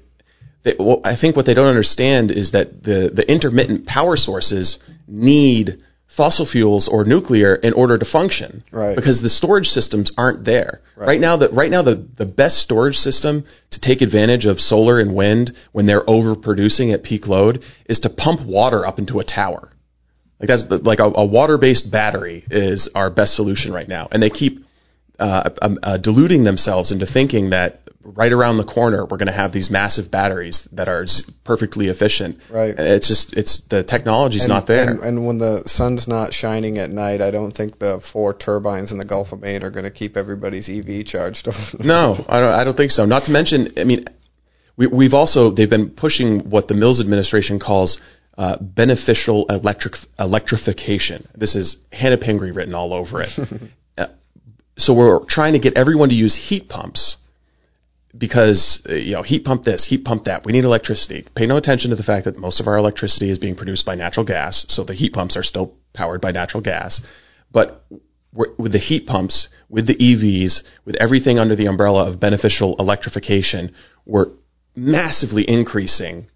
they, 0.66 0.76
well, 0.80 1.02
I 1.06 1.16
think 1.16 1.36
what 1.36 1.46
they 1.46 1.54
don't 1.54 1.68
understand 1.68 2.32
is 2.32 2.52
that 2.52 2.84
the 2.84 3.10
the 3.14 3.32
intermittent 3.32 3.86
power 3.86 4.18
sources 4.18 4.80
need 5.08 5.84
fossil 6.08 6.46
fuels 6.46 6.88
or 6.88 7.06
nuclear 7.06 7.54
in 7.54 7.74
order 7.74 7.98
to 7.98 8.06
function. 8.06 8.64
Right. 8.72 8.96
Because 8.96 9.22
the 9.22 9.30
storage 9.30 9.70
systems 9.70 10.12
aren't 10.18 10.44
there. 10.44 10.82
Right, 10.96 11.20
now, 11.20 11.36
the 11.36 11.50
right 11.50 11.70
now 11.70 11.84
the 11.84 11.96
the 11.96 12.26
best 12.26 12.58
storage 12.58 12.98
system 12.98 13.46
to 13.72 13.80
take 13.80 14.02
advantage 14.02 14.48
of 14.48 14.60
solar 14.60 15.00
and 15.00 15.14
wind 15.14 15.56
when 15.72 15.86
they're 15.86 16.04
overproducing 16.04 16.94
at 16.94 17.04
peak 17.04 17.28
load 17.28 17.64
is 17.86 18.00
to 18.02 18.10
pump 18.10 18.42
water 18.42 18.86
up 18.86 18.98
into 18.98 19.20
a 19.20 19.24
tower. 19.24 19.70
Like 20.40 20.48
that's 20.48 20.64
the- 20.64 20.80
like 20.80 21.00
a, 21.00 21.12
a 21.16 21.26
water-based 21.26 21.92
battery 21.92 22.44
is 22.50 22.90
our 22.96 23.10
best 23.10 23.36
solution 23.36 23.72
right 23.72 23.88
now, 23.88 24.08
and 24.12 24.22
they 24.24 24.32
keep 24.32 24.66
uh, 25.20 25.50
um, 25.62 25.80
uh, 25.84 25.98
deluding 25.98 26.44
themselves 26.44 26.92
into 26.92 27.06
thinking 27.06 27.52
that 27.52 27.82
right 28.06 28.32
around 28.32 28.58
the 28.58 28.64
corner 28.64 29.04
we're 29.04 29.18
going 29.18 29.28
to 29.28 29.34
have 29.34 29.52
these 29.52 29.72
massive 29.72 30.12
batteries 30.12 30.66
that 30.74 30.88
are 30.88 31.06
perfectly 31.44 31.88
efficient. 31.88 32.40
Right. 32.50 32.74
It's 32.78 33.08
just 33.08 33.34
it's 33.36 33.60
the 33.60 33.84
technology's 33.84 34.44
And- 34.46 34.54
not 34.54 34.68
there. 34.68 34.90
And, 34.90 35.00
and 35.02 35.28
when 35.28 35.38
the 35.40 35.64
sun's 35.66 36.08
not 36.08 36.34
shining 36.34 36.78
at 36.78 36.92
night, 36.92 37.22
I 37.22 37.32
don't 37.32 37.52
think 37.52 37.80
the 37.80 38.00
four 38.00 38.34
turbines 38.34 38.92
in 38.92 38.98
the 39.00 39.06
Gulf 39.06 39.32
of 39.34 39.42
Maine 39.42 39.64
are 39.64 39.72
going 39.72 39.86
to 39.86 39.92
keep 39.92 40.18
everybody's 40.18 40.70
EV 40.70 41.06
charged. 41.06 41.48
No, 41.84 42.14
I 42.30 42.40
don't, 42.40 42.54
I 42.54 42.64
don't 42.64 42.78
think 42.78 42.92
so. 42.92 43.06
Not 43.06 43.26
to 43.26 43.32
mention, 43.32 43.70
I 43.78 43.84
mean, 43.84 44.06
we, 44.78 44.88
we've 44.88 45.14
also 45.14 45.50
they've 45.50 45.70
been 45.70 45.90
pushing 45.90 46.50
what 46.50 46.68
the 46.68 46.74
Mills 46.74 47.00
administration 47.02 47.60
calls 47.60 48.00
uh, 48.38 48.58
beneficial 48.60 49.46
electric 49.48 49.98
electrification. 50.20 51.28
This 51.36 51.56
is 51.56 51.78
Hannah 51.92 52.18
Pingree 52.18 52.52
written 52.52 52.76
all 52.76 52.94
over 52.94 53.22
it. 53.22 53.38
Uh, 53.98 54.08
so 54.78 54.94
we're 54.94 55.24
trying 55.24 55.54
to 55.54 55.60
get 55.60 55.78
everyone 55.78 56.10
to 56.10 56.16
use 56.16 56.36
heat 56.36 56.68
pumps 56.68 57.16
because 58.18 58.86
uh, 58.90 58.94
you 58.94 59.14
know 59.14 59.22
heat 59.22 59.46
pump 59.46 59.64
this, 59.64 59.84
heat 59.84 60.06
pump 60.06 60.26
that. 60.26 60.46
We 60.46 60.52
need 60.52 60.64
electricity. 60.64 61.26
Pay 61.34 61.46
no 61.46 61.58
attention 61.58 61.90
to 61.90 61.96
the 61.96 62.04
fact 62.04 62.26
that 62.26 62.38
most 62.38 62.60
of 62.60 62.68
our 62.68 62.78
electricity 62.78 63.30
is 63.30 63.40
being 63.40 63.56
produced 63.56 63.86
by 63.86 63.96
natural 63.96 64.26
gas, 64.26 64.66
so 64.70 64.84
the 64.84 64.94
heat 64.94 65.14
pumps 65.14 65.38
are 65.38 65.44
still 65.44 65.76
powered 65.94 66.22
by 66.22 66.32
natural 66.32 66.62
gas. 66.62 67.02
But 67.52 67.86
with 68.34 68.72
the 68.72 68.78
heat 68.78 69.08
pumps, 69.08 69.48
with 69.70 69.88
the 69.88 69.96
EVs, 69.96 70.64
with 70.84 70.96
everything 70.96 71.40
under 71.40 71.56
the 71.56 71.68
umbrella 71.68 72.08
of 72.08 72.20
beneficial 72.20 72.76
electrification, 72.78 73.74
we're 74.06 74.32
massively 74.76 75.50
increasing 75.50 76.28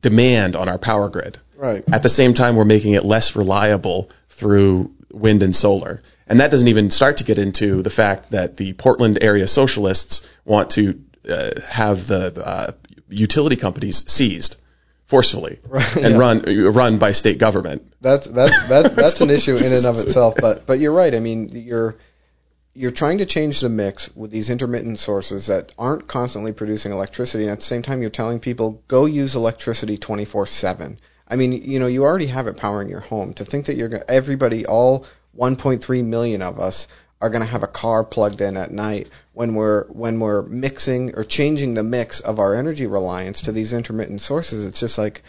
demand 0.00 0.56
on 0.56 0.68
our 0.68 0.78
power 0.78 1.08
grid. 1.08 1.38
right. 1.56 1.84
At 1.92 2.02
the 2.02 2.08
same 2.08 2.34
time, 2.34 2.56
we're 2.56 2.64
making 2.64 2.94
it 2.94 3.04
less 3.04 3.36
reliable 3.36 4.10
through 4.30 4.94
wind 5.16 5.42
and 5.42 5.54
solar. 5.54 6.02
And 6.26 6.40
that 6.40 6.50
doesn't 6.50 6.68
even 6.68 6.90
start 6.90 7.18
to 7.18 7.24
get 7.24 7.38
into 7.38 7.82
the 7.82 7.90
fact 7.90 8.30
that 8.30 8.56
the 8.56 8.72
Portland 8.74 9.18
area 9.20 9.48
socialists 9.48 10.26
want 10.44 10.70
to 10.70 11.00
uh, 11.28 11.60
have 11.66 12.06
the 12.06 12.42
uh, 12.44 12.72
utility 13.08 13.56
companies 13.56 14.10
seized 14.10 14.56
forcefully 15.06 15.60
and 15.96 16.14
yeah. 16.14 16.18
run 16.18 16.42
run 16.72 16.98
by 16.98 17.12
state 17.12 17.38
government. 17.38 17.92
That's 18.00 18.26
that's 18.26 18.68
that, 18.68 18.96
that's 18.96 19.20
an 19.20 19.30
issue 19.30 19.56
in 19.56 19.72
and 19.72 19.86
of 19.86 19.98
itself. 20.04 20.34
But 20.38 20.66
but 20.66 20.78
you're 20.78 20.92
right. 20.92 21.14
I 21.14 21.20
mean, 21.20 21.48
you're 21.52 21.96
you're 22.74 22.90
trying 22.90 23.18
to 23.18 23.26
change 23.26 23.60
the 23.60 23.70
mix 23.70 24.14
with 24.14 24.30
these 24.30 24.50
intermittent 24.50 24.98
sources 24.98 25.46
that 25.46 25.72
aren't 25.78 26.06
constantly 26.06 26.52
producing 26.52 26.92
electricity, 26.92 27.44
and 27.44 27.52
at 27.52 27.60
the 27.60 27.64
same 27.64 27.82
time, 27.82 28.02
you're 28.02 28.10
telling 28.10 28.40
people 28.40 28.82
go 28.88 29.06
use 29.06 29.34
electricity 29.34 29.96
24/7. 29.96 30.98
I 31.28 31.36
mean, 31.36 31.52
you 31.52 31.78
know, 31.78 31.86
you 31.86 32.04
already 32.04 32.26
have 32.26 32.46
it 32.46 32.56
powering 32.56 32.88
your 32.88 33.00
home. 33.00 33.34
To 33.34 33.44
think 33.44 33.66
that 33.66 33.76
you're 33.76 33.88
going 33.88 34.04
everybody, 34.08 34.66
all 34.66 35.06
1.3 35.36 36.04
million 36.04 36.42
of 36.42 36.60
us, 36.60 36.88
are 37.20 37.30
going 37.30 37.42
to 37.42 37.50
have 37.50 37.62
a 37.62 37.68
car 37.68 38.04
plugged 38.04 38.40
in 38.40 38.56
at 38.56 38.70
night 38.70 39.08
when 39.32 39.54
we're 39.54 39.86
when 39.86 40.20
we're 40.20 40.42
mixing 40.42 41.14
or 41.14 41.24
changing 41.24 41.74
the 41.74 41.82
mix 41.82 42.20
of 42.20 42.38
our 42.38 42.54
energy 42.54 42.86
reliance 42.86 43.42
to 43.42 43.52
these 43.52 43.72
intermittent 43.72 44.20
sources. 44.20 44.66
It's 44.66 44.80
just 44.80 44.98
like 44.98 45.22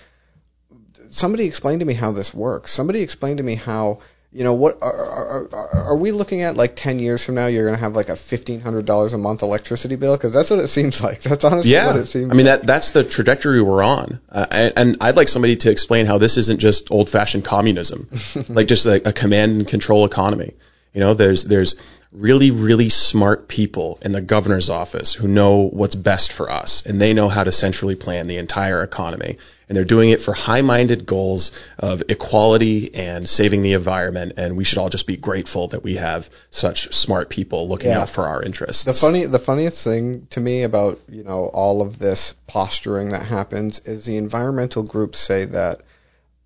somebody 1.09 1.45
explain 1.45 1.79
to 1.79 1.85
me 1.85 1.93
how 1.93 2.11
this 2.11 2.33
works. 2.33 2.71
Somebody 2.71 3.01
explain 3.01 3.37
to 3.37 3.43
me 3.43 3.55
how 3.55 3.99
you 4.37 4.43
know 4.43 4.53
what 4.53 4.77
are, 4.83 4.93
are, 4.93 5.49
are, 5.51 5.69
are 5.91 5.95
we 5.97 6.11
looking 6.11 6.43
at 6.43 6.55
like 6.55 6.75
10 6.75 6.99
years 6.99 7.25
from 7.25 7.35
now 7.35 7.47
you're 7.47 7.65
going 7.65 7.77
to 7.77 7.83
have 7.83 7.95
like 7.95 8.09
a 8.09 8.13
$1500 8.13 9.13
a 9.13 9.17
month 9.17 9.41
electricity 9.41 9.95
bill 9.95 10.15
because 10.15 10.31
that's 10.31 10.51
what 10.51 10.59
it 10.59 10.67
seems 10.67 11.01
like 11.01 11.21
that's 11.21 11.43
honestly 11.43 11.71
Yeah, 11.71 11.87
what 11.87 11.95
it 11.95 12.05
seems 12.05 12.31
I 12.31 12.35
mean 12.35 12.45
like. 12.45 12.59
that 12.61 12.67
that's 12.67 12.91
the 12.91 13.03
trajectory 13.03 13.61
we're 13.61 13.81
on, 13.83 14.19
uh, 14.29 14.45
and, 14.51 14.73
and 14.77 14.97
I'd 15.01 15.15
like 15.15 15.27
somebody 15.27 15.55
to 15.57 15.71
explain 15.71 16.05
how 16.05 16.19
this 16.19 16.37
isn't 16.37 16.59
just 16.59 16.91
old-fashioned 16.91 17.45
communism, 17.45 18.07
like 18.49 18.67
just 18.67 18.85
a 18.85 18.99
command 19.11 19.57
and 19.57 19.67
control 19.67 20.05
economy. 20.05 20.53
You 20.97 21.03
know, 21.03 21.13
there's 21.13 21.43
there's 21.43 21.75
really 22.11 22.49
really 22.49 22.89
smart 22.89 23.47
people 23.47 23.99
in 24.01 24.13
the 24.13 24.21
governor's 24.21 24.71
office 24.71 25.13
who 25.13 25.27
know 25.27 25.69
what's 25.69 25.93
best 25.93 26.31
for 26.31 26.49
us, 26.49 26.87
and 26.87 26.99
they 26.99 27.13
know 27.13 27.29
how 27.29 27.43
to 27.43 27.51
centrally 27.51 27.93
plan 27.93 28.25
the 28.25 28.37
entire 28.37 28.81
economy, 28.81 29.37
and 29.69 29.77
they're 29.77 29.85
doing 29.85 30.09
it 30.09 30.21
for 30.21 30.33
high-minded 30.33 31.05
goals 31.05 31.51
of 31.77 32.01
equality 32.09 32.95
and 32.95 33.29
saving 33.29 33.61
the 33.61 33.73
environment, 33.73 34.33
and 34.37 34.57
we 34.57 34.63
should 34.63 34.79
all 34.79 34.89
just 34.89 35.05
be 35.05 35.17
grateful 35.17 35.67
that 35.67 35.83
we 35.83 35.97
have 35.97 36.31
such 36.49 36.91
smart 36.95 37.29
people 37.29 37.69
looking 37.69 37.91
Yeah. 37.91 38.01
out 38.01 38.09
for 38.09 38.25
our 38.25 38.41
interests. 38.41 38.85
The 38.85 38.95
funny, 38.95 39.27
the 39.27 39.37
funniest 39.37 39.83
thing 39.83 40.25
to 40.31 40.39
me 40.39 40.63
about 40.63 40.99
you 41.11 41.23
know 41.23 41.45
all 41.45 41.83
of 41.83 41.99
this 41.99 42.33
posturing 42.47 43.09
that 43.09 43.21
happens 43.21 43.81
is 43.85 44.05
the 44.05 44.17
environmental 44.17 44.81
groups 44.81 45.19
say 45.19 45.45
that 45.45 45.81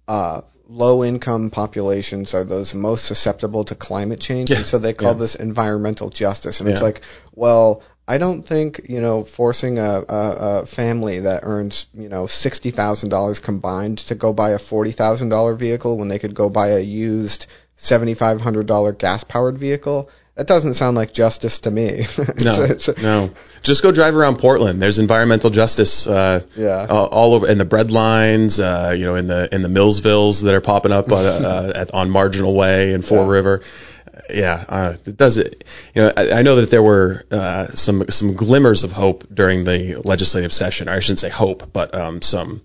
uh, 0.09 0.41
low-income 0.71 1.49
populations 1.49 2.33
are 2.33 2.45
those 2.45 2.73
most 2.73 3.05
susceptible 3.05 3.65
to 3.65 3.75
climate 3.75 4.19
change, 4.19 4.49
Yeah, 4.49 4.57
and 4.57 4.65
so 4.65 4.77
they 4.77 4.93
call 4.93 5.11
yeah. 5.11 5.17
this 5.17 5.35
environmental 5.35 6.09
justice. 6.09 6.61
And 6.61 6.69
it's 6.69 6.81
like, 6.81 7.01
well, 7.35 7.83
I 8.07 8.17
don't 8.17 8.43
think 8.43 8.81
you 8.89 9.01
know 9.01 9.23
forcing 9.23 9.77
a, 9.79 10.03
a, 10.07 10.61
a 10.61 10.65
family 10.65 11.19
that 11.21 11.41
earns 11.43 11.87
you 11.93 12.09
know 12.09 12.25
sixty 12.25 12.71
thousand 12.71 13.09
dollars 13.09 13.39
combined 13.39 13.99
to 14.09 14.15
go 14.15 14.33
buy 14.33 14.51
a 14.51 14.59
forty 14.59 14.91
thousand 14.91 15.29
dollar 15.29 15.55
vehicle 15.55 15.97
when 15.97 16.07
they 16.07 16.19
could 16.19 16.33
go 16.33 16.49
buy 16.49 16.69
a 16.69 16.79
used 16.79 17.47
seventy 17.75 18.13
five 18.13 18.41
hundred 18.41 18.65
dollar 18.65 18.91
gas 18.93 19.23
powered 19.23 19.57
vehicle. 19.57 20.09
That 20.35 20.47
doesn't 20.47 20.75
sound 20.75 20.95
like 20.95 21.13
justice 21.13 21.59
to 21.59 21.71
me. 21.71 21.83
It's- 22.17 22.43
No, 22.43 22.63
it's- 22.63 23.01
no. 23.01 23.31
Just 23.63 23.83
go 23.83 23.91
drive 23.91 24.15
around 24.15 24.37
Portland. 24.39 24.81
There's 24.81 24.97
environmental 24.97 25.49
justice 25.49 26.07
uh, 26.07 26.41
Yeah. 26.55 26.87
all, 26.89 27.05
all 27.07 27.33
over 27.35 27.47
in 27.47 27.57
the 27.57 27.65
bread 27.65 27.91
lines, 27.91 28.59
uh, 28.59 28.93
you 28.97 29.05
know, 29.05 29.15
in 29.15 29.27
the 29.27 29.53
in 29.53 29.61
the 29.61 29.67
Millsvilles 29.69 30.43
that 30.43 30.53
are 30.55 30.61
popping 30.61 30.91
up 30.91 31.11
on, 31.11 31.25
uh, 31.25 31.71
at, 31.75 31.93
on 31.93 32.09
Marginal 32.09 32.55
Way 32.55 32.93
and 32.93 33.03
Fore 33.05 33.25
Yeah. 33.25 33.31
River. 33.31 33.61
Yeah, 34.33 34.63
uh, 34.69 34.93
it 35.05 35.17
does 35.17 35.35
it. 35.37 35.65
You 35.93 36.03
know, 36.03 36.13
I, 36.15 36.31
I 36.39 36.41
know 36.41 36.55
that 36.57 36.69
there 36.71 36.81
were 36.83 37.25
uh, 37.31 37.65
some 37.67 38.05
some 38.09 38.33
glimmers 38.35 38.83
of 38.83 38.91
hope 38.93 39.25
during 39.33 39.65
the 39.65 40.01
legislative 40.05 40.53
session. 40.53 40.87
Or 40.87 40.93
I 40.93 40.99
shouldn't 41.01 41.19
say 41.19 41.29
hope, 41.29 41.71
but 41.73 41.93
um, 41.93 42.21
some 42.21 42.61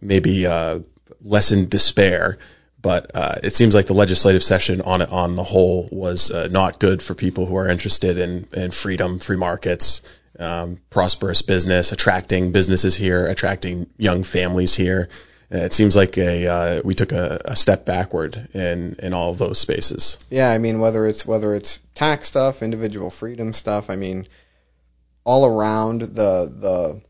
maybe 0.00 0.46
uh, 0.46 0.80
lessened 1.22 1.68
despair. 1.70 2.38
But 2.82 3.12
uh, 3.14 3.36
it 3.42 3.54
seems 3.54 3.74
like 3.74 3.86
the 3.86 3.94
legislative 3.94 4.42
session 4.42 4.80
on 4.80 5.02
on 5.02 5.36
the 5.36 5.44
whole 5.44 5.88
was 5.90 6.30
uh, 6.30 6.48
not 6.48 6.80
good 6.80 7.00
for 7.00 7.14
people 7.14 7.46
who 7.46 7.56
are 7.56 7.68
interested 7.68 8.18
in, 8.18 8.48
in 8.52 8.72
freedom, 8.72 9.20
free 9.20 9.36
markets, 9.36 10.02
um, 10.38 10.80
prosperous 10.90 11.42
business, 11.42 11.92
attracting 11.92 12.50
businesses 12.50 12.96
here, 12.96 13.26
attracting 13.26 13.86
young 13.96 14.24
families 14.24 14.74
here. 14.74 15.08
Uh, 15.52 15.58
it 15.58 15.72
seems 15.72 15.94
like 15.94 16.16
a 16.18 16.46
uh, 16.46 16.82
we 16.84 16.94
took 16.94 17.12
a, 17.12 17.40
a 17.44 17.56
step 17.56 17.84
backward 17.84 18.48
in 18.54 18.96
in 19.00 19.12
all 19.12 19.30
of 19.30 19.38
those 19.38 19.58
spaces. 19.58 20.18
Yeah, 20.30 20.50
I 20.50 20.58
mean 20.58 20.80
whether 20.80 21.06
it's 21.06 21.26
whether 21.26 21.54
it's 21.54 21.78
tax 21.94 22.26
stuff, 22.26 22.62
individual 22.62 23.10
freedom 23.10 23.52
stuff, 23.52 23.90
I 23.90 23.96
mean 23.96 24.26
all 25.24 25.46
around 25.46 26.00
the 26.00 26.50
the 26.50 27.02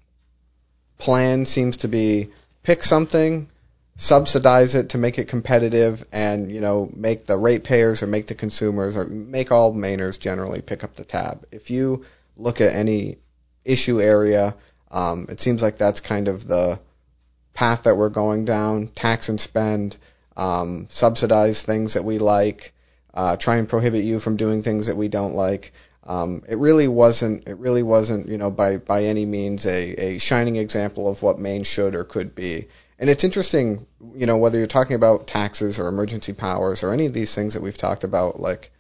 plan 0.98 1.46
seems 1.46 1.78
to 1.78 1.88
be 1.88 2.30
pick 2.62 2.82
something, 2.82 3.48
subsidize 3.97 4.74
it 4.74 4.90
to 4.90 4.99
make 4.99 5.18
it 5.18 5.28
competitive 5.28 6.05
and, 6.12 6.51
you 6.51 6.61
know, 6.61 6.90
make 6.95 7.26
the 7.26 7.36
ratepayers 7.36 8.03
or 8.03 8.07
make 8.07 8.26
the 8.26 8.34
consumers 8.34 8.97
or 8.97 9.05
make 9.07 9.53
all 9.53 9.74
Mainers 9.74 10.18
generally 10.18 10.62
pick 10.62 10.82
up 10.82 10.95
the 10.95 11.05
tab. 11.05 11.47
If 11.53 11.70
you 11.70 12.05
look 12.36 12.61
at 12.61 12.74
any 12.74 13.18
issue 13.64 14.01
area, 14.01 14.57
um, 14.90 15.26
it 15.28 15.40
seems 15.40 15.62
like 15.62 15.76
that's 15.76 16.01
kind 16.01 16.28
of 16.28 16.47
the 16.47 16.80
path 17.55 17.84
that 17.84 17.97
we're 17.97 18.09
going 18.09 18.45
down, 18.45 18.88
tax 18.88 19.28
and 19.28 19.40
spend, 19.40 19.97
um, 20.36 20.86
subsidize 20.88 21.61
things 21.62 21.95
that 21.95 22.05
we 22.05 22.18
like, 22.18 22.72
uh, 23.14 23.36
try 23.36 23.57
and 23.57 23.68
prohibit 23.68 24.05
you 24.05 24.18
from 24.18 24.36
doing 24.36 24.62
things 24.62 24.86
that 24.86 24.97
we 24.97 25.09
don't 25.09 25.34
like. 25.34 25.72
Um, 26.05 26.43
it 26.49 26.59
really 26.59 26.88
wasn't. 26.88 27.47
It 27.47 27.59
really 27.59 27.82
wasn't. 27.82 28.28
You 28.28 28.38
know, 28.38 28.51
by 28.51 28.78
by 28.78 29.05
any 29.05 29.24
means 29.24 29.66
a, 29.66 30.14
a 30.14 30.18
shining 30.18 30.57
example 30.57 31.09
of 31.09 31.22
what 31.22 31.38
Maine 31.38 31.62
should 31.62 31.95
or 31.95 32.05
could 32.05 32.34
be. 32.34 32.68
And 33.03 33.11
it's 33.11 33.24
interesting, 33.24 33.84
you 34.14 34.26
know, 34.26 34.36
whether 34.36 34.59
you're 34.59 34.68
talking 34.68 34.94
about 34.94 35.26
taxes 35.26 35.80
or 35.80 35.88
emergency 35.88 36.34
powers 36.34 36.84
or 36.84 36.92
any 36.92 37.07
of 37.07 37.12
these 37.12 37.34
things 37.34 37.55
that 37.55 37.62
we've 37.62 37.76
talked 37.76 38.05
about, 38.05 38.38
like 38.38 38.70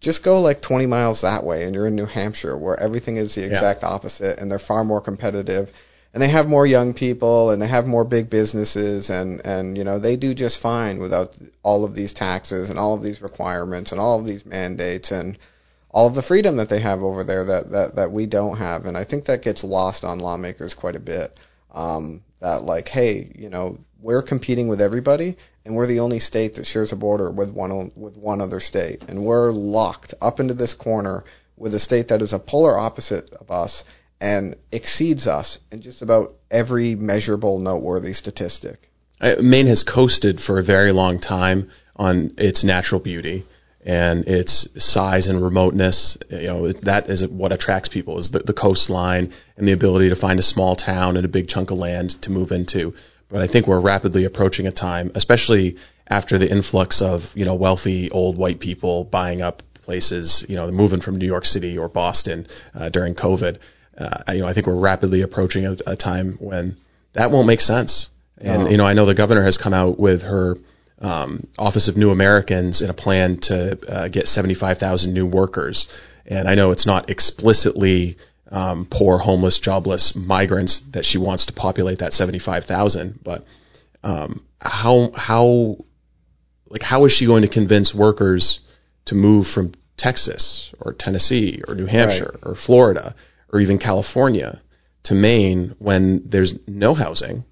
just 0.00 0.24
go 0.24 0.40
like 0.40 0.60
20 0.60 0.86
miles 0.86 1.20
that 1.20 1.44
way 1.44 1.62
and 1.62 1.72
you're 1.72 1.86
in 1.86 1.94
New 1.94 2.06
Hampshire 2.06 2.56
where 2.56 2.76
everything 2.78 3.18
is 3.18 3.36
the 3.36 3.46
exact 3.46 3.84
opposite 3.84 4.40
and 4.40 4.50
they're 4.50 4.58
far 4.58 4.82
more 4.82 5.00
competitive 5.00 5.72
and 6.12 6.20
they 6.20 6.26
have 6.28 6.48
more 6.48 6.66
young 6.66 6.92
people 6.92 7.50
and 7.50 7.62
they 7.62 7.68
have 7.68 7.86
more 7.86 8.04
big 8.04 8.28
businesses 8.28 9.10
and 9.10 9.46
and 9.46 9.78
you 9.78 9.84
know 9.84 10.00
they 10.00 10.16
do 10.16 10.34
just 10.34 10.58
fine 10.58 10.98
without 10.98 11.38
all 11.62 11.84
of 11.84 11.94
these 11.94 12.12
taxes 12.12 12.68
and 12.68 12.80
all 12.80 12.94
of 12.94 13.02
these 13.04 13.22
requirements 13.22 13.92
and 13.92 14.00
all 14.00 14.18
of 14.18 14.26
these 14.26 14.44
mandates 14.44 15.12
and 15.12 15.38
all 15.92 16.08
of 16.08 16.16
the 16.16 16.22
freedom 16.22 16.56
that 16.56 16.68
they 16.68 16.80
have 16.80 17.04
over 17.04 17.22
there 17.22 17.44
that 17.44 17.70
that 17.70 17.94
that 17.94 18.10
we 18.10 18.26
don't 18.26 18.56
have. 18.56 18.86
And 18.86 18.96
I 18.96 19.04
think 19.04 19.26
that 19.26 19.42
gets 19.42 19.62
lost 19.62 20.04
on 20.04 20.18
lawmakers 20.18 20.74
quite 20.74 20.96
a 20.96 21.00
bit. 21.00 21.38
Um, 21.70 22.22
that 22.42 22.62
like 22.62 22.88
hey 22.88 23.32
you 23.34 23.48
know 23.48 23.78
we're 24.00 24.22
competing 24.22 24.68
with 24.68 24.82
everybody 24.82 25.36
and 25.64 25.74
we're 25.74 25.86
the 25.86 26.00
only 26.00 26.18
state 26.18 26.56
that 26.56 26.66
shares 26.66 26.92
a 26.92 26.96
border 26.96 27.30
with 27.30 27.50
one 27.50 27.90
with 27.96 28.16
one 28.16 28.40
other 28.40 28.60
state 28.60 29.04
and 29.08 29.24
we're 29.24 29.50
locked 29.50 30.14
up 30.20 30.40
into 30.40 30.54
this 30.54 30.74
corner 30.74 31.24
with 31.56 31.74
a 31.74 31.78
state 31.78 32.08
that 32.08 32.22
is 32.22 32.32
a 32.32 32.38
polar 32.38 32.78
opposite 32.78 33.32
of 33.32 33.50
us 33.50 33.84
and 34.20 34.54
exceeds 34.70 35.26
us 35.26 35.58
in 35.72 35.80
just 35.80 36.00
about 36.02 36.32
every 36.48 36.94
measurable 36.94 37.58
noteworthy 37.58 38.12
statistic. 38.12 38.88
Maine 39.40 39.66
has 39.66 39.82
coasted 39.82 40.40
for 40.40 40.60
a 40.60 40.62
very 40.62 40.92
long 40.92 41.18
time 41.18 41.70
on 41.96 42.34
its 42.38 42.62
natural 42.62 43.00
beauty. 43.00 43.44
And 43.84 44.28
its 44.28 44.82
size 44.84 45.26
and 45.26 45.42
remoteness. 45.42 46.16
You 46.30 46.46
know, 46.46 46.72
that 46.72 47.08
is 47.08 47.26
what 47.26 47.52
attracts 47.52 47.88
people 47.88 48.18
is 48.18 48.30
the, 48.30 48.40
the 48.40 48.52
coastline 48.52 49.32
and 49.56 49.66
the 49.66 49.72
ability 49.72 50.10
to 50.10 50.16
find 50.16 50.38
a 50.38 50.42
small 50.42 50.76
town 50.76 51.16
and 51.16 51.24
a 51.24 51.28
big 51.28 51.48
chunk 51.48 51.70
of 51.70 51.78
land 51.78 52.10
to 52.22 52.30
move 52.30 52.52
into. 52.52 52.94
But 53.28 53.42
I 53.42 53.46
think 53.46 53.66
we're 53.66 53.80
rapidly 53.80 54.24
approaching 54.24 54.66
a 54.66 54.72
time, 54.72 55.12
especially 55.14 55.78
after 56.06 56.38
the 56.38 56.50
influx 56.50 57.00
of 57.00 57.36
you 57.36 57.44
know 57.44 57.54
wealthy 57.54 58.10
old 58.10 58.36
white 58.36 58.60
people 58.60 59.04
buying 59.04 59.42
up 59.42 59.62
places, 59.82 60.44
you 60.48 60.56
know, 60.56 60.70
moving 60.70 61.00
from 61.00 61.16
New 61.16 61.26
York 61.26 61.44
City 61.44 61.78
or 61.78 61.88
Boston 61.88 62.46
uh, 62.74 62.88
during 62.88 63.14
COVID. 63.14 63.58
Uh, 63.98 64.32
you 64.32 64.40
know, 64.40 64.46
I 64.46 64.52
think 64.52 64.66
we're 64.66 64.74
rapidly 64.74 65.22
approaching 65.22 65.66
a, 65.66 65.76
a 65.86 65.96
time 65.96 66.36
when 66.40 66.76
that 67.14 67.30
won't 67.30 67.46
make 67.46 67.60
sense. 67.60 68.08
And 68.38 68.70
you 68.70 68.76
know, 68.76 68.86
I 68.86 68.94
know 68.94 69.06
the 69.06 69.14
governor 69.14 69.42
has 69.42 69.56
come 69.56 69.74
out 69.74 69.98
with 69.98 70.22
her 70.22 70.56
um, 71.02 71.48
Office 71.58 71.88
of 71.88 71.96
New 71.96 72.10
Americans 72.10 72.80
in 72.80 72.88
a 72.88 72.94
plan 72.94 73.36
to 73.38 73.78
uh, 73.92 74.08
get 74.08 74.28
75,000 74.28 75.12
new 75.12 75.26
workers. 75.26 75.88
And 76.24 76.48
I 76.48 76.54
know 76.54 76.70
it's 76.70 76.86
not 76.86 77.10
explicitly 77.10 78.16
um, 78.50 78.86
poor, 78.86 79.18
homeless, 79.18 79.58
jobless 79.58 80.14
migrants 80.14 80.80
that 80.90 81.04
she 81.04 81.18
wants 81.18 81.46
to 81.46 81.52
populate 81.52 81.98
that 81.98 82.12
75,000, 82.12 83.18
but 83.22 83.44
um, 84.04 84.44
how 84.60 85.10
how 85.14 85.78
like 86.68 86.82
how 86.82 87.04
is 87.04 87.12
she 87.12 87.26
going 87.26 87.42
to 87.42 87.48
convince 87.48 87.94
workers 87.94 88.60
to 89.06 89.14
move 89.14 89.46
from 89.46 89.72
Texas 89.96 90.72
or 90.80 90.92
Tennessee 90.92 91.62
or 91.66 91.74
New 91.74 91.86
Hampshire 91.86 92.32
right. 92.34 92.50
or 92.50 92.54
Florida 92.54 93.14
or 93.52 93.60
even 93.60 93.78
California 93.78 94.60
to 95.04 95.14
Maine 95.14 95.74
when 95.78 96.28
there's 96.28 96.66
no 96.68 96.94
housing, 96.94 97.44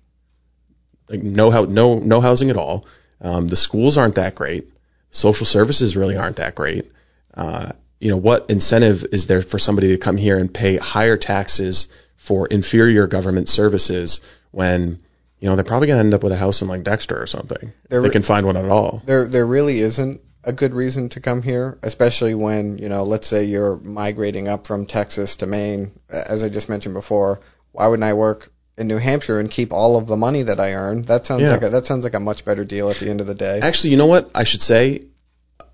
like 1.08 1.22
no 1.22 1.64
no 1.64 1.98
no 1.98 2.20
housing 2.20 2.50
at 2.50 2.56
all. 2.56 2.86
Um, 3.20 3.48
the 3.48 3.56
schools 3.56 3.98
aren't 3.98 4.16
that 4.16 4.34
great. 4.34 4.68
Social 5.10 5.46
services 5.46 5.96
really 5.96 6.16
aren't 6.16 6.36
that 6.36 6.54
great. 6.54 6.90
Uh, 7.34 7.72
you 7.98 8.10
know, 8.10 8.16
what 8.16 8.50
incentive 8.50 9.04
is 9.12 9.26
there 9.26 9.42
for 9.42 9.58
somebody 9.58 9.88
to 9.88 9.98
come 9.98 10.16
here 10.16 10.38
and 10.38 10.52
pay 10.52 10.76
higher 10.76 11.16
taxes 11.16 11.88
for 12.16 12.46
inferior 12.46 13.06
government 13.06 13.48
services 13.48 14.20
when 14.50 15.00
you 15.38 15.48
know 15.48 15.56
they're 15.56 15.64
probably 15.64 15.86
going 15.86 15.98
to 15.98 16.04
end 16.04 16.14
up 16.14 16.22
with 16.22 16.32
a 16.32 16.36
house 16.36 16.62
in 16.62 16.68
like 16.68 16.82
Dexter 16.82 17.20
or 17.20 17.26
something. 17.26 17.72
There, 17.88 18.02
they 18.02 18.10
can 18.10 18.22
find 18.22 18.46
one 18.46 18.56
at 18.56 18.68
all. 18.68 19.02
There, 19.04 19.26
there 19.26 19.46
really 19.46 19.80
isn't 19.80 20.20
a 20.44 20.52
good 20.52 20.72
reason 20.74 21.10
to 21.10 21.20
come 21.20 21.42
here, 21.42 21.78
especially 21.82 22.34
when, 22.34 22.78
you 22.78 22.88
know, 22.88 23.02
let's 23.02 23.26
say 23.26 23.44
you're 23.44 23.76
migrating 23.76 24.48
up 24.48 24.66
from 24.66 24.86
Texas 24.86 25.36
to 25.36 25.46
Maine. 25.46 25.92
As 26.08 26.42
I 26.42 26.48
just 26.48 26.68
mentioned 26.68 26.94
before, 26.94 27.40
why 27.72 27.86
wouldn't 27.86 28.04
I 28.04 28.14
work 28.14 28.50
in 28.80 28.88
New 28.88 28.98
Hampshire 28.98 29.38
and 29.38 29.50
keep 29.50 29.72
all 29.72 29.96
of 29.96 30.06
the 30.06 30.16
money 30.16 30.42
that 30.42 30.58
I 30.58 30.72
earn? 30.72 31.02
That 31.02 31.24
sounds 31.24 31.42
yeah. 31.42 31.52
like 31.52 31.62
a, 31.62 31.70
that 31.70 31.86
sounds 31.86 32.04
like 32.04 32.14
a 32.14 32.20
much 32.20 32.44
better 32.44 32.64
deal 32.64 32.90
at 32.90 32.96
the 32.96 33.08
end 33.08 33.20
of 33.20 33.26
the 33.26 33.34
day. 33.34 33.60
Actually, 33.62 33.90
you 33.90 33.96
know 33.96 34.06
what? 34.06 34.30
I 34.34 34.44
should 34.44 34.62
say 34.62 35.04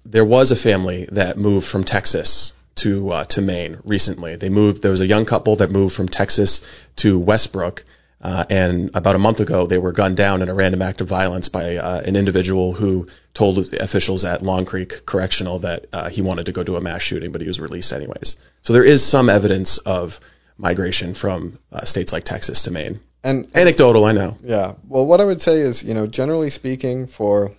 there 0.04 0.24
was 0.24 0.50
a 0.50 0.56
family 0.56 1.08
that 1.12 1.38
moved 1.38 1.66
from 1.66 1.84
Texas 1.84 2.52
to 2.76 3.10
uh, 3.10 3.24
to 3.24 3.40
Maine 3.40 3.78
recently. 3.84 4.36
They 4.36 4.48
moved. 4.48 4.82
There 4.82 4.90
was 4.90 5.00
a 5.00 5.06
young 5.06 5.24
couple 5.24 5.56
that 5.56 5.70
moved 5.70 5.94
from 5.94 6.08
Texas 6.08 6.60
to 6.96 7.18
Westbrook 7.18 7.84
uh, 8.20 8.44
and 8.48 8.90
about 8.94 9.14
a 9.14 9.18
month 9.18 9.40
ago, 9.40 9.66
they 9.66 9.78
were 9.78 9.92
gunned 9.92 10.16
down 10.16 10.40
in 10.40 10.48
a 10.48 10.54
random 10.54 10.80
act 10.80 11.00
of 11.00 11.08
violence 11.08 11.48
by 11.48 11.76
uh, 11.76 12.00
an 12.00 12.16
individual 12.16 12.72
who 12.72 13.06
told 13.34 13.58
officials 13.74 14.24
at 14.24 14.42
Long 14.42 14.64
Creek 14.64 15.04
Correctional 15.04 15.60
that 15.60 15.86
uh, 15.92 16.08
he 16.08 16.22
wanted 16.22 16.46
to 16.46 16.52
go 16.52 16.62
do 16.62 16.76
a 16.76 16.80
mass 16.80 17.02
shooting, 17.02 17.30
but 17.30 17.42
he 17.42 17.46
was 17.46 17.60
released 17.60 17.92
anyways. 17.92 18.36
So 18.62 18.72
there 18.72 18.84
is 18.84 19.04
some 19.04 19.28
evidence 19.28 19.78
of 19.78 20.18
migration 20.58 21.14
from 21.14 21.58
uh, 21.72 21.84
states 21.84 22.12
like 22.12 22.24
Texas 22.24 22.62
to 22.62 22.70
Maine. 22.70 23.00
And, 23.22 23.44
and 23.44 23.56
anecdotal, 23.56 24.04
I 24.04 24.12
know. 24.12 24.38
Yeah. 24.42 24.74
Well, 24.86 25.06
what 25.06 25.20
I 25.20 25.24
would 25.24 25.42
say 25.42 25.60
is, 25.60 25.82
you 25.82 25.94
know, 25.94 26.06
generally 26.06 26.50
speaking, 26.50 27.06
for 27.06 27.52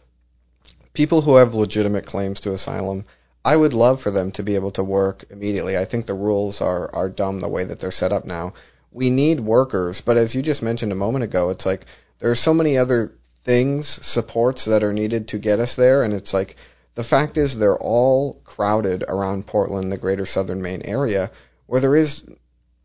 people 0.93 1.21
who 1.21 1.35
have 1.35 1.53
legitimate 1.53 2.05
claims 2.05 2.41
to 2.41 2.53
asylum, 2.53 3.05
I 3.43 3.55
would 3.55 3.73
love 3.73 4.01
for 4.01 4.11
them 4.11 4.31
to 4.33 4.43
be 4.43 4.55
able 4.55 4.71
to 4.71 4.83
work 4.83 5.25
immediately. 5.29 5.77
I 5.77 5.85
think 5.85 6.05
the 6.05 6.13
rules 6.13 6.61
are 6.61 6.93
are 6.93 7.09
dumb 7.09 7.39
the 7.39 7.49
way 7.49 7.63
that 7.63 7.79
they're 7.79 7.91
set 7.91 8.11
up 8.11 8.25
now 8.25 8.53
we 8.91 9.09
need 9.09 9.39
workers, 9.39 10.01
but 10.01 10.17
as 10.17 10.33
you 10.33 10.41
just 10.41 10.63
mentioned 10.63 10.91
a 10.91 10.95
moment 10.95 11.23
ago, 11.23 11.49
it's 11.49 11.65
like 11.65 11.85
there 12.19 12.31
are 12.31 12.35
so 12.35 12.53
many 12.53 12.77
other 12.77 13.13
things, 13.43 13.87
supports 13.87 14.65
that 14.65 14.83
are 14.83 14.91
needed 14.91 15.29
to 15.29 15.37
get 15.37 15.59
us 15.59 15.75
there, 15.75 16.03
and 16.03 16.13
it's 16.13 16.33
like 16.33 16.55
the 16.95 17.03
fact 17.03 17.37
is 17.37 17.57
they're 17.57 17.77
all 17.77 18.41
crowded 18.43 19.03
around 19.07 19.45
Portland, 19.45 19.91
the 19.91 19.97
greater 19.97 20.25
southern 20.25 20.61
Maine 20.61 20.81
area, 20.83 21.31
where 21.67 21.79
there 21.79 21.95
is 21.95 22.23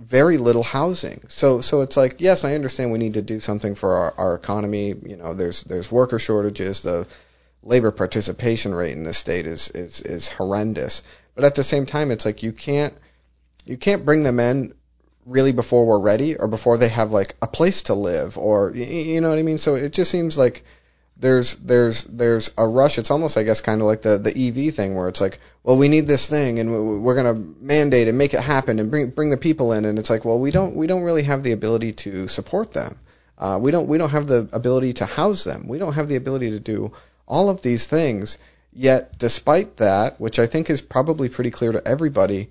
very 0.02 0.36
little 0.36 0.62
housing. 0.62 1.22
So 1.28 1.60
so 1.60 1.82
it's 1.82 1.96
like, 1.96 2.16
yes, 2.20 2.44
I 2.44 2.54
understand 2.54 2.92
we 2.92 2.98
need 2.98 3.14
to 3.14 3.22
do 3.22 3.40
something 3.40 3.74
for 3.74 3.94
our, 3.94 4.14
our 4.18 4.34
economy. 4.34 4.88
You 4.88 5.16
know, 5.16 5.34
there's 5.34 5.62
there's 5.62 5.90
worker 5.90 6.18
shortages, 6.18 6.82
the 6.82 7.06
labor 7.62 7.92
participation 7.92 8.74
rate 8.74 8.96
in 8.96 9.04
the 9.04 9.12
state 9.12 9.46
is, 9.46 9.68
is 9.68 10.00
is 10.00 10.28
horrendous. 10.28 11.02
But 11.34 11.44
at 11.44 11.54
the 11.54 11.64
same 11.64 11.86
time 11.86 12.10
it's 12.10 12.26
like 12.26 12.42
you 12.42 12.52
can't 12.52 12.94
you 13.64 13.76
can't 13.76 14.04
bring 14.04 14.24
them 14.24 14.40
in 14.40 14.74
really 15.24 15.52
before 15.52 15.86
we're 15.86 16.00
ready 16.00 16.36
or 16.36 16.48
before 16.48 16.78
they 16.78 16.88
have 16.88 17.12
like 17.12 17.36
a 17.40 17.46
place 17.46 17.82
to 17.82 17.94
live 17.94 18.36
or 18.36 18.72
you 18.74 19.20
know 19.20 19.30
what 19.30 19.38
I 19.38 19.42
mean. 19.42 19.58
So 19.58 19.76
it 19.76 19.92
just 19.92 20.10
seems 20.10 20.36
like 20.36 20.64
there's 21.22 21.54
there's 21.54 22.04
there's 22.04 22.52
a 22.58 22.66
rush. 22.66 22.98
It's 22.98 23.10
almost 23.10 23.38
I 23.38 23.44
guess 23.44 23.60
kind 23.60 23.80
of 23.80 23.86
like 23.86 24.02
the 24.02 24.18
the 24.18 24.30
EV 24.30 24.74
thing 24.74 24.94
where 24.94 25.08
it's 25.08 25.20
like, 25.20 25.38
well, 25.62 25.78
we 25.78 25.88
need 25.88 26.06
this 26.06 26.28
thing 26.28 26.58
and 26.58 27.02
we're 27.02 27.14
gonna 27.14 27.34
mandate 27.34 28.08
and 28.08 28.18
make 28.18 28.34
it 28.34 28.40
happen 28.40 28.80
and 28.80 28.90
bring 28.90 29.10
bring 29.10 29.30
the 29.30 29.36
people 29.36 29.72
in. 29.72 29.84
And 29.84 29.98
it's 29.98 30.10
like, 30.10 30.24
well, 30.24 30.40
we 30.40 30.50
don't 30.50 30.74
we 30.74 30.88
don't 30.88 31.04
really 31.04 31.22
have 31.22 31.44
the 31.44 31.52
ability 31.52 31.92
to 32.04 32.28
support 32.28 32.72
them. 32.72 32.98
Uh, 33.38 33.58
we 33.60 33.70
don't 33.70 33.88
we 33.88 33.98
don't 33.98 34.10
have 34.10 34.26
the 34.26 34.48
ability 34.52 34.94
to 34.94 35.06
house 35.06 35.44
them. 35.44 35.68
We 35.68 35.78
don't 35.78 35.94
have 35.94 36.08
the 36.08 36.16
ability 36.16 36.50
to 36.50 36.60
do 36.60 36.92
all 37.26 37.48
of 37.48 37.62
these 37.62 37.86
things. 37.86 38.38
Yet, 38.74 39.18
despite 39.18 39.76
that, 39.76 40.20
which 40.20 40.38
I 40.38 40.46
think 40.46 40.70
is 40.70 40.82
probably 40.82 41.28
pretty 41.28 41.50
clear 41.50 41.72
to 41.72 41.86
everybody, 41.86 42.48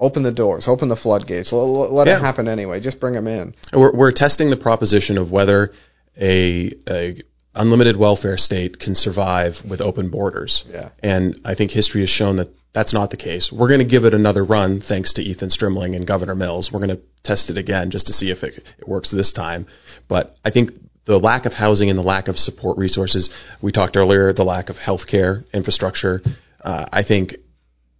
Open 0.00 0.22
the 0.22 0.30
doors, 0.30 0.68
open 0.68 0.88
the 0.88 0.94
floodgates. 0.94 1.52
Let, 1.52 1.90
let 1.90 2.06
yeah. 2.06 2.18
it 2.18 2.20
happen 2.20 2.46
anyway. 2.46 2.78
Just 2.78 3.00
bring 3.00 3.14
them 3.14 3.26
in. 3.26 3.52
We're, 3.72 3.90
we're 3.90 4.12
testing 4.12 4.48
the 4.48 4.56
proposition 4.56 5.18
of 5.18 5.32
whether 5.32 5.72
a, 6.16 6.72
a 6.88 7.22
unlimited 7.54 7.96
welfare 7.96 8.38
state 8.38 8.78
can 8.78 8.94
survive 8.94 9.64
with 9.64 9.80
open 9.80 10.10
borders. 10.10 10.64
Yeah. 10.70 10.90
And 11.02 11.40
I 11.44 11.54
think 11.54 11.70
history 11.70 12.02
has 12.02 12.10
shown 12.10 12.36
that 12.36 12.50
that's 12.72 12.92
not 12.92 13.10
the 13.10 13.16
case. 13.16 13.50
We're 13.50 13.68
going 13.68 13.80
to 13.80 13.86
give 13.86 14.04
it 14.04 14.14
another 14.14 14.44
run 14.44 14.80
thanks 14.80 15.14
to 15.14 15.22
Ethan 15.22 15.48
Strimling 15.48 15.96
and 15.96 16.06
Governor 16.06 16.34
Mills. 16.34 16.70
We're 16.70 16.80
going 16.80 16.96
to 16.96 17.02
test 17.22 17.50
it 17.50 17.56
again 17.56 17.90
just 17.90 18.08
to 18.08 18.12
see 18.12 18.30
if 18.30 18.44
it, 18.44 18.64
it 18.78 18.86
works 18.86 19.10
this 19.10 19.32
time. 19.32 19.66
But 20.06 20.36
I 20.44 20.50
think 20.50 20.72
the 21.04 21.18
lack 21.18 21.46
of 21.46 21.54
housing 21.54 21.88
and 21.88 21.98
the 21.98 22.02
lack 22.02 22.28
of 22.28 22.38
support 22.38 22.76
resources, 22.76 23.30
we 23.62 23.72
talked 23.72 23.96
earlier, 23.96 24.32
the 24.32 24.44
lack 24.44 24.68
of 24.68 24.78
healthcare 24.78 25.50
infrastructure, 25.52 26.22
uh, 26.62 26.86
I 26.92 27.02
think 27.02 27.36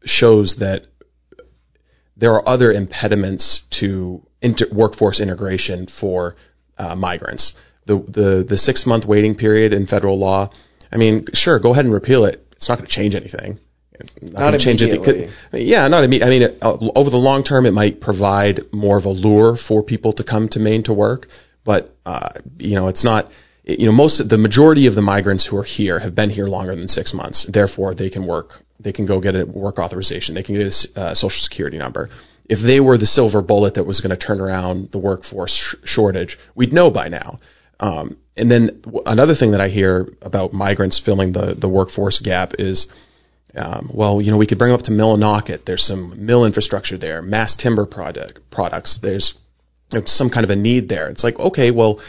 shows 0.04 0.56
that 0.56 0.86
there 2.16 2.34
are 2.34 2.48
other 2.48 2.70
impediments 2.70 3.60
to 3.70 4.26
inter- 4.42 4.68
workforce 4.70 5.20
integration 5.20 5.86
for 5.86 6.36
uh, 6.76 6.94
migrants. 6.94 7.54
The, 7.88 7.98
the, 7.98 8.44
the 8.44 8.58
six 8.58 8.86
month 8.86 9.06
waiting 9.06 9.34
period 9.34 9.72
in 9.72 9.86
federal 9.86 10.18
law, 10.18 10.50
I 10.92 10.96
mean, 10.96 11.24
sure, 11.32 11.58
go 11.58 11.72
ahead 11.72 11.84
and 11.84 11.94
repeal 11.94 12.24
it. 12.26 12.46
It's 12.52 12.68
not 12.68 12.78
going 12.78 12.86
to 12.86 12.92
change 12.92 13.14
anything. 13.14 13.58
Not, 14.22 14.52
not 14.52 14.60
change 14.60 14.82
it. 14.82 15.30
yeah, 15.52 15.88
not 15.88 16.04
immediately. 16.04 16.44
I 16.44 16.48
mean, 16.48 16.58
uh, 16.62 16.90
over 16.94 17.10
the 17.10 17.16
long 17.16 17.42
term, 17.42 17.66
it 17.66 17.72
might 17.72 18.00
provide 18.00 18.72
more 18.72 18.96
of 18.96 19.06
a 19.06 19.10
lure 19.10 19.56
for 19.56 19.82
people 19.82 20.12
to 20.14 20.24
come 20.24 20.48
to 20.50 20.60
Maine 20.60 20.84
to 20.84 20.92
work, 20.92 21.26
but 21.64 21.96
uh, 22.06 22.28
you 22.58 22.76
know, 22.76 22.88
it's 22.88 23.04
not. 23.04 23.32
You 23.64 23.84
know, 23.84 23.92
most 23.92 24.26
the 24.26 24.38
majority 24.38 24.86
of 24.86 24.94
the 24.94 25.02
migrants 25.02 25.44
who 25.44 25.58
are 25.58 25.64
here 25.64 25.98
have 25.98 26.14
been 26.14 26.30
here 26.30 26.46
longer 26.46 26.74
than 26.74 26.88
six 26.88 27.12
months. 27.12 27.44
Therefore, 27.44 27.92
they 27.92 28.08
can 28.08 28.24
work 28.24 28.64
they 28.80 28.92
can 28.92 29.06
go 29.06 29.20
get 29.20 29.34
a 29.34 29.44
work 29.44 29.78
authorization. 29.78 30.34
They 30.34 30.42
can 30.42 30.54
get 30.54 30.66
a 30.96 31.00
uh, 31.00 31.14
social 31.14 31.42
security 31.42 31.78
number. 31.78 32.10
If 32.48 32.60
they 32.60 32.80
were 32.80 32.96
the 32.96 33.06
silver 33.06 33.42
bullet 33.42 33.74
that 33.74 33.84
was 33.84 34.00
going 34.00 34.10
to 34.10 34.16
turn 34.16 34.40
around 34.40 34.90
the 34.90 34.98
workforce 34.98 35.52
sh- 35.52 35.74
shortage, 35.84 36.38
we'd 36.54 36.72
know 36.72 36.90
by 36.90 37.08
now. 37.08 37.40
Um, 37.80 38.16
and 38.36 38.50
then 38.50 38.82
another 39.06 39.34
thing 39.34 39.52
that 39.52 39.60
I 39.60 39.68
hear 39.68 40.12
about 40.22 40.52
migrants 40.52 40.98
filling 40.98 41.32
the, 41.32 41.54
the 41.54 41.68
workforce 41.68 42.20
gap 42.20 42.54
is, 42.58 42.88
um, 43.56 43.90
well, 43.92 44.20
you 44.20 44.30
know, 44.30 44.36
we 44.36 44.46
could 44.46 44.58
bring 44.58 44.70
them 44.70 44.78
up 44.78 44.84
to 44.84 44.92
Millinocket. 44.92 45.64
There's 45.64 45.82
some 45.84 46.26
mill 46.26 46.44
infrastructure 46.44 46.98
there, 46.98 47.22
mass 47.22 47.56
timber 47.56 47.86
product 47.86 48.50
products. 48.50 48.98
There's, 48.98 49.34
there's 49.90 50.10
some 50.10 50.30
kind 50.30 50.44
of 50.44 50.50
a 50.50 50.56
need 50.56 50.88
there. 50.88 51.08
It's 51.08 51.24
like, 51.24 51.38
okay, 51.38 51.70
well, 51.70 52.00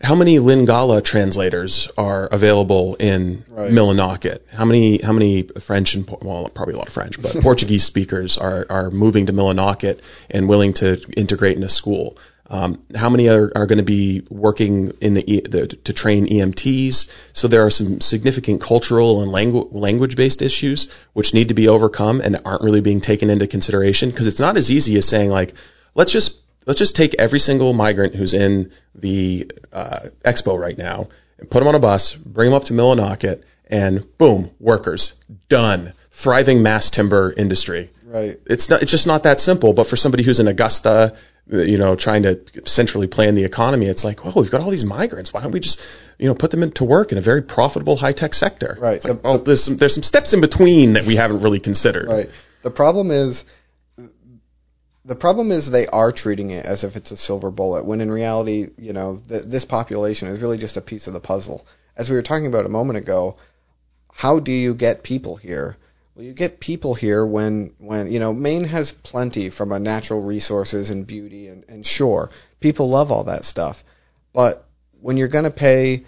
how 0.00 0.14
many 0.14 0.38
Lingala 0.38 1.02
translators 1.02 1.88
are 1.96 2.26
available 2.26 2.94
in 2.96 3.44
right. 3.48 3.70
Millinocket? 3.70 4.40
How 4.52 4.64
many 4.64 4.98
how 4.98 5.12
many 5.12 5.42
French 5.42 5.94
and 5.94 6.08
well 6.20 6.48
probably 6.48 6.74
a 6.74 6.76
lot 6.76 6.88
of 6.88 6.92
French, 6.92 7.20
but 7.20 7.36
Portuguese 7.42 7.84
speakers 7.84 8.36
are 8.36 8.66
are 8.68 8.90
moving 8.90 9.26
to 9.26 9.32
Millinocket 9.32 10.00
and 10.30 10.48
willing 10.48 10.74
to 10.74 11.00
integrate 11.16 11.56
in 11.56 11.62
a 11.62 11.68
school? 11.68 12.18
Um, 12.50 12.82
how 12.94 13.08
many 13.08 13.28
are, 13.28 13.50
are 13.56 13.66
going 13.66 13.78
to 13.78 13.84
be 13.84 14.22
working 14.28 14.92
in 15.00 15.14
the, 15.14 15.22
the, 15.48 15.66
to 15.66 15.92
train 15.92 16.26
EMTs? 16.26 17.10
So 17.32 17.48
there 17.48 17.64
are 17.64 17.70
some 17.70 18.00
significant 18.00 18.60
cultural 18.60 19.22
and 19.22 19.32
langu- 19.32 19.72
language 19.72 20.14
based 20.14 20.42
issues 20.42 20.92
which 21.14 21.32
need 21.32 21.48
to 21.48 21.54
be 21.54 21.68
overcome 21.68 22.20
and 22.20 22.40
aren't 22.44 22.62
really 22.62 22.82
being 22.82 23.00
taken 23.00 23.30
into 23.30 23.46
consideration 23.46 24.10
because 24.10 24.26
it's 24.26 24.40
not 24.40 24.58
as 24.58 24.70
easy 24.70 24.96
as 24.98 25.06
saying 25.06 25.30
like 25.30 25.54
let's 25.94 26.12
just 26.12 26.38
let's 26.66 26.78
just 26.78 26.96
take 26.96 27.14
every 27.14 27.40
single 27.40 27.72
migrant 27.72 28.14
who's 28.14 28.34
in 28.34 28.72
the 28.94 29.50
uh, 29.72 30.00
expo 30.24 30.58
right 30.58 30.76
now 30.76 31.08
and 31.38 31.50
put 31.50 31.60
them 31.60 31.68
on 31.68 31.74
a 31.74 31.80
bus, 31.80 32.14
bring 32.14 32.50
them 32.50 32.56
up 32.56 32.64
to 32.64 32.74
Millinocket, 32.74 33.42
and 33.66 34.06
boom, 34.18 34.50
workers 34.60 35.14
done, 35.48 35.94
thriving 36.10 36.62
mass 36.62 36.90
timber 36.90 37.32
industry. 37.36 37.90
Right. 38.14 38.38
It's 38.46 38.70
not. 38.70 38.80
It's 38.80 38.92
just 38.92 39.08
not 39.08 39.24
that 39.24 39.40
simple. 39.40 39.72
But 39.72 39.88
for 39.88 39.96
somebody 39.96 40.22
who's 40.22 40.38
in 40.38 40.46
Augusta, 40.46 41.16
you 41.48 41.78
know, 41.78 41.96
trying 41.96 42.22
to 42.22 42.40
centrally 42.64 43.08
plan 43.08 43.34
the 43.34 43.42
economy, 43.42 43.86
it's 43.86 44.04
like, 44.04 44.24
well, 44.24 44.34
we've 44.36 44.52
got 44.52 44.60
all 44.60 44.70
these 44.70 44.84
migrants. 44.84 45.32
Why 45.32 45.42
don't 45.42 45.50
we 45.50 45.58
just, 45.58 45.84
you 46.16 46.28
know, 46.28 46.36
put 46.36 46.52
them 46.52 46.62
into 46.62 46.84
work 46.84 47.10
in 47.10 47.18
a 47.18 47.20
very 47.20 47.42
profitable 47.42 47.96
high 47.96 48.12
tech 48.12 48.32
sector? 48.34 48.78
Right. 48.80 48.94
It's 48.94 49.04
like, 49.04 49.24
well, 49.24 49.34
oh, 49.34 49.38
there's 49.38 49.64
some 49.64 49.78
there's 49.78 49.94
some 49.94 50.04
steps 50.04 50.32
in 50.32 50.40
between 50.40 50.92
that 50.92 51.06
we 51.06 51.16
haven't 51.16 51.40
really 51.40 51.58
considered. 51.58 52.06
Right. 52.06 52.30
The 52.62 52.70
problem 52.70 53.10
is 53.10 53.44
the 55.04 55.16
problem 55.16 55.50
is 55.50 55.68
they 55.68 55.88
are 55.88 56.12
treating 56.12 56.50
it 56.50 56.64
as 56.64 56.84
if 56.84 56.94
it's 56.94 57.10
a 57.10 57.16
silver 57.16 57.50
bullet 57.50 57.84
when 57.84 58.00
in 58.00 58.12
reality, 58.12 58.68
you 58.78 58.92
know, 58.92 59.20
th- 59.28 59.42
this 59.42 59.64
population 59.64 60.28
is 60.28 60.40
really 60.40 60.56
just 60.56 60.76
a 60.76 60.80
piece 60.80 61.08
of 61.08 61.14
the 61.14 61.20
puzzle. 61.20 61.66
As 61.96 62.08
we 62.08 62.14
were 62.14 62.22
talking 62.22 62.46
about 62.46 62.64
a 62.64 62.70
moment 62.70 62.96
ago, 62.96 63.38
how 64.12 64.38
do 64.38 64.52
you 64.52 64.72
get 64.72 65.02
people 65.02 65.34
here? 65.34 65.76
Well, 66.14 66.24
you 66.24 66.32
get 66.32 66.60
people 66.60 66.94
here 66.94 67.26
when, 67.26 67.74
when 67.78 68.12
you 68.12 68.20
know, 68.20 68.32
Maine 68.32 68.64
has 68.64 68.92
plenty 68.92 69.50
from 69.50 69.72
a 69.72 69.80
natural 69.80 70.22
resources 70.22 70.90
and 70.90 71.06
beauty 71.06 71.48
and, 71.48 71.64
and 71.68 71.84
sure, 71.84 72.30
people 72.60 72.88
love 72.88 73.10
all 73.10 73.24
that 73.24 73.44
stuff. 73.44 73.82
But 74.32 74.64
when 75.00 75.16
you're 75.16 75.28
going 75.28 75.44
to 75.44 75.50
pay 75.50 76.04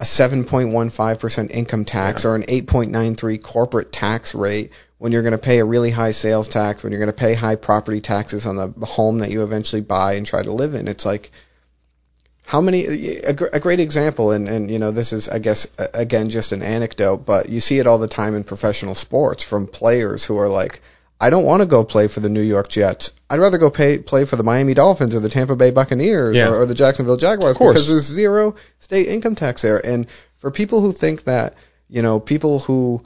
a 0.00 0.04
7.15% 0.04 1.50
income 1.50 1.84
tax 1.84 2.24
or 2.24 2.34
an 2.34 2.44
8.93 2.44 3.42
corporate 3.42 3.92
tax 3.92 4.34
rate, 4.34 4.72
when 4.96 5.12
you're 5.12 5.22
going 5.22 5.32
to 5.32 5.38
pay 5.38 5.58
a 5.58 5.64
really 5.66 5.90
high 5.90 6.12
sales 6.12 6.48
tax, 6.48 6.82
when 6.82 6.92
you're 6.92 7.00
going 7.00 7.06
to 7.08 7.12
pay 7.12 7.34
high 7.34 7.56
property 7.56 8.00
taxes 8.00 8.46
on 8.46 8.56
the 8.56 8.86
home 8.86 9.18
that 9.18 9.30
you 9.30 9.42
eventually 9.42 9.82
buy 9.82 10.14
and 10.14 10.24
try 10.24 10.42
to 10.42 10.52
live 10.52 10.74
in, 10.74 10.88
it's 10.88 11.04
like, 11.04 11.30
how 12.52 12.60
many 12.60 12.84
a, 12.84 13.30
a 13.54 13.60
great 13.60 13.80
example 13.80 14.30
and, 14.30 14.46
and 14.46 14.70
you 14.70 14.78
know 14.78 14.90
this 14.90 15.14
is 15.14 15.28
i 15.36 15.38
guess 15.38 15.66
again 15.94 16.28
just 16.28 16.52
an 16.52 16.60
anecdote 16.62 17.24
but 17.24 17.48
you 17.48 17.60
see 17.60 17.78
it 17.78 17.86
all 17.86 17.96
the 17.96 18.08
time 18.08 18.34
in 18.34 18.44
professional 18.44 18.94
sports 18.94 19.42
from 19.42 19.66
players 19.66 20.26
who 20.26 20.36
are 20.36 20.50
like 20.50 20.82
i 21.18 21.30
don't 21.30 21.46
want 21.46 21.62
to 21.62 21.68
go 21.68 21.82
play 21.82 22.08
for 22.08 22.20
the 22.20 22.28
new 22.28 22.42
york 22.42 22.68
jets. 22.68 23.12
I'd 23.30 23.40
rather 23.40 23.56
go 23.56 23.70
pay, 23.70 23.96
play 23.96 24.26
for 24.26 24.36
the 24.36 24.42
miami 24.42 24.74
dolphins 24.74 25.14
or 25.14 25.20
the 25.20 25.30
tampa 25.30 25.56
bay 25.56 25.70
buccaneers 25.70 26.36
Yeah. 26.36 26.50
or, 26.50 26.60
or 26.60 26.66
the 26.66 26.74
jacksonville 26.74 27.16
jaguars 27.16 27.56
because 27.56 27.88
there's 27.88 28.04
zero 28.04 28.56
state 28.80 29.08
income 29.08 29.34
tax 29.34 29.62
there. 29.62 29.80
And 29.92 30.10
for 30.36 30.50
people 30.50 30.82
who 30.82 30.92
think 30.92 31.24
that 31.24 31.54
you 31.88 32.02
know 32.02 32.20
people 32.20 32.58
who 32.58 33.02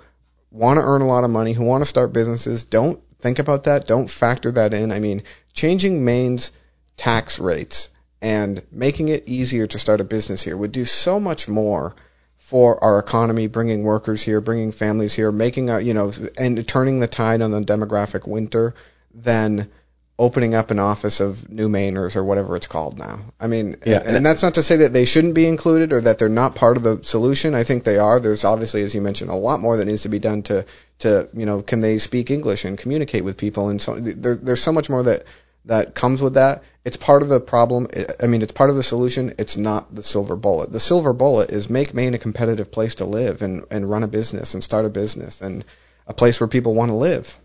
want 0.51 0.79
to 0.79 0.85
earn 0.85 1.03
a 1.03 1.07
lot 1.07 1.23
of 1.23 1.31
money 1.31 1.53
who 1.53 1.63
want 1.65 1.83
to 1.85 1.87
start 1.95 2.13
businesses 2.13 2.65
don't 2.65 2.99
think 3.21 3.39
about 3.39 3.65
that 3.65 3.87
don't 3.87 4.11
factor 4.11 4.51
that 4.53 4.75
in. 4.75 4.91
I 4.91 4.99
mean 4.99 5.23
changing 5.53 6.05
maine's 6.05 6.51
tax 6.97 7.39
rates 7.39 7.91
and 8.23 8.63
making 8.73 9.09
it 9.09 9.29
easier 9.29 9.67
to 9.67 9.79
start 9.79 10.01
a 10.01 10.05
business 10.05 10.43
here 10.43 10.57
would 10.57 10.73
do 10.73 10.85
so 10.85 11.21
much 11.21 11.49
more 11.49 11.95
for 12.39 12.83
our 12.83 12.99
economy, 12.99 13.47
bringing 13.47 13.83
workers 13.83 14.23
here, 14.23 14.41
bringing 14.41 14.73
families 14.73 15.15
here, 15.15 15.33
making 15.33 15.71
our, 15.71 15.81
you 15.81 15.95
know, 15.95 16.13
and 16.39 16.67
turning 16.67 17.01
the 17.01 17.09
tide 17.09 17.43
on 17.43 17.51
the 17.51 17.61
demographic 17.61 18.27
winter 18.27 18.75
than 19.15 19.71
opening 20.19 20.55
up 20.55 20.71
an 20.71 20.79
office 20.79 21.21
of 21.21 21.51
New 21.51 21.69
Mainers 21.69 22.17
or 22.17 22.25
whatever 22.25 22.57
it's 22.57 22.67
called 22.67 22.99
now. 22.99 23.21
I 23.39 23.49
mean, 23.49 23.77
Yeah, 23.85 23.99
and, 24.05 24.17
and 24.17 24.27
that's 24.27 24.43
not 24.43 24.55
to 24.55 24.63
say 24.63 24.77
that 24.77 24.93
they 24.93 25.05
shouldn't 25.05 25.35
be 25.35 25.47
included 25.47 25.93
or 25.93 26.01
that 26.03 26.19
they're 26.19 26.31
not 26.31 26.55
part 26.55 26.79
of 26.79 26.83
the 26.83 27.03
solution. 27.03 27.55
I 27.55 27.65
think 27.65 27.85
they 27.85 27.99
are. 27.99 28.19
There's 28.19 28.45
obviously, 28.45 28.83
as 28.83 28.95
you 28.95 29.03
mentioned, 29.03 29.31
a 29.31 29.35
lot 29.35 29.61
more 29.61 29.77
that 29.77 29.85
needs 29.85 30.03
to 30.03 30.09
be 30.09 30.19
done 30.19 30.43
to, 30.45 30.65
to, 31.01 31.29
you 31.35 31.45
know, 31.45 31.61
can 31.61 31.81
they 31.81 31.99
speak 31.99 32.31
English 32.31 32.65
and 32.65 32.79
communicate 32.79 33.25
with 33.25 33.37
people? 33.37 33.69
And 33.69 33.81
so 33.81 33.97
there, 33.99 34.37
there's 34.37 34.63
so 34.63 34.73
much 34.73 34.89
more 34.89 35.03
that, 35.03 35.25
that 35.67 35.95
comes 35.95 36.23
with 36.23 36.35
that. 36.35 36.63
It's 36.85 36.97
part 36.97 37.23
of 37.23 37.29
the 37.29 37.41
problem. 37.41 37.89
I- 38.21 38.27
mean, 38.27 38.43
it's 38.43 38.53
part 38.53 38.71
of 38.71 38.77
the 38.77 38.83
solution. 38.83 39.35
It's 39.39 39.57
not 39.57 39.95
the 39.95 40.03
silver 40.03 40.37
bullet. 40.37 40.73
The 40.73 40.81
silver 40.81 41.13
bullet 41.13 41.51
is 41.51 41.69
make 41.69 41.95
Maine 41.95 42.15
a 42.15 42.19
competitive 42.19 42.71
place 42.71 42.97
to 42.97 43.05
live 43.05 43.43
and, 43.43 43.65
and 43.71 43.89
run 43.89 44.03
a 44.03 44.09
business 44.09 44.55
and 44.55 44.63
start 44.63 44.87
a 44.87 44.91
business 44.91 45.41
and 45.41 45.65
a 46.07 46.15
place 46.15 46.41
where 46.41 46.49
people 46.49 46.75
want 46.75 46.91
to 46.91 46.97
live. 46.97 47.39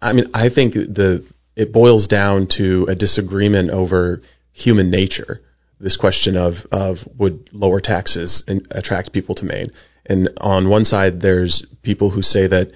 I 0.00 0.12
mean, 0.12 0.28
I 0.34 0.50
think 0.50 0.74
the 0.74 1.24
it 1.56 1.72
boils 1.72 2.08
down 2.08 2.46
to 2.48 2.86
a 2.88 2.94
disagreement 2.94 3.70
over 3.70 4.22
human 4.52 4.90
nature. 4.90 5.40
This 5.80 5.96
question 5.96 6.36
of 6.36 6.66
of 6.70 7.08
would 7.16 7.52
lower 7.52 7.80
taxes 7.80 8.44
attract 8.70 9.12
people 9.12 9.34
to 9.36 9.44
Maine? 9.44 9.70
And 10.06 10.30
on 10.40 10.68
one 10.68 10.84
side, 10.84 11.20
there's 11.20 11.62
people 11.82 12.10
who 12.10 12.22
say 12.22 12.46
that 12.46 12.72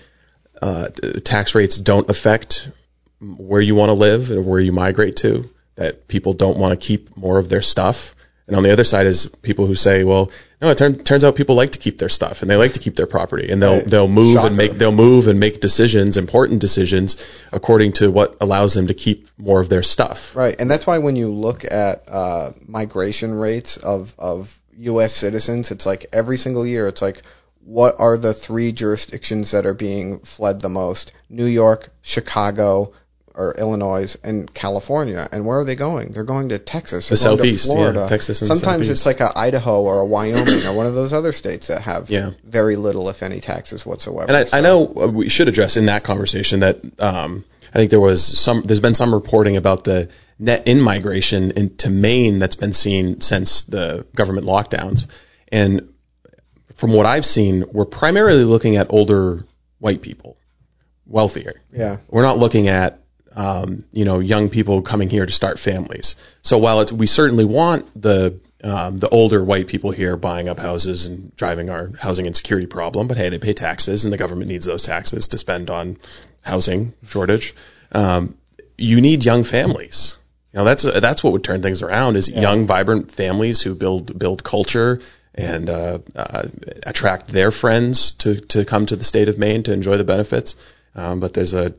uh, 0.62 0.89
tax 1.23 1.55
rates 1.55 1.77
don't 1.77 2.09
affect 2.09 2.70
where 3.20 3.60
you 3.60 3.74
want 3.74 3.88
to 3.88 3.94
live 3.94 4.30
and 4.30 4.46
where 4.46 4.60
you 4.60 4.72
migrate 4.72 5.16
to. 5.16 5.48
That 5.76 6.08
people 6.08 6.32
don't 6.32 6.58
want 6.58 6.78
to 6.78 6.86
keep 6.86 7.16
more 7.16 7.38
of 7.38 7.48
their 7.48 7.62
stuff. 7.62 8.14
And 8.48 8.56
on 8.56 8.62
the 8.62 8.72
other 8.72 8.82
side 8.84 9.06
is 9.06 9.26
people 9.26 9.66
who 9.66 9.74
say, 9.74 10.04
well, 10.04 10.30
no, 10.60 10.70
it 10.70 10.78
turn, 10.78 10.96
turns 11.04 11.22
out 11.22 11.36
people 11.36 11.54
like 11.54 11.72
to 11.72 11.78
keep 11.78 11.98
their 11.98 12.08
stuff 12.08 12.40
and 12.40 12.50
they 12.50 12.56
like 12.56 12.72
to 12.72 12.80
keep 12.80 12.96
their 12.96 13.06
property 13.06 13.52
and 13.52 13.60
they'll 13.62 13.76
Right. 13.80 13.86
they'll 13.86 14.08
move 14.08 14.34
Shocker. 14.34 14.46
and 14.48 14.56
make 14.56 14.72
they'll 14.72 14.90
move 14.90 15.28
and 15.28 15.38
make 15.38 15.60
decisions, 15.60 16.16
important 16.16 16.60
decisions, 16.60 17.16
according 17.52 17.92
to 17.94 18.10
what 18.10 18.38
allows 18.40 18.72
them 18.74 18.86
to 18.86 18.94
keep 18.94 19.28
more 19.36 19.60
of 19.60 19.68
their 19.68 19.82
stuff. 19.82 20.34
Right, 20.34 20.56
and 20.58 20.68
that's 20.70 20.86
why 20.86 20.98
when 20.98 21.14
you 21.14 21.28
look 21.30 21.64
at 21.70 22.04
uh, 22.08 22.52
migration 22.66 23.34
rates 23.34 23.76
of 23.76 24.14
of 24.18 24.58
U.S. 24.78 25.14
citizens, 25.14 25.70
it's 25.70 25.84
like 25.84 26.06
every 26.12 26.38
single 26.38 26.66
year, 26.66 26.88
it's 26.88 27.02
like 27.02 27.20
what 27.64 27.96
are 27.98 28.16
the 28.16 28.32
three 28.32 28.72
jurisdictions 28.72 29.50
that 29.50 29.66
are 29.66 29.74
being 29.74 30.20
fled 30.20 30.60
the 30.62 30.70
most? 30.70 31.12
New 31.28 31.44
York, 31.44 31.90
Chicago, 32.00 32.94
or 33.39 33.52
Illinois, 33.56 34.16
and 34.24 34.52
California. 34.52 35.28
And 35.32 35.47
where 35.47 35.59
are 35.60 35.65
they 35.65 35.77
going? 35.77 36.10
They're 36.10 36.24
going 36.24 36.48
to 36.51 36.59
Texas. 36.59 37.09
The 37.09 37.15
They're 37.15 37.31
to 37.36 37.36
Southeast, 37.39 37.69
yeah, 37.69 37.73
Florida. 37.74 38.06
Texas 38.09 38.43
and 38.43 38.51
the 38.51 38.55
Sometimes 38.56 38.86
Southeast. 38.86 38.90
it's 38.90 39.06
like 39.06 39.20
a 39.20 39.39
Idaho 39.39 39.82
or 39.82 40.01
a 40.01 40.05
Wyoming 40.05 40.66
or 40.66 40.73
one 40.73 40.86
of 40.86 40.94
those 40.94 41.12
other 41.12 41.32
states 41.32 41.69
that 41.69 41.82
have 41.82 42.10
Yeah. 42.10 42.31
very 42.44 42.77
little, 42.77 43.09
if 43.09 43.23
any, 43.23 43.40
taxes 43.40 43.86
whatsoever. 43.86 44.27
And 44.28 44.36
I, 44.36 44.44
So- 44.44 44.59
I 44.59 44.60
know 44.60 44.86
uh, 45.02 45.06
we 45.06 45.28
should 45.28 45.48
address 45.48 45.77
in 45.77 45.86
that 45.86 46.02
conversation 46.02 46.60
that 46.60 46.81
um, 47.01 47.44
I 47.73 47.78
think 47.78 47.90
there 47.90 48.01
was 48.01 48.24
some. 48.24 48.62
There's 48.65 48.81
been 48.81 48.94
some 48.94 49.15
reporting 49.15 49.56
about 49.56 49.85
the 49.85 50.09
net 50.39 50.66
in 50.66 50.81
migration 50.81 51.52
into 51.52 51.90
Maine 51.90 52.40
that's 52.40 52.56
been 52.56 52.73
seen 52.73 53.20
since 53.20 53.62
the 53.62 54.05
government 54.16 54.47
lockdowns, 54.47 55.06
and 55.52 55.93
from 56.77 56.93
what 56.93 57.06
I've 57.06 57.27
seen, 57.27 57.65
we're 57.73 57.85
primarily 57.85 58.44
looking 58.44 58.77
at 58.77 58.86
older 58.90 59.44
white 59.81 60.01
people, 60.02 60.36
wealthier. 61.06 61.55
Yeah. 61.73 61.98
We're 62.09 62.23
not 62.23 62.39
looking 62.39 62.69
at 62.69 63.01
um, 63.39 63.85
you 63.93 64.05
know 64.05 64.19
young 64.19 64.51
people 64.51 64.82
coming 64.82 65.09
here 65.09 65.24
to 65.24 65.32
start 65.32 65.60
families. 65.60 66.16
So 66.43 66.59
while 66.59 66.81
it's, 66.81 66.90
we 66.90 67.06
certainly 67.06 67.44
want 67.44 67.89
the 68.01 68.40
um, 68.65 68.98
the 68.98 69.09
older 69.09 69.43
white 69.43 69.69
people 69.69 69.93
here 69.93 70.16
buying 70.16 70.48
up 70.48 70.59
houses 70.59 71.06
and 71.06 71.35
driving 71.36 71.70
our 71.70 71.89
housing 72.01 72.27
insecurity 72.27 72.66
problem, 72.66 73.06
but 73.06 73.16
hey, 73.16 73.28
they 73.28 73.39
pay 73.39 73.52
taxes 73.52 74.05
and 74.05 74.12
the 74.12 74.19
government 74.19 74.51
needs 74.51 74.66
those 74.66 74.82
taxes 74.82 75.28
to 75.28 75.39
spend 75.39 75.70
on 75.70 75.98
housing 76.43 76.94
shortage. 77.06 77.55
Um, 77.93 78.36
you 78.77 79.01
need 79.01 79.24
young 79.24 79.44
families. 79.44 80.19
You 80.52 80.59
know 80.59 80.65
that's 80.65 80.82
that's 80.82 81.23
what 81.23 81.32
would 81.32 81.44
turn 81.44 81.62
things 81.62 81.82
around 81.82 82.16
is 82.16 82.28
young, 82.28 82.66
vibrant 82.66 83.12
families 83.12 83.62
who 83.62 83.77
build 83.77 84.19
build 84.19 84.43
culture 84.43 85.01
and 85.32 85.70
uh, 85.70 86.01
uh, 86.16 86.48
attract 86.85 87.28
their 87.28 87.52
friends 87.52 88.12
to 88.23 88.40
to 88.40 88.65
come 88.65 88.86
to 88.86 88.97
the 88.97 89.05
state 89.05 89.28
of 89.28 89.39
Maine 89.39 89.62
to 89.65 89.73
enjoy 89.73 89.97
the 89.97 90.05
benefits. 90.05 90.56
Um, 90.97 91.20
but 91.20 91.32
there's 91.32 91.55
a, 91.55 91.74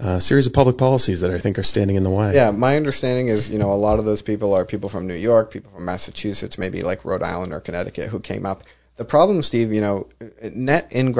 a 0.00 0.20
series 0.20 0.46
of 0.46 0.52
public 0.52 0.78
policies 0.78 1.20
that 1.20 1.30
I 1.30 1.38
think 1.38 1.58
are 1.58 1.62
standing 1.62 1.96
in 1.96 2.02
the 2.02 2.10
way. 2.10 2.34
Yeah, 2.34 2.50
my 2.50 2.76
understanding 2.76 3.28
is, 3.28 3.50
you 3.50 3.58
know, 3.58 3.70
a 3.72 3.74
lot 3.74 3.98
of 3.98 4.04
those 4.04 4.22
people 4.22 4.54
are 4.54 4.64
people 4.64 4.88
from 4.88 5.06
New 5.06 5.14
York, 5.14 5.50
people 5.50 5.70
from 5.72 5.84
Massachusetts, 5.84 6.58
maybe 6.58 6.82
like 6.82 7.04
Rhode 7.04 7.22
Island 7.22 7.52
or 7.52 7.60
Connecticut 7.60 8.08
who 8.08 8.20
came 8.20 8.46
up. 8.46 8.62
The 8.96 9.04
problem, 9.04 9.42
Steve, 9.42 9.72
you 9.72 9.80
know, 9.80 10.08
net 10.42 10.88
in, 10.90 11.14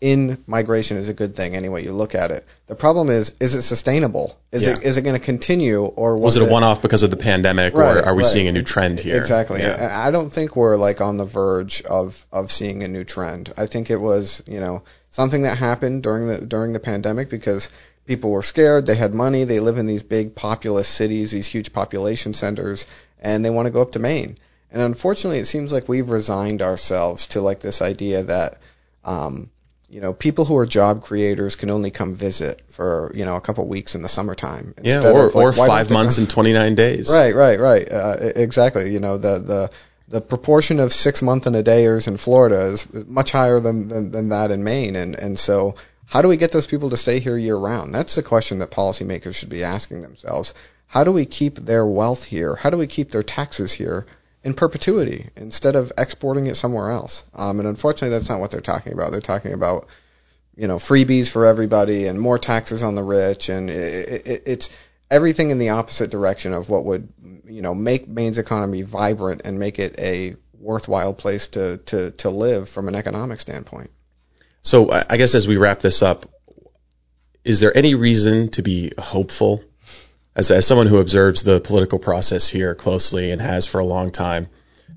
in 0.00 0.42
migration 0.46 0.96
is 0.96 1.08
a 1.08 1.14
good 1.14 1.36
thing 1.36 1.54
any 1.54 1.68
way 1.68 1.82
you 1.84 1.92
look 1.92 2.14
at 2.14 2.30
it. 2.30 2.46
The 2.66 2.74
problem 2.74 3.10
is, 3.10 3.34
is 3.40 3.54
it 3.54 3.62
sustainable? 3.62 4.38
Is 4.50 4.66
it 4.66 4.78
Yeah. 4.80 4.88
is 4.88 4.96
it 4.96 5.02
going 5.02 5.18
to 5.18 5.24
continue 5.24 5.84
or 5.84 6.16
Was 6.16 6.36
it 6.36 6.42
a 6.42 6.50
one-off 6.50 6.80
because 6.82 7.02
of 7.02 7.10
the 7.10 7.16
pandemic, 7.18 7.74
Right, 7.74 7.98
or 7.98 8.06
are 8.06 8.14
we 8.14 8.22
right. 8.22 8.32
seeing 8.32 8.48
a 8.48 8.52
new 8.52 8.62
trend 8.62 8.98
here? 9.00 9.16
Exactly. 9.18 9.60
Yeah. 9.60 9.74
And 9.74 9.92
I 9.92 10.10
don't 10.10 10.30
think 10.30 10.56
we're 10.56 10.76
like 10.76 11.00
on 11.00 11.18
the 11.18 11.26
verge 11.26 11.82
of 11.82 12.24
of 12.32 12.50
seeing 12.50 12.82
a 12.82 12.88
new 12.88 13.04
trend. 13.04 13.52
I 13.56 13.66
think 13.66 13.90
it 13.90 14.00
was, 14.00 14.42
you 14.46 14.60
know, 14.60 14.82
something 15.10 15.42
that 15.42 15.58
happened 15.58 16.02
during 16.02 16.26
the 16.26 16.38
during 16.46 16.72
the 16.72 16.80
pandemic 16.80 17.28
because 17.28 17.68
people 18.10 18.32
were 18.32 18.42
scared, 18.42 18.86
they 18.86 18.96
had 18.96 19.14
money, 19.14 19.44
they 19.44 19.60
live 19.60 19.78
in 19.78 19.86
these 19.86 20.02
big 20.02 20.34
populous 20.34 20.88
cities, 20.88 21.30
these 21.30 21.46
huge 21.46 21.72
population 21.72 22.34
centers, 22.34 22.88
and 23.20 23.44
they 23.44 23.50
want 23.50 23.66
to 23.66 23.70
go 23.70 23.80
up 23.80 23.92
to 23.92 24.00
Maine. 24.00 24.36
And 24.72 24.82
unfortunately, 24.82 25.38
it 25.38 25.44
seems 25.44 25.72
like 25.72 25.88
we've 25.88 26.10
resigned 26.10 26.60
ourselves 26.60 27.28
to 27.28 27.40
like 27.40 27.60
this 27.60 27.80
idea 27.82 28.24
that 28.24 28.58
um 29.04 29.48
you 29.88 30.00
know, 30.00 30.12
people 30.12 30.44
who 30.44 30.56
are 30.56 30.66
job 30.66 31.02
creators 31.02 31.56
can 31.56 31.68
only 31.68 31.90
come 31.90 32.14
visit 32.14 32.62
for, 32.68 33.10
you 33.12 33.24
know, 33.24 33.34
a 33.34 33.40
couple 33.40 33.66
weeks 33.66 33.96
in 33.96 34.02
the 34.02 34.08
summertime. 34.08 34.72
Yeah, 34.80 35.10
or, 35.10 35.26
of, 35.26 35.34
like, 35.34 35.46
or 35.46 35.52
five 35.52 35.90
months 35.90 36.16
and 36.18 36.30
29 36.30 36.76
days. 36.76 37.10
Right, 37.10 37.34
right, 37.34 37.58
right. 37.58 37.90
Uh, 37.90 38.16
exactly. 38.36 38.92
You 38.92 39.00
know, 39.00 39.18
the 39.18 39.38
the 39.38 39.70
the 40.06 40.20
proportion 40.20 40.78
of 40.78 40.92
six 40.92 41.22
month 41.22 41.46
and 41.48 41.56
a 41.56 41.64
dayers 41.64 42.06
in 42.06 42.16
Florida 42.18 42.66
is 42.66 42.86
much 42.92 43.32
higher 43.32 43.58
than, 43.58 43.88
than 43.88 44.10
than 44.12 44.28
that 44.28 44.52
in 44.52 44.62
Maine, 44.62 44.94
and 44.94 45.16
and 45.16 45.36
so 45.36 45.74
how 46.10 46.22
do 46.22 46.28
we 46.28 46.36
get 46.36 46.52
those 46.52 46.66
people 46.66 46.90
to 46.90 46.96
stay 46.96 47.20
here 47.20 47.38
year 47.38 47.56
round? 47.56 47.94
That's 47.94 48.16
the 48.16 48.22
question 48.22 48.58
that 48.58 48.70
policymakers 48.70 49.34
should 49.34 49.48
be 49.48 49.64
asking 49.64 50.02
themselves. 50.02 50.54
How 50.86 51.04
do 51.04 51.12
we 51.12 51.24
keep 51.24 51.54
their 51.54 51.86
wealth 51.86 52.24
here? 52.24 52.54
How 52.56 52.70
do 52.70 52.76
we 52.76 52.86
keep 52.86 53.10
their 53.10 53.22
taxes 53.22 53.72
here 53.72 54.06
in 54.42 54.54
perpetuity 54.54 55.28
instead 55.36 55.76
of 55.76 55.92
exporting 55.98 56.46
it 56.46 56.56
somewhere 56.56 56.90
else. 56.90 57.24
Um, 57.34 57.60
and 57.60 57.68
unfortunately, 57.68 58.16
that's 58.16 58.28
not 58.28 58.40
what 58.40 58.50
they're 58.50 58.60
talking 58.60 58.92
about. 58.92 59.12
They're 59.12 59.20
talking 59.20 59.52
about 59.52 59.86
you 60.56 60.66
know 60.66 60.76
freebies 60.76 61.30
for 61.30 61.46
everybody 61.46 62.06
and 62.06 62.20
more 62.20 62.38
taxes 62.38 62.82
on 62.82 62.94
the 62.94 63.02
rich, 63.02 63.48
and 63.48 63.70
it, 63.70 64.26
it, 64.26 64.42
it's 64.46 64.70
everything 65.10 65.50
in 65.50 65.58
the 65.58 65.70
opposite 65.70 66.10
direction 66.10 66.52
of 66.52 66.70
what 66.70 66.84
would 66.84 67.12
you 67.46 67.62
know 67.62 67.74
make 67.74 68.08
Maine's 68.08 68.38
economy 68.38 68.82
vibrant 68.82 69.42
and 69.44 69.58
make 69.58 69.78
it 69.78 69.98
a 69.98 70.36
worthwhile 70.58 71.14
place 71.14 71.48
to 71.48 71.78
to 71.78 72.10
to 72.12 72.30
live 72.30 72.68
from 72.68 72.88
an 72.88 72.94
economic 72.94 73.40
standpoint. 73.40 73.90
So 74.62 74.90
I 74.90 75.16
guess 75.16 75.34
as 75.34 75.48
we 75.48 75.56
wrap 75.56 75.80
this 75.80 76.02
up, 76.02 76.26
is 77.44 77.60
there 77.60 77.76
any 77.76 77.94
reason 77.94 78.50
to 78.50 78.62
be 78.62 78.92
hopeful? 78.98 79.62
As, 80.36 80.50
as 80.50 80.66
someone 80.66 80.86
who 80.86 80.98
observes 80.98 81.42
the 81.42 81.60
political 81.60 81.98
process 81.98 82.48
here 82.48 82.74
closely 82.74 83.30
and 83.30 83.40
has 83.40 83.66
for 83.66 83.80
a 83.80 83.84
long 83.84 84.10
time, 84.10 84.48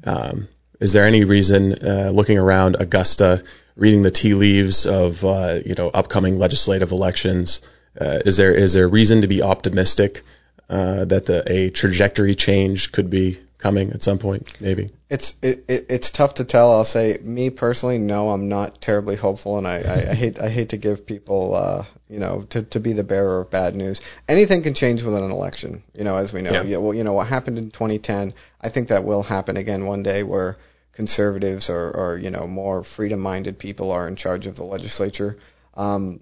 um, 0.03 0.47
is 0.79 0.93
there 0.93 1.05
any 1.05 1.23
reason, 1.23 1.73
uh, 1.85 2.11
looking 2.13 2.37
around 2.37 2.75
Augusta, 2.79 3.43
reading 3.75 4.03
the 4.03 4.11
tea 4.11 4.33
leaves 4.33 4.85
of 4.85 5.23
uh, 5.23 5.59
you 5.65 5.75
know 5.75 5.89
upcoming 5.89 6.37
legislative 6.37 6.91
elections, 6.91 7.61
uh, 7.99 8.19
is 8.25 8.37
there 8.37 8.53
is 8.53 8.73
there 8.73 8.87
reason 8.87 9.21
to 9.21 9.27
be 9.27 9.41
optimistic 9.41 10.23
uh, 10.69 11.05
that 11.05 11.25
the, 11.25 11.43
a 11.51 11.69
trajectory 11.69 12.35
change 12.35 12.91
could 12.91 13.09
be 13.09 13.39
coming 13.63 13.91
at 13.91 14.03
some 14.03 14.19
point, 14.19 14.59
maybe? 14.59 14.91
It's 15.09 15.35
it, 15.41 15.63
it, 15.69 15.85
it's 15.89 16.09
tough 16.09 16.35
to 16.35 16.43
tell. 16.43 16.73
I'll 16.73 16.83
say 16.83 17.17
me 17.21 17.49
personally, 17.49 17.97
no, 17.97 18.29
I'm 18.29 18.49
not 18.49 18.81
terribly 18.81 19.15
hopeful, 19.15 19.57
and 19.57 19.65
I, 19.65 19.77
I, 19.77 20.11
I 20.11 20.13
hate 20.13 20.39
I 20.39 20.49
hate 20.49 20.69
to 20.69 20.77
give 20.77 21.05
people 21.05 21.55
uh, 21.55 21.85
you 22.09 22.19
know 22.19 22.41
to, 22.49 22.63
to 22.63 22.81
be 22.81 22.91
the 22.91 23.05
bearer 23.05 23.41
of 23.41 23.49
bad 23.49 23.77
news. 23.77 24.01
Anything 24.27 24.63
can 24.63 24.73
change 24.73 25.03
within 25.03 25.23
an 25.23 25.31
election, 25.31 25.81
you 25.95 26.03
know, 26.03 26.17
as 26.17 26.33
we 26.33 26.41
know. 26.41 26.51
Yeah. 26.51 26.63
yeah. 26.63 26.77
Well, 26.77 26.93
you 26.93 27.05
know 27.05 27.13
what 27.13 27.27
happened 27.27 27.57
in 27.57 27.71
2010. 27.71 28.33
I 28.59 28.67
think 28.67 28.89
that 28.89 29.05
will 29.05 29.23
happen 29.23 29.55
again 29.55 29.85
one 29.85 30.03
day, 30.03 30.23
where 30.23 30.57
conservatives 30.91 31.69
or, 31.69 31.89
or 31.89 32.17
you 32.17 32.31
know 32.31 32.45
more 32.45 32.83
freedom-minded 32.83 33.57
people 33.57 33.93
are 33.93 34.09
in 34.09 34.17
charge 34.17 34.45
of 34.45 34.57
the 34.57 34.65
legislature. 34.65 35.37
Um, 35.75 36.19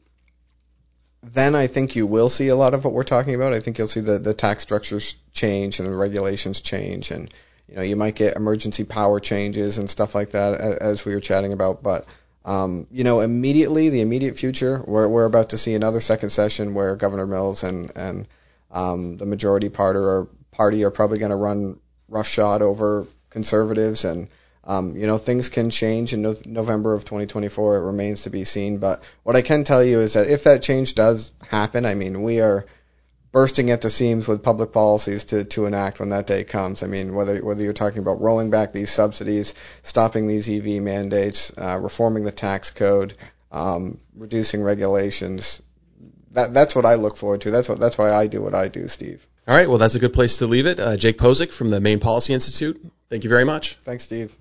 then 1.24 1.56
I 1.56 1.68
think 1.68 1.96
you 1.96 2.08
will 2.08 2.30
see 2.30 2.48
a 2.48 2.56
lot 2.56 2.74
of 2.74 2.84
what 2.84 2.94
we're 2.94 3.04
talking 3.04 3.36
about. 3.36 3.54
I 3.54 3.60
think 3.60 3.78
you'll 3.78 3.88
see 3.88 4.02
the, 4.02 4.20
the 4.20 4.34
tax 4.34 4.64
structures 4.64 5.16
change 5.34 5.80
and 5.80 5.88
the 5.88 5.96
regulations 5.96 6.62
change, 6.62 7.12
and 7.12 7.32
you 7.68 7.76
know 7.76 7.82
you 7.84 7.96
might 7.96 8.16
get 8.16 8.36
emergency 8.36 8.84
power 8.84 9.20
changes 9.20 9.78
and 9.78 9.90
stuff 9.90 10.16
like 10.16 10.32
that 10.32 10.60
as 10.60 11.06
we 11.06 11.14
were 11.14 11.22
chatting 11.22 11.54
about. 11.54 11.84
But 11.84 12.08
um, 12.44 12.88
you 12.92 13.04
know, 13.04 13.20
immediately 13.20 13.90
the 13.90 14.02
immediate 14.02 14.38
future, 14.38 14.84
we're 14.86 15.08
we're 15.08 15.26
about 15.26 15.50
to 15.50 15.58
see 15.58 15.76
another 15.76 16.00
second 16.00 16.32
session 16.32 16.74
where 16.74 16.96
Governor 16.96 17.28
Mills 17.28 17.64
and 17.64 17.92
and 17.96 18.28
um, 18.72 19.18
the 19.18 19.28
majority 19.28 19.70
party 19.70 20.00
are 20.00 20.28
party 20.50 20.84
are 20.84 20.92
probably 20.92 21.20
going 21.20 21.32
to 21.32 21.36
run 21.36 21.80
roughshod 22.10 22.62
over 22.62 23.06
conservatives 23.30 24.06
and 24.06 24.28
um, 24.64 24.96
you 24.96 25.08
know, 25.08 25.18
things 25.18 25.50
can 25.50 25.70
change 25.70 26.14
in 26.14 26.22
no- 26.22 26.36
November 26.46 26.94
of 26.94 27.04
2024. 27.04 27.78
It 27.78 27.86
remains 27.86 28.24
to 28.24 28.30
be 28.30 28.44
seen. 28.44 28.78
But 28.78 29.04
what 29.24 29.36
I 29.36 29.42
can 29.42 29.64
tell 29.64 29.84
you 29.84 30.02
is 30.02 30.14
that 30.14 30.28
if 30.28 30.44
that 30.44 30.62
change 30.62 30.96
does 30.96 31.32
happen, 31.50 31.86
I 31.86 31.96
mean, 31.96 32.22
we 32.22 32.42
are 32.42 32.66
bursting 33.32 33.72
at 33.72 33.82
the 33.82 33.90
seams 33.90 34.28
with 34.28 34.44
public 34.44 34.72
policies 34.72 35.26
to, 35.26 35.46
to 35.46 35.66
enact 35.66 36.00
when 36.00 36.10
that 36.10 36.28
day 36.28 36.44
comes. 36.44 36.84
I 36.84 36.88
mean, 36.88 37.16
whether 37.16 37.40
whether 37.40 37.64
you're 37.64 37.74
talking 37.74 38.00
about 38.00 38.22
rolling 38.22 38.50
back 38.50 38.72
these 38.72 38.92
subsidies, 38.92 39.54
stopping 39.84 40.28
these 40.28 40.50
EV 40.50 40.82
mandates, 40.82 41.52
uh, 41.58 41.80
reforming 41.82 42.24
the 42.24 42.32
tax 42.32 42.70
code, 42.72 43.16
um, 43.52 44.00
reducing 44.16 44.62
regulations, 44.62 45.62
that 46.32 46.54
that's 46.54 46.76
what 46.76 46.86
I 46.86 46.96
look 46.96 47.18
forward 47.18 47.42
to. 47.42 47.52
That's 47.52 47.70
what 47.70 47.80
that's 47.80 47.98
why 47.98 48.12
I 48.12 48.28
do 48.28 48.42
what 48.42 48.54
I 48.54 48.68
do, 48.68 48.88
Steve. 48.88 49.26
All 49.48 49.56
right, 49.56 49.68
well, 49.68 49.80
that's 49.80 49.96
a 49.96 50.00
good 50.00 50.14
place 50.14 50.38
to 50.38 50.48
leave 50.48 50.68
it. 50.68 50.80
Uh, 50.80 50.96
Jake 50.98 51.18
Posik 51.18 51.52
from 51.52 51.72
the 51.72 51.82
Maine 51.82 52.00
Policy 52.00 52.34
Institute. 52.34 52.80
Thank 53.10 53.24
you 53.24 53.30
very 53.30 53.44
much. 53.44 53.76
Thanks, 53.82 54.04
Steve. 54.04 54.36